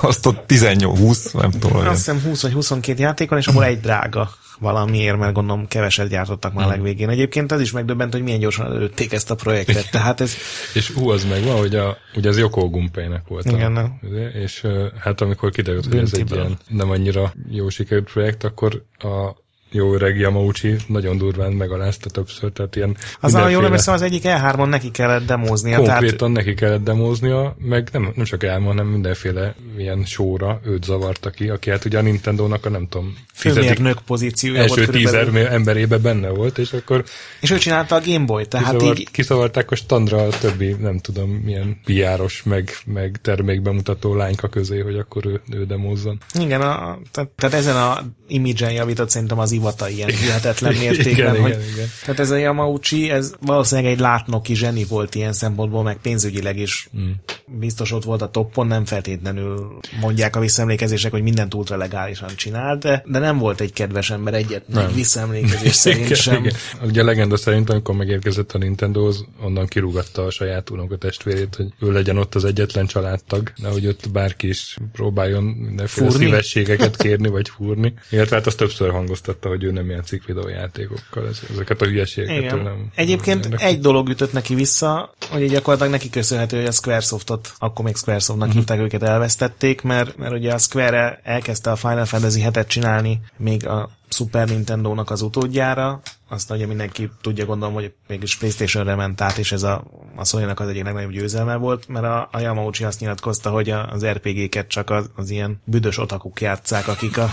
Azt 0.00 0.26
ott 0.26 0.44
18-20, 0.48 1.40
nem 1.40 1.50
tudom. 1.50 1.76
Azt 1.76 1.88
hiszem 1.88 2.20
20 2.20 2.42
vagy 2.42 2.52
22 2.52 3.02
játék 3.02 3.28
van, 3.28 3.38
és 3.38 3.46
abból 3.46 3.64
egy 3.64 3.80
drága 3.80 4.30
valamiért, 4.60 5.18
mert 5.18 5.32
gondolom 5.32 5.66
keveset 5.66 6.08
gyártottak 6.08 6.52
már 6.52 6.66
a 6.66 6.68
legvégén. 6.68 7.08
Egyébként 7.08 7.52
ez 7.52 7.60
is 7.60 7.72
megdöbbent, 7.72 8.12
hogy 8.12 8.22
milyen 8.22 8.38
gyorsan 8.40 8.66
előtték 8.66 9.12
ezt 9.12 9.30
a 9.30 9.34
projektet. 9.34 9.90
Tehát 9.90 10.20
ez 10.20 10.34
És 10.74 10.90
hú, 10.90 11.10
az 11.10 11.24
meg 11.24 11.44
van, 11.44 11.58
hogy 11.58 11.74
a, 11.74 11.96
ugye 12.16 12.28
az 12.28 12.38
Yoko 12.38 12.68
Gumpeinek 12.70 13.26
volt. 13.28 13.44
Igen, 13.44 13.76
a, 13.76 13.98
és 14.42 14.66
hát 14.98 15.20
amikor 15.20 15.50
kiderült, 15.50 15.86
hogy 15.86 15.98
ez 15.98 16.14
egy 16.14 16.30
ilyen 16.30 16.58
nem 16.68 16.90
annyira 16.90 17.32
jó 17.50 17.68
sikerült 17.68 18.10
projekt, 18.12 18.44
akkor 18.44 18.84
a 18.98 19.34
jó 19.70 19.94
öreg 19.94 20.18
Yamauchi 20.18 20.76
nagyon 20.86 21.18
durván 21.18 21.52
megalázta 21.52 22.10
többször, 22.10 22.52
tehát 22.52 22.76
ilyen 22.76 22.96
az 23.20 23.34
a 23.34 23.38
jól 23.38 23.46
mindenféle- 23.46 23.64
emlékszem, 23.64 23.94
az 23.94 24.02
egyik 24.02 24.22
E3-on 24.24 24.68
neki 24.68 24.90
kellett 24.90 25.26
demóznia. 25.26 25.82
Tehát 25.82 25.98
Konkrétan 25.98 26.30
neki 26.30 26.54
kellett 26.54 26.84
demóznia, 26.84 27.56
meg 27.58 27.88
nem, 27.92 28.12
nem 28.14 28.24
csak 28.24 28.42
elma, 28.42 28.66
hanem 28.66 28.86
mindenféle 28.86 29.54
ilyen 29.76 30.04
sóra 30.04 30.60
őt 30.64 30.84
zavarta 30.84 31.30
ki, 31.30 31.48
aki 31.48 31.70
hát 31.70 31.84
ugye 31.84 31.98
a 31.98 32.02
Nintendo-nak 32.02 32.66
a 32.66 32.68
nem 32.68 32.88
tudom, 32.88 33.16
főmérnök 33.34 33.98
pozíciója 34.06 34.60
első 34.60 34.74
volt 34.74 34.90
tízer 34.90 35.34
emberébe 35.34 35.98
benne 35.98 36.28
volt, 36.28 36.58
és 36.58 36.72
akkor 36.72 37.04
És 37.40 37.50
ő 37.50 37.58
csinálta 37.58 37.94
a 37.94 38.00
Game 38.04 38.24
Boy, 38.24 38.46
tehát 38.46 38.70
kiszavart, 38.72 38.98
így 38.98 39.10
kiszavarták 39.10 39.70
a 39.70 39.74
standra 39.74 40.22
a 40.22 40.28
többi, 40.28 40.76
nem 40.80 40.98
tudom, 40.98 41.30
milyen 41.30 41.80
piáros, 41.84 42.42
meg, 42.42 42.76
meg 42.84 43.18
termékbemutató 43.22 44.14
lányka 44.14 44.48
közé, 44.48 44.80
hogy 44.80 44.96
akkor 44.96 45.26
ő, 45.26 45.40
ő 45.50 45.64
demózzon. 45.64 46.20
Igen, 46.38 46.60
a, 46.60 46.98
tehát, 47.10 47.30
tehát 47.36 47.54
ezen 47.56 47.76
a 47.76 47.98
image-en 48.28 48.72
javított 48.72 49.10
szerintem 49.10 49.38
az 49.38 49.52
Ivata 49.60 49.88
ilyen 49.88 50.08
hihetetlen 50.08 50.74
mértékben, 50.74 51.34
Igen, 51.34 51.40
hogy 51.40 51.50
igen, 51.50 51.68
igen. 51.72 51.86
tehát 52.04 52.20
ez 52.20 52.30
a 52.30 52.36
Yamauchi, 52.36 53.10
ez 53.10 53.32
valószínűleg 53.40 53.92
egy 53.92 53.98
látnoki 53.98 54.54
zseni 54.54 54.84
volt 54.84 55.14
ilyen 55.14 55.32
szempontból, 55.32 55.82
meg 55.82 55.96
pénzügyileg 56.02 56.58
is 56.58 56.88
mm. 56.98 57.10
biztos 57.46 57.92
ott 57.92 58.04
volt 58.04 58.22
a 58.22 58.30
toppon, 58.30 58.66
nem 58.66 58.84
feltétlenül 58.84 59.78
mondják 60.00 60.36
a 60.36 60.40
visszaemlékezések, 60.40 61.10
hogy 61.10 61.22
mindent 61.22 61.54
ultra 61.54 61.76
legálisan 61.76 62.28
csinált, 62.36 62.80
de, 62.80 63.02
de 63.06 63.18
nem 63.18 63.38
volt 63.38 63.60
egy 63.60 63.72
kedves 63.72 64.10
ember 64.10 64.34
egyet, 64.34 64.68
nem. 64.68 64.92
visszaemlékezés 64.94 65.74
szerint 65.84 66.04
Igen, 66.04 66.16
sem. 66.16 66.44
igen. 66.44 66.54
Ugye 66.82 67.02
a 67.02 67.04
legenda 67.04 67.36
szerint, 67.36 67.70
amikor 67.70 67.94
megérkezett 67.94 68.52
a 68.52 68.58
Nintendohoz, 68.58 69.24
onnan 69.42 69.66
kirúgatta 69.66 70.24
a 70.24 70.30
saját 70.30 70.70
unokatestvérét, 70.70 71.54
hogy 71.54 71.88
ő 71.88 71.92
legyen 71.92 72.16
ott 72.18 72.34
az 72.34 72.44
egyetlen 72.44 72.86
családtag, 72.86 73.52
nehogy 73.56 73.86
ott 73.86 74.10
bárki 74.12 74.48
is 74.48 74.76
próbáljon 74.92 75.44
mindenféle 75.44 76.10
Fúrni? 76.10 76.24
szívességeket 76.24 76.96
kérni, 76.96 77.28
vagy 77.28 77.48
fúrni. 77.48 77.94
Illetve 78.10 78.36
hát 78.36 78.46
azt 78.46 78.56
többször 78.56 78.90
hangoztatta, 78.90 79.48
hogy 79.50 79.64
ő 79.64 79.70
nem 79.70 79.90
játszik 79.90 80.24
videójátékokkal, 80.24 81.26
Ez- 81.28 81.42
ezeket 81.50 81.82
a 81.82 81.86
hülyeségeket 81.86 82.42
Igen. 82.42 82.58
nem. 82.58 82.90
Egyébként 82.94 83.48
nem 83.48 83.58
egy 83.60 83.80
dolog 83.80 84.08
ütött 84.08 84.32
neki 84.32 84.54
vissza, 84.54 85.14
hogy 85.30 85.48
gyakorlatilag 85.48 85.92
neki 85.92 86.10
köszönhető, 86.10 86.56
hogy 86.56 86.66
a 86.66 86.70
Squaresoftot, 86.70 87.52
akkor 87.58 87.84
még 87.84 87.96
Squaresoftnak 87.96 88.48
uh-huh. 88.48 88.62
hívták 88.62 88.84
őket, 88.84 89.02
elvesztették, 89.02 89.82
mert, 89.82 90.16
mert 90.16 90.32
ugye 90.32 90.52
a 90.52 90.58
Square 90.58 91.20
elkezdte 91.22 91.70
a 91.70 91.76
Final 91.76 92.04
Fantasy 92.04 92.42
7-et 92.44 92.66
csinálni 92.66 93.20
még 93.36 93.66
a 93.66 93.90
Super 94.10 94.48
Nintendo-nak 94.48 95.10
az 95.10 95.22
utódjára, 95.22 96.00
azt 96.28 96.50
ugye 96.50 96.66
mindenki 96.66 97.10
tudja 97.20 97.44
gondolom, 97.44 97.74
hogy 97.74 97.92
mégis 98.08 98.36
Playstation-re 98.36 98.94
ment 98.94 99.20
át, 99.20 99.38
és 99.38 99.52
ez 99.52 99.62
a, 99.62 99.84
a 100.16 100.24
sony 100.24 100.44
az 100.44 100.68
egyik 100.68 100.84
legnagyobb 100.84 101.10
győzelme 101.10 101.56
volt, 101.56 101.88
mert 101.88 102.04
a, 102.04 102.28
a 102.32 102.40
Yamauchi 102.40 102.84
azt 102.84 103.00
nyilatkozta, 103.00 103.50
hogy 103.50 103.70
a, 103.70 103.88
az 103.88 104.06
RPG-ket 104.06 104.68
csak 104.68 104.90
az, 104.90 105.10
az 105.16 105.30
ilyen 105.30 105.60
büdös 105.64 105.98
otakuk 105.98 106.40
játszák, 106.40 106.88
akik 106.88 107.18
a, 107.18 107.30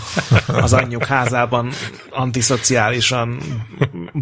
az 0.48 0.74
anyjuk 0.74 1.06
házában 1.06 1.72
antiszociálisan, 2.10 3.40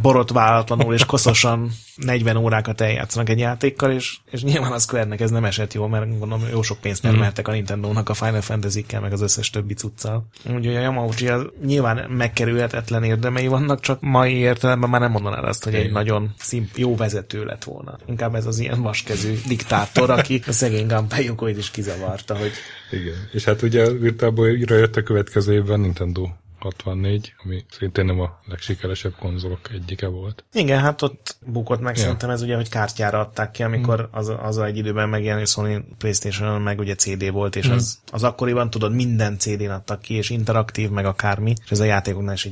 borotválatlanul 0.01 0.93
és 0.93 1.05
koszosan 1.05 1.71
40 1.95 2.37
órákat 2.37 2.81
eljátszanak 2.81 3.29
egy 3.29 3.39
játékkal, 3.39 3.91
és, 3.91 4.17
és 4.31 4.43
nyilván 4.43 4.71
a 4.71 4.79
Square-nek 4.79 5.19
ez 5.19 5.31
nem 5.31 5.45
esett 5.45 5.73
jól, 5.73 5.89
mert 5.89 6.19
gondolom 6.19 6.47
jó 6.51 6.61
sok 6.61 6.77
pénzt 6.79 7.01
termeltek 7.01 7.47
a 7.47 7.51
Nintendo-nak 7.51 8.09
a 8.09 8.13
Final 8.13 8.41
Fantasy-kkel, 8.41 9.01
meg 9.01 9.13
az 9.13 9.21
összes 9.21 9.49
többi 9.49 9.73
cuccal. 9.73 10.27
Úgyhogy 10.45 10.75
a 10.75 10.79
Yamauchi 10.79 11.27
az 11.27 11.47
nyilván 11.65 12.09
megkerülhetetlen 12.09 13.03
érdemei 13.03 13.47
vannak, 13.47 13.79
csak 13.79 14.01
mai 14.01 14.33
értelemben 14.33 14.89
már 14.89 15.01
nem 15.01 15.11
mondanád 15.11 15.43
azt, 15.43 15.63
hogy 15.63 15.73
egy 15.73 15.91
nagyon 15.91 16.33
szimp, 16.37 16.77
jó 16.77 16.95
vezető 16.95 17.43
lett 17.43 17.63
volna. 17.63 17.97
Inkább 18.05 18.35
ez 18.35 18.45
az 18.45 18.59
ilyen 18.59 18.81
vaskezű 18.81 19.33
diktátor, 19.47 20.09
aki 20.09 20.41
a 20.47 20.51
szegény 20.51 20.87
Gunpei 20.87 21.57
is 21.57 21.71
kizavarta, 21.71 22.37
hogy 22.37 22.51
Igen. 22.91 23.29
És 23.31 23.43
hát 23.43 23.61
ugye 23.61 23.89
Boy-ra 24.29 24.75
jött 24.75 24.95
a 24.95 25.03
következő 25.03 25.53
évben 25.53 25.79
Nintendo 25.79 26.27
64, 26.65 27.33
ami 27.43 27.65
szintén 27.79 28.05
nem 28.05 28.19
a 28.19 28.39
legsikeresebb 28.45 29.13
konzolok 29.19 29.59
egyike 29.73 30.07
volt. 30.07 30.43
Igen, 30.53 30.79
hát 30.79 31.01
ott 31.01 31.35
bukott 31.45 31.79
meg 31.81 31.95
Ja. 31.95 32.01
szerintem 32.01 32.29
ez 32.29 32.41
ugye, 32.41 32.55
hogy 32.55 32.69
kártyára 32.69 33.19
adták 33.19 33.51
ki, 33.51 33.63
amikor 33.63 34.09
az, 34.11 34.33
az 34.41 34.57
egy 34.57 34.77
időben 34.77 35.09
megjelenő 35.09 35.45
Sony 35.45 35.85
Playstation-on 35.97 36.61
meg 36.61 36.79
ugye 36.79 36.95
CD 36.95 37.31
volt, 37.31 37.55
és 37.55 37.67
az, 37.67 37.99
az 38.11 38.23
akkoriban 38.23 38.69
tudod, 38.69 38.93
minden 38.93 39.37
CD-n 39.37 39.69
adtak 39.69 40.01
ki, 40.01 40.13
és 40.13 40.29
interaktív, 40.29 40.89
meg 40.89 41.05
akármi, 41.05 41.53
és 41.63 41.71
ez 41.71 41.79
a 41.79 41.83
játékoknál 41.85 42.33
is 42.33 42.49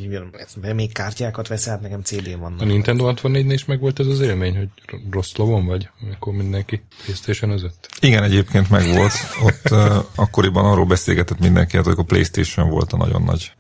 "De 0.61 0.74
még 0.74 0.91
kártyákat 0.91 1.47
veszel, 1.47 1.74
hát 1.74 1.82
nekem 1.82 2.01
CD-n 2.01 2.34
A 2.34 2.38
vannak. 2.38 2.66
Nintendo 2.66 3.14
64-nél 3.14 3.51
is 3.53 3.66
meg 3.66 3.80
volt 3.80 3.99
ez 3.99 4.07
az 4.07 4.20
élmény, 4.20 4.57
hogy 4.57 4.70
rossz 5.11 5.36
lovon 5.36 5.66
vagy, 5.66 5.89
amikor 6.05 6.34
mindenki 6.34 6.84
playstation 7.03 7.51
özött. 7.51 7.89
Igen, 7.99 8.24
egyébként 8.24 8.70
megvolt. 8.70 9.11
Ott 9.43 9.72
uh, 9.72 9.95
akkoriban 10.16 10.66
arról 10.66 10.86
beszélgetett 10.86 11.39
mindenki, 11.39 11.76
hát, 11.76 11.86
hogy 11.86 11.95
a 11.97 12.03
Playstation 12.03 12.70
volt 12.70 12.93
a 12.93 12.97
nagyon 12.97 13.22
nagy 13.22 13.51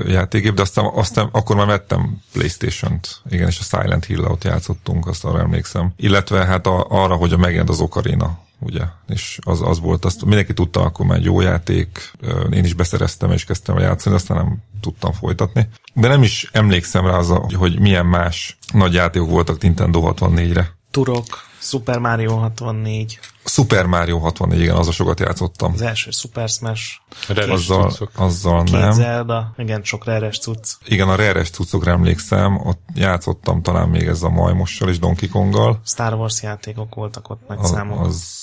já- 0.00 0.08
ö, 0.08 0.12
játékgép, 0.12 0.54
de 0.54 0.62
aztán, 0.62 0.84
aztán 0.94 1.28
akkor 1.32 1.56
már 1.56 1.66
vettem 1.66 2.22
Playstation-t. 2.32 3.20
Igen, 3.30 3.48
és 3.48 3.58
a 3.58 3.62
Silent 3.62 4.04
hill 4.04 4.24
ott 4.24 4.44
játszottunk, 4.44 5.06
azt 5.06 5.24
arra 5.24 5.38
emlékszem. 5.38 5.92
Illetve 5.96 6.44
hát 6.44 6.66
a, 6.66 6.86
arra, 6.88 7.14
hogy 7.14 7.32
a 7.32 7.36
megjelent 7.36 7.68
az 7.68 7.80
Ocarina 7.80 8.38
ugye, 8.60 8.82
és 9.08 9.38
az, 9.42 9.62
az 9.62 9.80
volt, 9.80 10.04
azt 10.04 10.24
mindenki 10.24 10.54
tudta, 10.54 10.80
akkor 10.80 11.06
már 11.06 11.18
egy 11.18 11.24
jó 11.24 11.40
játék, 11.40 12.12
én 12.50 12.64
is 12.64 12.74
beszereztem, 12.74 13.30
és 13.30 13.44
kezdtem 13.44 13.76
el 13.76 13.82
játszani, 13.82 14.14
aztán 14.14 14.36
nem 14.36 14.56
tudtam 14.80 15.12
folytatni. 15.12 15.68
De 15.94 16.08
nem 16.08 16.22
is 16.22 16.48
emlékszem 16.52 17.06
rá, 17.06 17.16
az 17.16 17.32
hogy 17.52 17.78
milyen 17.80 18.06
más 18.06 18.58
nagy 18.72 18.94
játékok 18.94 19.30
voltak 19.30 19.62
Nintendo 19.62 20.12
64-re. 20.14 20.74
Turok, 20.90 21.24
Super 21.58 21.98
Mario 21.98 22.36
64, 22.36 23.18
Super 23.50 23.86
Mario 23.86 24.18
64, 24.18 24.60
igen, 24.60 24.76
azon 24.76 24.92
sokat 24.92 25.20
játszottam. 25.20 25.72
az 25.72 25.82
első 25.82 26.10
Super 26.10 26.48
Smash, 26.48 26.82
A 27.28 27.32
Rare 27.34 27.52
Azzal, 27.52 27.90
cuccok. 27.90 28.10
azzal 28.16 28.62
két 28.64 28.72
nem. 28.80 28.92
Zelda, 28.92 29.52
igen, 29.56 29.80
sok 29.82 30.04
reres 30.04 30.38
cucc. 30.38 30.72
Igen, 30.86 31.08
a 31.08 31.14
Rare-es 31.16 31.50
cuccokra 31.50 31.90
emlékszem, 31.90 32.60
ott 32.66 32.80
játszottam 32.94 33.62
talán 33.62 33.88
még 33.88 34.06
ez 34.06 34.22
a 34.22 34.28
Majmossal 34.28 34.88
és 34.88 34.98
Donkey 34.98 35.28
Konggal. 35.28 35.80
Star 35.84 36.14
Wars 36.14 36.42
játékok 36.42 36.94
voltak 36.94 37.30
ott 37.30 37.40
nagy 37.48 37.58
Az, 37.60 37.70
számok. 37.70 38.06
az 38.06 38.38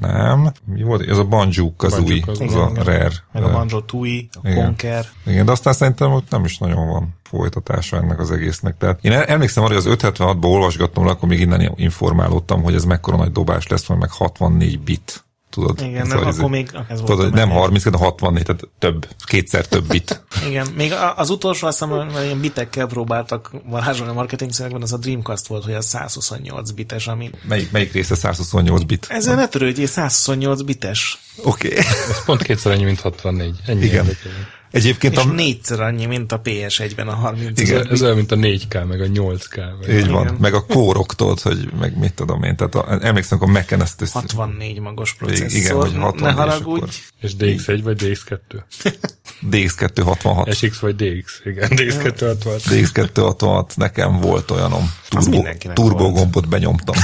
nem. 0.00 0.52
Mi 0.64 0.82
volt? 0.82 1.08
Ez 1.08 1.18
a 1.18 1.24
Banjo 1.24 1.72
Kazooie, 1.76 2.22
az 2.26 2.40
a 2.40 2.44
Igen, 2.44 2.74
Rare. 2.74 3.10
Meg 3.32 3.42
a 3.42 3.50
Banjo 3.52 3.80
Tooie, 3.80 4.22
a 4.42 4.48
igen. 4.48 4.64
Conker. 4.64 5.06
Igen, 5.26 5.44
de 5.46 5.52
aztán 5.52 5.72
szerintem 5.72 6.12
ott 6.12 6.30
nem 6.30 6.44
is 6.44 6.58
nagyon 6.58 6.86
van 6.88 7.18
folytatása 7.22 7.96
ennek 7.96 8.18
az 8.20 8.30
egésznek. 8.30 8.76
Tehát 8.76 8.98
én 9.04 9.12
emlékszem 9.12 9.64
arra, 9.64 9.74
hogy 9.74 9.86
az 9.86 9.96
576-ban 10.02 10.44
olvasgattam, 10.44 11.06
akkor 11.06 11.28
még 11.28 11.40
innen 11.40 11.72
informálódtam, 11.76 12.62
hogy 12.62 12.74
ez 12.74 12.84
mekkora 12.84 13.16
nagy 13.16 13.32
dobás 13.32 13.66
lesz, 13.66 13.86
majd 13.88 14.00
meg 14.00 14.10
64 14.40 14.80
bit. 14.80 15.24
Tudod? 15.50 15.80
Igen, 15.80 16.06
nem, 16.06 16.18
a- 16.18 16.26
akkor 16.26 16.50
még 16.50 16.70
ez 16.88 17.00
volt 17.00 17.10
Tudod, 17.10 17.32
nem 17.32 17.48
menő. 17.48 17.60
30, 17.60 17.84
de 17.84 17.96
64, 17.98 18.44
tehát 18.44 18.68
több, 18.78 19.08
kétszer 19.24 19.66
több 19.66 19.86
bit. 19.86 20.22
Igen, 20.48 20.66
még 20.76 20.92
az 21.16 21.30
utolsó, 21.30 21.66
azt 21.66 21.78
hiszem, 21.78 22.10
hogy 22.10 22.24
ilyen 22.24 22.40
bitekkel 22.40 22.86
próbáltak 22.86 23.50
varázsolni 23.64 24.10
a 24.10 24.14
marketing 24.14 24.52
szövegben, 24.52 24.82
az 24.82 24.92
a 24.92 24.96
Dreamcast 24.96 25.46
volt, 25.46 25.64
hogy 25.64 25.74
a 25.74 25.80
128 25.80 26.70
bites, 26.70 27.06
ami... 27.06 27.30
Melyik, 27.48 27.70
melyik 27.70 27.92
része 27.92 28.14
128 28.14 28.82
bit? 28.82 29.06
Ezzel 29.08 29.34
ne 29.34 29.48
törődjél, 29.48 29.86
128 29.86 30.62
bites. 30.62 31.18
Oké. 31.44 31.68
Okay. 31.68 31.78
Ez 31.78 32.24
pont 32.24 32.42
kétszer 32.42 32.72
annyi, 32.72 32.84
mint 32.84 33.00
64. 33.00 33.60
Ennyi 33.66 33.84
Igen. 33.84 33.94
érdekel. 33.94 34.32
Egyébként 34.70 35.14
És 35.16 35.20
a, 35.20 35.24
négyszer 35.24 35.80
annyi, 35.80 36.06
mint 36.06 36.32
a 36.32 36.40
PS1-ben 36.40 37.08
a 37.08 37.14
30 37.14 37.60
Igen. 37.60 37.88
Ez, 37.90 38.02
olyan, 38.02 38.16
mint 38.16 38.32
a 38.32 38.36
4K, 38.36 38.86
meg 38.86 39.00
a 39.00 39.04
8K. 39.04 39.56
Meg 39.86 39.96
így 39.98 40.08
van, 40.10 40.22
Igen. 40.22 40.36
meg 40.40 40.54
a 40.54 40.64
kórok, 40.66 41.14
tudod, 41.14 41.40
hogy 41.40 41.68
meg 41.80 41.98
mit 41.98 42.14
tudom 42.14 42.42
én. 42.42 42.56
Tehát 42.56 42.74
a, 42.74 42.98
emlékszem, 43.06 43.38
akkor 43.40 43.52
Mac-en 43.52 43.82
ezt, 43.82 44.02
ezt 44.02 44.12
64 44.12 44.80
magos 44.80 45.16
Igen, 45.20 45.36
processzor. 45.36 45.82
hogy 45.82 45.96
64, 45.96 46.22
ne 46.22 46.28
és 46.30 46.34
haragudj. 46.50 46.80
akkor- 46.80 46.88
És 47.20 47.32
DX1 47.38 47.80
vagy 47.82 48.02
DX2? 48.02 48.62
DX266. 49.50 50.52
SX 50.54 50.78
vagy 50.78 50.94
DX? 50.96 51.40
Igen, 51.44 51.68
DX266. 51.72 52.60
DX266, 52.70 53.76
nekem 53.76 54.20
volt 54.20 54.50
olyanom. 54.50 54.92
Az 55.10 55.28
Turbo, 55.74 56.10
gombot 56.12 56.48
benyomtam. 56.48 56.94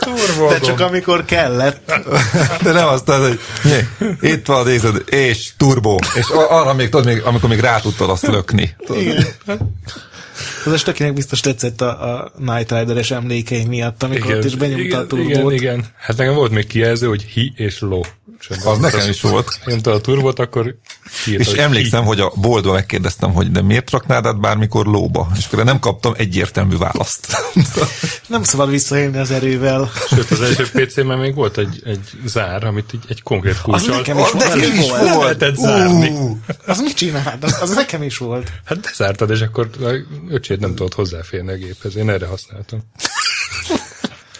Turbo 0.00 0.48
De 0.48 0.60
csak 0.60 0.80
amikor 0.80 1.24
kellett. 1.24 1.92
De 2.62 2.72
nem 2.72 2.88
azt 2.88 3.06
mondod, 3.06 3.38
hogy 3.62 4.18
itt 4.20 4.46
van 4.46 4.66
a 4.66 4.70
DX, 4.70 4.82
és 5.10 5.52
turbo. 5.56 5.96
És 6.14 6.28
arra 6.48 6.74
még 6.74 6.88
tudod, 6.88 7.06
még, 7.06 7.22
amikor 7.22 7.48
még 7.48 7.60
rá 7.60 7.80
tudtad 7.80 8.10
azt 8.10 8.26
lökni. 8.26 8.76
Tudod? 8.86 9.34
Az 10.64 10.78
stökinek 10.80 11.12
biztos 11.14 11.40
tetszett 11.40 11.80
a, 11.80 12.14
a 12.16 12.32
Night 12.38 12.72
Rider-es 12.72 13.10
emlékei 13.10 13.64
miatt, 13.66 14.02
amikor 14.02 14.34
ott 14.34 14.44
is 14.44 14.54
benyomta 14.54 14.82
igen, 14.84 15.00
a 15.00 15.06
turbót. 15.06 15.30
Igen, 15.30 15.52
igen. 15.52 15.86
Hát 15.98 16.16
nekem 16.16 16.34
volt 16.34 16.50
még 16.52 16.66
kijelző, 16.66 17.06
hogy 17.06 17.22
hi 17.22 17.52
és 17.56 17.80
lo. 17.80 18.00
Az 18.64 18.78
nekem 18.78 19.08
is 19.08 19.20
volt. 19.20 19.58
Nyomta 19.64 19.92
a 19.92 20.00
turbot, 20.00 20.38
akkor 20.38 20.74
kiírta, 21.24 21.50
És 21.50 21.56
emlékszem, 21.56 22.04
hogy 22.04 22.20
a 22.20 22.32
boltban 22.34 22.74
megkérdeztem, 22.74 23.32
hogy 23.32 23.50
de 23.50 23.62
miért 23.62 23.90
raknád 23.90 24.26
át 24.26 24.40
bármikor 24.40 24.86
lóba? 24.86 25.30
És 25.38 25.46
akkor 25.50 25.64
nem 25.64 25.78
kaptam 25.78 26.14
egyértelmű 26.16 26.76
választ. 26.76 27.36
Nem 28.26 28.42
szabad 28.42 28.70
visszaélni 28.70 29.18
az 29.18 29.30
erővel. 29.30 29.90
hi. 30.08 30.14
Sőt, 30.14 30.30
az 30.30 30.40
első 30.40 30.68
PC-ben 30.72 31.18
még 31.18 31.34
volt 31.34 31.58
egy, 31.58 31.82
egy 31.84 32.10
zár, 32.26 32.64
amit 32.64 32.92
így 32.94 33.04
egy 33.08 33.22
konkrét 33.22 33.52
Az 33.52 33.60
kulcsal 33.60 33.96
nekem 33.96 34.18
is, 34.18 34.22
Az 34.24 34.32
volt. 34.32 34.54
nekem 34.54 34.72
is 34.72 34.88
volt. 34.88 35.00
volt. 35.08 35.22
lehetett 35.22 35.56
zárni. 35.56 36.08
Ú, 36.08 36.38
Az 36.66 36.80
mit 36.80 36.94
csinált? 36.96 37.44
Az, 37.44 37.58
az 37.60 37.70
nekem 37.74 38.02
is 38.02 38.16
volt. 38.18 38.52
Hát 38.64 38.80
bezártad, 38.80 39.30
és 39.30 39.40
akkor 39.40 39.70
a 40.30 40.34
öcsét 40.34 40.60
nem 40.60 40.74
tudott 40.74 40.94
hozzáférni 40.94 41.50
a 41.52 41.56
géphez. 41.56 41.96
Én 41.96 42.10
erre 42.10 42.26
használtam. 42.26 42.80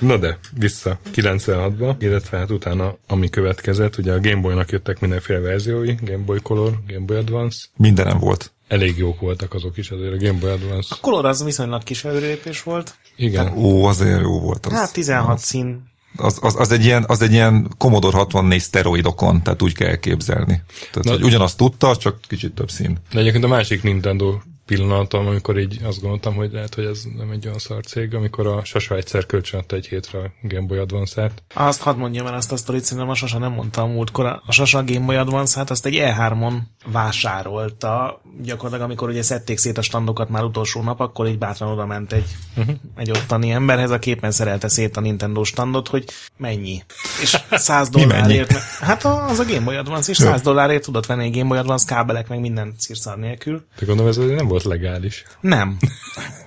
Na 0.00 0.16
de, 0.16 0.38
vissza 0.58 0.98
96-ba, 1.14 1.94
illetve 1.98 2.38
hát 2.38 2.50
utána, 2.50 2.96
ami 3.06 3.30
következett, 3.30 3.98
ugye 3.98 4.12
a 4.12 4.20
Game 4.20 4.40
Boy-nak 4.40 4.70
jöttek 4.70 5.00
mindenféle 5.00 5.38
verziói, 5.38 5.94
Game 6.00 6.24
Boy 6.24 6.38
Color, 6.42 6.78
Game 6.86 7.04
Boy 7.04 7.16
Advance, 7.16 7.58
Mindenem 7.76 8.18
volt. 8.18 8.52
elég 8.68 8.98
jók 8.98 9.20
voltak 9.20 9.54
azok 9.54 9.76
is 9.76 9.90
azért 9.90 10.12
a 10.12 10.16
Game 10.16 10.38
Boy 10.38 10.50
Advance. 10.50 10.96
Color 11.00 11.24
az 11.24 11.44
viszonylag 11.44 11.82
kis 11.82 12.04
előrépés 12.04 12.62
volt. 12.62 12.94
Igen, 13.16 13.52
Ó, 13.56 13.84
azért 13.84 14.20
jó 14.20 14.40
volt 14.40 14.66
az. 14.66 14.72
Hát 14.72 14.92
16 14.92 15.38
szín. 15.38 15.88
Az, 16.16 16.38
az, 16.42 16.54
az, 16.58 16.72
egy 16.72 16.84
ilyen, 16.84 17.04
az 17.06 17.22
egy 17.22 17.32
ilyen 17.32 17.70
Commodore 17.78 18.16
64 18.16 18.60
szteroidokon, 18.60 19.42
tehát 19.42 19.62
úgy 19.62 19.74
kell 19.74 19.88
elképzelni. 19.88 20.62
Tehát, 20.78 21.04
Na- 21.04 21.10
hogy 21.10 21.22
ugyanazt 21.22 21.56
tudta, 21.56 21.96
csak 21.96 22.20
kicsit 22.28 22.52
több 22.54 22.70
szín. 22.70 22.98
de 23.12 23.18
egyébként 23.20 23.44
a 23.44 23.48
másik 23.48 23.82
Nintendo 23.82 24.34
pillanatom, 24.70 25.26
amikor 25.26 25.58
így 25.58 25.80
azt 25.84 26.00
gondoltam, 26.00 26.34
hogy 26.34 26.52
lehet, 26.52 26.74
hogy 26.74 26.84
ez 26.84 27.02
nem 27.16 27.30
egy 27.30 27.46
olyan 27.46 27.58
szar 27.58 27.84
cég, 27.84 28.14
amikor 28.14 28.46
a 28.46 28.64
Sasa 28.64 28.96
egyszer 28.96 29.26
kölcsönadta 29.26 29.76
egy 29.76 29.86
hétre 29.86 30.18
a 30.18 30.30
Game 30.42 30.66
Boy 30.66 30.78
Advance-át. 30.78 31.42
Azt 31.54 31.80
hadd 31.80 31.96
mondjam 31.96 32.26
el 32.26 32.34
azt 32.34 32.52
a 32.52 32.56
sztorit, 32.56 32.84
szerintem 32.84 33.08
a 33.08 33.14
Sasa 33.14 33.38
nem 33.38 33.52
mondta 33.52 33.82
a 33.82 33.86
múltkor. 33.86 34.26
A 34.46 34.52
Sasa 34.52 34.84
Game 34.84 35.06
Boy 35.06 35.16
Advance, 35.16 35.58
hát 35.58 35.70
azt 35.70 35.86
egy 35.86 35.98
E3-on 36.00 36.52
vásárolta. 36.86 38.22
Gyakorlatilag, 38.42 38.84
amikor 38.84 39.08
ugye 39.08 39.22
szedték 39.22 39.58
szét 39.58 39.78
a 39.78 39.82
standokat 39.82 40.28
már 40.28 40.44
utolsó 40.44 40.82
nap, 40.82 41.00
akkor 41.00 41.26
így 41.26 41.38
bátran 41.38 41.70
oda 41.70 41.86
ment 41.86 42.12
egy, 42.12 42.36
uh-huh. 42.56 42.74
egy 42.96 43.10
ottani 43.10 43.50
emberhez, 43.50 43.90
a 43.90 43.98
képen 43.98 44.30
szerelte 44.30 44.68
szét 44.68 44.96
a 44.96 45.00
Nintendo 45.00 45.44
standot, 45.44 45.88
hogy 45.88 46.04
mennyi. 46.36 46.82
És 47.22 47.38
100 47.50 47.90
Mi 47.90 48.04
mennyi? 48.04 48.10
dollárért. 48.12 48.52
Hát 48.80 49.04
a- 49.04 49.24
az 49.28 49.38
a 49.38 49.44
Game 49.44 49.64
Boy 49.64 49.76
Advance, 49.76 50.10
és 50.10 50.16
100 50.16 50.42
dollárért 50.42 50.82
tudott 50.82 51.06
venni 51.06 51.24
egy 51.24 51.36
Game 51.36 51.48
Boy 51.48 51.58
Advance 51.58 51.94
kábelek, 51.94 52.28
meg 52.28 52.40
minden 52.40 52.74
szírszar 52.78 53.18
nélkül. 53.18 53.64
De 53.78 53.86
gondolom 53.86 54.10
ez 54.10 54.16
nem 54.16 54.48
volt 54.48 54.59
legális. 54.62 55.24
Nem. 55.40 55.76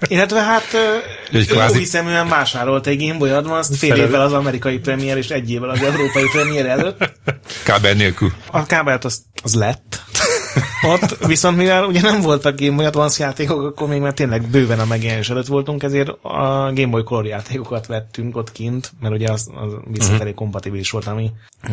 Illetve 0.08 0.42
hát 0.42 0.64
ő 1.32 1.44
kvázi- 1.46 1.78
hiszeműen 1.78 2.28
vásárolt 2.28 2.88
egy 2.88 3.06
Game 3.06 3.18
Boy 3.18 3.30
Advance-t 3.30 3.78
fél 3.78 3.90
Felel- 3.90 4.08
évvel 4.08 4.22
az 4.22 4.34
amerikai 4.34 4.78
premier 4.78 5.18
és 5.18 5.30
egy 5.30 5.52
évvel 5.52 5.70
az 5.70 5.82
európai 5.82 6.24
premier 6.34 6.66
előtt. 6.66 7.12
Kábel 7.64 7.94
nélkül. 7.94 8.32
A 8.52 8.66
kábelt 8.66 9.06
az, 9.06 9.22
az 9.44 9.54
lett. 9.56 10.02
Ott, 10.84 11.26
viszont 11.26 11.58
mivel 11.58 11.84
ugye 11.84 12.02
nem 12.02 12.22
voltak 12.22 12.60
Game 12.60 12.76
Boy 12.76 12.86
Advance 12.86 13.24
játékok, 13.24 13.62
akkor 13.62 13.88
még 13.88 14.02
már 14.02 14.14
tényleg 14.14 14.50
bőven 14.50 14.80
a 14.80 14.86
megjelenés 14.86 15.30
előtt 15.30 15.48
voltunk, 15.48 15.84
ezért 15.84 16.10
a 16.10 16.72
Game 16.74 16.88
Boy 16.88 17.04
Color 17.04 17.26
játékokat 17.26 17.88
vettünk 17.88 18.38
ott 18.38 18.52
kint, 18.52 18.92
mert 19.02 19.14
ugye 19.14 19.32
az, 19.32 19.50
az 19.56 19.74
visszafelé 19.92 20.34
kompatibilis 20.34 20.92
volt, 20.92 21.08
ami 21.08 21.32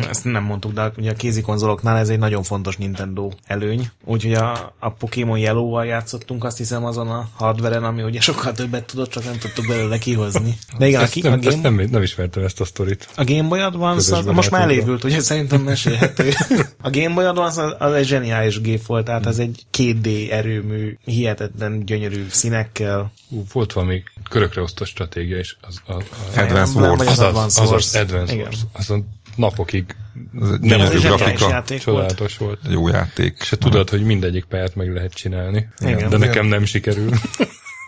ezt 0.09 0.23
nem 0.23 0.43
mondtuk, 0.43 0.73
de 0.73 0.91
ugye 0.97 1.11
a 1.11 1.13
kézikonzoloknál 1.13 1.97
ez 1.97 2.09
egy 2.09 2.19
nagyon 2.19 2.43
fontos 2.43 2.77
Nintendo 2.77 3.29
előny. 3.45 3.89
Úgyhogy 4.05 4.33
a, 4.33 4.73
a 4.79 4.89
Pokémon 4.89 5.37
Yellow-val 5.37 5.85
játszottunk 5.85 6.43
azt 6.43 6.57
hiszem 6.57 6.85
azon 6.85 7.09
a 7.09 7.27
hardveren, 7.35 7.83
ami 7.83 8.03
ugye 8.03 8.19
sokkal 8.19 8.51
többet 8.51 8.85
tudott, 8.85 9.09
csak 9.09 9.23
nem 9.23 9.37
tudtuk 9.37 9.67
belőle 9.67 9.97
kihozni. 9.97 10.57
De 10.77 10.87
igen, 10.87 10.99
a, 10.99 11.03
Ezt 11.03 11.11
ki, 11.11 11.21
nem, 11.21 11.33
a, 11.33 11.37
Game, 11.37 11.69
nem, 11.69 11.87
nem 11.91 12.01
ismertem 12.01 12.43
ezt 12.43 12.61
a 12.61 12.65
sztorit. 12.65 13.07
a 13.15 13.23
Game 13.23 13.47
Boy 13.47 13.59
Advance 13.59 14.17
az, 14.17 14.25
most 14.25 14.51
már 14.51 14.61
elévült, 14.61 15.03
ugye 15.03 15.19
szerintem 15.19 15.61
mesélhető. 15.61 16.29
A 16.83 16.89
Game 16.89 17.13
Boy 17.13 17.25
Advance 17.25 17.63
az, 17.63 17.75
az 17.79 17.93
egy 17.93 18.05
zseniális 18.05 18.61
gép 18.61 18.85
volt, 18.85 19.00
tehát 19.03 19.25
az 19.25 19.39
egy 19.39 19.65
2D 19.77 20.31
erőmű, 20.31 20.97
hihetetlen 21.05 21.85
gyönyörű 21.85 22.25
színekkel. 22.29 23.11
Ú, 23.29 23.43
volt 23.53 23.73
valami 23.73 24.03
körökre 24.29 24.61
osztott 24.61 24.87
stratégia 24.87 25.37
is. 25.39 25.57
Az, 25.61 25.81
a, 25.85 25.93
a, 25.93 26.03
Advance 26.35 26.79
Nem, 26.79 26.89
Wars. 26.89 27.07
az, 27.07 27.19
az 27.19 27.35
az, 27.35 27.57
az, 27.59 28.11
az, 28.13 28.33
Wars. 28.33 28.57
Azon 28.71 29.09
napokig 29.35 29.95
Ez 30.41 30.49
Nem, 30.49 30.51
Ez 30.51 30.59
gyönyörű 30.59 30.95
egy 30.95 31.01
zseniális 31.01 31.17
grafika. 31.17 31.49
játék 31.49 31.83
volt. 31.83 31.97
csodálatos 31.97 32.37
volt. 32.37 32.59
Jó 32.69 32.87
játék. 32.87 33.43
Se 33.43 33.57
tudod, 33.57 33.89
hogy 33.89 34.03
mindegyik 34.03 34.45
pályát 34.45 34.75
meg 34.75 34.93
lehet 34.93 35.13
csinálni. 35.13 35.67
Igen. 35.79 36.09
de 36.09 36.17
nekem 36.17 36.45
nem 36.45 36.65
sikerül. 36.65 37.09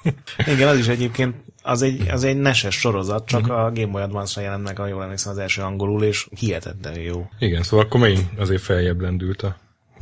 Igen, 0.53 0.67
az 0.67 0.77
is 0.77 0.87
egyébként 0.87 1.35
az 1.61 1.81
egy, 1.81 2.09
az 2.09 2.23
egy 2.23 2.37
neses 2.37 2.75
sorozat, 2.75 3.27
csak 3.27 3.47
a 3.47 3.71
Game 3.73 3.91
Boy 3.91 4.01
Advance-ra 4.01 4.41
jelent 4.45 4.63
meg, 4.63 4.77
ha 4.77 4.87
jól 4.87 5.03
emlékszem, 5.03 5.31
az 5.31 5.37
első 5.37 5.61
angolul, 5.61 6.03
és 6.03 6.27
hihetetlenül 6.39 7.01
jó. 7.01 7.29
Igen, 7.39 7.63
szóval 7.63 7.85
akkor 7.85 7.99
megint 7.99 8.39
azért 8.39 8.61
feljebb 8.61 9.01
lendült 9.01 9.41
a 9.41 9.57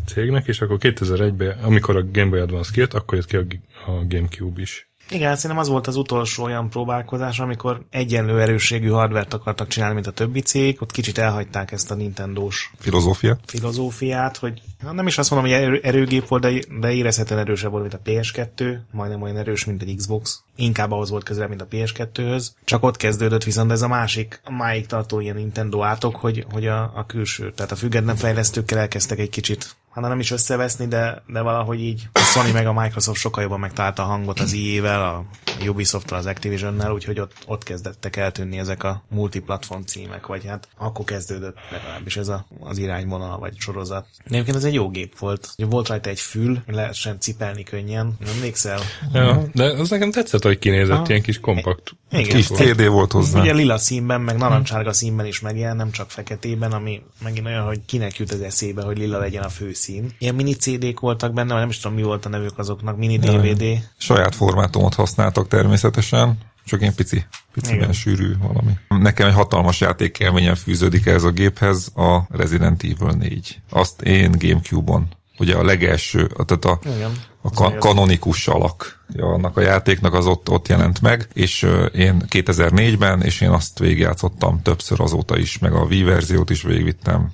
cégnek, 0.05 0.47
és 0.47 0.61
akkor 0.61 0.77
2001-ben, 0.79 1.57
amikor 1.63 1.95
a 1.95 2.03
Game 2.11 2.29
Boy 2.29 2.39
Advance 2.39 2.71
kijött, 2.73 2.93
akkor 2.93 3.17
jött 3.17 3.27
ki 3.27 3.35
a, 3.35 3.91
a 3.91 4.05
Gamecube 4.07 4.61
is. 4.61 4.91
Igen, 5.11 5.35
szerintem 5.35 5.59
az 5.59 5.67
volt 5.67 5.87
az 5.87 5.95
utolsó 5.95 6.43
olyan 6.43 6.69
próbálkozás, 6.69 7.39
amikor 7.39 7.85
egyenlő 7.89 8.41
erősségű 8.41 8.87
hardvert 8.87 9.33
akartak 9.33 9.67
csinálni, 9.67 9.93
mint 9.93 10.07
a 10.07 10.11
többi 10.11 10.41
cég, 10.41 10.81
ott 10.81 10.91
kicsit 10.91 11.17
elhagyták 11.17 11.71
ezt 11.71 11.91
a 11.91 11.95
Nintendo-s 11.95 12.69
Filozófia. 12.79 13.37
filozófiát, 13.45 14.37
hogy 14.37 14.61
hát 14.83 14.93
nem 14.93 15.07
is 15.07 15.17
azt 15.17 15.31
mondom, 15.31 15.49
hogy 15.51 15.59
erő, 15.59 15.79
erőgép 15.83 16.27
volt, 16.27 16.41
de, 16.41 16.51
de 16.79 16.91
érezhetően 16.91 17.39
erősebb 17.39 17.71
volt, 17.71 17.81
mint 17.81 17.93
a 17.93 18.09
PS2, 18.09 18.77
majdnem 18.91 19.21
olyan 19.21 19.37
erős, 19.37 19.65
mint 19.65 19.81
egy 19.81 19.95
Xbox. 19.95 20.43
Inkább 20.55 20.91
ahhoz 20.91 21.09
volt 21.09 21.23
közel, 21.23 21.47
mint 21.47 21.61
a 21.61 21.67
PS2-höz. 21.67 22.47
Csak 22.63 22.83
ott 22.83 22.97
kezdődött 22.97 23.43
viszont 23.43 23.71
ez 23.71 23.81
a 23.81 23.87
másik, 23.87 24.41
a 24.43 24.51
máig 24.51 24.85
tartó 24.85 25.19
ilyen 25.19 25.35
Nintendo 25.35 25.83
átok, 25.83 26.15
hogy, 26.15 26.45
hogy 26.51 26.67
a, 26.67 26.91
a 26.95 27.05
külső, 27.05 27.51
tehát 27.55 27.71
a 27.71 27.75
független 27.75 28.15
fejlesztőkkel 28.15 28.77
elkezdtek 28.79 29.19
egy 29.19 29.29
kicsit 29.29 29.75
hanem 29.91 30.09
nem 30.09 30.19
is 30.19 30.31
összeveszni, 30.31 30.87
de, 30.87 31.23
de 31.27 31.41
valahogy 31.41 31.79
így 31.79 32.07
a 32.11 32.19
Sony 32.19 32.51
meg 32.51 32.67
a 32.67 32.73
Microsoft 32.73 33.19
sokkal 33.19 33.43
jobban 33.43 33.59
megtalálta 33.59 34.03
a 34.03 34.05
hangot 34.05 34.39
az 34.39 34.53
EA-vel, 34.53 35.01
a 35.01 35.25
Ubisoft-tal, 35.67 36.17
az 36.17 36.25
Activision-nel, 36.25 36.91
úgyhogy 36.91 37.19
ott, 37.19 37.33
ott 37.45 37.63
kezdettek 37.63 38.15
eltűnni 38.15 38.57
ezek 38.57 38.83
a 38.83 39.03
multiplatform 39.09 39.81
címek, 39.81 40.27
vagy 40.27 40.45
hát 40.45 40.67
akkor 40.77 41.05
kezdődött 41.05 41.57
legalábbis 41.71 42.17
ez 42.17 42.27
a, 42.27 42.45
az 42.59 42.77
irányvonal, 42.77 43.39
vagy 43.39 43.53
sorozat. 43.57 44.05
Egyébként 44.25 44.57
ez 44.57 44.63
egy 44.63 44.73
jó 44.73 44.89
gép 44.89 45.17
volt. 45.17 45.49
Volt 45.57 45.87
rajta 45.87 46.09
egy 46.09 46.19
fül, 46.19 46.63
lehessen 46.67 47.19
cipelni 47.19 47.63
könnyen. 47.63 48.15
Nem 48.19 48.33
emlékszel? 48.35 48.79
Ja, 49.13 49.43
de 49.53 49.63
az 49.63 49.89
nekem 49.89 50.11
tetszett, 50.11 50.43
hogy 50.43 50.59
kinézett, 50.59 50.95
Aha. 50.95 51.05
ilyen 51.07 51.21
kis 51.21 51.39
kompakt. 51.39 51.95
Igen. 52.11 52.35
Kis 52.35 52.47
CD 52.47 52.87
volt 52.87 53.11
hozzá. 53.11 53.41
Ugye 53.41 53.53
lila 53.53 53.77
színben, 53.77 54.21
meg 54.21 54.37
narancsárga 54.37 54.93
színben 54.93 55.25
is 55.25 55.39
megjelen, 55.39 55.75
nem 55.75 55.91
csak 55.91 56.11
feketében, 56.11 56.71
ami 56.71 57.01
megint 57.23 57.45
olyan, 57.45 57.65
hogy 57.65 57.79
kinek 57.85 58.17
jut 58.17 58.31
az 58.31 58.41
eszébe, 58.41 58.83
hogy 58.83 58.97
lila 58.97 59.19
legyen 59.19 59.43
a 59.43 59.49
főszín. 59.81 60.11
Ilyen 60.17 60.35
mini 60.35 60.53
CD-k 60.53 60.99
voltak 60.99 61.33
benne, 61.33 61.53
nem 61.53 61.69
is 61.69 61.79
tudom, 61.79 61.97
mi 61.97 62.03
volt 62.03 62.25
a 62.25 62.29
nevük 62.29 62.57
azoknak, 62.57 62.97
mini 62.97 63.17
DVD. 63.17 63.63
Saját 63.97 64.35
formátumot 64.35 64.93
használtak 64.93 65.47
természetesen, 65.47 66.37
csak 66.65 66.81
ilyen 66.81 66.95
pici, 66.95 67.25
pici 67.53 67.73
Igen. 67.73 67.93
sűrű 67.93 68.37
valami. 68.37 68.71
Nekem 68.87 69.27
egy 69.27 69.33
hatalmas 69.33 69.79
játékélményen 69.79 70.55
fűződik 70.55 71.05
ez 71.05 71.23
a 71.23 71.31
géphez, 71.31 71.91
a 71.95 72.19
Resident 72.29 72.83
Evil 72.83 73.15
4. 73.17 73.61
Azt 73.69 74.01
én 74.01 74.31
Gamecube-on, 74.39 75.07
ugye 75.37 75.55
a 75.55 75.63
legelső, 75.63 76.27
tehát 76.45 76.65
a, 76.65 76.79
Igen. 76.95 77.11
a 77.41 77.49
ka- 77.49 77.77
kanonikus 77.77 78.47
alak 78.47 79.05
ja, 79.13 79.25
annak 79.25 79.57
a 79.57 79.61
játéknak 79.61 80.13
az 80.13 80.25
ott, 80.25 80.49
ott 80.49 80.67
jelent 80.67 81.01
meg, 81.01 81.27
és 81.33 81.67
én 81.93 82.25
2004-ben, 82.29 83.21
és 83.21 83.41
én 83.41 83.49
azt 83.49 83.79
végigjátszottam 83.79 84.61
többször 84.61 85.01
azóta 85.01 85.37
is, 85.37 85.57
meg 85.57 85.73
a 85.73 85.83
Wii 85.83 86.03
verziót 86.03 86.49
is 86.49 86.61
végigvittem. 86.61 87.31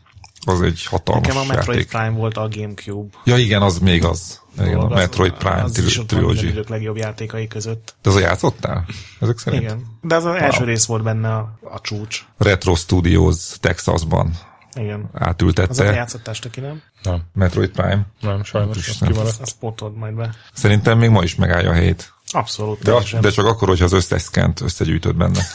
Az 0.47 0.61
egy 0.61 0.85
hatalmas 0.85 1.27
Nekem 1.27 1.41
a 1.41 1.45
Metroid 1.45 1.77
játék. 1.79 1.89
Prime 1.91 2.09
volt 2.17 2.37
a 2.37 2.47
Gamecube. 2.51 3.17
Ja 3.23 3.37
igen, 3.37 3.61
az 3.61 3.79
még 3.79 4.03
az. 4.05 4.41
Igen, 4.59 4.67
a 4.67 4.71
dolog, 4.71 4.91
az- 4.91 4.97
Metroid 4.97 5.33
Prime 5.33 5.63
az 5.63 5.77
is 5.77 5.83
tri- 5.83 5.97
minden 5.97 6.17
Trilogy. 6.17 6.43
idők 6.43 6.69
legjobb 6.69 6.97
játékai 6.97 7.47
között. 7.47 7.95
De 8.01 8.09
az 8.09 8.15
a 8.15 8.19
játszottál? 8.19 8.85
Ezek 9.19 9.37
szerint? 9.37 9.61
Igen. 9.63 9.85
De 10.01 10.15
az, 10.15 10.25
az 10.25 10.35
első 10.35 10.63
rész 10.63 10.85
volt 10.85 11.03
benne 11.03 11.33
a, 11.35 11.59
a 11.61 11.81
csúcs. 11.81 12.25
Retro 12.37 12.75
Studios 12.75 13.35
Texasban 13.59 14.31
Igen. 14.75 15.09
Az 15.13 15.21
átültette 15.21 15.87
a 15.87 15.91
játszottás, 15.91 16.39
ki 16.51 16.59
nem? 16.59 16.81
Nem, 17.03 17.21
Metroid 17.33 17.69
Prime. 17.69 18.05
nem, 18.21 18.43
sajnos 18.43 18.77
is 18.77 18.89
az 18.89 18.97
nem. 18.99 19.11
kimaradt. 19.11 19.41
Azt 19.41 19.55
pótold 19.59 19.95
majd 19.95 20.13
be. 20.13 20.29
Szerintem 20.53 20.97
még 20.97 21.09
ma 21.09 21.23
is 21.23 21.35
megállja 21.35 21.69
a 21.69 21.73
helyét. 21.73 22.13
Abszolút. 22.31 22.77
De, 22.79 22.83
teljesen. 22.91 23.21
de 23.21 23.29
csak 23.29 23.45
akkor, 23.45 23.67
hogyha 23.67 23.85
az 23.85 23.93
összes 23.93 24.21
szkent 24.21 24.61
összegyűjtöd 24.61 25.15
benne. 25.15 25.39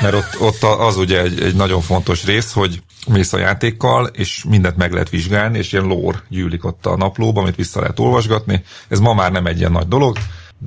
Mert 0.00 0.14
ott, 0.14 0.40
ott 0.40 0.62
az 0.62 0.96
ugye 0.96 1.22
egy, 1.22 1.40
egy 1.40 1.54
nagyon 1.54 1.80
fontos 1.80 2.24
rész, 2.24 2.52
hogy 2.52 2.82
mész 3.08 3.32
a 3.32 3.38
játékkal, 3.38 4.06
és 4.06 4.44
mindent 4.48 4.76
meg 4.76 4.92
lehet 4.92 5.10
vizsgálni, 5.10 5.58
és 5.58 5.72
ilyen 5.72 5.84
lore 5.84 6.22
gyűlik 6.28 6.64
ott 6.64 6.86
a 6.86 6.96
naplóba, 6.96 7.40
amit 7.40 7.56
vissza 7.56 7.80
lehet 7.80 7.98
olvasgatni. 7.98 8.62
Ez 8.88 8.98
ma 9.00 9.14
már 9.14 9.32
nem 9.32 9.46
egy 9.46 9.58
ilyen 9.58 9.72
nagy 9.72 9.88
dolog, 9.88 10.16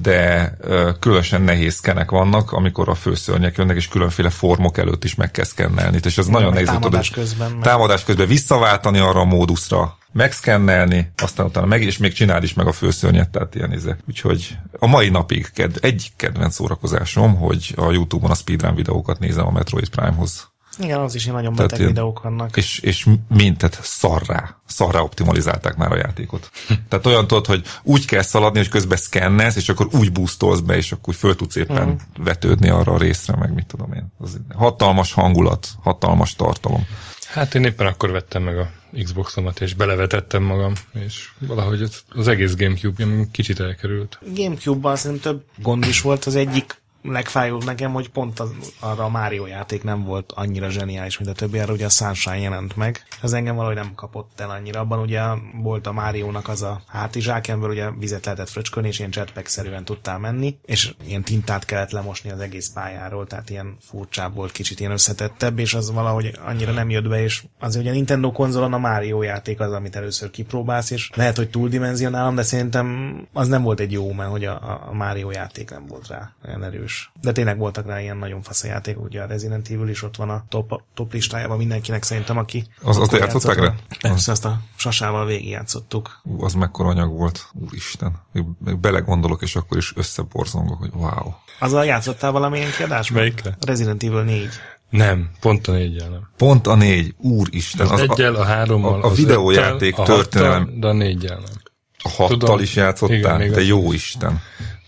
de 0.02 0.54
különösen 1.00 1.42
nehéz 1.42 1.80
kenek 1.80 2.12
vannak, 2.12 2.52
amikor 2.52 2.90
a 2.90 2.96
főszörnyek 2.96 3.58
jönnek, 3.58 3.76
és 3.76 3.88
különféle 3.88 4.30
formok 4.30 4.78
előtt 4.78 5.04
is 5.04 5.16
meg 5.16 5.32
kell 5.32 5.46
szkennelni. 5.46 6.00
És 6.04 6.18
ez 6.18 6.28
nagyon 6.28 6.54
nehéz. 6.54 6.68
Támadás 6.68 7.10
tudod, 7.10 7.24
közben. 7.24 7.52
Meg... 7.52 7.62
Támadás 7.62 8.04
közben 8.04 8.28
visszaváltani 8.28 9.00
arra 9.00 9.20
a 9.20 9.26
módusra, 9.26 9.98
megszkennelni, 10.12 11.12
aztán 11.18 11.46
utána 11.46 11.66
meg, 11.66 11.82
és 11.82 11.98
még 11.98 12.14
csinál 12.14 12.44
is 12.44 12.54
meg 12.54 12.68
a 12.68 12.72
főszörnyet, 12.72 13.30
tehát 13.30 13.56
ilyen 13.56 13.74
izé. 13.74 13.96
Úgyhogy 14.08 14.58
a 14.80 14.88
mai 14.88 15.10
napig 15.10 15.52
ked, 15.54 15.78
egy 15.82 16.12
kedvenc 16.16 16.54
szórakozásom, 16.54 17.36
hogy 17.36 17.74
a 17.76 17.92
Youtube-on 17.92 18.32
a 18.32 18.36
speedrun 18.36 18.76
videókat 18.76 19.20
nézem 19.20 19.46
a 19.46 19.52
Metroid 19.52 19.90
Prime-hoz. 19.90 20.52
Igen, 20.78 21.00
az 21.00 21.16
is 21.16 21.26
nagyon 21.26 21.54
beteg 21.54 21.70
tehát, 21.70 21.86
videók 21.86 22.22
vannak. 22.22 22.58
És, 22.58 22.80
és 22.80 23.08
mind, 23.28 23.58
tehát 23.58 23.80
szarrá, 23.82 24.58
szarrá 24.66 25.00
optimalizálták 25.00 25.76
már 25.76 25.92
a 25.92 25.98
játékot. 25.98 26.50
tehát 26.90 27.06
olyan 27.06 27.28
tudod, 27.28 27.46
hogy 27.46 27.66
úgy 27.84 28.06
kell 28.06 28.22
szaladni, 28.22 28.58
hogy 28.60 28.70
közben 28.70 28.98
szkennelsz, 28.98 29.56
és 29.56 29.70
akkor 29.70 29.88
úgy 29.92 30.12
boostolsz 30.12 30.60
be, 30.60 30.76
és 30.76 30.92
akkor 30.92 31.14
föl 31.14 31.36
tudsz 31.36 31.56
éppen 31.56 31.88
uh-huh. 31.88 32.02
vetődni 32.18 32.70
arra 32.70 32.92
a 32.92 32.98
részre, 32.98 33.36
meg 33.36 33.54
mit 33.54 33.66
tudom 33.66 33.94
én. 33.94 34.08
Az 34.20 34.40
hatalmas 34.56 35.14
hangulat, 35.14 35.68
hatalmas 35.82 36.36
tartalom. 36.36 36.88
Hát 37.28 37.56
én 37.56 37.64
éppen 37.64 37.88
akkor 37.88 38.12
vettem 38.12 38.44
meg 38.44 38.58
a 38.58 38.70
Xboxomat, 39.04 39.62
és 39.62 39.74
belevetettem 39.74 40.44
magam, 40.44 40.74
és 40.94 41.30
valahogy 41.40 41.82
az, 41.82 42.04
az 42.10 42.28
egész 42.28 42.56
Gamecube 42.56 43.06
kicsit 43.32 43.60
elkerült. 43.60 44.20
Gamecube-ban 44.34 44.96
szerintem 44.96 45.32
több 45.32 45.44
gond 45.58 45.86
is 45.86 46.02
volt. 46.02 46.26
Az 46.26 46.36
egyik 46.36 46.82
legfájóbb 47.04 47.64
nekem, 47.64 47.94
hogy 47.94 48.10
pont 48.10 48.40
az, 48.40 48.50
arra 48.80 49.04
a 49.04 49.10
Mario 49.10 49.46
játék 49.46 49.84
nem 49.84 50.04
volt 50.04 50.32
annyira 50.32 50.70
zseniális, 50.70 51.18
mint 51.18 51.30
a 51.30 51.34
többi, 51.34 51.60
arra 51.60 51.74
ugye 51.74 51.86
a 51.86 51.90
Sunshine 51.90 52.40
jelent 52.40 52.76
meg. 52.76 53.06
Ez 53.22 53.34
engem 53.34 53.56
valahogy 53.56 53.76
nem 53.76 53.96
kapott 53.96 54.40
el 54.40 54.50
annyira. 54.50 54.80
Abban 54.80 55.00
ugye 55.00 55.22
volt 55.62 55.88
a 55.88 55.94
Máriónak 55.94 56.48
az 56.48 56.62
a 56.62 56.82
hátizsák, 56.88 57.46
amiből 57.50 57.70
ugye 57.70 57.92
vizet 57.92 58.26
lehetett 58.26 58.50
fröcskölni, 58.50 58.88
és 58.88 59.00
ilyen 59.00 59.12
jetpack-szerűen 59.14 59.86
tudtál 59.86 60.20
menni, 60.20 60.58
és 60.66 60.94
ilyen 61.06 61.24
tintát 61.24 61.66
kellett 61.66 61.92
lemosni 61.92 62.32
az 62.32 62.40
egész 62.40 62.70
pályáról, 62.74 63.28
tehát 63.28 63.50
ilyen 63.50 63.78
furcsább 63.82 64.36
volt, 64.36 64.52
kicsit 64.52 64.80
ilyen 64.80 64.92
összetettebb, 64.92 65.60
és 65.60 65.74
az 65.74 65.92
valahogy 65.92 66.38
annyira 66.46 66.72
nem 66.72 66.90
jött 66.90 67.08
be, 67.08 67.24
és 67.24 67.44
azért 67.60 67.84
ugye 67.84 67.92
a 67.92 67.96
Nintendo 67.96 68.32
konzolon 68.32 68.74
a 68.74 68.78
Mario 68.78 69.22
játék 69.22 69.60
az, 69.60 69.72
amit 69.72 69.96
először 69.96 70.32
kipróbálsz, 70.32 70.92
és 70.92 71.10
lehet, 71.14 71.38
hogy 71.38 71.50
túldimenzionálom, 71.50 72.36
de 72.36 72.44
szerintem 72.44 73.18
az 73.34 73.48
nem 73.48 73.64
volt 73.64 73.80
egy 73.80 73.92
jó, 73.92 74.12
mert 74.12 74.30
hogy 74.30 74.46
a, 74.46 74.82
a 74.90 74.94
Mario 74.94 75.32
játék 75.32 75.70
nem 75.70 75.86
volt 75.88 76.08
rá 76.08 76.34
olyan 76.46 76.64
erős 76.64 76.93
is. 76.94 77.12
De 77.22 77.32
tényleg 77.32 77.58
voltak 77.58 77.86
rá 77.86 78.02
ilyen 78.02 78.18
nagyon 78.18 78.42
fasz 78.42 78.64
a 78.64 78.68
játék, 78.68 79.00
ugye 79.00 79.22
a 79.22 79.26
Resident 79.26 79.70
Evil 79.70 79.88
is 79.88 80.04
ott 80.04 80.16
van 80.16 80.30
a 80.30 80.44
top, 80.50 80.82
top 80.94 81.14
listájában 81.14 81.58
mindenkinek 81.58 82.04
szerintem, 82.04 82.38
aki... 82.38 82.66
Az, 82.82 82.98
azt 82.98 83.12
játszották 83.12 83.60
rá? 83.60 83.74
Persze, 84.02 84.32
azt 84.32 84.46
a 84.46 84.60
sasával 84.76 85.26
végigjátszottuk. 85.26 86.20
Ú, 86.24 86.44
az 86.44 86.54
mekkora 86.54 86.90
anyag 86.90 87.18
volt, 87.18 87.48
úristen. 87.54 88.16
Még 88.32 88.78
belegondolok, 88.80 89.42
és 89.42 89.56
akkor 89.56 89.78
is 89.78 89.94
összeborzongok, 89.96 90.80
hogy 90.80 90.92
wow. 90.94 91.34
Azzal 91.60 91.86
játszottál 91.86 92.32
valamilyen 92.32 92.72
kiadásban? 92.78 93.20
Melyikre? 93.20 93.58
Resident 93.66 94.04
Evil 94.04 94.24
4. 94.24 94.50
Nem, 94.90 95.30
pont 95.40 95.68
a 95.68 95.72
négyel 95.72 96.10
nem. 96.10 96.30
Pont 96.38 96.68
a 96.68 96.76
négy, 96.76 97.16
úristen. 97.18 97.86
Az, 97.86 97.92
az 97.92 98.10
egyel, 98.10 98.36
a 98.36 98.44
hárommal, 98.44 99.02
a, 99.02 99.06
a 99.06 99.12
videójáték 99.12 99.96
történelem. 99.96 100.80
de 100.80 100.88
a 100.88 100.94
négyel 100.94 101.36
nem. 101.36 101.62
A 102.04 102.10
hattal 102.10 102.38
Tudom, 102.38 102.60
is 102.60 102.76
játszottál? 102.76 103.42
Igen, 103.42 103.52
de 103.52 103.62
jó 103.62 103.94
Isten. 103.94 104.42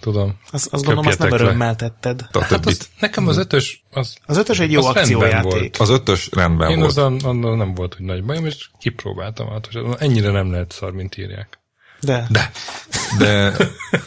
Tudom. 0.06 0.36
Azt, 0.52 0.74
azt 0.74 0.84
gondolom, 0.84 1.08
azt 1.08 1.20
nem 1.20 1.32
örömmel 1.32 1.76
tetted. 1.76 2.22
Hát 2.32 2.66
az, 2.66 2.90
nekem 3.00 3.28
az 3.28 3.38
ötös... 3.38 3.84
Az, 3.92 4.18
az 4.26 4.38
ötös 4.38 4.60
egy 4.60 4.72
jó 4.72 4.86
akciójáték. 4.86 5.80
Az 5.80 5.90
ötös 5.90 6.30
rendben 6.32 6.70
Én 6.70 6.80
volt. 6.80 6.98
Én 6.98 7.14
azon 7.14 7.36
nem 7.58 7.74
volt, 7.74 7.94
hogy 7.94 8.06
nagy 8.06 8.24
bajom, 8.24 8.46
és 8.46 8.70
kipróbáltam. 8.80 9.50
Hát, 9.50 9.70
ennyire 9.98 10.32
nem 10.32 10.52
lehet 10.52 10.72
szar, 10.72 10.92
mint 10.92 11.18
írják. 11.18 11.60
De. 12.06 12.28
De. 12.30 12.52
De 13.18 13.54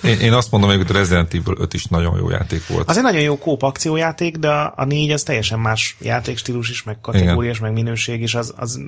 én, 0.03 0.19
én 0.19 0.33
azt 0.33 0.51
mondom, 0.51 0.71
hogy 0.71 0.85
a 0.89 0.93
Resident 0.93 1.35
Evil 1.35 1.55
5 1.59 1.75
is 1.75 1.85
nagyon 1.85 2.17
jó 2.19 2.31
játék 2.31 2.67
volt. 2.67 2.89
Az 2.89 2.97
egy 2.97 3.03
nagyon 3.03 3.21
jó 3.21 3.39
kóp 3.39 3.63
akciójáték, 3.63 4.37
de 4.37 4.51
a 4.51 4.85
4 4.85 5.11
az 5.11 5.23
teljesen 5.23 5.61
más 5.61 5.97
játékstílus 6.01 6.71
is, 6.71 6.83
meg 6.83 7.01
kategória 7.01 7.51
is, 7.51 7.59
meg 7.59 7.73
minőség 7.73 8.23
is, 8.23 8.35
az, 8.35 8.55
az 8.57 8.81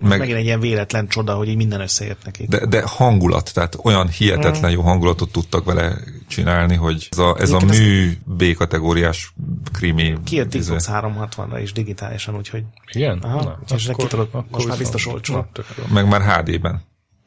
meg, 0.00 0.18
megint 0.18 0.38
egy 0.38 0.44
ilyen 0.44 0.60
véletlen 0.60 1.08
csoda, 1.08 1.34
hogy 1.34 1.48
így 1.48 1.56
minden 1.56 1.80
összeért 1.80 2.24
nekik. 2.24 2.48
De, 2.48 2.66
de 2.66 2.82
hangulat, 2.86 3.54
tehát 3.54 3.78
olyan 3.82 4.08
hihetetlen 4.08 4.70
mm. 4.70 4.74
jó 4.74 4.82
hangulatot 4.82 5.32
tudtak 5.32 5.64
vele 5.64 5.98
csinálni, 6.28 6.74
hogy 6.74 7.08
ez 7.10 7.18
a, 7.18 7.36
ez 7.38 7.50
a 7.50 7.60
mű 7.60 8.12
B 8.24 8.54
kategóriás 8.54 9.32
krimi. 9.72 10.14
Kijött 10.24 10.58
Xbox 10.58 10.88
360-ra 10.92 11.58
is 11.62 11.72
digitálisan, 11.72 12.36
úgyhogy... 12.36 12.64
Igen? 12.92 13.18
Aha, 13.18 13.42
Na, 13.42 13.74
és 13.74 13.86
akkor, 13.86 14.06
tudod, 14.06 14.28
most 14.50 14.66
már 14.66 14.78
biztos 14.78 15.06
olcsó. 15.06 15.46
Meg 15.92 16.08
már 16.08 16.22
HD-ben. 16.22 16.82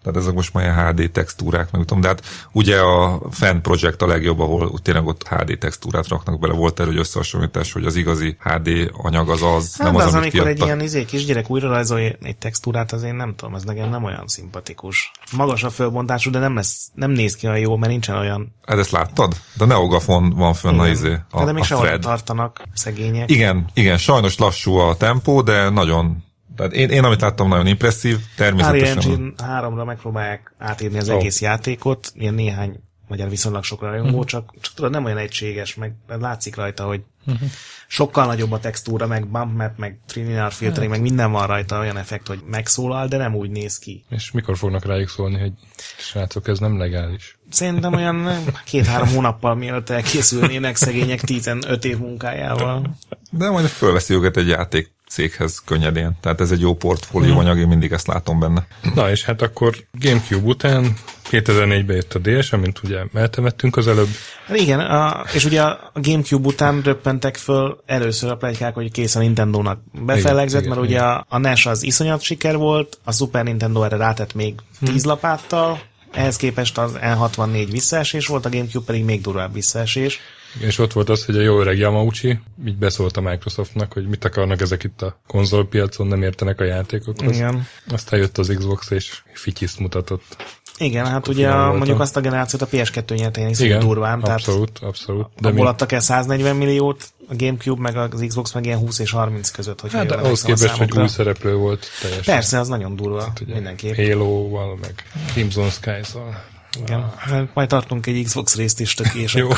Tehát 0.05 0.19
ezek 0.19 0.33
most 0.33 0.53
már 0.53 0.93
HD 0.95 1.11
textúrák, 1.11 1.71
meg 1.71 1.81
tudom, 1.81 2.01
de 2.01 2.07
hát 2.07 2.25
ugye 2.51 2.79
a 2.79 3.21
Fan 3.31 3.61
Project 3.61 4.01
a 4.01 4.07
legjobb, 4.07 4.39
ahol 4.39 4.79
tényleg 4.81 5.05
ott 5.05 5.27
HD 5.27 5.57
textúrát 5.57 6.07
raknak 6.07 6.39
bele. 6.39 6.53
Volt 6.53 6.79
erről 6.79 6.91
egy 6.91 6.99
összehasonlítás, 6.99 7.71
hogy 7.71 7.85
az 7.85 7.95
igazi 7.95 8.37
HD 8.39 8.91
anyag 8.91 9.29
az 9.29 9.41
az, 9.41 9.75
hát, 9.77 9.87
nem 9.87 9.95
az, 9.95 10.05
az, 10.05 10.13
amikor 10.13 10.31
kiadta. 10.31 10.49
egy 10.49 10.61
ilyen 10.61 10.81
izé, 10.81 11.05
kisgyerek 11.05 11.49
újra 11.49 11.67
rajzolja 11.67 12.11
egy 12.21 12.37
textúrát, 12.37 12.91
az 12.91 13.03
én 13.03 13.15
nem 13.15 13.35
tudom, 13.35 13.55
ez 13.55 13.63
nekem 13.63 13.89
nem 13.89 14.03
olyan 14.03 14.27
szimpatikus. 14.27 15.11
Magas 15.31 15.63
a 15.63 15.69
fölbontású, 15.69 16.31
de 16.31 16.39
nem, 16.39 16.55
lesz, 16.55 16.87
nem 16.93 17.11
néz 17.11 17.35
ki 17.35 17.47
olyan 17.47 17.59
jó, 17.59 17.77
mert 17.77 17.91
nincsen 17.91 18.17
olyan... 18.17 18.55
Hát 18.65 18.77
ezt 18.77 18.91
láttad? 18.91 19.35
De 19.57 19.65
Neogafon 19.65 20.29
van 20.29 20.53
fönn 20.53 20.79
a 20.79 20.87
izé, 20.87 21.17
a, 21.31 21.45
de 21.45 21.51
még 21.51 21.63
a 21.69 21.77
Fred. 21.77 22.01
tartanak 22.01 22.61
szegények. 22.73 23.31
Igen, 23.31 23.69
igen, 23.73 23.97
sajnos 23.97 24.37
lassú 24.37 24.75
a 24.75 24.95
tempó, 24.95 25.41
de 25.41 25.69
nagyon 25.69 26.23
tehát 26.55 26.73
én, 26.73 26.89
én 26.89 27.03
amit 27.03 27.21
láttam, 27.21 27.47
nagyon 27.47 27.67
impresszív, 27.67 28.17
természetesen. 28.35 28.97
Unreal 28.97 29.11
Engine 29.11 29.33
3-ra 29.37 29.85
megpróbálják 29.85 30.53
átírni 30.57 30.97
az 30.97 31.09
oh. 31.09 31.15
egész 31.15 31.41
játékot, 31.41 32.11
ilyen 32.13 32.33
néhány, 32.33 32.79
vagy 33.07 33.29
viszonylag 33.29 33.63
sok 33.63 33.81
rajongó, 33.81 34.09
uh-huh. 34.09 34.25
csak, 34.25 34.53
csak 34.61 34.73
tudod, 34.73 34.91
nem 34.91 35.05
olyan 35.05 35.17
egységes, 35.17 35.75
meg 35.75 35.93
látszik 36.07 36.55
rajta, 36.55 36.85
hogy 36.85 37.01
uh-huh. 37.25 37.49
sokkal 37.87 38.25
nagyobb 38.25 38.51
a 38.51 38.59
textúra, 38.59 39.07
meg 39.07 39.27
bump 39.27 39.57
map, 39.57 39.77
meg 39.77 39.99
trilinear 40.07 40.51
filtering, 40.51 40.91
hát. 40.91 40.99
meg 40.99 41.09
minden 41.09 41.31
van 41.31 41.47
rajta, 41.47 41.79
olyan 41.79 41.97
effekt, 41.97 42.27
hogy 42.27 42.39
megszólal, 42.45 43.07
de 43.07 43.17
nem 43.17 43.35
úgy 43.35 43.49
néz 43.49 43.79
ki. 43.79 44.05
És 44.09 44.31
mikor 44.31 44.57
fognak 44.57 44.85
rájuk 44.85 45.09
szólni, 45.09 45.39
hogy 45.39 45.53
srácok, 45.97 46.47
ez 46.47 46.59
nem 46.59 46.77
legális? 46.77 47.37
Szerintem 47.49 47.93
olyan 47.93 48.43
két-három 48.65 49.07
hónappal 49.15 49.55
mielőtt 49.55 49.89
elkészülnének 49.89 50.75
szegények 50.75 51.21
15 51.21 51.85
év 51.85 51.97
munkájával. 51.97 52.95
De 53.29 53.49
majd 53.49 53.65
fölveszi 53.65 54.13
őket 54.13 54.37
egy 54.37 54.47
játék 54.47 54.94
céghez 55.09 55.61
könnyedén. 55.65 56.11
Tehát 56.21 56.41
ez 56.41 56.51
egy 56.51 56.59
jó 56.59 56.75
portfólió 56.75 57.29
hmm. 57.29 57.39
anyag, 57.39 57.57
én 57.57 57.67
mindig 57.67 57.91
ezt 57.91 58.07
látom 58.07 58.39
benne. 58.39 58.67
Na 58.95 59.09
és 59.09 59.23
hát 59.23 59.41
akkor 59.41 59.75
Gamecube 59.91 60.47
után 60.47 60.93
2004-ben 61.31 61.95
jött 61.95 62.13
a 62.13 62.19
DS, 62.19 62.53
amint 62.53 62.79
ugye 62.83 62.99
eltemettünk 63.13 63.77
az 63.77 63.87
előbb. 63.87 64.09
Hát 64.47 64.57
igen, 64.57 64.79
a, 64.79 65.23
és 65.33 65.45
ugye 65.45 65.61
a 65.61 65.91
Gamecube 65.93 66.47
után 66.47 66.81
röppentek 66.81 67.35
föl 67.35 67.83
először 67.85 68.31
a 68.31 68.35
plegykák, 68.35 68.73
hogy 68.73 68.91
kész 68.91 69.15
a 69.15 69.19
Nintendo-nak 69.19 69.79
befellegzett, 70.05 70.61
igen, 70.61 70.75
mert 70.75 70.89
igen, 70.89 71.01
ugye 71.01 71.07
a, 71.07 71.25
a 71.29 71.37
NES 71.37 71.65
az 71.65 71.83
iszonyat 71.83 72.21
siker 72.21 72.57
volt, 72.57 72.99
a 73.03 73.11
Super 73.11 73.43
Nintendo 73.43 73.83
erre 73.83 73.97
rátett 73.97 74.33
még 74.33 74.53
hmm. 74.79 74.93
10 74.93 75.03
lapáttal, 75.03 75.79
ehhez 76.11 76.35
képest 76.35 76.77
az 76.77 76.91
N64 77.01 77.67
visszaesés 77.71 78.27
volt, 78.27 78.45
a 78.45 78.49
Gamecube 78.49 78.85
pedig 78.85 79.03
még 79.03 79.21
durvább 79.21 79.53
visszaesés. 79.53 80.19
És 80.59 80.77
ott 80.77 80.93
volt 80.93 81.09
az, 81.09 81.25
hogy 81.25 81.37
a 81.37 81.41
jó 81.41 81.59
öreg 81.59 81.77
Yamauchi 81.77 82.39
így 82.65 82.77
beszólt 82.77 83.17
a 83.17 83.21
Microsoftnak, 83.21 83.93
hogy 83.93 84.07
mit 84.07 84.25
akarnak 84.25 84.61
ezek 84.61 84.83
itt 84.83 85.01
a 85.01 85.19
konzolpiacon, 85.27 86.07
nem 86.07 86.21
értenek 86.21 86.59
a 86.59 86.63
játékokhoz. 86.63 87.35
Igen. 87.35 87.67
Aztán 87.91 88.19
jött 88.19 88.37
az 88.37 88.53
Xbox, 88.57 88.89
és 88.89 89.21
fityiszt 89.33 89.79
mutatott. 89.79 90.35
Igen, 90.77 91.05
hát 91.05 91.27
ugye 91.27 91.49
a, 91.49 91.73
mondjuk 91.73 91.99
azt 91.99 92.17
a 92.17 92.21
generációt 92.21 92.61
a 92.61 92.67
PS2 92.67 93.15
nyerte 93.15 93.39
ilyen 93.39 93.53
Igen, 93.57 93.79
durván. 93.79 94.21
abszolút, 94.21 94.71
tehát 94.71 94.89
abszolút. 94.89 95.27
De 95.39 95.47
abból 95.47 95.67
adtak 95.67 95.91
el 95.91 95.99
140 95.99 96.55
milliót, 96.55 97.07
a 97.27 97.35
Gamecube 97.35 97.81
meg 97.81 98.13
az 98.13 98.23
Xbox 98.27 98.53
meg 98.53 98.65
ilyen 98.65 98.77
20 98.77 98.99
és 98.99 99.11
30 99.11 99.49
között. 99.49 99.81
Hogy 99.81 99.91
hát 99.91 100.11
ahhoz 100.11 100.41
képest, 100.41 100.75
hogy 100.75 100.97
új 100.97 101.07
szereplő 101.07 101.55
volt 101.55 101.87
teljesen. 102.01 102.33
Persze, 102.33 102.59
az 102.59 102.67
nagyon 102.67 102.95
durva, 102.95 103.21
hát 103.21 103.41
mindenképp. 103.45 103.95
Halo-val, 103.95 104.77
meg 104.81 105.03
Crimson 105.33 105.69
Skies-val. 105.69 106.43
Igen, 106.81 107.13
hát 107.17 107.53
majd 107.53 107.69
tartunk 107.69 108.05
egy 108.05 108.23
Xbox 108.23 108.55
részt 108.55 108.79
is 108.79 108.93
tök, 108.93 109.13
és 109.13 109.33
Jó. 109.45 109.49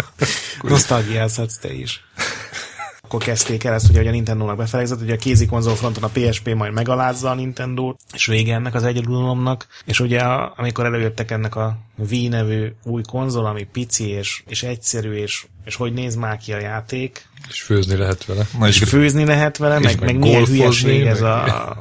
nosztalgiázhatsz 0.62 1.58
te 1.58 1.72
is. 1.72 2.04
Akkor 3.10 3.22
kezdték 3.22 3.64
el 3.64 3.74
ezt, 3.74 3.86
hogy 3.86 4.06
a 4.06 4.10
Nintendo-nak 4.10 4.56
befelegzett, 4.56 4.98
hogy 4.98 5.10
a 5.10 5.16
kézi 5.16 5.46
konzolfronton 5.46 6.02
a 6.02 6.10
PSP 6.12 6.54
majd 6.54 6.72
megalázza 6.72 7.30
a 7.30 7.34
Nintendo, 7.34 7.94
és 8.12 8.26
vége 8.26 8.54
ennek 8.54 8.74
az 8.74 8.82
egyedülalomnak, 8.82 9.66
és 9.84 10.00
ugye 10.00 10.20
amikor 10.56 10.84
előjöttek 10.84 11.30
ennek 11.30 11.56
a 11.56 11.78
Wii 12.10 12.28
nevű 12.28 12.72
új 12.84 13.02
konzol, 13.02 13.46
ami 13.46 13.66
pici 13.72 14.08
és, 14.08 14.42
és 14.46 14.62
egyszerű, 14.62 15.12
és, 15.12 15.46
és 15.64 15.74
hogy 15.74 15.92
néz 15.92 16.14
már 16.14 16.36
ki 16.36 16.52
a 16.52 16.58
játék. 16.58 17.28
És 17.48 17.62
főzni 17.62 17.96
lehet 17.96 18.24
vele. 18.24 18.46
és 18.66 18.78
főzni 18.78 19.24
lehet 19.24 19.56
vele, 19.56 19.78
meg, 19.78 20.00
meg, 20.00 20.04
meg 20.04 20.18
milyen 20.18 20.44
hülyeség 20.44 21.02
meg... 21.02 21.12
ez 21.12 21.20
a 21.20 21.76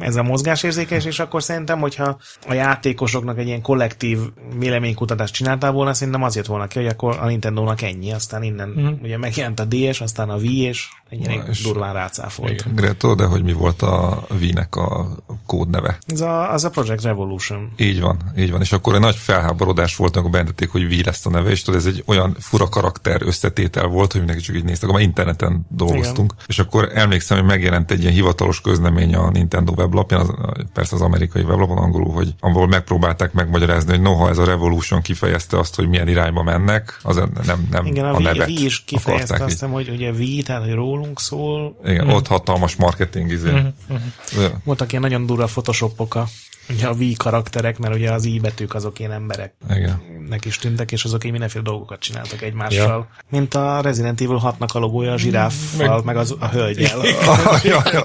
ez 0.00 0.16
a 0.16 0.22
mozgásérzékes, 0.22 1.04
és 1.04 1.18
akkor 1.18 1.42
szerintem, 1.42 1.80
hogyha 1.80 2.18
a 2.48 2.54
játékosoknak 2.54 3.38
egy 3.38 3.46
ilyen 3.46 3.62
kollektív 3.62 4.18
véleménykutatást 4.58 5.34
csináltál 5.34 5.72
volna, 5.72 5.94
szerintem 5.94 6.22
azért 6.22 6.46
volna 6.46 6.66
ki, 6.66 6.78
hogy 6.78 6.88
akkor 6.88 7.18
a 7.20 7.26
Nintendo-nak 7.26 7.82
ennyi, 7.82 8.12
aztán 8.12 8.42
innen 8.42 8.68
mm. 8.68 8.86
ugye 9.02 9.18
megjelent 9.18 9.60
a 9.60 9.64
DS, 9.64 10.00
aztán 10.00 10.30
a 10.30 10.36
Wii, 10.36 10.60
és 10.60 10.88
ennyire 11.10 11.44
durván 11.62 11.92
rácáfolt. 11.92 12.74
Greto, 12.74 13.14
de 13.14 13.24
hogy 13.24 13.42
mi 13.42 13.52
volt 13.52 13.82
a 13.82 14.22
Wii-nek 14.40 14.76
a 14.76 15.16
kódneve? 15.46 15.98
Ez 16.06 16.20
a, 16.20 16.52
az 16.52 16.64
a 16.64 16.70
Project 16.70 17.02
Revolution. 17.02 17.72
Így 17.76 18.00
van, 18.00 18.18
így 18.36 18.50
van. 18.50 18.60
És 18.60 18.72
akkor 18.72 18.94
egy 18.94 19.00
nagy 19.00 19.16
felháborodás 19.16 19.96
volt, 19.96 20.14
amikor 20.14 20.30
bejelentették, 20.30 20.70
hogy 20.70 20.84
Wii 20.84 21.04
lesz 21.04 21.26
a 21.26 21.30
neve, 21.30 21.50
és 21.50 21.62
tudod, 21.62 21.80
ez 21.80 21.86
egy 21.86 22.02
olyan 22.06 22.36
fura 22.38 22.68
karakter 22.68 23.22
összetétel 23.22 23.86
volt, 23.86 24.12
hogy 24.12 24.20
mindenki 24.20 24.44
csak 24.44 24.56
így 24.56 24.64
néztek, 24.64 24.88
akkor 24.88 24.94
már 24.94 25.08
interneten 25.08 25.66
dolgoztunk. 25.68 26.32
Igen. 26.32 26.44
És 26.46 26.58
akkor 26.58 26.90
emlékszem, 26.94 27.38
hogy 27.38 27.46
megjelent 27.46 27.90
egy 27.90 28.00
ilyen 28.00 28.12
hivatalos 28.12 28.60
közlemény 28.60 29.14
a 29.14 29.30
Nintendo 29.30 29.59
weblapján, 29.68 30.20
az, 30.20 30.32
persze 30.72 30.94
az 30.94 31.00
amerikai 31.00 31.42
weblapon 31.42 31.78
angolul, 31.78 32.12
hogy 32.12 32.34
ahol 32.40 32.66
megpróbálták 32.66 33.32
megmagyarázni, 33.32 33.90
hogy 33.90 34.00
noha 34.00 34.28
ez 34.28 34.38
a 34.38 34.44
Revolution 34.44 35.02
kifejezte 35.02 35.58
azt, 35.58 35.74
hogy 35.74 35.88
milyen 35.88 36.08
irányba 36.08 36.42
mennek, 36.42 36.98
az 37.02 37.16
nem, 37.46 37.68
nem 37.70 37.86
Igen, 37.86 38.04
a, 38.04 38.14
a 38.14 38.20
nevet 38.20 38.48
Wii 38.48 38.64
is 38.64 38.84
kifejezte 38.84 39.34
azt 39.34 39.52
hiszem, 39.52 39.70
hogy 39.70 39.88
ugye 39.88 40.10
Wii, 40.10 40.42
tehát 40.42 40.64
hogy 40.64 40.74
rólunk 40.74 41.20
szól. 41.20 41.76
Igen, 41.84 42.06
mm. 42.06 42.10
ott 42.10 42.26
hatalmas 42.26 42.76
marketing 42.76 43.30
izé. 43.30 43.50
Mm-hmm. 43.50 44.44
Voltak 44.64 44.90
ilyen 44.90 45.02
nagyon 45.02 45.26
durva 45.26 45.44
photoshopok 45.44 46.14
a 46.14 46.26
ugye 46.70 46.86
a 46.86 46.94
V 46.94 47.02
karakterek, 47.16 47.78
mert 47.78 47.94
ugye 47.94 48.12
az 48.12 48.24
I 48.24 48.38
betűk 48.38 48.74
azok 48.74 48.98
ilyen 48.98 49.12
emberek 49.12 49.52
Igen. 49.70 50.02
nek 50.28 50.44
is 50.44 50.58
tűntek, 50.58 50.92
és 50.92 51.04
azok 51.04 51.24
így 51.24 51.30
mindenféle 51.30 51.64
dolgokat 51.64 52.00
csináltak 52.00 52.42
egymással. 52.42 52.86
Ja. 52.86 53.08
Mint 53.30 53.54
a 53.54 53.80
Resident 53.80 54.20
Evil 54.20 54.40
6-nak 54.44 54.72
a 54.72 54.78
logója 54.78 55.12
a 55.12 55.18
zsiráffal, 55.18 55.94
meg, 55.94 56.04
meg 56.04 56.16
az, 56.16 56.34
a 56.38 56.48
hölgyel. 56.48 57.00
ja, 57.62 57.82
ja. 57.92 58.04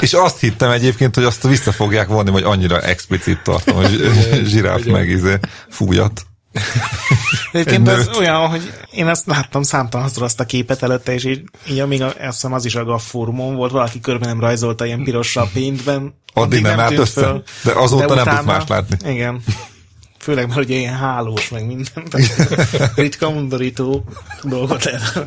És 0.00 0.12
azt 0.12 0.40
hittem 0.40 0.70
egyébként, 0.70 1.14
hogy 1.14 1.24
azt 1.24 1.46
vissza 1.46 1.72
fogják 1.72 2.08
vonni, 2.08 2.30
hogy 2.30 2.42
annyira 2.42 2.80
explicit 2.80 3.42
tartom, 3.42 3.76
hogy 3.76 4.10
zsiráf 4.44 4.84
meg 4.84 5.08
izé 5.08 5.38
fújat. 5.68 6.26
Egyébként 7.52 7.88
ez 7.88 8.08
olyan, 8.16 8.48
hogy 8.48 8.72
én 8.90 9.06
azt 9.06 9.26
láttam 9.26 9.62
számtalanszor 9.62 10.22
azt 10.22 10.40
a 10.40 10.44
képet 10.44 10.82
előtte, 10.82 11.12
és 11.12 11.24
így, 11.24 11.42
így 11.70 11.78
amíg 11.78 12.02
a, 12.02 12.06
azt 12.06 12.16
hiszem 12.18 12.52
az 12.52 12.64
is 12.64 12.74
a 12.74 12.84
gaffurmon 12.84 13.54
volt, 13.54 13.72
valaki 13.72 14.00
körben 14.00 14.28
nem 14.28 14.40
rajzolta 14.40 14.86
ilyen 14.86 15.02
pirossal 15.02 15.50
péntben. 15.52 16.14
Addig 16.34 16.62
nem, 16.62 16.70
nem 16.70 16.80
állt 16.80 16.98
össze, 16.98 17.20
föl, 17.20 17.42
de 17.62 17.72
azóta 17.72 18.14
de 18.14 18.14
nem 18.14 18.34
tudsz 18.34 18.46
más 18.46 18.66
látni. 18.68 19.10
Igen. 19.10 19.42
Főleg, 20.18 20.48
mert 20.48 20.60
ugye 20.60 20.76
ilyen 20.76 20.96
hálós, 20.96 21.48
meg 21.48 21.66
minden. 21.66 22.04
Ritka 22.94 23.28
undorító 23.28 24.04
dolgot 24.42 24.84
lehet 24.84 25.20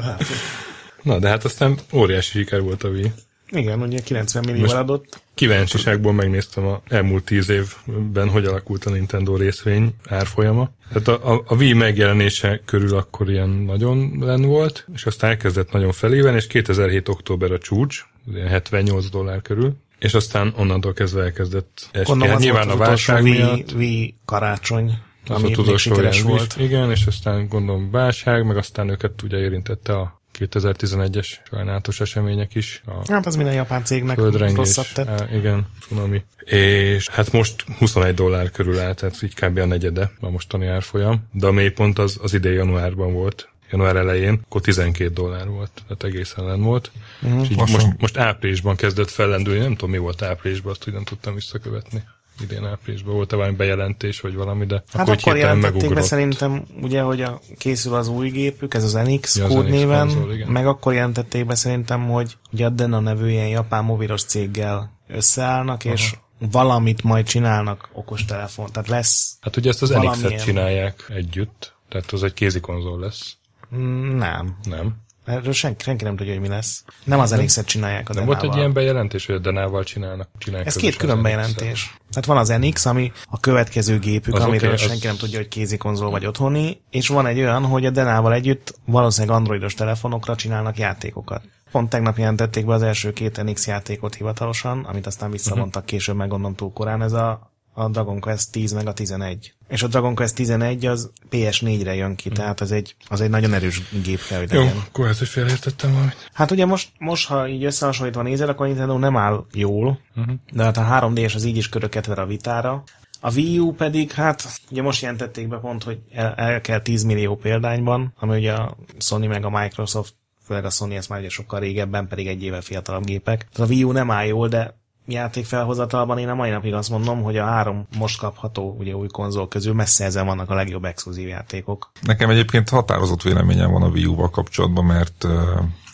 Na, 1.02 1.20
de 1.20 1.30
hát 1.30 1.44
aztán 1.44 1.80
óriási 1.94 2.38
siker 2.38 2.62
volt 2.62 2.84
a 2.84 2.88
Wii. 2.88 3.12
Igen, 3.54 3.82
ugye 3.82 4.00
90 4.00 4.44
millióval 4.46 4.78
adott. 4.78 5.22
Kíváncsiságból 5.34 6.14
megnéztem 6.14 6.66
a 6.66 6.82
elmúlt 6.88 7.24
tíz 7.24 7.50
évben, 7.50 8.30
hogy 8.30 8.46
alakult 8.46 8.86
a 8.86 8.90
Nintendo 8.90 9.36
részvény 9.36 9.96
árfolyama. 10.10 10.70
Tehát 10.88 11.08
a, 11.08 11.34
a, 11.34 11.44
a 11.48 11.56
Wii 11.56 11.74
megjelenése 11.74 12.62
körül 12.66 12.98
akkor 12.98 13.30
ilyen 13.30 13.50
nagyon 13.50 14.18
len 14.20 14.42
volt, 14.42 14.88
és 14.94 15.06
aztán 15.06 15.30
elkezdett 15.30 15.72
nagyon 15.72 15.92
feléven, 15.92 16.36
és 16.36 16.48
2007. 16.48 17.10
október 17.10 17.52
a 17.52 17.58
csúcs, 17.58 18.06
78 18.48 19.10
dollár 19.10 19.42
körül, 19.42 19.76
és 20.00 20.14
aztán 20.14 20.54
onnantól 20.58 20.94
kezdve 20.94 21.24
elkezdett 21.24 21.90
esni. 21.92 22.28
Hát 22.28 22.40
nyilván 22.40 22.70
a 22.70 22.78
válság 22.78 23.24
miatt. 23.24 23.72
Wii 23.72 24.16
karácsony, 24.26 24.98
az 25.28 25.44
ami 25.44 25.56
még 25.66 25.78
sikeres 25.78 26.22
volt. 26.22 26.56
Igen, 26.58 26.92
és 26.92 27.06
aztán 27.06 27.48
gondolom 27.48 27.92
válság, 27.92 28.46
meg 28.46 28.58
aztán 28.58 28.90
őket 28.90 29.22
ugye 29.22 29.38
érintette 29.38 29.94
a 29.94 30.22
2011-es 30.40 31.28
sajnálatos 31.50 32.00
események 32.00 32.56
is. 32.56 32.82
A 32.86 33.12
hát 33.12 33.26
az 33.26 33.36
minden 33.36 33.54
japán 33.54 33.84
cégnek 33.84 34.18
rosszat 34.56 34.94
tett. 34.94 35.08
Á, 35.08 35.28
igen, 35.34 35.68
tsunami. 35.80 36.24
És 36.46 37.10
hát 37.10 37.32
most 37.32 37.66
21 37.78 38.14
dollár 38.14 38.52
körül 38.52 38.80
áll, 38.80 38.94
tehát 38.94 39.22
így 39.24 39.34
kb. 39.34 39.58
a 39.58 39.66
negyede 39.66 40.12
a 40.20 40.30
mostani 40.30 40.68
árfolyam, 40.68 41.28
de 41.32 41.48
a 41.48 41.52
mélypont 41.52 42.00
az, 42.00 42.20
az 42.22 42.34
idén 42.34 42.54
januárban 42.54 43.14
volt, 43.14 43.50
január 43.72 43.96
elején, 43.96 44.42
akkor 44.46 44.62
12 44.62 45.14
dollár 45.14 45.48
volt, 45.48 45.72
tehát 45.88 46.04
egészen 46.04 46.46
ellen 46.46 46.62
volt. 46.62 46.92
Mm, 47.28 47.40
és 47.40 47.50
így 47.50 47.58
most, 47.58 47.88
most 48.00 48.18
áprilisban 48.18 48.76
kezdett 48.76 49.10
fellendülni, 49.10 49.60
nem 49.60 49.76
tudom 49.76 49.90
mi 49.90 49.98
volt 49.98 50.22
áprilisban, 50.22 50.72
azt 50.72 50.88
úgy 50.88 50.94
nem 50.94 51.04
tudtam 51.04 51.34
visszakövetni 51.34 52.04
idén 52.40 52.66
áprilisban 52.66 53.14
volt-e 53.14 53.36
valami 53.36 53.56
bejelentés, 53.56 54.22
vagy 54.22 54.36
valami, 54.36 54.66
de 54.66 54.84
hát 54.94 55.02
akkor, 55.02 55.18
akkor 55.18 55.38
jelentették 55.38 55.94
be 55.94 56.02
szerintem, 56.02 56.64
ugye, 56.82 57.02
hogy 57.02 57.22
a, 57.22 57.40
készül 57.58 57.94
az 57.94 58.08
új 58.08 58.30
gépük, 58.30 58.74
ez 58.74 58.84
az 58.84 58.94
NX 58.94 59.38
ja, 59.38 59.48
kódnéven, 59.48 60.08
meg 60.48 60.68
akkor 60.68 60.94
jelentették 60.94 61.46
be 61.46 61.56
szerintem, 61.56 62.10
hogy 62.10 62.38
ugye 62.52 62.66
a 62.66 62.70
Dena 62.70 63.00
nevű 63.00 63.30
ilyen 63.30 63.48
japán 63.48 63.84
mobilos 63.84 64.24
céggel 64.24 65.00
összeállnak, 65.08 65.82
Aha. 65.84 65.94
és 65.94 66.14
valamit 66.52 67.04
majd 67.04 67.26
csinálnak 67.26 67.90
okostelefon, 67.94 68.72
tehát 68.72 68.90
lesz 68.90 69.38
Hát 69.42 69.58
ugye 69.58 69.70
ezt 69.70 69.82
az 69.82 69.90
NX-et 69.90 70.44
csinálják 70.44 71.06
együtt, 71.10 71.76
tehát 71.90 72.12
az 72.12 72.24
egy 72.24 72.34
kézi 72.34 72.60
konzol 72.60 73.00
lesz. 73.00 73.38
Mm, 73.76 74.18
nem. 74.18 74.58
Nem. 74.64 74.96
Erről 75.26 75.54
senki, 75.54 75.84
senki 75.84 76.04
nem 76.04 76.16
tudja, 76.16 76.34
hogy 76.34 76.42
mi 76.42 76.48
lesz. 76.48 76.84
Nem 77.04 77.20
az 77.20 77.32
nx 77.32 77.64
csinálják 77.64 78.10
a 78.10 78.14
Denával. 78.14 78.36
volt 78.36 78.52
egy 78.52 78.58
ilyen 78.58 78.74
bejelentés, 78.74 79.26
hogy 79.26 79.36
a 79.36 79.40
Denával 79.40 79.84
csinálnak? 79.84 80.30
csinálják 80.38 80.68
Ez 80.68 80.76
két 80.76 80.96
külön 80.96 81.22
bejelentés. 81.22 81.98
Tehát 82.10 82.26
van 82.26 82.38
az 82.38 82.48
NX, 82.48 82.86
ami 82.86 83.12
a 83.30 83.40
következő 83.40 84.00
gépük, 84.00 84.36
az 84.36 84.44
amiről 84.44 84.74
okay, 84.74 84.88
senki 84.88 84.96
az... 84.96 85.04
nem 85.04 85.16
tudja, 85.16 85.38
hogy 85.38 85.48
kézi 85.48 85.78
konzol 85.78 86.10
vagy 86.10 86.26
otthoni, 86.26 86.82
és 86.90 87.08
van 87.08 87.26
egy 87.26 87.40
olyan, 87.40 87.66
hogy 87.66 87.86
a 87.86 87.90
Denával 87.90 88.34
együtt 88.34 88.76
valószínűleg 88.86 89.36
androidos 89.38 89.74
telefonokra 89.74 90.36
csinálnak 90.36 90.78
játékokat. 90.78 91.42
Pont 91.72 91.90
tegnap 91.90 92.18
jelentették 92.18 92.66
be 92.66 92.74
az 92.74 92.82
első 92.82 93.14
két 93.14 93.44
NX 93.44 93.68
játékot 93.68 94.16
hivatalosan, 94.16 94.84
amit 94.84 95.06
aztán 95.06 95.32
visszavontak 95.32 95.84
uh-huh. 95.84 95.86
később, 95.86 96.16
meg 96.16 96.32
túl 96.56 96.74
korán. 96.74 97.02
Ez 97.02 97.14
a 97.14 97.53
a 97.74 97.90
Dragon 97.90 98.20
Quest 98.20 98.52
10 98.52 98.72
meg 98.72 98.88
a 98.88 98.94
11. 98.94 99.54
És 99.68 99.84
a 99.84 99.88
Dragon 99.88 100.16
Quest 100.16 100.36
11 100.36 100.86
az 100.86 101.12
PS4-re 101.32 101.96
jön 101.96 102.16
ki, 102.16 102.30
mm. 102.30 102.34
tehát 102.34 102.62
az 102.62 102.72
egy, 102.72 102.96
az 103.08 103.22
egy 103.22 103.30
nagyon 103.30 103.54
erős 103.54 103.82
gép 104.04 104.26
kell, 104.28 104.40
hogy 104.40 104.50
legyen. 104.50 104.74
Jó, 104.74 104.80
akkor 104.88 105.08
ezt 105.08 105.22
is 105.22 105.30
félreértettem 105.30 105.92
valamit. 105.92 106.30
Hát 106.34 106.52
ugye 106.52 106.66
most, 106.66 106.90
most, 106.98 107.28
ha 107.28 107.48
így 107.48 107.64
összehasonlítva 107.64 108.22
nézel, 108.22 108.50
akkor 108.50 108.66
a 108.66 108.70
Nintendo 108.70 108.98
nem 108.98 109.18
áll 109.18 109.46
jól, 109.54 110.00
uh-huh. 110.16 110.36
de 110.52 110.64
hát 110.64 110.78
a 110.78 110.88
3D-es 111.02 111.36
az 111.36 111.44
így 111.44 111.58
is 111.58 111.70
köröket 111.70 112.06
ver 112.06 112.20
a 112.20 112.26
vitára. 112.26 112.84
A 113.20 113.34
Wii 113.34 113.60
U 113.60 113.74
pedig, 113.74 114.12
hát 114.12 114.62
ugye 114.72 114.82
most 114.82 115.02
jelentették 115.02 115.48
be 115.48 115.58
pont, 115.58 115.84
hogy 115.84 116.00
el, 116.12 116.34
el 116.34 116.62
kell 116.62 116.82
10 116.82 117.04
millió 117.04 117.36
példányban, 117.36 118.14
ami 118.20 118.38
ugye 118.38 118.54
a 118.54 118.78
Sony 119.00 119.28
meg 119.28 119.46
a 119.46 119.50
Microsoft 119.50 120.14
főleg 120.46 120.66
a 120.66 120.70
Sony 120.70 120.94
ezt 120.94 121.10
már 121.10 121.20
ugye 121.20 121.30
sokkal 121.30 121.60
régebben, 121.60 122.08
pedig 122.08 122.28
egy 122.28 122.44
éve 122.44 122.62
fiatalabb 122.62 123.04
gépek. 123.04 123.48
Tehát 123.52 123.70
a 123.70 123.74
Wii 123.74 123.84
U 123.84 123.92
nem 123.92 124.12
áll 124.12 124.26
jól, 124.26 124.48
de 124.48 124.82
játékfelhozatalban 125.08 126.18
én 126.18 126.30
a 126.30 126.36
mai 126.36 126.50
napig 126.50 126.74
azt 126.74 126.90
mondom, 126.90 127.22
hogy 127.22 127.38
a 127.38 127.46
három 127.46 127.88
most 127.98 128.20
kapható 128.20 128.76
ugye 128.80 128.96
új 128.96 129.08
konzol 129.08 129.48
közül 129.48 129.74
messze 129.74 130.06
ezen 130.06 130.26
vannak 130.26 130.50
a 130.50 130.56
legjobb 130.56 130.86
exkluzív 130.86 131.28
játékok. 131.28 131.92
Nekem 132.02 132.30
egyébként 132.30 132.70
határozott 132.70 133.22
véleményem 133.22 133.72
van 133.72 133.82
a 133.82 133.88
Wii 133.88 134.06
U-val 134.06 134.30
kapcsolatban, 134.30 134.86
mert 134.86 135.24
uh, 135.24 135.32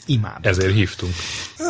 Imád. 0.06 0.46
Ezért 0.46 0.74
hívtunk. 0.74 1.14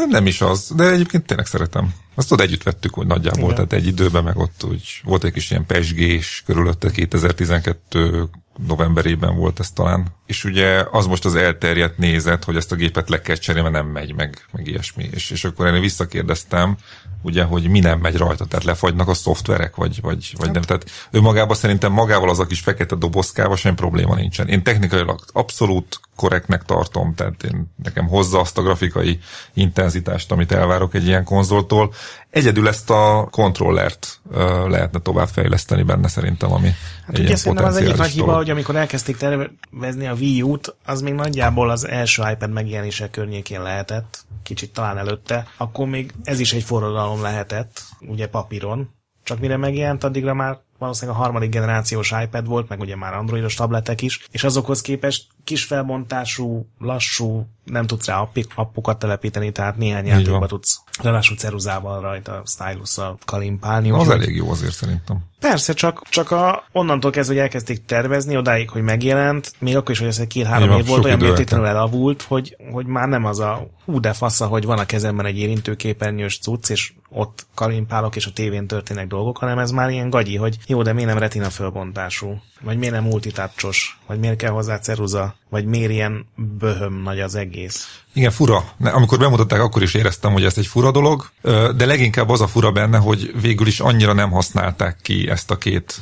Nem 0.09 0.25
is 0.25 0.41
az, 0.41 0.71
de 0.75 0.89
egyébként 0.89 1.25
tényleg 1.25 1.45
szeretem. 1.45 1.93
Azt 2.19 2.31
ott 2.31 2.41
együtt 2.41 2.63
vettük, 2.63 2.93
hogy 2.93 3.07
nagyjából, 3.07 3.43
Igen. 3.43 3.55
tehát 3.55 3.73
egy 3.73 3.87
időben 3.87 4.23
meg 4.23 4.37
ott 4.37 4.63
úgy 4.63 5.01
volt 5.03 5.23
egy 5.23 5.31
kis 5.31 5.51
ilyen 5.51 5.65
pesgés 5.65 6.43
körülötte 6.45 6.91
2012 6.91 8.29
novemberében 8.67 9.35
volt 9.35 9.59
ez 9.59 9.71
talán. 9.71 10.07
És 10.25 10.43
ugye 10.43 10.85
az 10.91 11.05
most 11.05 11.25
az 11.25 11.35
elterjedt 11.35 11.97
nézet, 11.97 12.43
hogy 12.43 12.55
ezt 12.55 12.71
a 12.71 12.75
gépet 12.75 13.09
le 13.09 13.21
kell 13.21 13.35
cserélni, 13.35 13.69
mert 13.69 13.83
nem 13.83 13.93
megy 13.93 14.15
meg, 14.15 14.45
meg 14.51 14.67
ilyesmi. 14.67 15.09
És, 15.11 15.31
és 15.31 15.43
akkor 15.43 15.73
én 15.73 15.81
visszakérdeztem, 15.81 16.77
ugye, 17.21 17.43
hogy 17.43 17.69
mi 17.69 17.79
nem 17.79 17.99
megy 17.99 18.17
rajta, 18.17 18.45
tehát 18.45 18.65
lefagynak 18.65 19.07
a 19.07 19.13
szoftverek, 19.13 19.75
vagy, 19.75 20.01
vagy, 20.01 20.33
vagy 20.37 20.51
nem. 20.51 20.61
Tehát 20.61 20.89
ő 21.11 21.21
magában 21.21 21.55
szerintem 21.55 21.91
magával 21.91 22.29
az 22.29 22.39
a 22.39 22.45
kis 22.45 22.59
fekete 22.59 22.95
dobozkával 22.95 23.55
sem 23.55 23.75
probléma 23.75 24.15
nincsen. 24.15 24.47
Én 24.47 24.63
technikailag 24.63 25.19
abszolút 25.31 25.99
korrektnek 26.15 26.63
tartom, 26.63 27.13
tehát 27.15 27.43
én, 27.43 27.73
nekem 27.83 28.07
hozza 28.07 28.39
azt 28.39 28.57
a 28.57 28.61
grafikai 28.61 29.19
intenzitást, 29.53 30.31
amit 30.31 30.51
elvárok 30.51 30.93
egy 30.93 31.05
ilyen 31.05 31.23
konzoltól. 31.23 31.93
Egyedül 32.29 32.67
ezt 32.67 32.89
a 32.89 33.27
kontrollert 33.31 34.21
lehetne 34.67 34.99
továbbfejleszteni 34.99 35.83
benne 35.83 36.07
szerintem, 36.07 36.51
ami 36.51 36.67
hát 37.05 37.17
egy 37.17 37.23
ugye 37.25 37.35
szerintem 37.35 37.65
az 37.65 37.75
egyik 37.77 37.95
nagy 37.95 38.09
hiba, 38.09 38.35
hogy 38.35 38.49
amikor 38.49 38.75
elkezdték 38.75 39.17
tervezni 39.17 40.07
a 40.07 40.13
Wii 40.13 40.41
U-t, 40.41 40.75
az 40.85 41.01
még 41.01 41.13
nagyjából 41.13 41.69
az 41.69 41.87
első 41.87 42.23
iPad 42.31 42.51
megjelenése 42.51 43.09
környékén 43.09 43.61
lehetett, 43.61 44.25
kicsit 44.43 44.73
talán 44.73 44.97
előtte, 44.97 45.47
akkor 45.57 45.87
még 45.87 46.13
ez 46.23 46.39
is 46.39 46.53
egy 46.53 46.63
forradalom 46.63 47.21
lehetett, 47.21 47.81
ugye 47.99 48.27
papíron, 48.27 48.89
csak 49.23 49.39
mire 49.39 49.57
megjelent, 49.57 50.03
addigra 50.03 50.33
már 50.33 50.57
valószínűleg 50.79 51.19
a 51.19 51.21
harmadik 51.23 51.49
generációs 51.49 52.13
iPad 52.23 52.47
volt, 52.47 52.69
meg 52.69 52.79
ugye 52.79 52.95
már 52.95 53.13
androidos 53.13 53.53
tabletek 53.53 54.01
is, 54.01 54.27
és 54.31 54.43
azokhoz 54.43 54.81
képest 54.81 55.27
kis 55.43 55.63
felbontású, 55.63 56.67
lassú, 56.79 57.47
nem 57.63 57.85
tudsz 57.87 58.05
rá 58.05 58.19
appik, 58.19 58.51
appokat 58.55 58.99
telepíteni, 58.99 59.51
tehát 59.51 59.77
néhány 59.77 60.05
játékba 60.05 60.47
tudsz 60.47 60.81
ráadásul 61.01 61.37
ceruzával 61.37 62.01
rajta, 62.01 62.41
stylusszal 62.45 63.17
kalimpálni. 63.25 63.91
Az 63.91 63.99
úgyhogy- 63.99 64.21
elég 64.21 64.35
jó 64.35 64.49
azért 64.51 64.73
szerintem. 64.73 65.17
Persze, 65.39 65.73
csak, 65.73 66.01
csak 66.09 66.31
a, 66.31 66.63
onnantól 66.71 67.11
kezdve, 67.11 67.33
hogy 67.33 67.43
elkezdték 67.43 67.85
tervezni, 67.85 68.37
odáig, 68.37 68.69
hogy 68.69 68.81
megjelent, 68.81 69.51
még 69.59 69.75
akkor 69.75 69.91
is, 69.91 69.99
hogy 69.99 70.07
ez 70.07 70.19
egy 70.19 70.27
két-három 70.27 70.77
év 70.77 70.85
volt, 70.85 71.05
olyan 71.05 71.19
mértéklenül 71.19 71.65
elavult, 71.65 72.21
hogy, 72.21 72.57
hogy 72.71 72.85
már 72.85 73.07
nem 73.07 73.25
az 73.25 73.39
a 73.39 73.67
hú 73.85 73.99
de 73.99 74.13
fasza, 74.13 74.45
hogy 74.45 74.65
van 74.65 74.79
a 74.79 74.85
kezemben 74.85 75.25
egy 75.25 75.37
érintőképernyős 75.37 76.39
cucc, 76.39 76.69
és 76.69 76.93
ott 77.09 77.47
kalimpálok, 77.55 78.15
és 78.15 78.25
a 78.25 78.31
tévén 78.33 78.67
történnek 78.67 79.07
dolgok, 79.07 79.37
hanem 79.37 79.59
ez 79.59 79.71
már 79.71 79.89
ilyen 79.89 80.09
gagyi, 80.09 80.35
hogy 80.35 80.57
jó, 80.67 80.81
de 80.81 80.93
miért 80.93 81.09
nem 81.09 81.17
retina 81.17 81.49
fölbontású, 81.49 82.41
vagy 82.61 82.77
miért 82.77 82.93
nem 82.93 83.03
multitouchos, 83.03 83.99
vagy 84.07 84.19
miért 84.19 84.37
kell 84.37 84.51
hozzá 84.51 84.77
ceruza, 84.77 85.35
vagy 85.49 85.65
miért 85.65 85.91
ilyen 85.91 86.25
böhöm 86.35 87.01
nagy 87.01 87.19
az 87.19 87.35
egész. 87.35 88.03
Igen, 88.13 88.31
fura. 88.31 88.63
Amikor 88.83 89.17
bemutatták, 89.17 89.61
akkor 89.61 89.81
is 89.81 89.93
éreztem, 89.93 90.31
hogy 90.31 90.43
ez 90.43 90.57
egy 90.57 90.67
fura 90.67 90.91
dolog, 90.91 91.29
de 91.75 91.85
leginkább 91.85 92.29
az 92.29 92.41
a 92.41 92.47
fura 92.47 92.71
benne, 92.71 92.97
hogy 92.97 93.33
végül 93.41 93.67
is 93.67 93.79
annyira 93.79 94.13
nem 94.13 94.31
használták 94.31 94.97
ki 95.01 95.29
ezt 95.29 95.51
a 95.51 95.57
két 95.57 96.01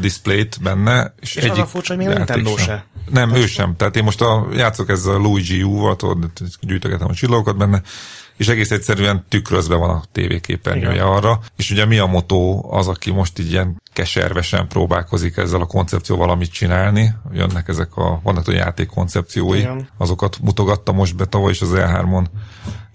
displayt 0.00 0.58
benne. 0.62 1.14
És, 1.20 1.34
És 1.34 1.44
az 1.44 1.58
a 1.58 1.66
furcsa, 1.66 1.94
hogy 1.94 2.06
még 2.06 2.14
a 2.14 2.16
Nintendo 2.16 2.56
sem. 2.56 2.66
se. 2.66 2.86
Nem, 3.10 3.34
ő 3.34 3.46
sem. 3.46 3.76
Tehát 3.76 3.96
én 3.96 4.04
most 4.04 4.20
a, 4.20 4.46
játszok 4.54 4.88
ezzel 4.88 5.14
a 5.14 5.18
Luigi 5.18 5.62
U-val, 5.62 5.96
gyűjtögetem 6.60 7.08
a 7.08 7.14
csillagokat 7.14 7.56
benne, 7.56 7.82
és 8.38 8.48
egész 8.48 8.70
egyszerűen 8.70 9.24
tükrözve 9.28 9.74
van 9.74 9.90
a 9.90 10.02
tévéképernyője 10.12 10.92
Igen. 10.92 11.06
arra, 11.06 11.40
és 11.56 11.70
ugye 11.70 11.84
mi 11.84 11.98
a 11.98 12.06
motó 12.06 12.66
az, 12.70 12.88
aki 12.88 13.10
most 13.10 13.38
így 13.38 13.50
ilyen 13.50 13.82
keservesen 13.92 14.68
próbálkozik 14.68 15.36
ezzel 15.36 15.60
a 15.60 15.66
koncepcióval 15.66 16.30
amit 16.30 16.52
csinálni. 16.52 17.14
Jönnek 17.32 17.68
ezek 17.68 17.96
a, 17.96 18.20
vannak 18.22 18.48
a 18.48 18.52
játék 18.52 18.86
koncepciói, 18.86 19.58
Igen. 19.58 19.88
azokat 19.96 20.38
mutogatta 20.42 20.92
most 20.92 21.16
be 21.16 21.24
tavaly 21.24 21.50
is 21.50 21.60
az 21.60 21.72
E3-on. 21.74 22.24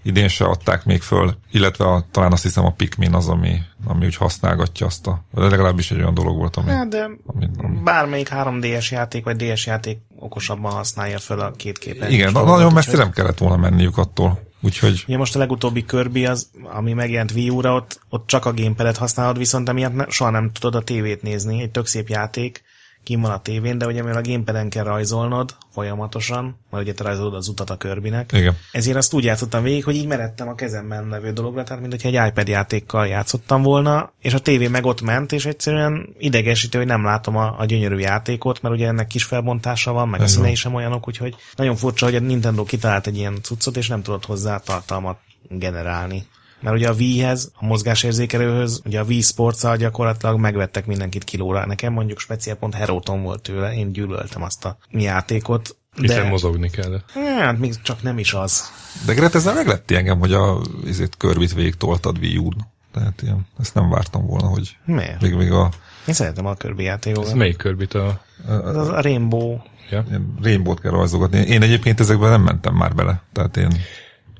Idén 0.02 0.28
se 0.28 0.44
adták 0.44 0.84
még 0.84 1.02
föl, 1.02 1.34
illetve 1.50 1.84
a, 1.84 2.04
talán 2.10 2.32
azt 2.32 2.42
hiszem 2.42 2.64
a 2.64 2.72
Pikmin 2.72 3.14
az, 3.14 3.28
ami, 3.28 3.60
ami 3.86 4.04
úgy 4.04 4.16
használgatja 4.16 4.86
azt 4.86 5.06
a, 5.06 5.24
vagy 5.30 5.50
legalábbis 5.50 5.90
egy 5.90 5.98
olyan 5.98 6.14
dolog 6.14 6.36
volt, 6.36 6.56
ami, 6.56 6.70
Hát, 6.70 6.88
de 6.88 7.10
ami, 7.26 7.48
ami 7.56 7.78
bármelyik 7.84 8.28
3DS 8.32 8.90
játék, 8.90 9.24
vagy 9.24 9.36
DS 9.36 9.66
játék 9.66 9.98
okosabban 10.18 10.72
használja 10.72 11.18
fel 11.18 11.40
a 11.40 11.50
két 11.50 11.78
képernyős 11.78 12.18
igen, 12.18 12.32
dolgot, 12.32 12.56
nagyon 12.56 12.72
messze 12.72 12.96
nem 12.96 13.10
kellett 13.10 13.38
volna 13.38 13.56
menniük 13.56 13.98
attól. 13.98 14.52
Úgyhogy 14.64 15.04
Ugye 15.06 15.16
most 15.16 15.36
a 15.36 15.38
legutóbbi 15.38 15.84
Kirby, 15.84 16.26
az, 16.26 16.50
ami 16.62 16.92
megjelent 16.92 17.30
Wii 17.30 17.48
U-ra, 17.48 17.74
ott, 17.74 18.00
ott 18.08 18.26
csak 18.26 18.44
a 18.44 18.54
gamepadet 18.54 18.96
használod, 18.96 19.38
viszont 19.38 19.68
emiatt 19.68 19.94
ne, 19.94 20.08
soha 20.08 20.30
nem 20.30 20.50
tudod 20.52 20.74
a 20.74 20.84
tévét 20.84 21.22
nézni. 21.22 21.62
Egy 21.62 21.70
tök 21.70 21.86
szép 21.86 22.08
játék, 22.08 22.62
kim 23.04 23.20
van 23.20 23.30
a 23.30 23.42
tévén, 23.42 23.78
de 23.78 23.86
ugye 23.86 24.02
mivel 24.02 24.16
a 24.16 24.22
gamepaden 24.22 24.68
kell 24.68 24.84
rajzolnod 24.84 25.56
folyamatosan, 25.72 26.58
mert 26.70 26.82
ugye 26.82 26.94
te 26.94 27.02
rajzolod 27.02 27.34
az 27.34 27.48
utat 27.48 27.70
a 27.70 27.76
Kirbynek, 27.76 28.32
igen. 28.32 28.56
ezért 28.72 28.96
azt 28.96 29.12
úgy 29.12 29.24
játszottam 29.24 29.62
végig, 29.62 29.84
hogy 29.84 29.94
így 29.94 30.06
meredtem 30.06 30.48
a 30.48 30.54
kezemben 30.54 31.08
levő 31.08 31.32
dologra, 31.32 31.62
tehát 31.64 31.80
mint 31.80 31.92
hogyha 31.92 32.08
egy 32.08 32.28
iPad 32.28 32.48
játékkal 32.48 33.06
játszottam 33.06 33.62
volna, 33.62 34.12
és 34.20 34.34
a 34.34 34.38
tévé 34.38 34.68
meg 34.68 34.84
ott 34.84 35.02
ment, 35.02 35.32
és 35.32 35.46
egyszerűen 35.46 36.14
idegesítő, 36.18 36.78
hogy 36.78 36.86
nem 36.86 37.04
látom 37.04 37.36
a, 37.36 37.54
a 37.58 37.64
gyönyörű 37.64 37.98
játékot, 37.98 38.62
mert 38.62 38.74
ugye 38.74 38.86
ennek 38.86 39.06
kis 39.06 39.24
felbontása 39.24 39.92
van, 39.92 40.08
meg 40.08 40.20
a 40.20 40.22
Ez 40.22 40.30
van. 40.30 40.38
színei 40.38 40.54
sem 40.54 40.74
olyanok, 40.74 41.08
úgyhogy 41.08 41.34
nagyon 41.56 41.76
furcsa, 41.76 42.04
hogy 42.04 42.14
a 42.14 42.20
Nintendo 42.20 42.64
kitalált 42.64 43.06
egy 43.06 43.16
ilyen 43.16 43.38
cuccot, 43.42 43.76
és 43.76 43.88
nem 43.88 44.02
tudott 44.02 44.24
hozzá 44.24 44.58
tartalmat 44.58 45.18
generálni. 45.48 46.26
Mert 46.64 46.76
ugye 46.76 46.88
a 46.88 46.92
Wii-hez, 46.92 47.50
a 47.54 47.64
mozgásérzékelőhöz, 47.64 48.80
ugye 48.84 49.00
a 49.00 49.04
Wii 49.04 49.20
sports 49.20 49.76
gyakorlatilag 49.76 50.38
megvettek 50.38 50.86
mindenkit 50.86 51.24
kilóra. 51.24 51.66
Nekem 51.66 51.92
mondjuk 51.92 52.18
speciál 52.18 52.56
pont 52.56 52.74
Heróton 52.74 53.22
volt 53.22 53.42
tőle, 53.42 53.74
én 53.74 53.92
gyűlöltem 53.92 54.42
azt 54.42 54.64
a 54.64 54.76
játékot. 54.90 55.76
Hiszen 55.96 56.22
De, 56.22 56.28
mozogni 56.28 56.70
kellett. 56.70 57.10
hát 57.38 57.58
még 57.58 57.74
csak 57.82 58.02
nem 58.02 58.18
is 58.18 58.32
az. 58.32 58.70
De 59.06 59.14
Gret, 59.14 59.34
ezzel 59.34 59.54
meglepti 59.54 59.94
engem, 59.94 60.18
hogy 60.18 60.32
a 60.32 60.60
izét 60.84 61.16
körbit 61.16 61.54
végig 61.54 61.74
toltad 61.74 62.18
Wii 62.18 62.36
U-n. 62.36 62.66
Tehát 62.92 63.22
ilyen, 63.22 63.46
ezt 63.58 63.74
nem 63.74 63.90
vártam 63.90 64.26
volna, 64.26 64.46
hogy 64.46 64.76
Miért? 64.84 65.20
még, 65.20 65.34
még 65.34 65.50
a 65.52 65.70
Én 66.06 66.14
szeretem 66.14 66.46
a 66.46 66.54
Ez 66.54 66.78
játékokat. 66.78 67.34
melyik 67.34 67.56
körbit 67.56 67.94
a... 67.94 68.20
Az 68.64 68.88
a 68.88 69.00
Rainbow. 69.00 69.58
Ja? 69.90 70.04
rainbow-t 70.42 70.80
kell 70.80 70.90
rajzogatni. 70.90 71.38
Én 71.38 71.62
egyébként 71.62 72.00
ezekben 72.00 72.30
nem 72.30 72.42
mentem 72.42 72.74
már 72.74 72.94
bele. 72.94 73.22
Tehát 73.32 73.56
én, 73.56 73.68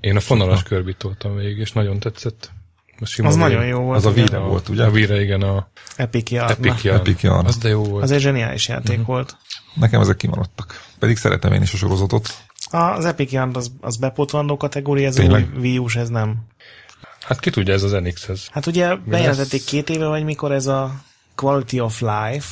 Én 0.05 0.17
a 0.17 0.21
fonalas 0.21 0.63
körbit 0.63 0.97
toltam 0.97 1.37
végig, 1.37 1.59
és 1.59 1.73
nagyon 1.73 1.99
tetszett. 1.99 2.51
A 3.01 3.05
sima 3.07 3.29
Az 3.29 3.35
Wii- 3.37 3.45
nagyon 3.47 3.67
jó 3.67 3.81
volt. 3.81 3.97
az 3.99 4.07
a 4.07 4.11
igen. 4.11 4.23
Wii-re 4.23 4.39
volt, 4.39 4.69
ugye? 4.69 4.85
A 4.85 4.91
Vire, 4.91 5.21
igen, 5.23 5.43
a 5.43 5.69
Epic 5.97 6.31
Yarn. 6.31 6.51
Epic 6.51 6.83
Yarn. 6.83 6.99
Epic 6.99 7.23
Yarn. 7.23 7.47
Az 7.47 7.57
de 7.59 7.69
jó 7.69 7.83
volt. 7.85 8.03
Az 8.03 8.11
egy 8.11 8.21
zseniális 8.21 8.69
játék 8.69 8.89
uh-huh. 8.91 9.07
volt. 9.07 9.37
Nekem 9.75 10.01
ezek 10.01 10.17
kimaradtak. 10.17 10.81
Pedig 10.99 11.17
szeretem 11.17 11.53
én 11.53 11.63
is 11.63 11.73
a 11.73 11.77
sorozatot. 11.77 12.35
Az 12.71 13.05
Epic 13.05 13.33
Yarn 13.33 13.57
az, 13.57 13.73
az 13.81 13.97
bepótlandó 13.97 14.57
kategória, 14.57 15.07
ez 15.07 15.15
Tényleg? 15.15 15.49
új 15.57 15.61
Wii 15.61 15.87
ez 15.95 16.09
nem. 16.09 16.37
Hát 17.21 17.41
ki 17.41 17.51
tudja, 17.51 17.75
ez 17.75 17.83
az 17.83 17.91
NX-hez. 17.93 18.49
Hát 18.53 18.67
ugye 18.67 18.95
bejelentették 18.95 19.65
két 19.65 19.91
éve, 19.91 20.07
vagy 20.07 20.25
mikor 20.25 20.53
ez 20.53 20.67
a 20.67 20.95
Quality 21.35 21.79
of 21.81 22.01
Life, 22.01 22.47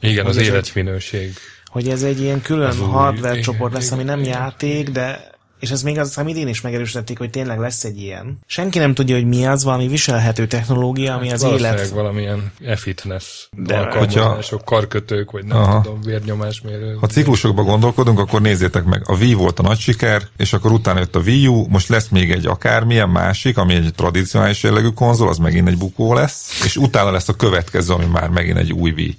Igen, 0.00 0.26
az 0.26 0.36
ez 0.36 0.42
egy- 0.42 0.48
életminőség. 0.48 1.34
hogy 1.66 1.88
ez 1.88 2.02
egy 2.02 2.20
ilyen 2.20 2.42
külön 2.42 2.68
Az 2.68 2.80
új- 2.80 2.88
hardware 2.90 3.30
igen, 3.32 3.42
csoport 3.42 3.72
lesz, 3.72 3.90
ami 3.90 4.02
igen, 4.02 4.14
nem 4.16 4.24
igen. 4.24 4.38
játék, 4.40 4.90
de 4.90 5.30
és 5.60 5.70
ez 5.70 5.82
még 5.82 5.98
az, 5.98 6.18
amit 6.18 6.34
idén 6.36 6.48
is 6.48 6.60
megerősítették, 6.60 7.18
hogy 7.18 7.30
tényleg 7.30 7.58
lesz 7.58 7.84
egy 7.84 8.00
ilyen. 8.00 8.38
Senki 8.46 8.78
nem 8.78 8.94
tudja, 8.94 9.14
hogy 9.14 9.26
mi 9.26 9.46
az, 9.46 9.64
valami 9.64 9.88
viselhető 9.88 10.46
technológia, 10.46 11.14
ami 11.14 11.24
az 11.24 11.30
Hát 11.30 11.40
Valószínűleg 11.40 11.78
élet. 11.78 11.90
valamilyen 11.90 12.52
e-fitness 12.64 13.48
De- 13.56 13.76
alkalmazások, 13.76 14.64
karkötők, 14.64 15.30
vagy 15.30 15.44
nem 15.44 15.56
Aha. 15.58 15.80
tudom, 15.80 16.00
vérnyomásmérő. 16.00 16.96
Ha 17.00 17.06
ciklusokba 17.06 17.62
gondolkodunk, 17.62 18.18
akkor 18.18 18.40
nézzétek 18.40 18.84
meg, 18.84 19.02
a 19.04 19.16
Wii 19.16 19.34
volt 19.34 19.58
a 19.58 19.62
nagy 19.62 19.78
siker, 19.78 20.22
és 20.36 20.52
akkor 20.52 20.72
utána 20.72 20.98
jött 20.98 21.16
a 21.16 21.20
Wii 21.20 21.46
U, 21.46 21.66
most 21.68 21.88
lesz 21.88 22.08
még 22.08 22.30
egy 22.30 22.46
akármilyen 22.46 23.08
másik, 23.08 23.58
ami 23.58 23.74
egy 23.74 23.94
tradicionális 23.94 24.62
jellegű 24.62 24.88
konzol, 24.88 25.28
az 25.28 25.38
megint 25.38 25.68
egy 25.68 25.78
bukó 25.78 26.14
lesz, 26.14 26.62
és 26.64 26.76
utána 26.76 27.10
lesz 27.10 27.28
a 27.28 27.34
következő, 27.36 27.92
ami 27.92 28.04
már 28.04 28.28
megint 28.28 28.58
egy 28.58 28.72
új 28.72 28.90
Wii 28.90 29.18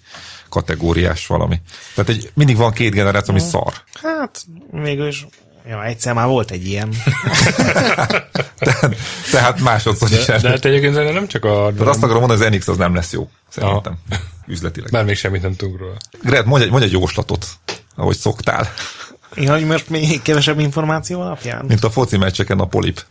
kategóriás 0.49 1.27
valami. 1.27 1.61
Tehát 1.95 2.09
egy, 2.09 2.31
mindig 2.33 2.57
van 2.57 2.71
két 2.71 2.93
generáció, 2.93 3.33
ami 3.33 3.43
szar. 3.43 3.73
Hát, 3.93 4.45
végül 4.71 5.07
is, 5.07 5.25
ja, 5.67 5.85
egyszer 5.85 6.13
már 6.13 6.27
volt 6.27 6.51
egy 6.51 6.67
ilyen. 6.67 6.89
Tehát, 8.59 8.95
tehát 9.31 9.59
másodszor 9.59 10.11
is 10.11 10.25
De, 10.25 10.39
de 10.39 10.49
hát 10.49 10.65
egyébként 10.65 11.13
nem 11.13 11.27
csak 11.27 11.43
a 11.43 11.47
Tehát 11.47 11.63
hardware, 11.63 11.89
azt 11.89 12.03
akarom 12.03 12.19
mondani, 12.19 12.39
hogy 12.39 12.51
az 12.51 12.57
NX 12.57 12.67
az 12.67 12.77
nem 12.77 12.95
lesz 12.95 13.11
jó. 13.11 13.29
Szerintem. 13.49 13.97
Üzletileg. 14.47 14.91
bár 14.91 15.05
még 15.05 15.15
semmit 15.15 15.41
nem 15.41 15.55
tudunk 15.55 15.79
róla. 15.79 15.97
Gret, 16.23 16.45
mondj 16.45 16.65
egy, 16.65 16.71
mondj 16.71 16.85
egy 16.85 16.91
jóslatot, 16.91 17.45
ahogy 17.95 18.17
szoktál. 18.17 18.67
Ja, 19.35 19.53
hogy 19.53 19.65
most 19.65 19.89
még 19.89 20.21
kevesebb 20.21 20.59
információ 20.59 21.21
alapján? 21.21 21.65
Mint 21.67 21.83
a 21.83 21.89
foci 21.89 22.17
meccseken 22.17 22.59
a 22.59 22.65
polip. 22.65 23.05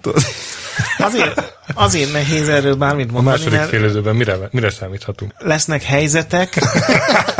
Azért, 0.98 1.58
azért 1.74 2.12
nehéz 2.12 2.48
erről 2.48 2.74
bármit 2.74 3.08
A 3.08 3.12
mondani, 3.12 3.36
második 3.36 3.58
mert 3.58 3.68
félidőben 3.68 4.16
mire, 4.16 4.36
mire 4.50 4.70
számíthatunk? 4.70 5.32
lesznek 5.38 5.82
helyzetek, 5.82 6.58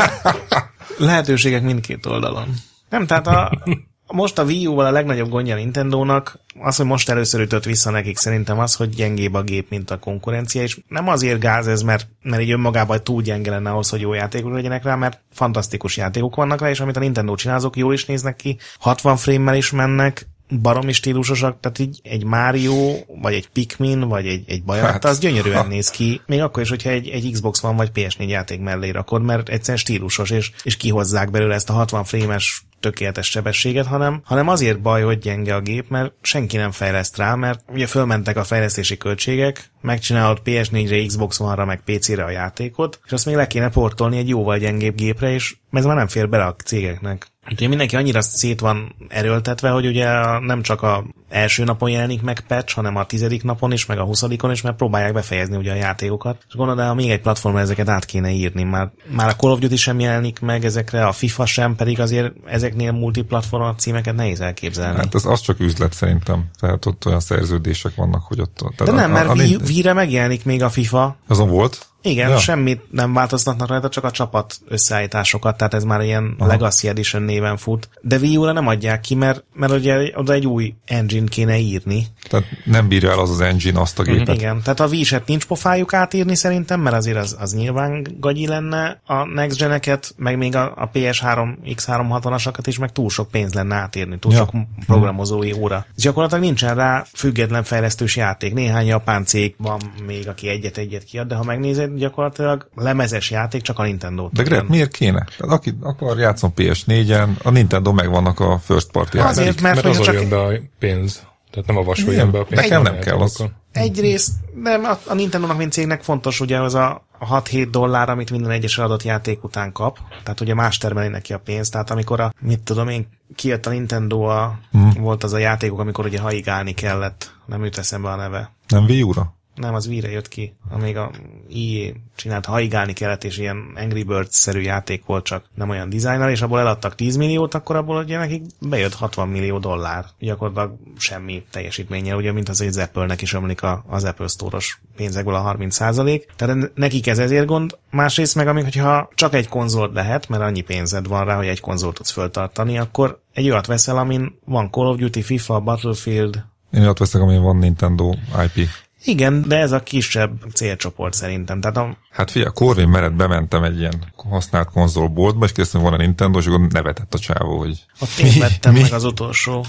lehetőségek 0.97 1.61
mindkét 1.61 2.05
oldalon. 2.05 2.55
Nem, 2.89 3.07
tehát 3.07 3.27
a, 3.27 3.63
most 4.11 4.39
a 4.39 4.43
Wii 4.43 4.67
U-val 4.67 4.85
a 4.85 4.91
legnagyobb 4.91 5.29
gondja 5.29 5.55
a 5.55 5.57
Nintendónak, 5.57 6.39
az, 6.59 6.75
hogy 6.75 6.85
most 6.85 7.09
először 7.09 7.41
ütött 7.41 7.63
vissza 7.63 7.91
nekik 7.91 8.17
szerintem 8.17 8.59
az, 8.59 8.75
hogy 8.75 8.89
gyengébb 8.89 9.33
a 9.33 9.41
gép, 9.41 9.69
mint 9.69 9.91
a 9.91 9.99
konkurencia, 9.99 10.61
és 10.61 10.79
nem 10.87 11.07
azért 11.07 11.39
gáz 11.39 11.67
ez, 11.67 11.81
mert, 11.81 12.07
mert 12.21 12.41
így 12.41 12.51
önmagában 12.51 13.03
túl 13.03 13.21
gyenge 13.21 13.49
lenne 13.49 13.69
ahhoz, 13.69 13.89
hogy 13.89 14.01
jó 14.01 14.13
játékok 14.13 14.53
legyenek 14.53 14.83
rá, 14.83 14.95
mert 14.95 15.21
fantasztikus 15.33 15.97
játékok 15.97 16.35
vannak 16.35 16.61
rá, 16.61 16.69
és 16.69 16.79
amit 16.79 16.97
a 16.97 16.99
Nintendo 16.99 17.35
csinál, 17.35 17.55
azok 17.55 17.77
jól 17.77 17.93
is 17.93 18.05
néznek 18.05 18.35
ki, 18.35 18.57
60 18.79 19.17
frame-mel 19.17 19.55
is 19.55 19.71
mennek, 19.71 20.27
baromi 20.61 20.91
stílusosak, 20.91 21.59
tehát 21.59 21.79
így 21.79 21.99
egy 22.03 22.23
Mario, 22.23 22.95
vagy 23.21 23.33
egy 23.33 23.47
Pikmin, 23.47 23.99
vagy 23.99 24.27
egy, 24.27 24.43
egy 24.47 24.63
Bayonetta, 24.63 24.91
Hát, 24.91 25.05
az 25.05 25.19
gyönyörűen 25.19 25.61
ha. 25.61 25.67
néz 25.67 25.89
ki, 25.89 26.21
még 26.25 26.41
akkor 26.41 26.63
is, 26.63 26.69
hogyha 26.69 26.89
egy, 26.89 27.09
egy 27.09 27.29
Xbox 27.31 27.59
van, 27.59 27.75
vagy 27.75 27.91
PS4 27.93 28.27
játék 28.27 28.59
mellé 28.59 28.89
rakod, 28.89 29.23
mert 29.23 29.49
egyszerűen 29.49 29.77
stílusos, 29.77 30.29
és, 30.29 30.51
és 30.63 30.77
kihozzák 30.77 31.31
belőle 31.31 31.53
ezt 31.53 31.69
a 31.69 31.73
60 31.73 32.03
frame-es 32.03 32.63
tökéletes 32.81 33.29
sebességet, 33.29 33.85
hanem, 33.85 34.21
hanem 34.23 34.47
azért 34.47 34.81
baj, 34.81 35.01
hogy 35.01 35.17
gyenge 35.17 35.55
a 35.55 35.61
gép, 35.61 35.89
mert 35.89 36.13
senki 36.21 36.57
nem 36.57 36.71
fejleszt 36.71 37.17
rá, 37.17 37.35
mert 37.35 37.63
ugye 37.69 37.87
fölmentek 37.87 38.37
a 38.37 38.43
fejlesztési 38.43 38.97
költségek, 38.97 39.71
megcsinálod 39.81 40.41
PS4-re, 40.45 41.05
Xbox 41.05 41.39
One-ra, 41.39 41.65
meg 41.65 41.81
PC-re 41.85 42.23
a 42.23 42.29
játékot, 42.29 42.99
és 43.05 43.11
azt 43.11 43.25
még 43.25 43.35
le 43.35 43.47
kéne 43.47 43.69
portolni 43.69 44.17
egy 44.17 44.29
jóval 44.29 44.57
gyengébb 44.57 44.95
gépre, 44.95 45.31
és 45.31 45.55
ez 45.71 45.85
már 45.85 45.95
nem 45.95 46.07
fér 46.07 46.29
bele 46.29 46.43
a 46.43 46.55
cégeknek. 46.65 47.27
Ugye 47.51 47.67
mindenki 47.67 47.95
annyira 47.95 48.21
szét 48.21 48.59
van 48.59 48.95
erőltetve, 49.07 49.69
hogy 49.69 49.85
ugye 49.85 50.39
nem 50.39 50.61
csak 50.61 50.81
a 50.81 51.03
első 51.29 51.63
napon 51.63 51.89
jelenik 51.89 52.21
meg 52.21 52.39
patch, 52.47 52.75
hanem 52.75 52.95
a 52.95 53.05
tizedik 53.05 53.43
napon 53.43 53.71
is, 53.71 53.85
meg 53.85 53.99
a 53.99 54.03
huszadikon 54.03 54.51
is, 54.51 54.61
mert 54.61 54.75
próbálják 54.75 55.13
befejezni 55.13 55.57
ugye 55.57 55.71
a 55.71 55.75
játékokat. 55.75 56.37
És 56.47 56.55
gondolod, 56.55 56.85
ha 56.87 56.93
még 56.93 57.09
egy 57.09 57.21
platformra 57.21 57.59
ezeket 57.59 57.89
át 57.89 58.05
kéne 58.05 58.31
írni. 58.31 58.63
Már, 58.63 58.91
már 59.07 59.27
a 59.27 59.35
Call 59.35 59.51
of 59.51 59.59
Duty 59.59 59.75
sem 59.75 59.99
jelenik 59.99 60.39
meg 60.39 60.65
ezekre, 60.65 61.05
a 61.05 61.11
FIFA 61.11 61.45
sem, 61.45 61.75
pedig 61.75 61.99
azért 61.99 62.33
ezeknél 62.45 62.91
multiplatform 62.91 63.75
címeket 63.77 64.15
nehéz 64.15 64.39
elképzelni. 64.41 64.97
Hát 64.97 65.13
az, 65.13 65.25
az 65.25 65.41
csak 65.41 65.59
üzlet 65.59 65.93
szerintem. 65.93 66.45
Tehát 66.59 66.85
ott 66.85 67.05
olyan 67.05 67.19
szerződések 67.19 67.95
vannak, 67.95 68.21
hogy 68.27 68.39
ott... 68.39 68.55
Tehát 68.55 68.93
De 68.93 69.01
nem, 69.01 69.11
a- 69.11 69.13
mert 69.13 69.27
a- 69.27 69.31
a- 69.31 69.35
Wii- 69.35 69.61
Wii-re 69.67 69.93
megjelenik 69.93 70.45
még 70.45 70.63
a 70.63 70.69
FIFA, 70.69 71.17
Azon 71.27 71.49
volt? 71.49 71.89
Igen, 72.03 72.29
Ja. 72.29 72.37
semmit 72.39 72.81
nem 72.91 73.13
változtatnak 73.13 73.67
rajta, 73.67 73.89
csak 73.89 74.03
a 74.03 74.11
csapat 74.11 74.55
összeállításokat, 74.67 75.57
tehát 75.57 75.73
ez 75.73 75.83
már 75.83 76.01
ilyen 76.01 76.35
Aha. 76.37 76.49
Legacy 76.49 76.87
Edition 76.87 77.21
néven 77.21 77.57
fut. 77.57 77.89
De 78.01 78.17
Wii 78.17 78.37
U-ra 78.37 78.51
nem 78.51 78.67
adják 78.67 79.01
ki, 79.01 79.15
mert, 79.15 79.43
mert 79.53 79.71
ugye 79.73 80.11
oda 80.15 80.33
egy 80.33 80.47
új 80.47 80.73
engine 80.85 81.27
kéne 81.27 81.57
írni. 81.57 82.07
Tehát 82.29 82.45
nem 82.65 82.87
bírja 82.87 83.11
el 83.11 83.19
az 83.19 83.29
az 83.29 83.39
engine 83.41 83.79
azt 83.81 83.99
a 83.99 84.03
gépet. 84.03 84.35
Igen, 84.35 84.61
tehát 84.61 84.79
a 84.79 84.85
Wii-set 84.87 85.27
nincs 85.27 85.45
pofájuk 85.45 85.93
átírni 85.93 86.35
szerintem, 86.35 86.79
mert 86.81 86.95
azért 86.95 87.17
az, 87.17 87.35
az 87.39 87.53
nyilván 87.53 88.07
gagyi 88.19 88.47
lenne. 88.47 89.01
A 89.05 89.25
Next 89.25 89.57
Gen-eket, 89.57 90.13
meg 90.17 90.37
még 90.37 90.55
a, 90.55 90.73
a 90.75 90.89
PS3, 90.93 91.55
X360-asakat 91.65 92.63
is, 92.65 92.77
meg 92.77 92.91
túl 92.91 93.09
sok 93.09 93.29
pénz 93.31 93.53
lenne 93.53 93.75
átírni, 93.75 94.19
túl 94.19 94.31
Ja. 94.31 94.37
sok 94.37 94.51
programozói 94.85 95.53
óra. 95.53 95.85
Gyakorlatilag 95.95 96.43
nincsen 96.43 96.75
rá 96.75 97.05
független 97.13 97.63
fejlesztős 97.63 98.15
játék. 98.15 98.53
Néhány 98.53 98.85
japán 98.85 99.25
cég 99.25 99.55
van 99.57 99.79
még, 100.05 100.27
aki 100.27 100.47
egyet-egyet 100.47 101.03
kiad, 101.03 101.27
de 101.27 101.35
ha 101.35 101.43
megnézed, 101.43 101.90
gyakorlatilag 101.95 102.69
lemezes 102.75 103.31
játék 103.31 103.61
csak 103.61 103.79
a 103.79 103.83
Nintendo. 103.83 104.29
De 104.31 104.43
Gret, 104.43 104.67
miért 104.67 104.91
kéne? 104.91 105.27
Tehát 105.37 105.55
aki 105.55 105.77
akar 105.81 106.19
játszom 106.19 106.53
PS4-en, 106.55 107.29
a 107.43 107.49
Nintendo 107.49 107.91
megvannak 107.91 108.39
a 108.39 108.59
first 108.63 108.91
party 108.91 109.17
Azért, 109.17 109.45
játékok. 109.45 109.61
mert, 109.61 109.75
Mert 109.75 109.87
azon 109.87 110.03
csak 110.03 110.13
jön 110.13 110.29
be 110.29 110.41
a 110.41 110.51
pénz. 110.79 111.23
Tehát 111.51 111.67
nem 111.67 111.77
a 111.77 111.83
vas 111.83 112.03
jön 112.03 112.31
be 112.31 112.39
a 112.39 112.43
pénz. 112.43 112.61
nekem 112.61 112.81
nem 112.81 112.99
kell 112.99 113.17
az. 113.17 113.43
Egyrészt, 113.71 114.31
nem, 114.53 114.83
a, 114.83 114.97
a 115.07 115.13
Nintendo-nak, 115.13 115.57
mint 115.57 115.71
cégnek 115.71 116.03
fontos 116.03 116.39
ugye 116.39 116.59
az 116.59 116.75
a, 116.75 117.05
a 117.19 117.41
6-7 117.41 117.67
dollár, 117.71 118.09
amit 118.09 118.31
minden 118.31 118.51
egyes 118.51 118.77
adott 118.77 119.03
játék 119.03 119.43
után 119.43 119.71
kap. 119.71 119.97
Tehát 120.23 120.41
ugye 120.41 120.53
más 120.53 120.77
termeli 120.77 121.07
neki 121.07 121.33
a 121.33 121.39
pénzt. 121.39 121.71
Tehát 121.71 121.91
amikor 121.91 122.19
a, 122.19 122.33
mit 122.41 122.59
tudom 122.59 122.87
én, 122.87 123.07
kijött 123.35 123.65
a 123.65 123.69
Nintendo, 123.69 124.21
a, 124.21 124.59
hmm. 124.71 124.93
volt 124.99 125.23
az 125.23 125.33
a 125.33 125.37
játékok, 125.37 125.79
amikor 125.79 126.05
ugye 126.05 126.19
haigálni 126.19 126.73
kellett. 126.73 127.35
Nem 127.45 127.63
jut 127.63 127.77
eszembe 127.77 128.09
a 128.09 128.15
neve. 128.15 128.51
Nem 128.67 128.83
Wii 128.83 129.01
U-ra? 129.01 129.33
Nem, 129.61 129.73
az 129.73 129.87
Wii-re 129.87 130.11
jött 130.11 130.27
ki. 130.27 130.55
Amíg 130.69 130.97
a 130.97 131.11
EA 131.55 131.91
csinált, 132.15 132.45
haigálni 132.45 132.93
kellett, 132.93 133.23
és 133.23 133.37
ilyen 133.37 133.57
Angry 133.75 134.03
Birds-szerű 134.03 134.59
játék 134.59 135.05
volt, 135.05 135.25
csak 135.25 135.43
nem 135.55 135.69
olyan 135.69 135.89
dizájnal, 135.89 136.29
és 136.29 136.41
abból 136.41 136.59
eladtak 136.59 136.95
10 136.95 137.15
milliót, 137.15 137.53
akkor 137.53 137.75
abból 137.75 138.03
ugye 138.03 138.17
nekik 138.17 138.43
bejött 138.59 138.93
60 138.93 139.27
millió 139.27 139.59
dollár. 139.59 140.05
Gyakorlatilag 140.19 140.77
semmi 140.97 141.43
teljesítménye, 141.51 142.15
ugye, 142.15 142.31
mint 142.31 142.49
az, 142.49 142.57
hogy 142.57 142.67
az 142.67 142.77
Apple-nek 142.77 143.21
is 143.21 143.33
ömlik 143.33 143.59
az 143.87 144.03
Apple 144.03 144.27
Store-os 144.27 144.79
pénzekből 144.95 145.35
a 145.35 145.39
30 145.39 145.75
százalék. 145.75 146.27
Tehát 146.35 146.71
nekik 146.75 147.07
ez 147.07 147.19
ezért 147.19 147.45
gond. 147.45 147.77
Másrészt 147.89 148.35
meg, 148.35 148.47
amíg, 148.47 148.63
hogyha 148.63 149.09
csak 149.15 149.33
egy 149.33 149.47
konzolt 149.47 149.93
lehet, 149.93 150.29
mert 150.29 150.43
annyi 150.43 150.61
pénzed 150.61 151.07
van 151.07 151.25
rá, 151.25 151.35
hogy 151.35 151.47
egy 151.47 151.59
konzolt 151.59 151.95
tudsz 151.95 152.11
föltartani, 152.11 152.77
akkor 152.77 153.21
egy 153.33 153.49
olyat 153.49 153.65
veszel, 153.65 153.97
amin 153.97 154.39
van 154.45 154.69
Call 154.71 154.87
of 154.87 154.97
Duty, 154.97 155.21
FIFA, 155.21 155.59
Battlefield, 155.59 156.49
Én 156.71 156.87
ott 156.87 156.97
veszek, 156.97 157.21
amin 157.21 157.41
van 157.41 157.57
Nintendo 157.57 158.13
IP. 158.43 158.67
Igen, 159.03 159.43
de 159.47 159.57
ez 159.57 159.71
a 159.71 159.83
kisebb 159.83 160.31
célcsoport 160.53 161.13
szerintem. 161.13 161.61
Tehát 161.61 161.77
a, 161.77 161.97
Hát 162.11 162.31
figyelj, 162.31 162.51
Corvin 162.53 162.87
mellett 162.87 163.13
bementem 163.13 163.63
egy 163.63 163.79
ilyen 163.79 164.13
használt 164.15 164.69
konzolboltba, 164.69 165.45
és 165.45 165.51
kérdeztem, 165.51 165.81
van 165.81 165.93
a 165.93 165.97
Nintendo, 165.97 166.39
és 166.39 166.45
akkor 166.45 166.67
nevetett 166.67 167.13
a 167.13 167.19
csávó, 167.19 167.57
hogy 167.57 167.85
ott 167.99 168.17
én 168.17 168.39
vettem 168.39 168.73
meg 168.73 168.93
az 168.93 169.03
utolsó 169.03 169.65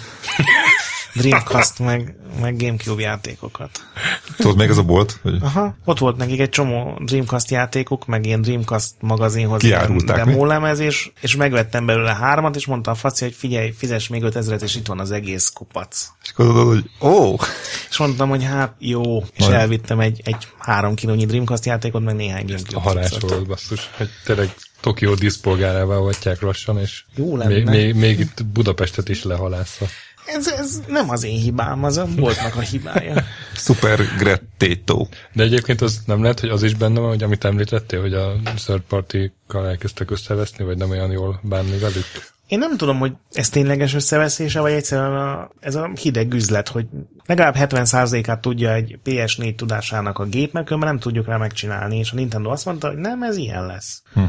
Dreamcast 1.14 1.78
meg, 1.78 2.14
meg 2.40 2.56
Gamecube 2.56 3.02
játékokat. 3.02 3.70
tudod 4.36 4.56
még 4.56 4.68
ez 4.68 4.76
a 4.78 4.82
bolt? 4.82 5.18
Hogy 5.22 5.36
Aha, 5.40 5.74
ott 5.84 5.98
volt 5.98 6.16
nekik 6.16 6.40
egy 6.40 6.48
csomó 6.48 6.98
Dreamcast 7.04 7.50
játékok, 7.50 8.06
meg 8.06 8.26
ilyen 8.26 8.42
Dreamcast 8.42 8.90
magazinhoz 9.00 9.62
demólemez, 10.04 10.78
és, 10.78 11.10
és 11.20 11.36
megvettem 11.36 11.86
belőle 11.86 12.14
hármat, 12.14 12.56
és 12.56 12.66
mondta 12.66 12.90
a 12.90 12.94
faci, 12.94 13.24
hogy 13.24 13.34
figyelj, 13.34 13.70
fizess 13.76 14.08
még 14.08 14.22
5000 14.22 14.62
és 14.62 14.74
itt 14.76 14.86
van 14.86 14.98
az 15.00 15.10
egész 15.10 15.48
kupac. 15.48 16.08
és 16.22 16.30
akkor 16.30 16.46
tudod, 16.46 16.66
hogy 16.66 16.90
ó, 17.10 17.36
És 17.90 17.96
mondtam, 17.98 18.28
hogy 18.28 18.44
hát 18.44 18.74
jó, 18.78 19.18
és 19.18 19.28
Majd. 19.38 19.52
elvittem 19.52 20.00
egy, 20.00 20.20
egy 20.24 20.48
három 20.58 20.94
kilónyi 20.94 21.24
Dreamcast 21.26 21.64
játékot, 21.64 22.02
meg 22.04 22.14
néhány 22.14 22.44
A 22.44 22.46
Gamecube 22.46 22.80
halás 22.80 23.08
cuccot. 23.10 23.30
volt 23.30 23.46
basszus, 23.46 23.90
hogy 23.96 24.08
tényleg 24.24 24.54
Tokió 24.80 25.14
diszpolgárává 25.14 25.94
avatják 25.94 26.40
lassan, 26.40 26.78
és 26.78 27.04
Jó 27.14 27.36
lenne. 27.36 27.54
még, 27.54 27.64
még, 27.64 27.94
még, 27.94 28.18
itt 28.20 28.44
Budapestet 28.46 29.08
is 29.08 29.24
lehalásza. 29.24 29.86
Ez, 30.26 30.48
ez 30.48 30.80
nem 30.86 31.10
az 31.10 31.24
én 31.24 31.40
hibám, 31.40 31.84
az 31.84 31.96
a 31.96 32.06
boltnak 32.16 32.56
a 32.56 32.60
hibája. 32.60 33.24
Super 33.54 34.00
Grettétó. 34.18 35.08
De 35.32 35.42
egyébként 35.42 35.80
az 35.80 36.02
nem 36.06 36.22
lehet, 36.22 36.40
hogy 36.40 36.48
az 36.48 36.62
is 36.62 36.74
benne 36.74 37.00
van, 37.00 37.08
hogy 37.08 37.22
amit 37.22 37.44
említettél, 37.44 38.00
hogy 38.00 38.14
a 38.14 38.32
third 38.54 38.80
party-kal 38.80 39.68
elkezdtek 39.68 40.10
összeveszni, 40.10 40.64
vagy 40.64 40.76
nem 40.76 40.90
olyan 40.90 41.10
jól 41.10 41.40
bánni 41.42 41.78
velük. 41.78 42.04
Én 42.46 42.58
nem 42.58 42.76
tudom, 42.76 42.98
hogy 42.98 43.12
ez 43.30 43.48
tényleges 43.48 43.94
összeveszése, 43.94 44.60
vagy 44.60 44.72
egyszerűen 44.72 45.16
a, 45.16 45.50
ez 45.60 45.74
a 45.74 45.90
hideg 46.00 46.32
üzlet, 46.32 46.68
hogy 46.68 46.86
legalább 47.26 47.54
70%-át 47.58 48.40
tudja 48.40 48.72
egy 48.72 48.98
PS4 49.04 49.54
tudásának 49.54 50.18
a 50.18 50.24
gép, 50.24 50.52
mert 50.52 50.66
különben 50.66 50.90
nem 50.90 50.98
tudjuk 50.98 51.26
rá 51.26 51.36
megcsinálni, 51.36 51.98
és 51.98 52.12
a 52.12 52.14
Nintendo 52.14 52.50
azt 52.50 52.64
mondta, 52.64 52.88
hogy 52.88 52.96
nem, 52.96 53.22
ez 53.22 53.36
ilyen 53.36 53.66
lesz. 53.66 54.02
Hm. 54.12 54.20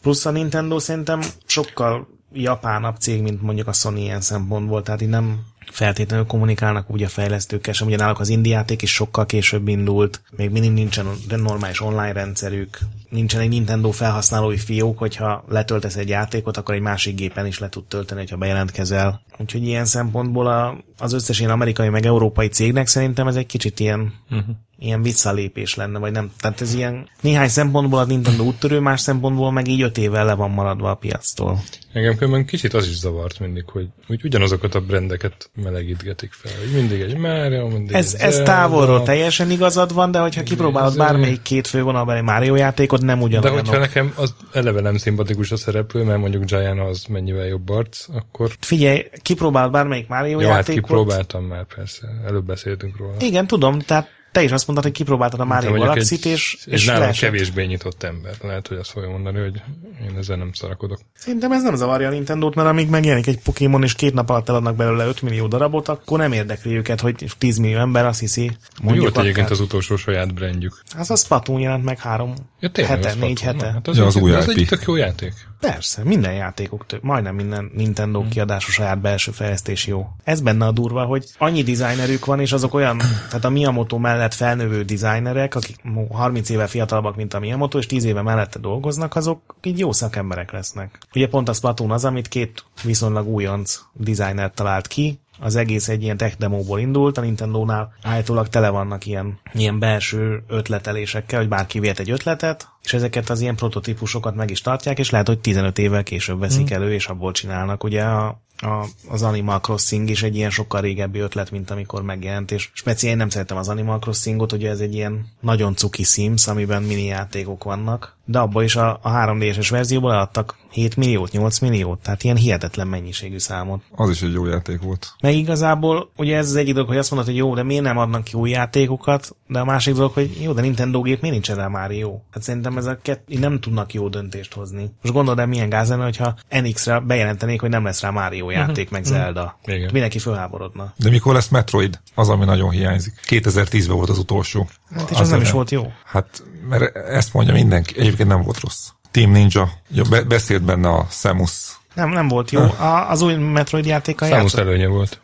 Plusz 0.00 0.26
a 0.26 0.30
Nintendo 0.30 0.78
szerintem 0.78 1.20
sokkal 1.46 2.08
japánabb 2.32 2.96
cég, 2.96 3.22
mint 3.22 3.42
mondjuk 3.42 3.68
a 3.68 3.72
Sony 3.72 3.96
ilyen 3.96 4.20
szempontból, 4.20 4.82
tehát 4.82 5.02
így 5.02 5.08
nem 5.08 5.40
feltétlenül 5.70 6.26
kommunikálnak 6.26 6.90
úgy 6.90 7.02
a 7.02 7.08
fejlesztőkkel 7.08 7.72
sem, 7.72 7.86
ugye 7.86 7.96
náluk 7.96 8.20
az 8.20 8.28
indie 8.28 8.52
játék 8.52 8.82
is 8.82 8.92
sokkal 8.92 9.26
később 9.26 9.68
indult, 9.68 10.22
még 10.30 10.50
mindig 10.50 10.72
nincsen 10.72 11.06
normális 11.28 11.80
online 11.80 12.12
rendszerük, 12.12 12.78
nincsen 13.08 13.40
egy 13.40 13.48
Nintendo 13.48 13.90
felhasználói 13.90 14.56
fiók, 14.56 14.98
hogyha 14.98 15.44
letöltesz 15.48 15.96
egy 15.96 16.08
játékot, 16.08 16.56
akkor 16.56 16.74
egy 16.74 16.80
másik 16.80 17.14
gépen 17.14 17.46
is 17.46 17.58
le 17.58 17.68
tud 17.68 17.84
tölteni, 17.84 18.20
hogyha 18.20 18.36
bejelentkezel. 18.36 19.20
Úgyhogy 19.40 19.66
ilyen 19.66 19.84
szempontból 19.84 20.46
a, 20.46 20.76
az 20.98 21.12
összes 21.12 21.38
ilyen 21.38 21.50
amerikai 21.50 21.88
meg 21.88 22.06
európai 22.06 22.48
cégnek 22.48 22.86
szerintem 22.86 23.26
ez 23.26 23.36
egy 23.36 23.46
kicsit 23.46 23.80
ilyen, 23.80 24.14
uh-huh. 24.30 24.46
ilyen 24.78 25.02
visszalépés 25.02 25.74
lenne, 25.74 25.98
vagy 25.98 26.12
nem. 26.12 26.30
Tehát 26.40 26.60
ez 26.60 26.74
ilyen 26.74 27.08
néhány 27.20 27.48
szempontból 27.48 27.98
a 27.98 28.04
Nintendo 28.04 28.44
úttörő, 28.44 28.80
más 28.80 29.00
szempontból 29.00 29.52
meg 29.52 29.68
így 29.68 29.82
öt 29.82 29.98
évvel 29.98 30.24
le 30.24 30.34
van 30.34 30.50
maradva 30.50 30.90
a 30.90 30.94
piactól. 30.94 31.60
Engem 31.92 32.16
különben 32.16 32.46
kicsit 32.46 32.74
az 32.74 32.88
is 32.88 32.98
zavart 32.98 33.38
mindig, 33.40 33.64
hogy 33.66 33.88
úgy 34.08 34.24
ugyanazokat 34.24 34.74
a 34.74 34.80
brendeket 34.80 35.50
melegítgetik 35.54 36.32
fel. 36.32 36.52
Hogy 36.58 36.80
mindig 36.80 37.00
egy 37.00 37.16
Mario, 37.16 37.68
mindig 37.68 37.94
Ez, 37.94 38.14
egy 38.14 38.20
ez 38.20 38.36
távolról 38.36 39.02
teljesen 39.02 39.50
igazad 39.50 39.94
van, 39.94 40.10
de 40.10 40.18
hogyha 40.18 40.42
kipróbálod 40.42 40.96
bármelyik 40.96 41.42
két 41.42 41.66
fővonalbeli 41.66 42.20
Mario 42.20 42.54
játékot, 42.54 43.00
nem 43.02 43.18
De 43.18 43.24
ugyanolyanok. 43.24 43.66
hogyha 43.66 43.80
nekem 43.80 44.12
az 44.16 44.34
eleve 44.52 44.80
nem 44.80 44.96
szimpatikus 44.96 45.50
a 45.50 45.56
szereplő, 45.56 46.04
mert 46.04 46.20
mondjuk 46.20 46.44
Giant 46.44 46.80
az 46.80 47.04
mennyivel 47.08 47.46
jobb 47.46 47.68
arc, 47.68 48.06
akkor 48.12 48.50
Figyelj, 48.60 49.04
kipróbálod 49.34 49.72
bármelyik 49.72 50.08
Mario 50.08 50.40
jó, 50.40 50.48
hát 50.48 50.56
játékot. 50.56 50.82
kipróbáltam 50.88 51.44
már 51.44 51.64
persze. 51.74 52.08
Előbb 52.26 52.44
beszéltünk 52.46 52.96
róla. 52.96 53.12
Igen, 53.18 53.46
tudom, 53.46 53.78
tehát 53.78 54.08
te 54.32 54.42
is 54.42 54.50
azt 54.50 54.66
mondtad, 54.66 54.88
hogy 54.88 54.96
kipróbáltad 54.98 55.40
a 55.40 55.42
De 55.42 55.48
Mario 55.48 55.72
Galaxy-t, 55.72 56.24
egy, 56.24 56.32
és, 56.32 56.58
és 56.66 56.84
nálam 56.86 57.00
leesett. 57.02 57.30
kevésbé 57.30 57.64
nyitott 57.64 58.02
ember. 58.02 58.34
Lehet, 58.42 58.66
hogy 58.68 58.76
azt 58.76 58.90
fogja 58.90 59.08
mondani, 59.10 59.38
hogy 59.40 59.62
én 60.10 60.16
ezzel 60.18 60.36
nem 60.36 60.52
szarakodok. 60.52 60.98
Szerintem 61.14 61.52
ez 61.52 61.62
nem 61.62 61.74
zavarja 61.74 62.08
a 62.08 62.10
Nintendo-t, 62.10 62.54
mert 62.54 62.68
amíg 62.68 62.88
megjelenik 62.88 63.26
egy 63.26 63.38
Pokémon, 63.42 63.82
és 63.82 63.94
két 63.94 64.14
nap 64.14 64.30
alatt 64.30 64.48
eladnak 64.48 64.76
belőle 64.76 65.06
5 65.06 65.22
millió 65.22 65.46
darabot, 65.46 65.88
akkor 65.88 66.18
nem 66.18 66.32
érdekli 66.32 66.76
őket, 66.76 67.00
hogy 67.00 67.26
10 67.38 67.58
millió 67.58 67.78
ember 67.78 68.06
azt 68.06 68.20
hiszi, 68.20 68.40
Mondjuk 68.40 68.58
mondjuk 68.82 69.02
volt 69.04 69.18
egyébként 69.18 69.46
akár. 69.46 69.58
az 69.58 69.64
utolsó 69.64 69.96
saját 69.96 70.34
brandjük. 70.34 70.82
Az 70.98 71.10
a 71.10 71.16
Splatoon 71.16 71.60
jelent 71.60 71.84
meg 71.84 71.98
három 71.98 72.34
Ja, 72.60 72.70
tényleg, 72.70 73.04
hete, 73.04 73.14
négy 73.20 73.40
hete. 73.40 73.70
Hát 73.72 73.88
az, 73.88 73.96
Ja, 73.96 74.06
az 74.06 74.16
új 74.16 74.32
az 74.32 74.48
IP. 74.48 74.56
egy 74.58 74.66
tök 74.68 74.82
jó 74.86 74.96
játék. 74.96 75.32
Persze, 75.60 76.04
minden 76.04 76.32
játékok, 76.32 76.86
tő, 76.86 76.98
majdnem 77.02 77.34
minden 77.34 77.70
Nintendo 77.74 78.28
kiadású 78.28 78.70
saját 78.70 79.00
belső 79.00 79.30
fejlesztés 79.30 79.86
jó. 79.86 80.06
Ez 80.24 80.40
benne 80.40 80.66
a 80.66 80.72
durva, 80.72 81.04
hogy 81.04 81.26
annyi 81.38 81.62
designerük 81.62 82.24
van, 82.24 82.40
és 82.40 82.52
azok 82.52 82.74
olyan, 82.74 82.98
tehát 83.28 83.44
a 83.44 83.50
Miyamoto 83.50 83.98
mellett 83.98 84.34
felnövő 84.34 84.82
designerek, 84.82 85.54
akik 85.54 85.76
30 86.10 86.48
éve 86.48 86.66
fiatalabbak, 86.66 87.16
mint 87.16 87.34
a 87.34 87.38
Miyamoto, 87.38 87.78
és 87.78 87.86
10 87.86 88.04
éve 88.04 88.22
mellette 88.22 88.58
dolgoznak, 88.58 89.16
azok 89.16 89.56
így 89.62 89.78
jó 89.78 89.92
szakemberek 89.92 90.50
lesznek. 90.50 90.98
Ugye 91.14 91.28
pont 91.28 91.48
a 91.48 91.52
Splatoon 91.52 91.90
az, 91.90 92.04
amit 92.04 92.28
két 92.28 92.64
viszonylag 92.82 93.28
újonc 93.28 93.80
designer 93.92 94.50
talált 94.54 94.86
ki, 94.86 95.20
az 95.40 95.56
egész 95.56 95.88
egy 95.88 96.02
ilyen 96.02 96.16
tech 96.16 96.36
demóból 96.38 96.80
indult, 96.80 97.18
a 97.18 97.20
Nintendo-nál 97.20 97.92
állítólag 98.02 98.48
tele 98.48 98.68
vannak 98.68 99.06
ilyen, 99.06 99.38
ilyen 99.52 99.78
belső 99.78 100.42
ötletelésekkel, 100.48 101.38
hogy 101.38 101.48
bárki 101.48 101.78
vért 101.78 101.98
egy 101.98 102.10
ötletet, 102.10 102.68
és 102.82 102.92
ezeket 102.92 103.30
az 103.30 103.40
ilyen 103.40 103.56
prototípusokat 103.56 104.34
meg 104.34 104.50
is 104.50 104.60
tartják, 104.60 104.98
és 104.98 105.10
lehet, 105.10 105.28
hogy 105.28 105.38
15 105.38 105.78
évvel 105.78 106.02
később 106.02 106.38
veszik 106.38 106.70
elő, 106.70 106.92
és 106.92 107.06
abból 107.06 107.32
csinálnak. 107.32 107.84
Ugye 107.84 108.02
a, 108.02 108.40
a, 108.62 108.86
az 109.08 109.22
Animal 109.22 109.60
Crossing 109.60 110.10
is 110.10 110.22
egy 110.22 110.36
ilyen 110.36 110.50
sokkal 110.50 110.80
régebbi 110.80 111.18
ötlet, 111.18 111.50
mint 111.50 111.70
amikor 111.70 112.02
megjelent, 112.02 112.50
és 112.50 112.70
speciál 112.72 113.12
én 113.12 113.18
nem 113.18 113.28
szeretem 113.28 113.56
az 113.56 113.68
Animal 113.68 113.98
Crossingot, 113.98 114.52
ugye 114.52 114.70
ez 114.70 114.80
egy 114.80 114.94
ilyen 114.94 115.26
nagyon 115.40 115.74
cuki 115.74 116.02
Sims, 116.02 116.46
amiben 116.46 116.82
mini 116.82 117.04
játékok 117.04 117.64
vannak, 117.64 118.18
de 118.24 118.38
abban 118.38 118.64
is 118.64 118.76
a, 118.76 118.98
a 119.02 119.10
3D-es 119.10 119.66
verzióból 119.70 120.12
eladtak 120.12 120.56
7 120.70 120.96
milliót, 120.96 121.32
8 121.32 121.58
milliót, 121.58 122.02
tehát 122.02 122.24
ilyen 122.24 122.36
hihetetlen 122.36 122.88
mennyiségű 122.88 123.38
számot. 123.38 123.82
Az 123.96 124.10
is 124.10 124.22
egy 124.22 124.32
jó 124.32 124.46
játék 124.46 124.80
volt. 124.80 125.14
Meg 125.20 125.34
igazából, 125.34 126.10
ugye 126.16 126.36
ez 126.36 126.48
az 126.48 126.56
egyik 126.56 126.74
dolog, 126.74 126.88
hogy 126.88 126.98
azt 126.98 127.10
mondod, 127.10 127.28
hogy 127.28 127.38
jó, 127.38 127.54
de 127.54 127.62
miért 127.62 127.82
nem 127.82 127.98
adnak 127.98 128.24
ki 128.24 128.36
új 128.36 128.50
játékokat, 128.50 129.36
de 129.46 129.58
a 129.58 129.64
másik 129.64 129.94
dolog, 129.94 130.12
hogy 130.12 130.38
jó, 130.42 130.52
de 130.52 130.60
Nintendo 130.60 131.00
gép 131.00 131.20
miért 131.20 131.34
nincs 131.34 131.50
erre 131.50 131.68
már 131.68 131.90
jó? 131.90 132.22
Hát 132.30 132.42
szerintem 132.42 132.76
ez 132.76 132.86
a 132.86 132.98
kett, 133.02 133.24
így 133.28 133.40
nem 133.40 133.60
tudnak 133.60 133.94
jó 133.94 134.08
döntést 134.08 134.54
hozni. 134.54 134.90
Most 135.02 135.14
gondolod 135.14 135.48
milyen 135.48 135.68
gáz 135.68 135.88
lenne, 135.88 136.04
hogyha 136.04 136.34
NX-re 136.62 137.00
bejelentenék, 137.00 137.60
hogy 137.60 137.70
nem 137.70 137.84
lesz 137.84 138.00
rá 138.00 138.10
Mario 138.10 138.49
játék, 138.50 138.90
meg 138.90 139.04
Zelda. 139.04 139.58
Igen. 139.64 139.88
Mindenki 139.92 140.18
fölháborodna. 140.18 140.92
De 140.96 141.10
mikor 141.10 141.34
lesz 141.34 141.48
Metroid? 141.48 142.00
Az, 142.14 142.28
ami 142.28 142.44
nagyon 142.44 142.70
hiányzik. 142.70 143.20
2010-ben 143.28 143.96
volt 143.96 144.08
az 144.08 144.18
utolsó. 144.18 144.68
Hát 144.94 145.10
és 145.10 145.18
az 145.18 145.28
nem 145.28 145.40
is 145.40 145.50
volt 145.50 145.70
jó. 145.70 145.92
Hát 146.04 146.42
mert 146.68 146.96
ezt 146.96 147.32
mondja 147.32 147.52
mindenki. 147.52 147.98
Egyébként 147.98 148.28
nem 148.28 148.42
volt 148.42 148.60
rossz. 148.60 148.88
Team 149.10 149.30
Ninja, 149.30 149.70
ja, 149.88 150.02
be, 150.10 150.22
beszélt 150.22 150.62
benne 150.62 150.88
a 150.88 151.06
Samus. 151.10 151.78
Nem, 151.94 152.08
nem 152.08 152.28
volt 152.28 152.50
jó. 152.50 152.60
A, 152.60 153.10
az 153.10 153.20
új 153.22 153.34
Metroid 153.34 153.86
játékkal 153.86 154.28
Számos 154.28 154.52
játszott. 154.52 154.60
előnye 154.68 154.86
volt. 154.86 155.20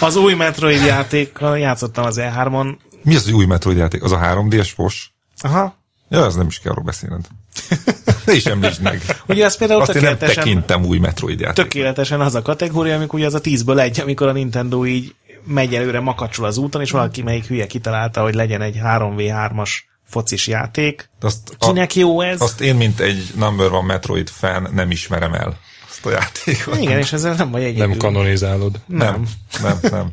Az 0.00 0.16
új 0.16 0.34
Metroid 0.34 0.84
játékkal 0.84 1.58
játszottam 1.58 2.04
az 2.04 2.16
E3-on. 2.20 2.76
Mi 3.02 3.14
az, 3.14 3.26
az 3.26 3.32
új 3.32 3.46
Metroid 3.46 3.76
játék? 3.76 4.02
Az 4.02 4.12
a 4.12 4.18
3D-es 4.18 4.70
fos? 4.74 5.12
Aha. 5.40 5.74
Ja, 6.08 6.24
az 6.24 6.34
nem 6.34 6.46
is 6.46 6.58
kell 6.58 6.72
arról 6.72 6.84
beszélned. 6.84 7.26
Ne 8.26 8.32
is 8.32 8.44
említsd 8.46 8.82
meg. 8.82 9.02
Ugye 9.26 9.44
ez 9.44 9.56
például 9.56 9.80
Azt 9.80 9.94
én 9.94 10.02
nem 10.02 10.12
tökéletesen, 10.12 10.44
tekintem 10.44 10.84
új 10.84 10.98
Metroid 10.98 11.40
játék. 11.40 11.64
tökéletesen 11.64 12.20
az 12.20 12.34
a 12.34 12.42
kategória, 12.42 12.94
amikor 12.94 13.18
ugye 13.18 13.26
az 13.28 13.34
a 13.34 13.40
10-ből 13.40 13.80
egy, 13.80 14.00
amikor 14.00 14.28
a 14.28 14.32
Nintendo 14.32 14.86
így 14.86 15.14
megy 15.46 15.74
előre, 15.74 16.00
makacsol 16.00 16.44
az 16.46 16.56
úton, 16.56 16.80
és 16.80 16.90
valaki 16.90 17.22
melyik 17.22 17.46
hülye 17.46 17.66
kitalálta, 17.66 18.22
hogy 18.22 18.34
legyen 18.34 18.62
egy 18.62 18.78
3v3-as 18.84 19.70
focis 20.08 20.46
játék. 20.46 21.10
Azt, 21.20 21.56
a, 21.58 21.66
Kinek 21.66 21.94
jó 21.94 22.20
ez? 22.20 22.40
azt 22.40 22.60
én, 22.60 22.74
mint 22.74 23.00
egy 23.00 23.24
number 23.36 23.72
one 23.72 23.86
Metroid 23.86 24.28
fan 24.28 24.68
nem 24.74 24.90
ismerem 24.90 25.34
el. 25.34 25.58
Azt 25.88 26.06
a 26.06 26.10
játékot. 26.10 26.80
Igen, 26.80 26.98
és 26.98 27.12
ezzel 27.12 27.34
nem 27.34 27.50
vagy 27.50 27.62
egyedül. 27.62 27.86
Nem 27.86 27.96
kanonizálod. 27.96 28.80
Nem, 28.86 29.26
nem, 29.62 29.78
nem. 29.82 30.10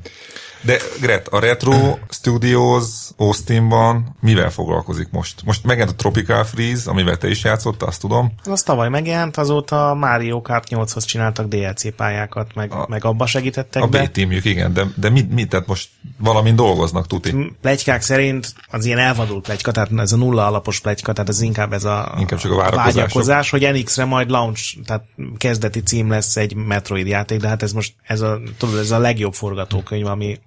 De 0.62 0.78
Gret, 1.01 1.28
a 1.28 1.39
Retro 1.39 1.97
Studios 2.10 2.86
Austinban 3.18 4.16
mivel 4.20 4.49
foglalkozik 4.49 5.07
most? 5.12 5.41
Most 5.45 5.64
megjelent 5.64 5.91
a 5.91 5.95
Tropical 5.95 6.43
Freeze, 6.43 6.89
amivel 6.89 7.18
te 7.18 7.30
is 7.30 7.43
játszottál, 7.43 7.88
azt 7.88 8.01
tudom. 8.01 8.34
Az 8.45 8.64
tavaly 8.64 8.89
megjelent, 8.89 9.38
azóta 9.38 9.93
Mario 9.93 10.41
Kart 10.41 10.68
8-hoz 10.70 11.05
csináltak 11.05 11.47
DLC 11.47 11.95
pályákat, 11.95 12.55
meg, 12.55 12.72
A- 12.72 12.86
meg 12.89 13.05
abba 13.05 13.26
segítettek 13.26 13.84
A 13.84 13.88
be. 13.88 14.03
B-teamjük, 14.03 14.45
igen, 14.45 14.74
de, 14.74 14.86
de 14.95 15.10
mit, 15.10 15.34
mit, 15.34 15.49
tehát 15.49 15.68
most 15.68 15.89
valamin 16.18 16.55
dolgoznak, 16.55 17.07
tuti. 17.07 17.56
plegykák 17.61 18.02
szerint 18.02 18.53
az 18.69 18.86
ilyen 18.86 18.99
elvadult 18.99 19.44
plegyka, 19.44 19.72
tehát 19.72 19.90
ez 19.98 20.11
a 20.11 20.18
nulla 20.18 20.48
alapos 20.48 20.80
plegyka, 20.80 21.14
tehát 21.14 21.30
ez 21.30 21.41
inkább 21.41 21.73
ez 21.73 21.84
a, 21.84 22.15
Inkább 22.19 22.40
csak 22.40 22.52
a 22.52 22.72
vágyakozás, 22.72 23.49
hogy 23.49 23.69
NX-re 23.73 24.06
majd 24.06 24.30
launch, 24.30 24.77
tehát 24.86 25.03
kezdeti 25.38 25.80
cím 25.80 26.10
lesz 26.10 26.38
egy 26.38 26.56
Metroid 26.56 27.07
játék, 27.07 27.40
de 27.40 27.48
hát 27.48 27.64
ez 27.64 27.72
most 27.72 27.94
ez 28.03 28.22
a, 28.22 28.40
tudod, 28.57 28.77
ez 28.77 28.91
a 28.91 28.99
legjobb 28.99 29.34
forgatókönyv, 29.34 30.06
ami 30.06 30.40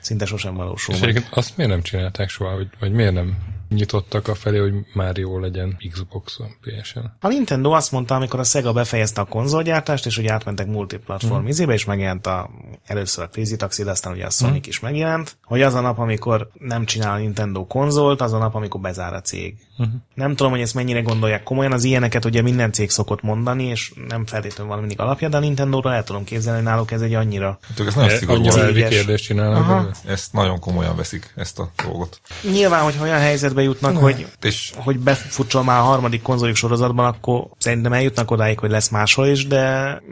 szinte 0.00 0.24
sosem 0.24 0.54
valósul 0.54 0.94
És 0.94 1.00
meg. 1.00 1.28
azt 1.30 1.56
miért 1.56 1.72
nem 1.72 1.82
csinálták 1.82 2.28
soha, 2.28 2.54
vagy, 2.54 2.68
vagy 2.78 2.92
miért 2.92 3.12
nem 3.12 3.36
nyitottak 3.72 4.28
a 4.28 4.34
felé, 4.34 4.58
hogy 4.58 4.74
Mario 4.92 5.38
legyen 5.38 5.76
Xboxon, 5.90 6.48
PSN? 6.60 6.98
A 7.20 7.28
Nintendo 7.28 7.70
azt 7.70 7.92
mondta, 7.92 8.14
amikor 8.14 8.40
a 8.40 8.44
Sega 8.44 8.72
befejezte 8.72 9.20
a 9.20 9.24
konzolgyártást, 9.24 10.06
és 10.06 10.18
ugye 10.18 10.32
átmentek 10.32 10.66
multiplatform 10.66 11.42
mm. 11.42 11.46
izébe, 11.46 11.72
és 11.72 11.84
megjelent 11.84 12.26
a, 12.26 12.50
először 12.86 13.24
a 13.24 13.28
Crazy 13.28 13.56
Taxi, 13.56 13.82
de 13.82 13.90
aztán 13.90 14.12
ugye 14.12 14.26
a 14.26 14.30
Sonic 14.30 14.66
mm. 14.66 14.68
is 14.68 14.80
megjelent, 14.80 15.36
hogy 15.44 15.62
az 15.62 15.74
a 15.74 15.80
nap, 15.80 15.98
amikor 15.98 16.50
nem 16.58 16.84
csinál 16.84 17.14
a 17.14 17.18
Nintendo 17.18 17.66
konzolt, 17.66 18.20
az 18.20 18.32
a 18.32 18.38
nap, 18.38 18.54
amikor 18.54 18.80
bezár 18.80 19.14
a 19.14 19.20
cég. 19.20 19.54
Mm. 19.82 19.84
Nem 20.14 20.34
tudom, 20.36 20.52
hogy 20.52 20.60
ezt 20.60 20.74
mennyire 20.74 21.00
gondolják 21.00 21.42
komolyan, 21.42 21.72
az 21.72 21.84
ilyeneket 21.84 22.24
ugye 22.24 22.42
minden 22.42 22.72
cég 22.72 22.90
szokott 22.90 23.22
mondani, 23.22 23.64
és 23.64 23.92
nem 24.08 24.26
feltétlenül 24.26 24.72
van 24.72 24.80
mindig 24.80 25.00
alapja, 25.00 25.28
de 25.28 25.36
a 25.36 25.40
Nintendo-ra 25.40 25.94
el 25.94 26.04
tudom 26.04 26.24
képzelni, 26.24 26.58
hogy 26.58 26.68
náluk 26.68 26.90
ez 26.90 27.00
egy 27.00 27.14
annyira 27.14 27.58
Hát 27.62 27.86
ezt 27.86 28.26
nagyon 28.26 28.44
E, 28.44 28.60
elvi 28.60 28.72
Céges. 28.72 28.88
kérdést 28.88 29.24
csinálnak. 29.24 29.96
Ezt 30.06 30.32
nagyon 30.32 30.58
komolyan 30.58 30.96
veszik, 30.96 31.32
ezt 31.36 31.58
a 31.58 31.70
dolgot. 31.84 32.20
Nyilván, 32.50 32.82
hogy 32.82 32.94
olyan 33.02 33.18
helyzetbe 33.18 33.62
jutnak, 33.62 33.96
hogy 33.96 34.26
És 34.42 34.72
hogy 34.76 34.98
befutcsol 34.98 35.62
már 35.62 35.80
a 35.80 35.82
harmadik 35.82 36.22
konzolik 36.22 36.54
sorozatban, 36.54 37.06
akkor 37.06 37.46
szerintem 37.58 37.92
eljutnak 37.92 38.30
odáig, 38.30 38.58
hogy 38.58 38.70
lesz 38.70 38.88
máshol 38.88 39.26
is, 39.26 39.46
de 39.46 39.62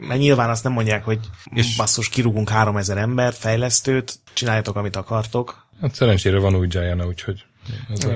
mert 0.07 0.19
nyilván 0.19 0.49
azt 0.49 0.63
nem 0.63 0.73
mondják, 0.73 1.05
hogy 1.05 1.19
és 1.53 1.75
basszus, 1.75 2.09
kirúgunk 2.09 2.49
3000 2.49 2.97
embert, 2.97 3.37
fejlesztőt, 3.37 4.19
csináljátok, 4.33 4.75
amit 4.75 4.95
akartok. 4.95 5.65
Hát 5.81 5.95
szerencsére 5.95 6.39
van 6.39 6.55
új 6.55 6.67
Giant, 6.67 7.05
úgyhogy 7.05 7.35
ez 7.35 7.50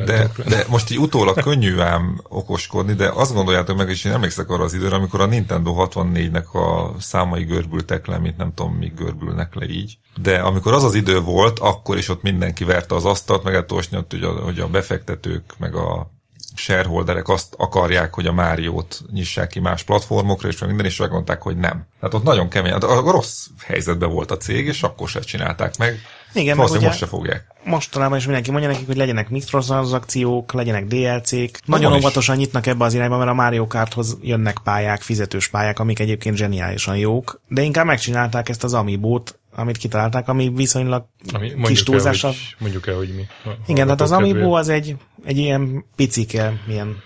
de, 0.06 0.32
de 0.48 0.66
most 0.70 0.92
így 0.92 0.98
utólag 0.98 1.42
könnyű 1.42 1.80
ám 1.80 2.22
okoskodni, 2.28 2.94
de 2.94 3.10
azt 3.10 3.34
gondoljátok 3.34 3.78
meg, 3.78 3.90
és 3.90 4.04
én 4.06 4.12
emlékszek 4.12 4.50
arra 4.50 4.64
az 4.64 4.74
időre, 4.74 4.96
amikor 4.96 5.22
a 5.22 5.26
Nintendo 5.26 5.88
64-nek 5.92 6.52
a 6.52 6.96
számai 7.00 7.44
görbültek 7.44 8.08
le, 8.08 8.18
mint 8.18 8.38
nem 8.38 8.54
tudom, 8.54 8.74
míg 8.74 8.94
görbülnek 8.94 9.56
le 9.56 9.66
így. 9.66 9.98
De 10.22 10.40
amikor 10.40 10.74
az 10.74 10.84
az 10.84 10.96
idő 10.96 11.20
volt, 11.20 11.60
akkor 11.60 11.98
is 11.98 12.10
ott 12.10 12.22
mindenki 12.22 12.64
verte 12.64 12.96
az 12.96 13.06
asztalt, 13.06 13.44
meg 13.44 13.54
lehet 13.54 13.72
olvasni 13.72 13.98
ott, 13.98 14.12
hogy 14.12 14.24
a, 14.24 14.32
hogy 14.32 14.60
a 14.60 14.68
befektetők, 14.68 15.54
meg 15.58 15.76
a 15.76 16.14
shareholderek 16.56 17.30
azt 17.30 17.54
akarják, 17.58 18.14
hogy 18.14 18.28
a 18.28 18.34
Máriót 18.34 19.02
nyissák 19.12 19.48
ki 19.48 19.60
más 19.60 19.84
platformokra, 19.84 20.48
és 20.48 20.60
minden, 20.60 20.86
és 20.86 21.00
megmondták, 21.00 21.42
hogy 21.42 21.58
nem. 21.58 21.88
Tehát 22.00 22.16
ott 22.16 22.24
nagyon 22.24 22.50
kemény, 22.50 22.72
hát 22.72 22.84
a 22.84 23.12
rossz 23.12 23.48
helyzetben 23.64 24.10
volt 24.10 24.32
a 24.32 24.38
cég, 24.38 24.66
és 24.66 24.84
akkor 24.84 25.10
se 25.10 25.20
csinálták 25.20 25.78
meg. 25.78 26.00
Igen, 26.36 26.60
ugye 26.60 26.80
most 26.80 26.98
se 26.98 27.06
fogják. 27.06 27.46
mostanában 27.64 28.18
is 28.18 28.24
mindenki 28.24 28.52
mondja 28.52 28.70
nekik, 28.70 28.86
hogy 28.86 28.96
legyenek 28.96 29.30
mikrotranszakciók, 29.30 30.54
legyenek 30.54 30.86
DLC-k. 30.86 31.60
Nagyon 31.66 31.90
van 31.90 31.98
is. 31.98 32.06
óvatosan 32.06 32.36
nyitnak 32.36 32.66
ebbe 32.66 32.86
az 32.86 32.94
irányba, 32.94 33.18
mert 33.18 33.30
a 33.30 33.34
Mario 33.34 33.68
Karthoz 33.68 34.18
jönnek 34.22 34.60
pályák, 34.64 35.02
fizetős 35.02 35.48
pályák, 35.48 35.80
amik 35.80 36.00
egyébként 36.00 36.38
zseniálisan 36.38 36.98
jók, 36.98 37.42
de 37.48 37.62
inkább 37.62 37.86
megcsinálták 37.86 38.50
ezt 38.50 38.64
az 38.64 38.74
Amiibo-t, 38.74 39.40
amit 39.56 39.78
kitalálták, 39.78 40.28
ami 40.28 40.52
viszonylag 40.56 41.06
Ami, 41.34 41.48
kis 41.48 41.84
mondjuk, 41.86 42.06
el, 42.06 42.14
hogy, 42.22 42.56
mondjuk 42.58 42.88
el, 42.88 42.96
hogy 42.96 43.14
mi. 43.16 43.26
Igen, 43.68 43.86
tehát 43.86 44.02
az 44.02 44.12
Amiibo 44.12 44.52
az 44.52 44.70
egy, 44.70 44.96
egy 45.26 45.38
ilyen 45.38 45.86
picike, 45.96 46.54
ilyen 46.68 47.04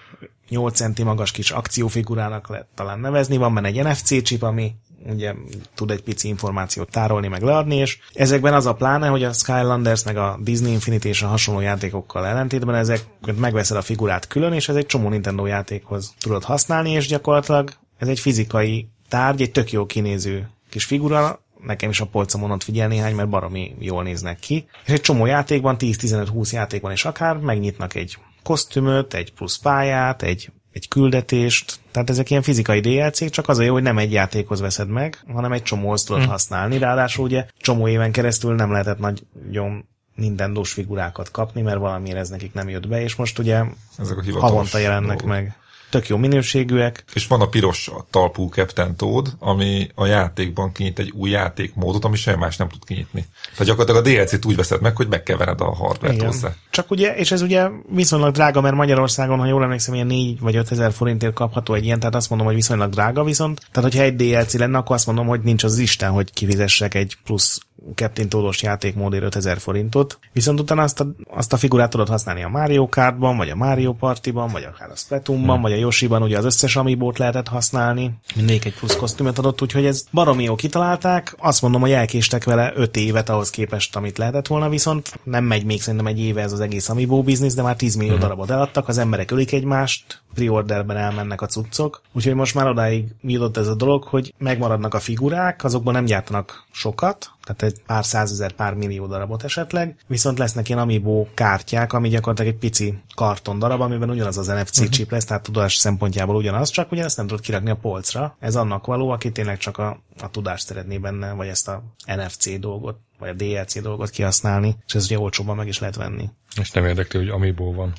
8 0.50 0.76
centi 0.76 1.04
magas 1.04 1.32
kis 1.32 1.52
akciófigurának 1.52 2.50
lehet 2.50 2.68
talán 2.76 3.00
nevezni, 3.00 3.38
van 3.38 3.54
benne 3.54 3.68
egy 3.68 3.84
NFC 3.84 4.24
chip, 4.24 4.44
ami 4.44 4.76
ugye 5.10 5.34
tud 5.76 5.92
egy 5.92 6.04
pici 6.04 6.28
információt 6.28 6.92
tárolni, 6.92 7.28
meg 7.28 7.42
leadni, 7.42 7.76
és 7.76 8.00
ezekben 8.14 8.54
az 8.54 8.66
a 8.66 8.74
pláne, 8.74 9.08
hogy 9.08 9.24
a 9.24 9.34
Skylanders, 9.34 10.04
meg 10.04 10.18
a 10.18 10.40
Disney 10.42 10.72
Infinity 10.72 11.06
és 11.06 11.22
a 11.22 11.28
hasonló 11.28 11.62
játékokkal 11.62 12.26
ellentétben 12.26 12.76
ezek 12.76 13.06
megveszed 13.36 13.78
a 13.78 13.82
figurát 13.82 14.28
külön, 14.28 14.54
és 14.54 14.70
ez 14.70 14.76
egy 14.76 14.86
csomó 14.86 15.10
Nintendo 15.10 15.46
játékhoz 15.46 16.14
tudod 16.20 16.44
használni, 16.44 16.92
és 16.92 17.08
gyakorlatilag 17.08 17.72
ez 17.98 18.08
egy 18.08 18.20
fizikai 18.20 18.90
tárgy, 19.10 19.42
egy 19.42 19.52
tök 19.52 19.72
jó 19.72 19.86
kinéző 19.86 20.50
kis 20.70 20.86
figura, 20.86 21.40
nekem 21.64 21.90
is 21.90 22.00
a 22.00 22.06
polcomon 22.06 22.52
ott 22.52 22.64
figyel 22.64 22.88
néhány, 22.88 23.16
mert 23.16 23.30
baromi 23.30 23.76
jól 23.80 24.04
néznek 24.04 24.40
ki. 24.40 24.68
És 24.86 24.94
egy 24.94 25.02
csomó 25.02 25.26
játékban, 25.26 25.76
10-15-20 25.80 26.52
játékban 26.52 26.92
is 26.92 27.06
akár 27.06 27.38
megnyitnak 27.38 27.96
egy 27.96 28.18
kosztümöt, 28.44 29.14
egy 29.14 29.34
plusz 29.34 29.58
pályát, 29.58 30.22
egy, 30.22 30.52
egy 30.72 30.88
küldetést, 30.88 31.80
tehát 31.92 32.10
ezek 32.10 32.30
ilyen 32.30 32.42
fizikai 32.42 32.80
DLC-k, 32.80 33.30
csak 33.30 33.50
az 33.50 33.58
a 33.58 33.64
jó, 33.64 33.74
hogy 33.74 33.84
nem 33.84 33.98
egy 33.98 34.12
játékhoz 34.12 34.60
veszed 34.60 34.90
meg, 34.90 35.24
hanem 35.34 35.52
egy 35.52 35.64
csomóhoz 35.64 36.04
tudod 36.04 36.24
hm. 36.24 36.30
használni, 36.30 36.78
ráadásul 36.78 37.26
ugye 37.26 37.46
csomó 37.58 37.88
éven 37.88 38.12
keresztül 38.12 38.56
nem 38.56 38.72
lehetett 38.72 39.00
nagyon 39.00 39.86
Nintendo-s 40.16 40.74
figurákat 40.74 41.32
kapni, 41.32 41.62
mert 41.62 41.80
valamiért 41.80 42.18
ez 42.18 42.30
nekik 42.30 42.54
nem 42.54 42.70
jött 42.70 42.88
be, 42.88 43.02
és 43.02 43.16
most 43.16 43.40
ugye 43.40 43.64
Ezek 43.98 44.18
a 44.18 44.40
havonta 44.40 44.78
jelennek 44.78 45.08
dolgok. 45.08 45.28
meg. 45.28 45.56
Tök 45.90 46.08
jó 46.08 46.18
minőségűek, 46.18 47.04
És 47.14 47.28
van 47.28 47.42
a 47.42 47.48
piros 47.48 47.92
talpú 48.10 48.50
Captain 48.50 48.96
Toad, 48.96 49.36
ami 49.40 49.90
a 49.96 50.06
játékban 50.06 50.72
kinyit 50.72 51.00
egy 51.00 51.12
új 51.16 51.30
játékmódot, 51.30 52.06
ami 52.06 52.16
semmi 52.16 52.38
más 52.38 52.58
nem 52.58 52.70
tud 52.70 52.86
kinyitni. 52.86 53.26
Tehát 53.52 53.66
gyakorlatilag 53.66 54.06
a 54.06 54.10
DLC-t 54.24 54.46
úgy 54.46 54.56
veszed 54.56 54.82
meg, 54.82 54.96
hogy 54.96 55.08
megkevered 55.08 55.62
a 55.62 55.76
hardware-t 55.76 56.22
hozzá. 56.22 56.54
Csak 56.70 56.92
ugye, 56.92 57.16
és 57.16 57.32
ez 57.32 57.42
ugye 57.42 57.68
viszonylag 57.90 58.34
drága, 58.34 58.62
mert 58.62 58.76
Magyarországon, 58.76 59.40
ha 59.40 59.46
jól 59.46 59.64
emlékszem, 59.64 59.94
ilyen 59.94 60.08
4 60.08 60.40
vagy 60.40 60.56
5 60.56 60.72
ezer 60.72 60.92
forintért 60.92 61.34
kapható 61.34 61.74
egy 61.74 61.86
ilyen, 61.86 62.00
tehát 62.00 62.16
azt 62.16 62.30
mondom, 62.30 62.48
hogy 62.48 62.56
viszonylag 62.56 62.92
drága 62.92 63.24
viszont. 63.24 63.60
Tehát, 63.72 63.90
hogyha 63.90 64.06
egy 64.06 64.16
DLC 64.16 64.54
lenne, 64.54 64.78
akkor 64.78 64.96
azt 64.96 65.06
mondom, 65.06 65.28
hogy 65.28 65.42
nincs 65.42 65.64
az 65.64 65.78
Isten, 65.78 66.12
hogy 66.12 66.34
kifizessek 66.34 66.94
egy 66.94 67.18
plusz 67.24 67.60
Captain 67.96 68.30
Todos 68.30 68.62
játékmódért 68.62 69.24
5000 69.24 69.58
forintot. 69.58 70.20
Viszont 70.34 70.60
utána 70.60 70.82
azt 70.82 71.00
a, 71.00 71.08
azt 71.30 71.54
a 71.54 71.58
figurát 71.58 71.90
tudod 71.90 72.08
használni 72.08 72.44
a 72.44 72.48
Mario 72.48 72.90
Kartban, 72.90 73.38
vagy 73.38 73.50
a 73.50 73.56
Mario 73.56 73.94
Partyban, 73.94 74.52
vagy 74.52 74.64
akár 74.64 74.90
a 74.90 74.96
Splatoonban, 74.96 75.54
hmm. 75.54 75.62
vagy 75.62 75.72
a 75.72 75.76
Yoshiban, 75.80 76.22
ugye 76.22 76.38
az 76.38 76.46
összes 76.46 76.76
amiibo 76.76 77.12
lehetett 77.16 77.48
használni. 77.48 78.12
Mindegyik 78.36 78.66
egy 78.66 78.74
plusz 78.74 78.96
kosztümöt 78.96 79.38
adott, 79.38 79.62
úgyhogy 79.62 79.86
ez 79.86 80.04
baromi 80.12 80.44
jó 80.44 80.56
kitalálták. 80.56 81.36
Azt 81.38 81.62
mondom, 81.62 81.82
hogy 81.82 81.92
elkéstek 81.92 82.44
vele 82.44 82.72
5 82.76 82.96
évet 82.98 83.30
ahhoz 83.30 83.50
képest, 83.50 83.96
amit 83.96 84.18
lehetett 84.18 84.48
volna, 84.48 84.70
viszont 84.70 85.20
nem 85.24 85.44
megy 85.44 85.66
még 85.66 85.82
szerintem 85.82 86.08
egy 86.08 86.20
éve 86.20 86.42
ez 86.42 86.52
az 86.52 86.60
egész 86.60 86.90
Amiibo 86.90 87.22
biznisz, 87.22 87.56
de 87.56 87.62
már 87.62 87.76
10 87.76 87.96
millió 87.96 88.12
hmm. 88.12 88.22
darabot 88.22 88.50
eladtak, 88.50 88.88
az 88.88 88.98
emberek 88.98 89.32
ölik 89.32 89.52
egymást, 89.52 90.22
preorderben 90.34 90.98
elmennek 90.98 91.42
a 91.42 91.46
cuccok, 91.46 92.02
úgyhogy 92.14 92.34
most 92.34 92.56
már 92.56 92.68
odáig 92.68 93.06
jutott 93.22 93.58
ez 93.58 93.68
a 93.68 93.76
dolog, 93.76 94.04
hogy 94.04 94.34
megmaradnak 94.38 94.94
a 94.94 95.00
figurák, 95.00 95.64
azokból 95.64 95.94
nem 95.94 96.06
gyártanak 96.06 96.66
sokat, 96.72 97.32
tehát 97.56 97.76
egy 97.76 97.82
pár 97.86 98.06
százezer, 98.06 98.52
pár 98.52 98.74
millió 98.74 99.08
darabot 99.08 99.44
esetleg, 99.44 99.96
viszont 100.08 100.38
lesznek 100.38 100.70
ilyen 100.70 100.82
Amiibo 100.82 101.28
kártyák, 101.34 101.94
ami 101.94 102.10
gyakorlatilag 102.10 102.54
egy 102.54 102.60
pici 102.60 102.98
karton 103.16 103.60
darab, 103.60 103.82
amiben 103.82 104.10
ugyanaz 104.10 104.38
az 104.38 104.48
NFC 104.48 104.78
uh-huh. 104.78 104.94
chip 104.94 105.12
lesz, 105.12 105.26
tehát 105.26 105.44
tudás 105.44 105.76
szempontjából 105.76 106.36
ugyanaz, 106.36 106.70
csak 106.70 106.92
ugye 106.92 107.04
ezt 107.04 107.18
nem 107.18 107.28
tudod 107.28 107.44
kirakni 107.44 107.70
a 107.70 107.76
polcra. 107.76 108.36
Ez 108.40 108.56
annak 108.56 108.86
való, 108.86 109.10
aki 109.10 109.32
tényleg 109.32 109.58
csak 109.58 109.78
a, 109.78 110.04
a 110.22 110.30
tudást 110.30 110.66
szeretné 110.66 110.98
benne, 110.98 111.32
vagy 111.32 111.48
ezt 111.48 111.68
a 111.68 111.84
NFC 112.06 112.60
dolgot, 112.60 112.98
vagy 113.20 113.30
a 113.30 113.34
DLC 113.34 113.82
dolgot 113.82 114.10
kihasználni, 114.10 114.76
és 114.88 114.96
ez 114.96 115.06
ugye 115.06 115.20
olcsóban 115.20 115.56
meg 115.56 115.68
is 115.68 115.80
lehet 115.80 115.96
venni. 115.96 116.30
És 116.60 116.72
nem 116.72 116.86
érdekli, 116.86 117.20
hogy 117.20 117.30
Amiibo 117.30 117.74
van. 117.74 117.94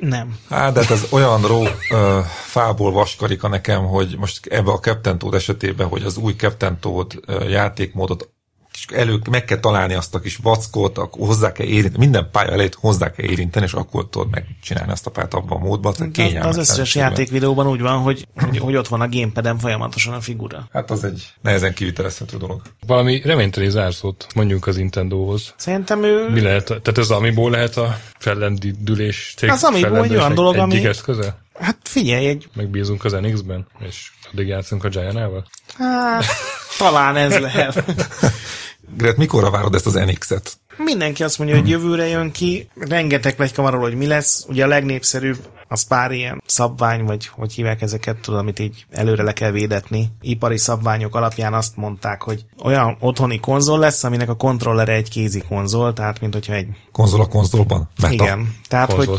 Nem. 0.00 0.38
Hát, 0.48 0.72
de 0.72 0.80
hát 0.80 0.90
ez 0.90 1.06
olyan 1.10 1.42
ró 1.42 1.64
ö, 1.90 2.20
fából 2.44 2.92
vaskarika 2.92 3.48
nekem, 3.48 3.86
hogy 3.86 4.16
most 4.18 4.46
ebbe 4.46 4.70
a 4.70 4.78
Captain 4.78 5.18
Toad 5.18 5.34
esetében, 5.34 5.88
hogy 5.88 6.02
az 6.02 6.16
új 6.16 6.32
Captain 6.32 6.78
Toad 6.80 7.20
játékmódot 7.48 8.30
és 8.80 8.96
elő, 8.96 9.18
meg 9.30 9.44
kell 9.44 9.58
találni 9.58 9.94
azt 9.94 10.14
a 10.14 10.20
kis 10.20 10.36
vackot, 10.36 10.98
akkor 10.98 11.26
hozzá 11.26 11.52
kell 11.52 11.66
érinteni, 11.66 11.98
minden 11.98 12.28
pálya 12.32 12.50
elejét 12.50 12.74
hozzá 12.74 13.10
kell 13.10 13.26
érinteni, 13.26 13.64
és 13.64 13.72
akkor 13.72 14.08
tudod 14.08 14.30
megcsinálni 14.30 14.92
azt 14.92 15.06
a 15.06 15.10
pályát 15.10 15.34
abban 15.34 15.60
a 15.60 15.64
módban. 15.64 15.94
Az, 16.18 16.46
az 16.46 16.56
összes 16.56 16.94
játékvideóban 16.94 17.66
úgy 17.66 17.80
van, 17.80 17.98
hogy, 17.98 18.26
hogy, 18.36 18.58
hogy 18.58 18.76
ott 18.76 18.88
van 18.88 19.00
a 19.00 19.08
gamepaden 19.08 19.58
folyamatosan 19.58 20.14
a 20.14 20.20
figura. 20.20 20.68
Hát 20.72 20.90
az 20.90 21.04
egy 21.04 21.32
nehezen 21.42 21.74
kivitelezhető 21.74 22.36
dolog. 22.36 22.62
Valami 22.86 23.20
reményteli 23.24 23.70
zárszót 23.70 24.26
mondjuk 24.34 24.66
az 24.66 24.76
Nintendo-hoz. 24.76 25.54
Szerintem 25.56 26.02
ő... 26.02 26.28
Mi 26.28 26.40
lehet, 26.40 26.64
tehát 26.64 26.98
ez 26.98 27.10
amiból 27.10 27.50
lehet 27.50 27.76
a 27.76 27.98
fellendülés 28.18 29.34
cég 29.36 29.50
Az 29.50 29.64
Amiibo 29.64 30.02
egy 30.02 30.10
olyan 30.10 30.34
dolog, 30.34 30.56
ami- 30.56 30.86
eszköze? 30.86 31.38
Hát 31.60 31.76
figyelj, 31.82 32.26
egy... 32.26 32.48
Megbízunk 32.54 33.04
az 33.04 33.12
NX-ben, 33.12 33.66
és 33.78 34.10
addig 34.32 34.46
játszunk 34.46 34.84
a 34.84 34.88
Giant-ával? 34.88 35.46
Hát, 35.78 36.24
talán 36.78 37.16
ez 37.16 37.38
lehet. 37.38 37.84
Gret, 38.96 39.16
mikorra 39.16 39.50
várod 39.50 39.74
ezt 39.74 39.86
az 39.86 39.94
NX-et? 39.94 40.58
Mindenki 40.76 41.22
azt 41.22 41.38
mondja, 41.38 41.56
hogy 41.56 41.68
jövőre 41.68 42.06
jön 42.06 42.30
ki, 42.30 42.68
rengeteg 42.74 43.34
pletyka 43.34 43.62
van 43.62 43.72
arról, 43.72 43.88
hogy 43.88 43.96
mi 43.96 44.06
lesz. 44.06 44.44
Ugye 44.48 44.64
a 44.64 44.68
legnépszerűbb 44.68 45.38
az 45.68 45.82
pár 45.82 46.10
ilyen 46.10 46.42
szabvány, 46.46 47.04
vagy 47.04 47.26
hogy 47.26 47.52
hívják 47.52 47.82
ezeket, 47.82 48.16
tudom, 48.16 48.40
amit 48.40 48.58
így 48.58 48.86
előre 48.90 49.22
le 49.22 49.32
kell 49.32 49.50
védetni. 49.50 50.08
Ipari 50.20 50.56
szabványok 50.56 51.14
alapján 51.14 51.54
azt 51.54 51.76
mondták, 51.76 52.22
hogy 52.22 52.44
olyan 52.62 52.96
otthoni 53.00 53.40
konzol 53.40 53.78
lesz, 53.78 54.04
aminek 54.04 54.28
a 54.28 54.36
kontrollere 54.36 54.92
egy 54.92 55.08
kézi 55.08 55.42
konzol, 55.48 55.92
tehát 55.92 56.20
mint 56.20 56.32
hogyha 56.32 56.52
egy... 56.52 56.68
Konzol 56.92 57.20
a 57.20 57.26
konzolban? 57.26 57.88
Meta. 58.00 58.12
Igen. 58.12 58.54
Tehát, 58.68 58.92
hogy, 58.92 59.10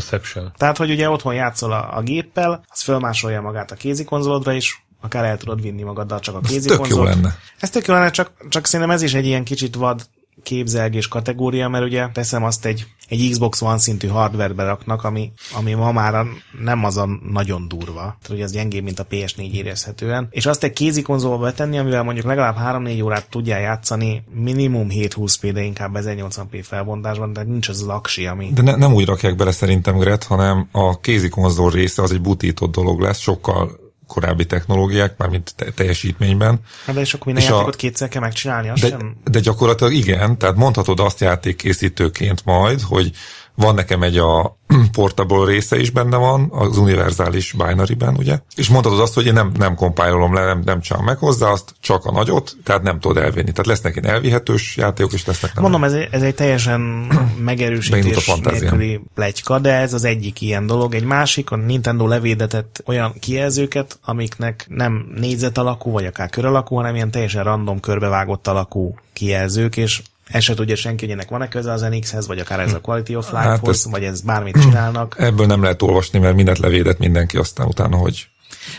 tehát, 0.56 0.76
hogy 0.76 0.90
ugye 0.90 1.10
otthon 1.10 1.34
játszol 1.34 1.72
a, 1.72 1.96
a 1.96 2.02
géppel, 2.02 2.64
az 2.68 2.80
fölmásolja 2.80 3.40
magát 3.40 3.70
a 3.70 3.74
kézi 3.74 4.04
konzolodra 4.04 4.52
is, 4.52 4.84
akár 5.02 5.24
el 5.24 5.36
tudod 5.36 5.62
vinni 5.62 5.82
magaddal 5.82 6.20
csak 6.20 6.34
a 6.34 6.40
kézi 6.40 6.68
tök 6.68 6.86
jó 6.88 7.02
lenne. 7.02 7.38
Ez 7.58 7.70
tök 7.70 7.86
jó 7.86 7.94
lenne, 7.94 8.10
csak, 8.10 8.30
csak 8.48 8.66
szerintem 8.66 8.94
ez 8.94 9.02
is 9.02 9.14
egy 9.14 9.26
ilyen 9.26 9.44
kicsit 9.44 9.74
vad 9.74 10.06
képzelgés 10.42 11.08
kategória, 11.08 11.68
mert 11.68 11.84
ugye 11.84 12.08
teszem 12.12 12.44
azt 12.44 12.64
egy, 12.64 12.86
egy 13.08 13.28
Xbox 13.30 13.62
One 13.62 13.78
szintű 13.78 14.08
hardwarebe 14.08 14.64
raknak, 14.64 15.04
ami, 15.04 15.32
ami 15.54 15.72
ma 15.72 15.92
már 15.92 16.26
nem 16.62 16.84
az 16.84 16.96
a 16.96 17.08
nagyon 17.32 17.68
durva, 17.68 18.00
tehát 18.00 18.30
ugye 18.30 18.44
az 18.44 18.52
gyengébb, 18.52 18.84
mint 18.84 18.98
a 18.98 19.06
PS4 19.06 19.52
érezhetően, 19.52 20.28
és 20.30 20.46
azt 20.46 20.64
egy 20.64 20.72
kézi 20.72 21.02
konzolba 21.02 21.44
betenni, 21.44 21.78
amivel 21.78 22.02
mondjuk 22.02 22.26
legalább 22.26 22.56
3-4 22.84 23.04
órát 23.04 23.28
tudjál 23.30 23.60
játszani, 23.60 24.24
minimum 24.34 24.88
720p, 24.90 25.50
de 25.52 25.62
inkább 25.62 25.90
1080p 25.94 26.60
felbontásban, 26.62 27.32
tehát 27.32 27.48
nincs 27.48 27.68
az 27.68 27.80
az 27.80 27.88
aksi, 27.88 28.26
ami... 28.26 28.50
De 28.54 28.62
ne, 28.62 28.76
nem 28.76 28.94
úgy 28.94 29.06
rakják 29.06 29.36
bele 29.36 29.52
szerintem, 29.52 29.98
Gret, 29.98 30.24
hanem 30.24 30.68
a 30.72 31.00
kézi 31.00 31.28
konzol 31.28 31.70
része 31.70 32.02
az 32.02 32.12
egy 32.12 32.20
butított 32.20 32.72
dolog 32.72 33.00
lesz, 33.00 33.18
sokkal 33.18 33.81
korábbi 34.12 34.46
technológiák, 34.46 35.16
mármint 35.16 35.52
te- 35.56 35.70
teljesítményben. 35.70 36.60
Hát 36.86 36.94
de 36.94 37.00
és 37.00 37.14
akkor 37.14 37.26
minden 37.26 37.44
És 37.44 37.50
a- 37.50 37.52
játékot 37.52 37.76
kétszer 37.76 38.08
kell 38.08 38.20
megcsinálni, 38.20 38.68
az 38.68 38.80
De, 38.80 38.88
sem? 38.88 39.16
de 39.24 39.40
gyakorlatilag 39.40 39.92
igen, 39.92 40.38
tehát 40.38 40.56
mondhatod 40.56 41.00
azt 41.00 41.20
játékkészítőként 41.20 42.44
majd, 42.44 42.80
hogy 42.80 43.10
van 43.54 43.74
nekem 43.74 44.02
egy 44.02 44.16
a 44.18 44.56
portable 44.92 45.44
része 45.46 45.78
is 45.80 45.90
benne 45.90 46.16
van, 46.16 46.48
az 46.50 46.76
univerzális 46.78 47.52
binary-ben, 47.52 48.16
ugye? 48.16 48.38
És 48.54 48.68
mondhatod 48.68 49.00
azt, 49.00 49.14
hogy 49.14 49.26
én 49.26 49.32
nem, 49.32 49.52
nem 49.58 49.74
kompájolom 49.74 50.34
le, 50.34 50.44
nem, 50.44 50.62
nem 50.64 50.80
csinálom 50.80 51.06
meg 51.06 51.18
hozzá 51.18 51.48
azt, 51.48 51.74
csak 51.80 52.04
a 52.04 52.12
nagyot, 52.12 52.56
tehát 52.64 52.82
nem 52.82 53.00
tudod 53.00 53.16
elvinni. 53.22 53.50
Tehát 53.50 53.66
lesznek 53.66 53.96
ilyen 53.96 54.14
elvihetős 54.14 54.76
játékok, 54.76 55.12
és 55.12 55.26
lesznek 55.26 55.54
nem. 55.54 55.62
Mondom, 55.62 55.84
ez, 55.84 55.92
egy- 55.92 56.08
ez 56.10 56.22
egy 56.22 56.34
teljesen 56.34 57.06
a 57.10 57.40
megerősítés 57.40 58.24
fantáziám. 58.24 58.60
nélküli 58.60 59.00
pletyka, 59.14 59.58
de 59.58 59.72
ez 59.74 59.92
az 59.94 60.04
egyik 60.04 60.40
ilyen 60.40 60.66
dolog. 60.66 60.94
Egy 60.94 61.04
másik, 61.04 61.50
a 61.50 61.56
Nintendo 61.56 62.06
levédetett 62.06 62.82
olyan 62.86 63.14
kijelzőket, 63.20 63.98
amiknek 64.04 64.66
nem 64.68 65.12
négyzet 65.16 65.58
alakú, 65.58 65.90
vagy 65.90 66.04
akár 66.06 66.30
kör 66.30 66.44
alakú, 66.44 66.74
hanem 66.76 66.94
ilyen 66.94 67.10
teljesen 67.10 67.44
random 67.44 67.80
körbevágott 67.80 68.46
alakú 68.48 68.94
kijelzők, 69.12 69.76
és 69.76 70.02
ez 70.32 70.42
se 70.42 70.54
tudja 70.54 70.76
senki, 70.76 71.04
hogy 71.04 71.14
ennek 71.14 71.28
van-e 71.28 71.48
köze 71.48 71.72
az 71.72 71.80
NX-hez, 71.80 72.26
vagy 72.26 72.38
akár 72.38 72.60
ez 72.60 72.72
a 72.74 72.80
Quality 72.80 73.14
of 73.14 73.30
Hát 73.32 73.44
Life-hoz, 73.50 73.74
ezt- 73.74 73.90
vagy 73.90 74.04
ez 74.04 74.20
bármit 74.20 74.60
csinálnak. 74.62 75.14
Ebből 75.18 75.46
nem 75.46 75.62
lehet 75.62 75.82
olvasni, 75.82 76.18
mert 76.18 76.34
mindent 76.34 76.58
levédett 76.58 76.98
mindenki 76.98 77.36
aztán 77.36 77.66
utána, 77.66 77.96
hogy 77.96 78.26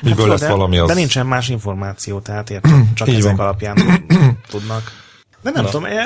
miből 0.01 0.15
tudod, 0.15 0.29
lesz 0.31 0.39
de, 0.39 0.49
valami 0.49 0.77
az. 0.77 0.87
de 0.87 0.93
nincsen 0.93 1.25
más 1.25 1.49
információ, 1.49 2.19
tehát 2.19 2.49
érted, 2.49 2.71
csak 2.93 3.07
Így 3.07 3.15
ezek 3.15 3.35
van. 3.35 3.45
alapján 3.45 4.05
tudnak. 4.51 5.01
De 5.41 5.51
nem 5.53 5.65
tudom, 5.65 5.85
eh, 5.85 6.05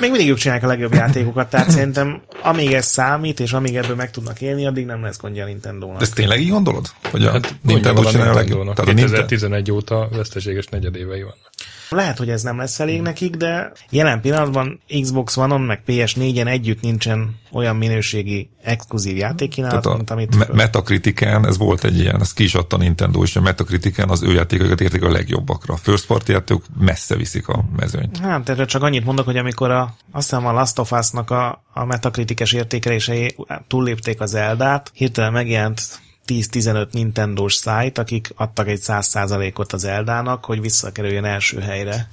még 0.00 0.10
mindig 0.10 0.28
ők 0.30 0.36
csinálják 0.36 0.64
a 0.64 0.68
legjobb 0.68 0.92
játékokat, 0.94 1.50
tehát 1.50 1.70
szerintem 1.70 2.22
amíg 2.42 2.72
ez 2.72 2.86
számít, 2.86 3.40
és 3.40 3.52
amíg 3.52 3.76
ebből 3.76 3.96
meg 3.96 4.10
tudnak 4.10 4.40
élni, 4.40 4.66
addig 4.66 4.86
nem 4.86 5.02
lesz 5.02 5.18
gondja 5.20 5.44
a 5.44 5.46
Nintendo-nak. 5.46 5.96
De 5.96 6.02
ezt 6.04 6.14
tényleg 6.14 6.40
így 6.40 6.50
gondolod? 6.50 6.90
Hogy 7.10 7.24
a 7.24 7.30
Hát 7.30 7.54
Nintendo 7.62 8.04
csinálja 8.04 8.32
a 8.32 8.34
legjobb? 8.34 8.60
Tehát 8.60 8.78
a 8.78 8.82
Nintendo, 8.84 9.10
2011 9.12 9.70
óta 9.70 10.08
veszteséges 10.12 10.66
negyedévei 10.66 11.20
vannak. 11.20 11.50
Lehet, 11.88 12.18
hogy 12.18 12.30
ez 12.30 12.42
nem 12.42 12.58
lesz 12.58 12.80
elég 12.80 13.00
nekik, 13.00 13.36
de 13.36 13.72
jelen 13.90 14.20
pillanatban 14.20 14.80
Xbox 15.00 15.36
One-on, 15.36 15.60
meg 15.60 15.82
PS4-en 15.86 16.46
együtt 16.46 16.80
nincsen 16.80 17.36
olyan 17.52 17.76
minőségi 17.76 18.50
exkluzív 18.62 19.16
játékkínálat, 19.16 19.82
tehát 19.82 19.96
mint 19.96 20.10
a 20.10 20.14
amit... 20.14 20.36
Me- 20.36 20.52
Metacritiken, 20.52 21.46
ez 21.46 21.58
volt 21.58 21.84
egy 21.84 21.98
ilyen, 21.98 22.20
ez 22.20 22.32
ki 22.32 22.44
is 22.44 22.54
adta 22.54 22.76
Nintendo, 22.76 23.22
és 23.22 23.36
a 23.36 23.40
Metacritiken 23.40 24.08
az 24.08 24.22
ő 24.22 24.32
játékokat 24.32 24.80
érték 24.80 25.02
a 25.02 25.10
legjobbakra. 25.10 25.76
First 25.76 26.06
party 26.06 26.30
játékok 26.30 26.64
messze 26.78 27.16
viszik 27.16 27.48
a 27.48 27.64
mezőnyt. 27.76 28.18
Hát, 28.18 28.48
erre 28.48 28.64
csak 28.64 28.82
annyit 28.82 29.04
mondok, 29.04 29.24
hogy 29.24 29.36
amikor 29.36 29.70
a, 29.70 29.94
azt 30.12 30.30
hiszem 30.30 30.46
a 30.46 30.52
Last 30.52 30.78
of 30.78 30.92
Us-nak 30.92 31.30
a, 31.30 31.64
a 31.72 31.84
metakritikus 31.84 32.52
értékelései 32.52 33.36
túllépték 33.66 34.20
az 34.20 34.34
Eldát, 34.34 34.90
hirtelen 34.94 35.32
megjelent 35.32 36.00
10-15 36.26 36.92
Nintendo-s 36.92 37.54
szájt, 37.54 37.98
akik 37.98 38.32
adtak 38.36 38.68
egy 38.68 38.80
100%-ot 38.82 39.72
az 39.72 39.84
Eldának, 39.84 40.44
hogy 40.44 40.60
visszakerüljön 40.60 41.24
első 41.24 41.60
helyre. 41.60 42.08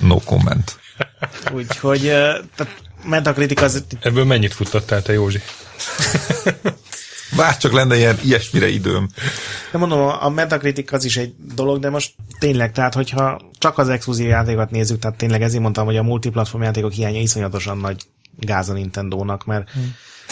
No 0.00 0.16
comment. 0.24 0.78
Úgyhogy 1.52 2.08
eh, 2.08 2.36
tehát 2.56 2.82
Metacritic 3.04 3.62
az 3.62 3.84
Ebből 4.00 4.24
mennyit 4.24 4.54
futtattál 4.54 5.02
te, 5.02 5.12
Józsi? 5.12 5.40
Bár 7.36 7.56
csak 7.56 7.72
lenne 7.72 7.96
ilyen 7.96 8.18
ilyesmire 8.24 8.68
időm. 8.68 9.08
De 9.72 9.78
mondom, 9.78 10.00
a 10.20 10.28
Metacritic 10.28 10.92
az 10.92 11.04
is 11.04 11.16
egy 11.16 11.34
dolog, 11.54 11.78
de 11.78 11.90
most 11.90 12.14
tényleg, 12.38 12.72
tehát 12.72 12.94
hogyha 12.94 13.40
csak 13.58 13.78
az 13.78 13.88
exkluzív 13.88 14.26
játékokat 14.26 14.70
nézzük, 14.70 14.98
tehát 14.98 15.16
tényleg 15.16 15.42
ezért 15.42 15.62
mondtam, 15.62 15.86
hogy 15.86 15.96
a 15.96 16.02
multiplatform 16.02 16.62
játékok 16.62 16.92
hiánya 16.92 17.20
iszonyatosan 17.20 17.78
nagy 17.78 18.02
gáz 18.38 18.68
a 18.68 18.72
Nintendo-nak, 18.72 19.44
mert 19.44 19.70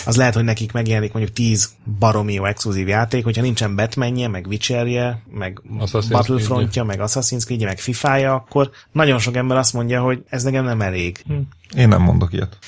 az 0.06 0.16
lehet, 0.16 0.34
hogy 0.34 0.44
nekik 0.44 0.72
megjelenik 0.72 1.12
mondjuk 1.12 1.34
10 1.34 1.70
baromi 1.98 2.32
jó 2.32 2.44
exkluzív 2.44 2.88
játék, 2.88 3.24
hogyha 3.24 3.42
nincsen 3.42 3.76
Batmanje, 3.76 4.28
meg 4.28 4.46
Witcherje, 4.46 5.22
meg 5.30 5.60
Assassin's 5.78 6.06
Battlefrontja, 6.08 6.84
meg 6.84 6.98
Assassin's 7.00 7.44
Creed, 7.44 7.62
meg 7.62 7.78
FIFA-ja, 7.78 8.34
akkor 8.34 8.70
nagyon 8.92 9.18
sok 9.18 9.36
ember 9.36 9.56
azt 9.56 9.72
mondja, 9.72 10.02
hogy 10.02 10.22
ez 10.28 10.42
nekem 10.42 10.64
nem 10.64 10.80
elég. 10.80 11.24
Én 11.76 11.88
nem 11.88 12.02
mondok 12.02 12.32
ilyet. 12.32 12.58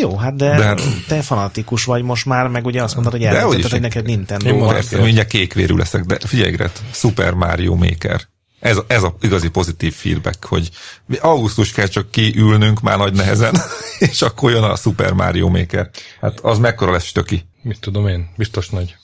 Jó, 0.00 0.16
hát 0.16 0.36
de, 0.36 0.56
De 0.56 0.64
hát- 0.64 0.80
te 1.08 1.22
fanatikus 1.22 1.84
vagy 1.84 2.02
most 2.02 2.26
már, 2.26 2.48
meg 2.48 2.66
ugye 2.66 2.82
azt 2.82 2.94
mondod, 2.94 3.12
hogy 3.12 3.22
is. 3.58 3.70
hogy 3.70 3.80
neked 3.80 4.04
Nintendo 4.04 4.48
Én 4.48 5.02
mindjárt 5.02 5.28
kékvérű 5.28 5.74
leszek, 5.74 6.04
de 6.04 6.18
figyelj, 6.26 6.50
Gret, 6.50 6.82
Super 6.92 7.32
Mario 7.34 7.74
Maker. 7.74 8.20
Ez, 8.58 8.78
ez 8.86 9.02
a 9.02 9.16
igazi 9.20 9.48
pozitív 9.48 9.94
feedback, 9.94 10.44
hogy 10.44 10.70
augusztus 11.20 11.72
kell 11.72 11.86
csak 11.86 12.10
kiülnünk 12.10 12.80
már 12.80 12.98
nagy 12.98 13.12
nehezen, 13.12 13.56
és 14.10 14.22
akkor 14.22 14.50
jön 14.50 14.62
a 14.62 14.76
Super 14.76 15.12
Mario 15.12 15.48
Maker. 15.48 15.90
Hát 16.20 16.40
az 16.40 16.58
mekkora 16.58 16.92
lesz 16.92 17.04
stöki. 17.04 17.48
Mit 17.62 17.80
tudom 17.80 18.08
én? 18.08 18.30
Biztos 18.36 18.68
nagy. 18.68 18.96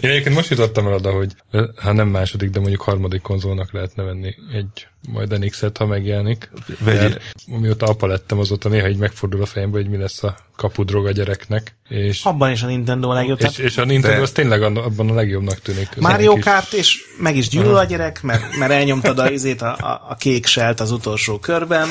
Én 0.00 0.10
egyébként 0.10 0.34
most 0.34 0.50
jutottam 0.50 0.86
el 0.86 0.92
oda, 0.92 1.10
hogy 1.10 1.32
ha 1.76 1.92
nem 1.92 2.08
második, 2.08 2.50
de 2.50 2.60
mondjuk 2.60 2.80
harmadik 2.80 3.20
konzolnak 3.20 3.72
lehetne 3.72 4.02
venni 4.02 4.34
egy 4.52 4.86
majd 5.08 5.38
NX-et, 5.38 5.76
ha 5.76 5.86
megjelenik. 5.86 6.50
Vegyél. 6.78 7.18
Mióta 7.46 7.86
apa 7.86 8.06
lettem, 8.06 8.38
azóta 8.38 8.68
néha 8.68 8.88
így 8.88 8.96
megfordul 8.96 9.42
a 9.42 9.46
fejembe, 9.46 9.76
hogy 9.76 9.88
mi 9.88 9.96
lesz 9.96 10.22
a 10.22 10.36
kapudrog 10.56 11.06
a 11.06 11.10
gyereknek. 11.10 11.76
És, 11.88 12.24
Abban 12.24 12.50
is 12.50 12.62
a 12.62 12.66
Nintendo 12.66 13.10
a 13.10 13.14
legjobb. 13.14 13.40
és, 13.40 13.58
és 13.58 13.76
a 13.76 13.84
Nintendo 13.84 14.16
De- 14.16 14.22
az 14.22 14.30
tényleg 14.30 14.62
abban 14.62 15.10
a 15.10 15.14
legjobbnak 15.14 15.60
tűnik. 15.60 15.88
Mario 15.96 16.38
Kart, 16.38 16.72
és 16.72 16.98
meg 17.18 17.36
is 17.36 17.48
gyűlöl 17.48 17.76
a 17.76 17.84
gyerek, 17.84 18.22
mert, 18.22 18.56
mert 18.56 18.72
elnyomtad 18.72 19.18
a, 19.18 19.30
izét, 19.30 19.62
a, 19.62 19.76
a, 19.76 20.06
a 20.08 20.14
kék 20.14 20.46
selt 20.46 20.80
az 20.80 20.90
utolsó 20.90 21.38
körben. 21.38 21.88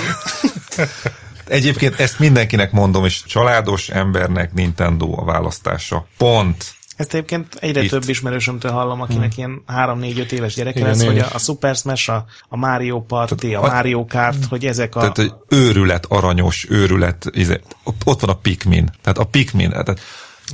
Egyébként 1.47 1.99
ezt 1.99 2.19
mindenkinek 2.19 2.71
mondom, 2.71 3.05
és 3.05 3.23
családos 3.23 3.89
embernek 3.89 4.53
Nintendo 4.53 5.19
a 5.19 5.23
választása. 5.23 6.07
Pont. 6.17 6.79
Ezt 7.01 7.13
egyébként 7.13 7.55
egyre 7.59 7.81
Itt. 7.81 7.89
több 7.89 8.09
ismerősömtől 8.09 8.71
hallom, 8.71 9.01
akinek 9.01 9.37
ilyen 9.37 9.63
3-4-5 9.67 10.31
éves 10.31 10.53
gyereke 10.53 10.79
Igen, 10.79 10.91
lesz, 10.91 11.03
hogy 11.05 11.19
a, 11.19 11.27
a 11.33 11.37
Super 11.37 11.75
Smash, 11.75 12.09
a, 12.09 12.25
a 12.49 12.57
Mario 12.57 13.01
Party, 13.01 13.53
a 13.55 13.63
a- 13.63 13.67
Mario 13.73 14.05
Kart, 14.05 14.45
hogy 14.45 14.65
ezek 14.65 14.95
a... 14.95 14.99
Tehát, 14.99 15.15
hogy 15.15 15.33
őrület, 15.49 16.05
aranyos, 16.09 16.65
őrület, 16.69 17.25
izé, 17.31 17.59
ott 18.03 18.19
van 18.21 18.29
a 18.29 18.33
Pikmin. 18.33 18.89
Tehát 19.01 19.17
a 19.17 19.23
Pikmin, 19.23 19.69
tehát 19.69 19.99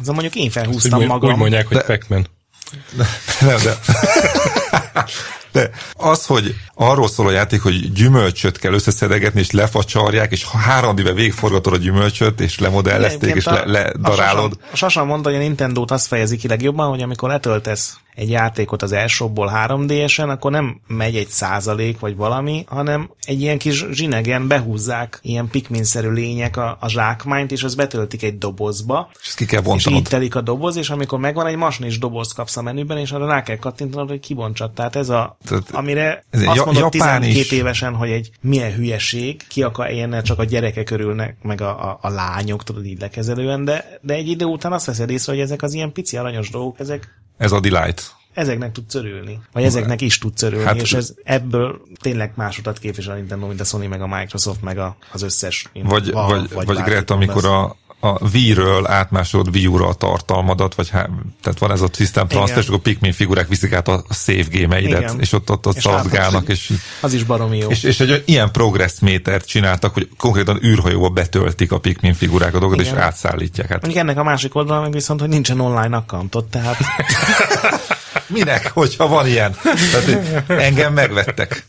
Ez 0.01 0.07
a 0.07 0.11
mondjuk 0.11 0.35
én 0.35 0.49
felhúztam 0.49 0.99
mond- 0.99 1.11
magam. 1.11 1.31
úgy 1.31 1.37
mondják, 1.37 1.67
hogy 1.67 1.77
De- 1.77 1.83
Pac-Man. 1.83 2.27
Nem, 3.39 3.57
de... 3.63 3.63
De 3.63 4.66
az, 5.93 6.25
hogy 6.25 6.55
arról 6.73 7.07
szól 7.07 7.27
a 7.27 7.31
játék, 7.31 7.61
hogy 7.61 7.91
gyümölcsöt 7.93 8.57
kell 8.57 8.73
összeszedegetni, 8.73 9.39
és 9.39 9.51
lefacsarják, 9.51 10.31
és 10.31 10.45
három 10.45 10.97
éve 10.97 11.13
végigforgatod 11.13 11.73
a 11.73 11.77
gyümölcsöt, 11.77 12.39
és 12.39 12.59
lemodellezték, 12.59 13.35
és 13.35 13.45
le, 13.45 13.65
ledarálod. 13.65 14.59
A 14.71 14.75
Sasan 14.75 15.05
mondta, 15.05 15.29
hogy 15.29 15.37
a 15.37 15.41
Nintendo-t 15.41 15.91
azt 15.91 16.07
fejezi 16.07 16.37
ki 16.37 16.47
legjobban, 16.47 16.89
hogy 16.89 17.01
amikor 17.01 17.29
letöltesz 17.29 17.97
egy 18.17 18.29
játékot 18.29 18.81
az 18.81 18.91
elsőból 18.91 19.51
3D-esen, 19.55 20.29
akkor 20.29 20.51
nem 20.51 20.79
megy 20.87 21.15
egy 21.15 21.27
százalék 21.27 21.99
vagy 21.99 22.15
valami, 22.15 22.63
hanem 22.67 23.09
egy 23.23 23.41
ilyen 23.41 23.57
kis 23.57 23.85
zsinegen 23.91 24.47
behúzzák 24.47 25.19
ilyen 25.21 25.47
pikminszerű 25.47 26.09
lények 26.09 26.57
a, 26.57 26.77
a 26.79 26.89
zsákmányt, 26.89 27.51
és 27.51 27.63
az 27.63 27.75
betöltik 27.75 28.23
egy 28.23 28.37
dobozba. 28.37 29.09
És 29.21 29.33
ki 29.33 29.45
kell 29.45 29.61
És 29.75 29.85
így 29.85 30.03
telik 30.03 30.35
a 30.35 30.41
doboz, 30.41 30.75
és 30.75 30.89
amikor 30.89 31.19
megvan 31.19 31.45
egy 31.45 31.55
masnis 31.55 31.99
doboz 31.99 32.31
kapsz 32.31 32.57
a 32.57 32.61
menüben, 32.61 32.97
és 32.97 33.11
arra 33.11 33.27
rá 33.27 33.43
kell 33.43 33.57
kattintanod, 33.57 34.09
hogy 34.09 34.19
kibontsad. 34.67 34.73
Tehát 34.73 34.95
ez 34.95 35.09
a, 35.09 35.37
Tehát 35.47 35.69
amire 35.71 36.23
ez 36.29 36.41
azt 36.45 36.65
mondod 36.65 36.91
12 36.91 37.39
is. 37.39 37.51
évesen, 37.51 37.93
hogy 37.93 38.09
egy 38.09 38.31
milyen 38.41 38.73
hülyeség, 38.73 39.47
ki 39.47 39.63
akar 39.63 39.89
ilyennel 39.89 40.21
csak 40.21 40.39
a 40.39 40.43
gyerekek 40.43 40.89
örülnek, 40.89 41.37
meg 41.41 41.61
a, 41.61 41.89
a, 41.89 41.97
a 42.01 42.09
lányok, 42.09 42.63
tudod 42.63 42.85
így 42.85 42.99
lekezelően, 42.99 43.65
de, 43.65 43.99
de 44.01 44.13
egy 44.13 44.27
idő 44.27 44.45
után 44.45 44.73
azt 44.73 44.85
veszed 44.85 45.09
észre, 45.09 45.31
hogy 45.31 45.41
ezek 45.41 45.61
az 45.61 45.73
ilyen 45.73 45.91
pici 45.91 46.17
aranyos 46.17 46.49
dolgok, 46.49 46.79
ezek 46.79 47.21
ez 47.37 47.51
a 47.51 47.59
delight. 47.59 48.15
Ezeknek 48.33 48.71
tudsz 48.71 48.95
örülni. 48.95 49.39
Vagy 49.51 49.63
ezeknek 49.63 50.01
is 50.01 50.17
tudsz 50.17 50.41
örülni, 50.41 50.65
hát, 50.65 50.81
és 50.81 50.93
ez 50.93 51.13
ebből 51.23 51.81
tényleg 52.01 52.31
másodat 52.35 52.79
képvisel 52.79 53.13
a 53.13 53.15
Nintendo, 53.15 53.47
mint 53.47 53.59
a 53.59 53.63
Sony, 53.63 53.89
meg 53.89 54.01
a 54.01 54.07
Microsoft, 54.07 54.61
meg 54.61 54.77
a, 54.77 54.97
az 55.11 55.21
összes. 55.21 55.69
Vagy, 55.83 56.11
val, 56.11 56.27
vagy, 56.27 56.53
vagy, 56.53 56.65
vagy 56.65 56.77
Greta, 56.77 57.13
amikor 57.13 57.45
a, 57.45 57.75
a 57.99 58.29
Wii-ről 58.33 58.87
átmásolod 58.87 59.55
Wii 59.55 59.65
a 59.65 59.93
tartalmadat, 59.93 60.75
vagy 60.75 60.89
há, 60.89 61.09
tehát 61.41 61.59
van 61.59 61.71
ez 61.71 61.81
a 61.81 61.89
system 61.93 62.27
transfer, 62.27 62.61
és 62.61 62.67
akkor 62.67 62.79
Pikmin 62.79 63.11
figurák 63.11 63.47
viszik 63.47 63.73
át 63.73 63.87
a 63.87 64.03
save 64.09 64.45
game-eidet, 64.51 65.01
Igen. 65.01 65.19
és 65.19 65.33
ott, 65.33 65.51
ott, 65.51 65.67
ott 65.67 65.79
szaladgálnak. 65.79 66.49
És, 66.49 66.73
az 67.01 67.13
is 67.13 67.23
baromi 67.23 67.57
jó. 67.57 67.69
És, 67.69 67.83
és 67.83 67.99
egy 67.99 68.23
ilyen 68.25 68.51
progress 68.51 68.99
métert 68.99 69.47
csináltak, 69.47 69.93
hogy 69.93 70.09
konkrétan 70.17 70.59
űrhajóba 70.63 71.09
betöltik 71.09 71.71
a 71.71 71.79
Pikmin 71.79 72.13
figurákat, 72.13 72.59
dolgot, 72.59 72.81
és 72.81 72.89
átszállítják. 72.89 73.67
Hát. 73.67 73.81
Mondjuk 73.81 74.03
ennek 74.03 74.17
a 74.17 74.23
másik 74.23 74.55
oldalon 74.55 74.81
meg 74.81 74.91
viszont, 74.91 75.19
hogy 75.19 75.29
nincsen 75.29 75.59
online 75.59 75.95
accountot, 75.95 76.45
tehát... 76.45 76.77
Minek, 78.27 78.71
hogyha 78.71 79.07
van 79.07 79.27
ilyen? 79.27 79.55
Tehát 79.91 80.43
engem 80.47 80.93
megvettek. 80.93 81.65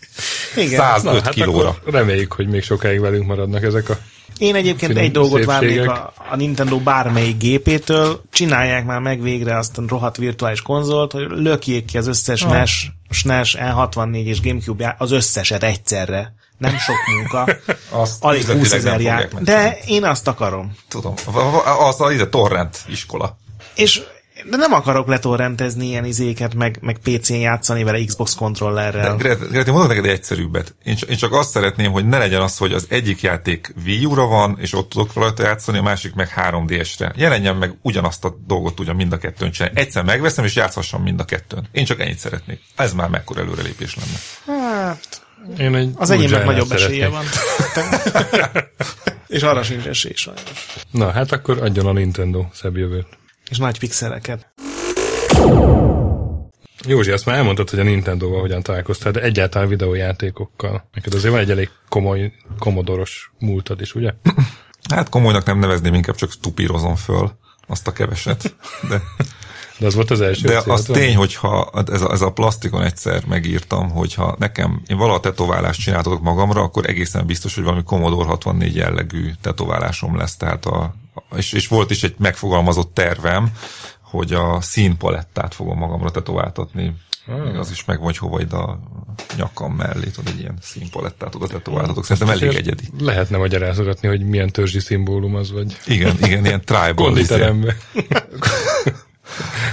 Igen. 0.56 0.80
105 0.80 1.12
Na, 1.12 1.22
hát 1.22 1.34
kilóra. 1.34 1.76
Reméljük, 1.84 2.32
hogy 2.32 2.46
még 2.48 2.62
sokáig 2.62 3.00
velünk 3.00 3.26
maradnak 3.26 3.62
ezek 3.62 3.88
a 3.88 3.98
én 4.38 4.54
egyébként 4.54 4.96
egy 4.96 5.10
dolgot 5.10 5.44
várnék 5.44 5.88
a, 5.88 6.12
a 6.30 6.36
Nintendo 6.36 6.78
bármelyik 6.78 7.36
gépétől, 7.36 8.22
csinálják 8.30 8.84
már 8.84 9.00
meg 9.00 9.22
végre 9.22 9.56
azt 9.56 9.78
a 9.78 9.82
rohadt 9.88 10.16
virtuális 10.16 10.62
konzolt, 10.62 11.12
hogy 11.12 11.26
lökjék 11.28 11.84
ki 11.84 11.98
az 11.98 12.06
összes 12.06 12.42
oh. 12.42 12.50
NES, 12.50 12.92
SNES, 13.10 13.56
N64 13.60 14.24
és 14.24 14.40
Gamecube 14.40 14.94
az 14.98 15.10
összeset 15.10 15.62
egyszerre. 15.62 16.34
Nem 16.58 16.78
sok 16.78 16.96
munka. 17.16 17.48
azt 18.02 18.24
alig 18.24 18.46
20 18.46 18.72
ezer 18.72 19.00
jár. 19.00 19.28
De 19.28 19.78
én 19.86 20.04
azt 20.04 20.28
akarom. 20.28 20.72
Tudom. 20.88 21.14
Az 21.26 22.00
a, 22.00 22.20
a 22.20 22.28
torrent 22.28 22.84
iskola. 22.88 23.36
És 23.74 24.02
de 24.44 24.56
nem 24.56 24.72
akarok 24.72 25.08
letorrentezni 25.08 25.86
ilyen 25.86 26.04
izéket, 26.04 26.54
meg, 26.54 26.78
meg 26.80 26.98
PC-n 26.98 27.34
játszani 27.34 27.82
vele 27.82 28.04
Xbox 28.04 28.34
kontrollerrel. 28.34 29.16
De 29.16 29.34
Greti, 29.34 29.70
mondok 29.70 29.88
neked 29.88 30.04
egy 30.04 30.10
egyszerűbbet. 30.10 30.74
Én, 30.84 30.96
én 31.08 31.16
csak 31.16 31.32
azt 31.32 31.50
szeretném, 31.50 31.92
hogy 31.92 32.06
ne 32.06 32.18
legyen 32.18 32.40
az, 32.40 32.58
hogy 32.58 32.72
az 32.72 32.86
egyik 32.88 33.20
játék 33.20 33.74
Wii 33.84 34.04
U-ra 34.04 34.26
van, 34.26 34.56
és 34.60 34.74
ott 34.74 34.88
tudok 34.88 35.14
rajta 35.14 35.42
játszani, 35.42 35.78
a 35.78 35.82
másik 35.82 36.14
meg 36.14 36.32
3DS-re. 36.36 37.12
Jelenjen 37.16 37.56
meg 37.56 37.78
ugyanazt 37.82 38.24
a 38.24 38.38
dolgot 38.46 38.80
ugyan 38.80 38.96
mind 38.96 39.12
a 39.12 39.18
kettőn 39.18 39.50
csinálni. 39.50 39.80
Egyszer 39.80 40.04
megveszem, 40.04 40.44
és 40.44 40.54
játszhassam 40.54 41.02
mind 41.02 41.20
a 41.20 41.24
kettőn. 41.24 41.68
Én 41.72 41.84
csak 41.84 42.00
ennyit 42.00 42.18
szeretnék. 42.18 42.60
Ez 42.76 42.92
már 42.92 43.08
mekkora 43.08 43.40
előrelépés 43.40 43.96
lenne. 43.96 44.18
Hát, 44.62 45.22
én 45.58 45.74
egy 45.74 45.90
az 45.94 46.10
enyémnek 46.10 46.44
nagyobb 46.44 46.72
esélye 46.72 47.08
van. 47.08 47.24
és 49.26 49.42
arra 49.42 49.62
sincs 49.62 49.86
esély 49.86 50.12
sajnos. 50.14 50.76
Na, 50.90 51.10
hát 51.10 51.32
akkor 51.32 51.62
adjon 51.62 51.86
a 51.86 51.92
Nintendo 51.92 52.46
szebb 52.52 52.76
jövőt. 52.76 53.06
És 53.48 53.58
nagy 53.58 53.78
pixeleket. 53.78 54.52
Józsi, 56.86 57.10
azt 57.10 57.26
már 57.26 57.36
elmondtad, 57.36 57.70
hogy 57.70 57.78
a 57.78 57.82
Nintendo-val 57.82 58.40
hogyan 58.40 58.62
találkoztál, 58.62 59.12
de 59.12 59.22
egyáltalán 59.22 59.68
videójátékokkal. 59.68 60.88
Neked 60.92 61.14
azért 61.14 61.32
van 61.32 61.42
egy 61.42 61.50
elég 61.50 61.70
komoly, 61.88 62.32
komodoros 62.58 63.30
múltad 63.38 63.80
is, 63.80 63.94
ugye? 63.94 64.12
Hát 64.94 65.08
komolynak 65.08 65.44
nem 65.44 65.58
nevezném, 65.58 65.94
inkább 65.94 66.14
csak 66.14 66.30
stupírozom 66.30 66.96
föl 66.96 67.30
azt 67.66 67.86
a 67.86 67.92
keveset. 67.92 68.54
De, 68.88 69.02
de 69.78 69.86
az 69.86 69.94
volt 69.94 70.10
az 70.10 70.20
első. 70.20 70.46
De 70.46 70.62
az 70.66 70.84
tény, 70.84 71.16
hogyha 71.16 71.70
ez 71.92 72.02
a, 72.02 72.12
ez 72.12 72.20
a 72.20 72.32
plastikon 72.32 72.82
egyszer 72.82 73.24
megírtam, 73.26 73.90
hogyha 73.90 74.36
nekem, 74.38 74.82
én 74.86 74.96
valaha 74.96 75.20
tetoválást 75.20 75.80
csináltatok 75.80 76.22
magamra, 76.22 76.62
akkor 76.62 76.86
egészen 76.86 77.26
biztos, 77.26 77.54
hogy 77.54 77.64
valami 77.64 77.82
Commodore 77.82 78.28
64 78.28 78.76
jellegű 78.76 79.30
tetoválásom 79.40 80.16
lesz. 80.16 80.36
Tehát 80.36 80.66
a, 80.66 80.94
és, 81.36 81.52
és 81.52 81.68
volt 81.68 81.90
is 81.90 82.02
egy 82.02 82.14
megfogalmazott 82.18 82.94
tervem, 82.94 83.52
hogy 84.00 84.32
a 84.32 84.60
színpalettát 84.60 85.54
fogom 85.54 85.78
magamra 85.78 86.10
tetováltatni. 86.10 86.94
Hmm. 87.26 87.58
Az 87.58 87.70
is 87.70 87.84
meg 87.84 87.98
hogy 87.98 88.18
hova 88.18 88.40
ide 88.40 88.56
a 88.56 88.78
nyakam 89.36 89.74
mellé, 89.74 90.08
tudod, 90.08 90.32
egy 90.32 90.40
ilyen 90.40 90.58
színpalettát 90.60 91.34
oda 91.34 91.46
tetováltatok. 91.46 92.04
Szerintem 92.04 92.36
elég 92.36 92.56
egyedi. 92.56 92.82
Lehetne 92.98 93.36
magyarázgatni, 93.36 94.08
hogy 94.08 94.26
milyen 94.26 94.48
törzsi 94.48 94.80
szimbólum 94.80 95.34
az 95.34 95.52
vagy. 95.52 95.76
Igen, 95.86 96.16
igen, 96.22 96.44
ilyen 96.44 96.64
tribal. 96.64 96.94
Konditerembe. 96.94 97.76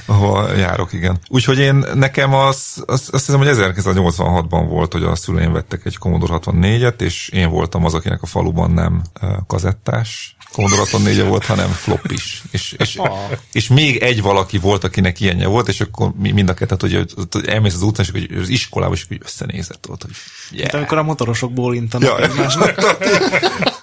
ahol 0.06 0.50
járok, 0.58 0.94
igen. 0.94 1.20
Úgyhogy 1.28 1.60
én 1.60 1.86
nekem 1.94 2.34
az, 2.34 2.84
az 2.86 3.10
azt 3.12 3.26
hiszem, 3.26 3.38
hogy 3.38 3.48
1986-ban 3.52 4.66
volt, 4.70 4.94
hogy 4.94 5.04
a 5.04 5.16
szüleim 5.16 5.54
vettek 5.54 5.86
egy 5.86 5.98
Commodore 5.98 6.40
64-et, 6.46 7.02
és 7.02 7.30
én 7.30 7.50
voltam 7.50 7.86
az, 7.86 7.94
akinek 7.94 8.22
a 8.22 8.26
faluban 8.26 8.72
nem 8.72 9.02
kazettás 9.48 10.36
Commodore 10.56 10.82
64 10.82 11.26
volt, 11.26 11.46
hanem 11.46 11.70
flop 11.70 12.12
is. 12.12 12.42
És, 12.52 12.76
és, 12.78 12.96
ah. 12.96 13.32
és 13.52 13.68
még 13.68 13.98
egy 13.98 14.22
valaki 14.22 14.58
volt, 14.58 14.84
akinek 14.84 15.20
ilyenje 15.20 15.48
volt, 15.48 15.68
és 15.68 15.82
akkor 15.82 16.12
mind 16.18 16.50
a 16.50 16.54
kettőt, 16.54 16.82
hogy, 16.82 17.16
elmész 17.48 17.74
az 17.74 17.82
utcán, 17.82 18.06
és 18.06 18.12
hogy 18.12 18.38
az 18.42 18.50
iskolába, 18.50 18.94
és 18.94 19.06
hogy 19.08 19.20
összenézett 19.24 19.90
ott, 19.90 20.02
hogy 20.02 20.12
yeah. 20.52 20.66
Hát 20.66 20.74
amikor 20.74 20.98
a 20.98 21.04
motorosok 21.04 21.54
bólintanak 21.54 22.10
ja, 22.10 22.24
egymásnak. 22.24 22.76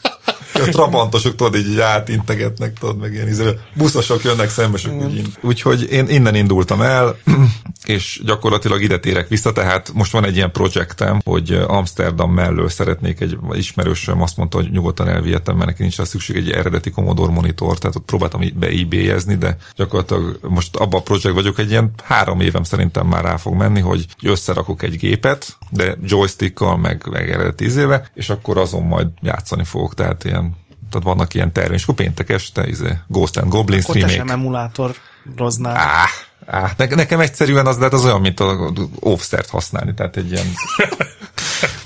a 0.62 0.70
trabantosok 0.70 1.34
tudod 1.34 1.56
így, 1.56 1.68
így 1.68 1.80
átintegetnek, 1.80 2.78
tudod, 2.78 2.98
meg 2.98 3.12
ilyen 3.12 3.28
izé, 3.28 3.59
buszosok 3.74 4.22
jönnek 4.22 4.51
szembe, 4.51 4.78
és 4.78 4.86
úgy 4.86 5.32
Úgyhogy 5.40 5.93
én 5.93 6.09
innen 6.09 6.34
indultam 6.34 6.80
el, 6.80 7.16
és 7.84 8.20
gyakorlatilag 8.24 8.82
ide 8.82 8.98
térek 8.98 9.28
vissza, 9.28 9.52
tehát 9.52 9.93
most 9.94 10.12
van 10.12 10.24
egy 10.24 10.36
ilyen 10.36 10.52
projektem, 10.52 11.20
hogy 11.24 11.52
Amsterdam 11.66 12.32
mellől 12.32 12.68
szeretnék 12.68 13.20
egy 13.20 13.39
ismerősöm 13.52 14.22
azt 14.22 14.36
mondta, 14.36 14.56
hogy 14.56 14.70
nyugodtan 14.70 15.09
elvihetem, 15.09 15.56
mert 15.56 15.68
neki 15.68 15.82
nincs 15.82 15.97
rá 15.97 16.05
szükség 16.05 16.36
egy 16.36 16.51
eredeti 16.51 16.90
Commodore 16.90 17.32
monitor, 17.32 17.78
tehát 17.78 17.97
ott 17.97 18.05
próbáltam 18.05 18.40
be 18.55 18.66
ebay 18.66 19.12
de 19.39 19.56
gyakorlatilag 19.76 20.39
most 20.48 20.76
abban 20.76 21.01
a 21.01 21.02
projekt 21.02 21.34
vagyok, 21.34 21.59
egy 21.59 21.70
ilyen 21.70 21.90
három 22.02 22.40
évem 22.40 22.62
szerintem 22.62 23.06
már 23.06 23.24
rá 23.24 23.36
fog 23.36 23.55
menni, 23.55 23.80
hogy 23.80 24.06
összerakok 24.22 24.82
egy 24.82 24.97
gépet, 24.97 25.56
de 25.70 25.97
joystickkal, 26.02 26.76
meg, 26.76 27.06
meg 27.10 27.30
eredeti 27.30 27.64
izéve, 27.64 28.10
és 28.14 28.30
akkor 28.30 28.59
azon 28.59 28.82
majd 28.82 29.06
játszani 29.20 29.64
fogok, 29.64 29.94
tehát 29.94 30.24
ilyen 30.24 30.51
tehát 30.93 31.06
vannak 31.06 31.35
ilyen 31.35 31.52
tervén, 31.52 31.77
és 31.77 31.82
akkor 31.82 31.94
péntek 31.94 32.31
este, 32.31 32.66
izé, 32.66 32.98
Ghost 33.06 33.36
and 33.36 33.48
Goblins 33.48 33.85
akkor 33.85 33.97
remake. 33.97 34.19
Akkor 34.20 34.31
emulátor 34.31 34.94
roznál. 35.36 35.77
Á, 35.77 36.05
á, 36.47 36.73
ne, 36.77 36.86
nekem 36.86 37.20
egyszerűen 37.20 37.66
az, 37.66 37.77
lehet 37.77 37.93
az 37.93 38.05
olyan, 38.05 38.20
mint 38.20 38.40
a 38.40 38.73
offset 39.01 39.48
használni, 39.48 39.94
tehát 39.94 40.16
egy 40.16 40.31
ilyen... 40.31 40.47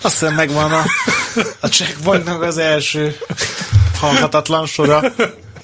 Azt 0.03 0.19
hiszem 0.19 0.35
megvan 0.35 0.73
a, 0.73 0.83
a 1.61 1.67
checkpointnak 1.67 2.43
az 2.43 2.59
első 2.59 3.17
hallhatatlan 3.99 4.67
sora 4.67 5.03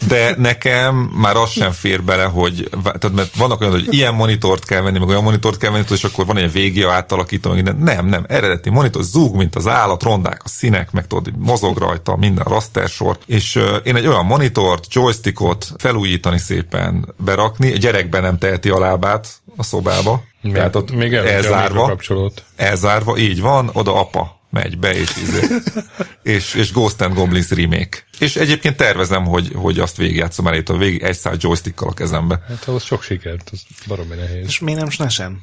de 0.08 0.34
nekem 0.38 0.94
már 0.96 1.36
az 1.36 1.50
sem 1.50 1.72
fér 1.72 2.02
bele, 2.02 2.24
hogy 2.24 2.68
tehát 2.82 3.12
mert 3.12 3.36
vannak 3.36 3.60
olyan, 3.60 3.72
hogy 3.72 3.86
ilyen 3.90 4.14
monitort 4.14 4.64
kell 4.64 4.80
venni, 4.80 4.98
meg 4.98 5.08
olyan 5.08 5.22
monitort 5.22 5.58
kell 5.58 5.70
venni, 5.70 5.84
és 5.90 6.04
akkor 6.04 6.26
van 6.26 6.36
egy 6.36 6.52
végia 6.52 6.90
átalakító, 6.90 7.50
meg 7.52 7.78
nem, 7.78 8.06
nem, 8.06 8.24
eredeti 8.28 8.70
monitor, 8.70 9.02
zúg, 9.02 9.36
mint 9.36 9.56
az 9.56 9.68
állat, 9.68 10.02
rondák 10.02 10.40
a 10.44 10.48
színek, 10.48 10.90
meg 10.92 11.06
tudod, 11.06 11.36
mozog 11.38 11.78
rajta 11.78 12.16
minden 12.16 12.44
rastersor, 12.44 13.18
és 13.26 13.56
uh, 13.56 13.76
én 13.84 13.96
egy 13.96 14.06
olyan 14.06 14.26
monitort, 14.26 14.94
joystickot 14.94 15.72
felújítani 15.78 16.38
szépen, 16.38 17.14
berakni, 17.16 17.72
a 17.72 17.76
gyerekben 17.76 18.22
nem 18.22 18.38
teheti 18.38 18.68
a 18.68 18.78
lábát 18.78 19.28
a 19.56 19.62
szobába, 19.62 20.22
még, 20.40 20.52
tehát 20.52 20.76
ott 20.76 20.92
még 20.92 21.14
elzárva, 21.14 21.96
elzárva, 22.56 23.16
így 23.16 23.40
van, 23.40 23.70
oda 23.72 24.00
apa 24.00 24.40
megy 24.52 24.78
be, 24.78 24.94
és, 24.94 25.16
izé, 25.16 25.40
és, 26.22 26.54
és 26.54 26.72
Ghost 26.72 27.00
and 27.00 27.14
Goblins 27.14 27.50
remake. 27.50 28.04
És 28.18 28.36
egyébként 28.36 28.76
tervezem, 28.76 29.24
hogy, 29.24 29.50
hogy 29.54 29.78
azt 29.78 29.96
végigjátszom 29.96 30.46
el, 30.46 30.62
a 30.66 30.76
végig 30.76 31.02
egy 31.02 31.16
szál 31.16 31.36
joystickkal 31.38 31.88
a 31.88 31.92
kezembe. 31.92 32.44
Hát 32.48 32.64
ahhoz 32.68 32.82
sok 32.82 33.02
sikert, 33.02 33.50
az 33.52 33.62
baromi 33.86 34.14
nehéz. 34.14 34.46
És 34.46 34.58
mi 34.58 34.72
nem 34.72 34.90
snesen? 34.90 35.42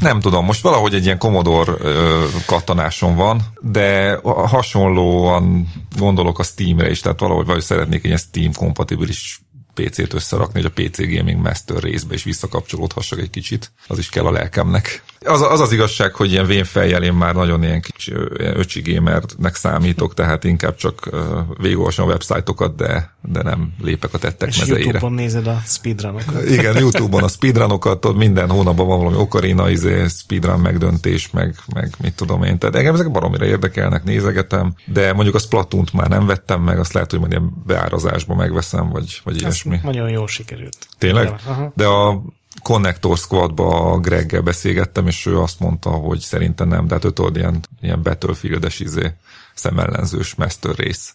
Nem 0.00 0.20
tudom, 0.20 0.44
most 0.44 0.62
valahogy 0.62 0.94
egy 0.94 1.04
ilyen 1.04 1.18
Commodore 1.18 1.72
ö, 1.78 2.26
kattanásom 2.46 3.16
van, 3.16 3.42
de 3.60 4.18
hasonlóan 4.22 5.72
gondolok 5.96 6.38
a 6.38 6.42
Steamre 6.42 6.90
is, 6.90 7.00
tehát 7.00 7.20
valahogy 7.20 7.46
vagy 7.46 7.62
szeretnék 7.62 7.98
egy 7.98 8.04
ilyen 8.04 8.18
Steam 8.18 8.52
kompatibilis 8.52 9.40
PC-t 9.82 10.12
összerakni, 10.12 10.62
hogy 10.62 10.72
a 10.74 10.82
PC 10.82 10.98
Gaming 10.98 11.42
Master 11.42 11.82
részbe 11.82 12.14
is 12.14 12.22
visszakapcsolódhassak 12.22 13.18
egy 13.18 13.30
kicsit. 13.30 13.72
Az 13.86 13.98
is 13.98 14.08
kell 14.08 14.24
a 14.24 14.30
lelkemnek. 14.30 15.02
Az 15.26 15.42
az, 15.42 15.60
az 15.60 15.72
igazság, 15.72 16.14
hogy 16.14 16.30
ilyen 16.30 16.46
vénfejjel 16.46 17.02
én 17.02 17.12
már 17.12 17.34
nagyon 17.34 17.62
ilyen 17.62 17.80
kicsi 17.80 18.12
ilyen 18.38 18.58
öcsi 18.58 18.92
gamernek 18.92 19.54
számítok, 19.54 20.14
tehát 20.14 20.44
inkább 20.44 20.74
csak 20.76 21.08
uh, 21.12 21.20
végigolvasom 21.58 22.06
a 22.06 22.10
websájtokat, 22.10 22.76
de, 22.76 23.14
de 23.22 23.42
nem 23.42 23.72
lépek 23.80 24.14
a 24.14 24.18
tettek 24.18 24.48
És 24.48 24.58
mezeire. 24.58 24.82
YouTube-on 24.82 25.12
nézed 25.12 25.46
a 25.46 25.60
speedrunokat. 25.66 26.44
Igen, 26.56 26.78
Youtube-on 26.78 27.22
a 27.22 27.28
speedrunokat, 27.28 28.04
ott 28.04 28.16
minden 28.16 28.50
hónapban 28.50 28.86
van 28.86 28.98
valami 28.98 29.16
okarina, 29.16 29.70
izé, 29.70 30.06
speedrun 30.08 30.60
megdöntés, 30.60 31.30
meg, 31.30 31.54
meg 31.74 31.94
mit 32.02 32.14
tudom 32.14 32.42
én. 32.42 32.58
Tehát 32.58 32.74
engem 32.74 32.94
ezek 32.94 33.10
baromira 33.10 33.44
érdekelnek, 33.44 34.04
nézegetem, 34.04 34.74
de 34.84 35.12
mondjuk 35.12 35.34
a 35.34 35.38
splatoon 35.38 35.88
már 35.92 36.08
nem 36.08 36.26
vettem 36.26 36.62
meg, 36.62 36.78
azt 36.78 36.92
lehet, 36.92 37.10
hogy 37.10 37.20
majd 37.20 37.32
ilyen 37.32 37.52
beárazásba 37.66 38.34
megveszem, 38.34 38.88
vagy, 38.88 39.20
vagy 39.24 39.42
Ez 39.42 39.62
ilyesmi. 39.70 39.90
nagyon 39.90 40.10
jól 40.10 40.28
sikerült. 40.28 40.76
Tényleg? 40.98 41.34
De 41.74 41.86
a 41.86 42.22
Connector 42.62 43.16
Squadba 43.16 43.92
a 43.92 43.98
Greggel 43.98 44.40
beszélgettem, 44.40 45.06
és 45.06 45.26
ő 45.26 45.38
azt 45.38 45.60
mondta, 45.60 45.90
hogy 45.90 46.18
szerintem 46.18 46.68
nem, 46.68 46.86
de 46.86 46.94
hát 46.94 47.04
ő 47.04 47.10
tudod, 47.10 47.36
ilyen, 47.36 47.60
ilyen 47.80 48.02
Battlefield-es 48.02 48.80
izé, 48.80 49.12
szemellenzős 49.54 50.34
master 50.34 50.74
rész. 50.74 51.14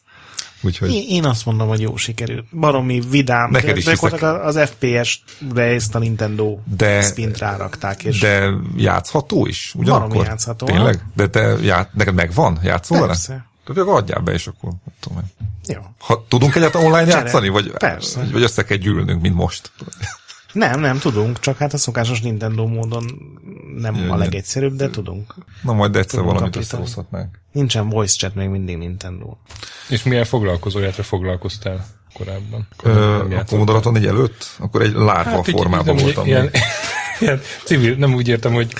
Úgyhogy 0.61 0.91
Én, 0.91 1.05
én 1.07 1.25
azt 1.25 1.45
mondom, 1.45 1.67
hogy 1.67 1.81
jó 1.81 1.95
sikerült. 1.95 2.45
Baromi 2.51 3.01
vidám. 3.09 3.49
Neked 3.51 3.77
is 3.77 3.87
az 3.87 4.59
FPS-re 4.59 5.63
ezt 5.63 5.95
a 5.95 5.99
Nintendo 5.99 6.57
De- 6.77 7.01
spint 7.01 7.37
rárakták, 7.37 8.03
és 8.03 8.19
de 8.19 8.53
játszható 8.75 9.45
is? 9.45 9.73
Ugyanakkor? 9.75 10.07
Valami 10.07 10.27
játszható, 10.27 10.65
Tényleg? 10.65 11.03
De 11.15 11.27
te 11.27 11.55
ját, 11.61 11.93
neked 11.93 12.13
megvan? 12.13 12.59
Játszol 12.63 12.97
vele? 12.97 13.09
Persze. 13.09 13.45
Tehát 13.65 13.81
akkor 13.81 13.97
adjál 14.01 14.19
be, 14.21 14.31
és 14.31 14.47
akkor 14.47 14.69
nem 14.69 14.93
tudom 14.99 15.17
én. 15.17 15.47
Jó. 15.75 15.81
Ha, 15.99 16.25
tudunk 16.27 16.55
egyáltalán 16.55 16.87
online 16.87 17.05
Csere. 17.09 17.19
játszani? 17.21 17.49
Vagy, 17.49 17.71
Persze. 17.71 18.27
vagy 18.31 18.41
össze 18.43 18.63
kell 18.63 18.77
gyűlnünk, 18.77 19.21
mint 19.21 19.35
most? 19.35 19.71
Nem, 20.53 20.79
nem 20.79 20.99
tudunk, 20.99 21.39
csak 21.39 21.57
hát 21.57 21.73
a 21.73 21.77
szokásos 21.77 22.21
Nintendo 22.21 22.67
módon 22.67 23.05
nem 23.77 23.95
Jaj, 23.95 24.07
a 24.09 24.15
legegyszerűbb, 24.15 24.75
de 24.75 24.89
tudunk. 24.89 25.35
Na 25.61 25.73
majd 25.73 25.95
egyszer 25.95 26.19
Tudunk 26.19 26.31
valamit 26.33 26.55
összehozhatnánk. 26.55 27.39
Nincsen 27.51 27.89
voice 27.89 28.15
chat 28.17 28.35
még 28.35 28.47
mindig 28.49 28.77
Nintendo. 28.77 29.35
És 29.89 30.03
milyen 30.03 30.25
foglalkozójátra 30.25 31.03
foglalkoztál 31.03 31.85
korábban? 32.13 32.67
Ö, 32.83 33.25
Nem 33.29 33.37
a? 33.37 33.43
Commodore 33.43 33.77
64 33.77 34.05
előtt? 34.05 34.55
Akkor 34.59 34.81
egy 34.81 34.93
lárva 34.93 35.29
Hát 35.29 35.47
így 35.47 35.55
formában 35.55 35.95
nem, 35.95 36.03
voltam. 36.03 36.25
Ilyen, 36.25 36.49
ilyen 37.19 37.41
civil, 37.63 37.95
nem 37.95 38.13
úgy 38.13 38.27
értem, 38.27 38.53
hogy 38.53 38.73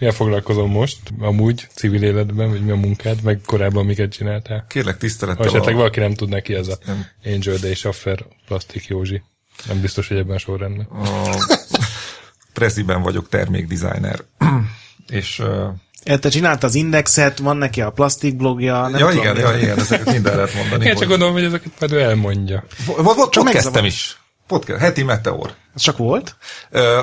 milyen 0.00 0.14
foglalkozom 0.14 0.70
most, 0.70 0.98
amúgy 1.18 1.66
civil 1.74 2.02
életben, 2.02 2.50
vagy 2.50 2.64
mi 2.64 2.70
a 2.70 2.76
munkád, 2.76 3.22
meg 3.22 3.40
korábban 3.46 3.84
miket 3.84 4.12
csináltál. 4.12 4.64
Kérlek 4.68 4.94
Ha 4.94 5.00
tisztelettel 5.00 5.46
esetleg 5.46 5.74
a, 5.74 5.76
valaki 5.76 6.00
nem 6.00 6.14
tudná 6.14 6.40
ki 6.40 6.54
ez 6.54 6.68
a 6.68 6.78
Nem. 6.86 7.06
Angel 7.24 7.56
Day 7.56 7.74
Schaffer 7.74 8.24
Plastik 8.46 8.86
Józsi. 8.86 9.22
Nem 9.68 9.80
biztos, 9.80 10.08
hogy 10.08 10.16
ebben 10.16 10.38
sorrendben. 10.38 10.86
a 10.86 11.36
Preziben 12.52 13.02
vagyok 13.02 13.28
termékdesigner. 13.28 14.24
és 15.20 15.38
uh, 15.38 16.18
Te 16.20 16.28
csinálta 16.28 16.66
az 16.66 16.74
indexet, 16.74 17.38
van 17.38 17.56
neki 17.56 17.80
a 17.80 17.90
plastik 17.90 18.36
blogja, 18.36 18.88
nem 18.88 19.00
ja, 19.00 19.08
tudom, 19.08 19.22
igen, 19.22 19.36
ja, 19.36 19.58
igen, 19.58 19.78
ezeket 19.78 20.12
minden 20.12 20.36
lehet 20.36 20.54
mondani. 20.54 20.84
Én 20.84 20.94
csak 20.94 21.08
gondolom, 21.08 21.32
hogy 21.32 21.44
ezeket 21.44 21.72
majd 21.80 21.92
ő 21.92 22.00
elmondja. 22.00 22.64
Volt, 22.86 23.02
volt 23.02 23.16
podcastem 23.16 23.44
megzavar. 23.44 23.84
is. 23.84 24.20
Podcast, 24.46 24.80
heti 24.80 25.02
meteor. 25.02 25.54
Ez 25.74 25.82
csak 25.82 25.96
volt? 25.96 26.36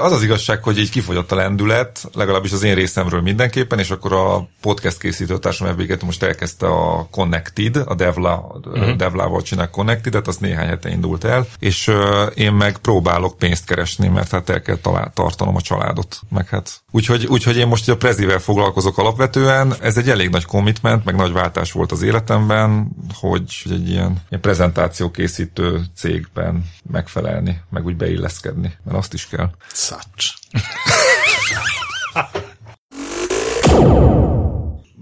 Az 0.02 0.12
az 0.12 0.24
igazság, 0.24 0.64
hogy 0.64 0.78
így 0.78 0.90
kifogyott 0.90 1.32
a 1.32 1.36
lendület, 1.36 2.10
legalábbis 2.14 2.52
az 2.52 2.64
én 2.64 2.76
részemről 2.76 3.22
mindenképpen, 3.22 3.80
és 3.80 3.90
akkor 3.90 4.14
a 4.14 4.48
podcast 4.62 5.00
készítőtársam 5.00 5.68
FBG 5.68 6.04
most 6.04 6.24
elkezdte 6.24 6.68
a 6.68 7.08
Connected, 7.12 7.76
a 7.76 7.96
Devla, 7.96 8.60
uh-huh. 8.66 8.96
Devlával 8.96 9.42
csinál 9.42 9.70
Connected-et, 9.70 10.28
az 10.28 10.38
néhány 10.38 10.68
hete 10.68 10.90
indult 10.90 11.24
el, 11.24 11.48
és 11.60 11.92
én 12.34 12.52
meg 12.52 12.78
próbálok 12.78 13.38
pénzt 13.38 13.66
keresni, 13.66 14.08
mert 14.08 14.32
hát 14.32 14.50
el 14.50 14.62
kell 14.62 14.78
talál, 14.78 15.12
tartanom 15.14 15.56
a 15.56 15.62
családot, 15.62 16.20
meg 16.30 16.48
hát. 16.48 16.82
Úgyhogy, 16.92 17.26
úgyhogy 17.26 17.58
én 17.58 17.68
most 17.68 17.90
a 17.90 17.98
Prezivel 17.98 18.40
foglalkozok 18.40 18.98
alapvetően, 18.98 19.76
ez 19.82 19.98
egy 19.98 20.10
elég 20.10 20.30
nagy 20.30 20.46
commitment, 20.46 21.06
meg 21.06 21.16
nagy 21.16 21.32
váltás 21.32 21.72
volt 21.72 21.92
az 21.92 22.02
életemben, 22.02 22.88
hogy 23.14 23.62
hogy 23.64 23.72
egy 23.72 23.90
ilyen, 23.90 24.22
ilyen 24.30 24.42
prezentációkészítő 24.42 25.82
cégben 25.96 26.66
megfelelni, 26.92 27.62
meg 27.70 27.86
úgy 27.86 27.96
beilleszkedni, 27.96 28.57
mert 28.62 28.98
azt 28.98 29.14
is 29.14 29.28
kell. 29.28 29.50
Szacs. 29.72 30.34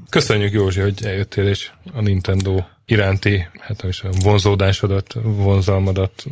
Köszönjük 0.10 0.53
Józsi, 0.53 0.80
hogy 0.80 1.06
eljöttél, 1.06 1.48
és 1.48 1.72
a 1.94 2.02
Nintendo 2.02 2.64
iránti, 2.86 3.48
hát 3.60 3.82
nem 3.82 3.90
is 3.90 3.98
tudom, 3.98 4.19
vonzódásodat, 4.19 5.14
vonzalmadat, 5.23 6.23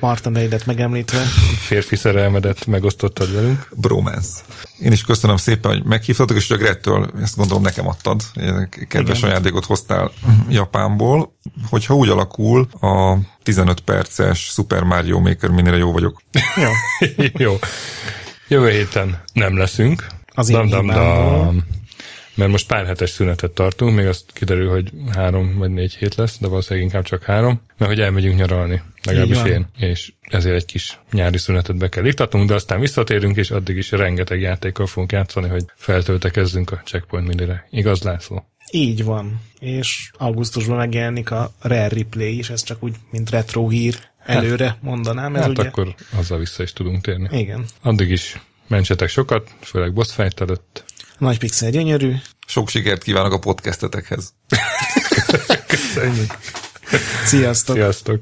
Martin 0.00 0.32
Raidet 0.32 0.66
megemlítve. 0.66 1.18
férfi 1.66 1.96
szerelmedet 1.96 2.66
megosztottad 2.66 3.32
velünk. 3.32 3.68
Bromance. 3.76 4.40
Én 4.80 4.92
is 4.92 5.04
köszönöm 5.04 5.36
szépen, 5.36 5.70
hogy 5.70 5.84
meghívtatok, 5.84 6.36
és 6.36 6.50
a 6.50 6.56
Grettől 6.56 7.10
ezt 7.20 7.36
gondolom 7.36 7.62
nekem 7.62 7.88
adtad. 7.88 8.22
Kedves 8.88 9.18
Igen. 9.18 9.30
ajándékot 9.30 9.64
hoztál 9.64 10.10
Japánból. 10.48 11.36
Hogyha 11.68 11.94
úgy 11.94 12.08
alakul, 12.08 12.68
a 12.80 13.16
15 13.46 13.80
perces 13.80 14.38
Super 14.38 14.82
Mario 14.82 15.20
Maker 15.20 15.50
minire 15.50 15.76
jó 15.76 15.92
vagyok. 15.92 16.22
Jó. 16.56 16.70
Jó. 17.44 17.58
Jövő 18.48 18.70
héten 18.70 19.22
nem 19.32 19.56
leszünk. 19.56 20.06
Az 20.34 20.48
én 20.48 20.62
hibámból. 20.62 21.64
Mert 22.34 22.50
most 22.50 22.66
pár 22.66 22.86
hetes 22.86 23.10
szünetet 23.10 23.50
tartunk, 23.50 23.96
még 23.96 24.06
azt 24.06 24.32
kiderül, 24.32 24.70
hogy 24.70 24.90
három 25.14 25.58
vagy 25.58 25.70
négy 25.70 25.94
hét 25.94 26.14
lesz, 26.14 26.38
de 26.38 26.48
valószínűleg 26.48 26.88
inkább 26.88 27.04
csak 27.04 27.22
három, 27.22 27.60
mert 27.78 27.90
hogy 27.90 28.00
elmegyünk 28.00 28.36
nyaralni, 28.36 28.82
legalábbis 29.02 29.42
én, 29.42 29.66
és 29.78 30.12
ezért 30.22 30.56
egy 30.56 30.64
kis 30.64 30.98
nyári 31.12 31.38
szünetet 31.38 31.76
be 31.76 31.88
kell 31.88 32.04
iktatnunk, 32.04 32.48
de 32.48 32.54
aztán 32.54 32.80
visszatérünk, 32.80 33.36
és 33.36 33.50
addig 33.50 33.76
is 33.76 33.90
rengeteg 33.90 34.40
játékkal 34.40 34.86
fogunk 34.86 35.12
játszani, 35.12 35.48
hogy 35.48 35.64
feltöltekezzünk 35.74 36.70
a 36.70 36.80
Checkpoint 36.84 37.26
minire. 37.26 37.66
Igaz, 37.70 38.02
László? 38.02 38.46
Így 38.70 39.04
van. 39.04 39.40
És 39.58 40.10
augusztusban 40.18 40.76
megjelenik 40.76 41.30
a 41.30 41.52
Rare 41.60 41.88
Replay 41.88 42.38
is, 42.38 42.50
ez 42.50 42.62
csak 42.62 42.82
úgy, 42.82 42.94
mint 43.10 43.30
retro 43.30 43.68
hír 43.68 43.98
előre 44.24 44.78
mondanám. 44.80 45.34
Ez 45.36 45.40
Hát 45.40 45.50
ugye... 45.50 45.68
akkor 45.68 45.94
azzal 46.16 46.38
vissza 46.38 46.62
is 46.62 46.72
tudunk 46.72 47.02
térni. 47.02 47.38
Igen. 47.38 47.64
Addig 47.82 48.10
is 48.10 48.40
mentsetek 48.66 49.08
sokat, 49.08 49.50
főleg 49.60 49.92
boss 49.92 50.12
fight 50.12 50.40
előtt. 50.40 50.84
Nagy 51.18 51.38
pixel 51.38 51.70
gyönyörű. 51.70 52.14
Sok 52.46 52.68
sikert 52.68 53.02
kívánok 53.02 53.32
a 53.32 53.38
podcastetekhez. 53.38 54.34
Köszönjük! 55.66 56.38
Sziasztok! 57.24 57.76
Sziasztok! 57.76 58.20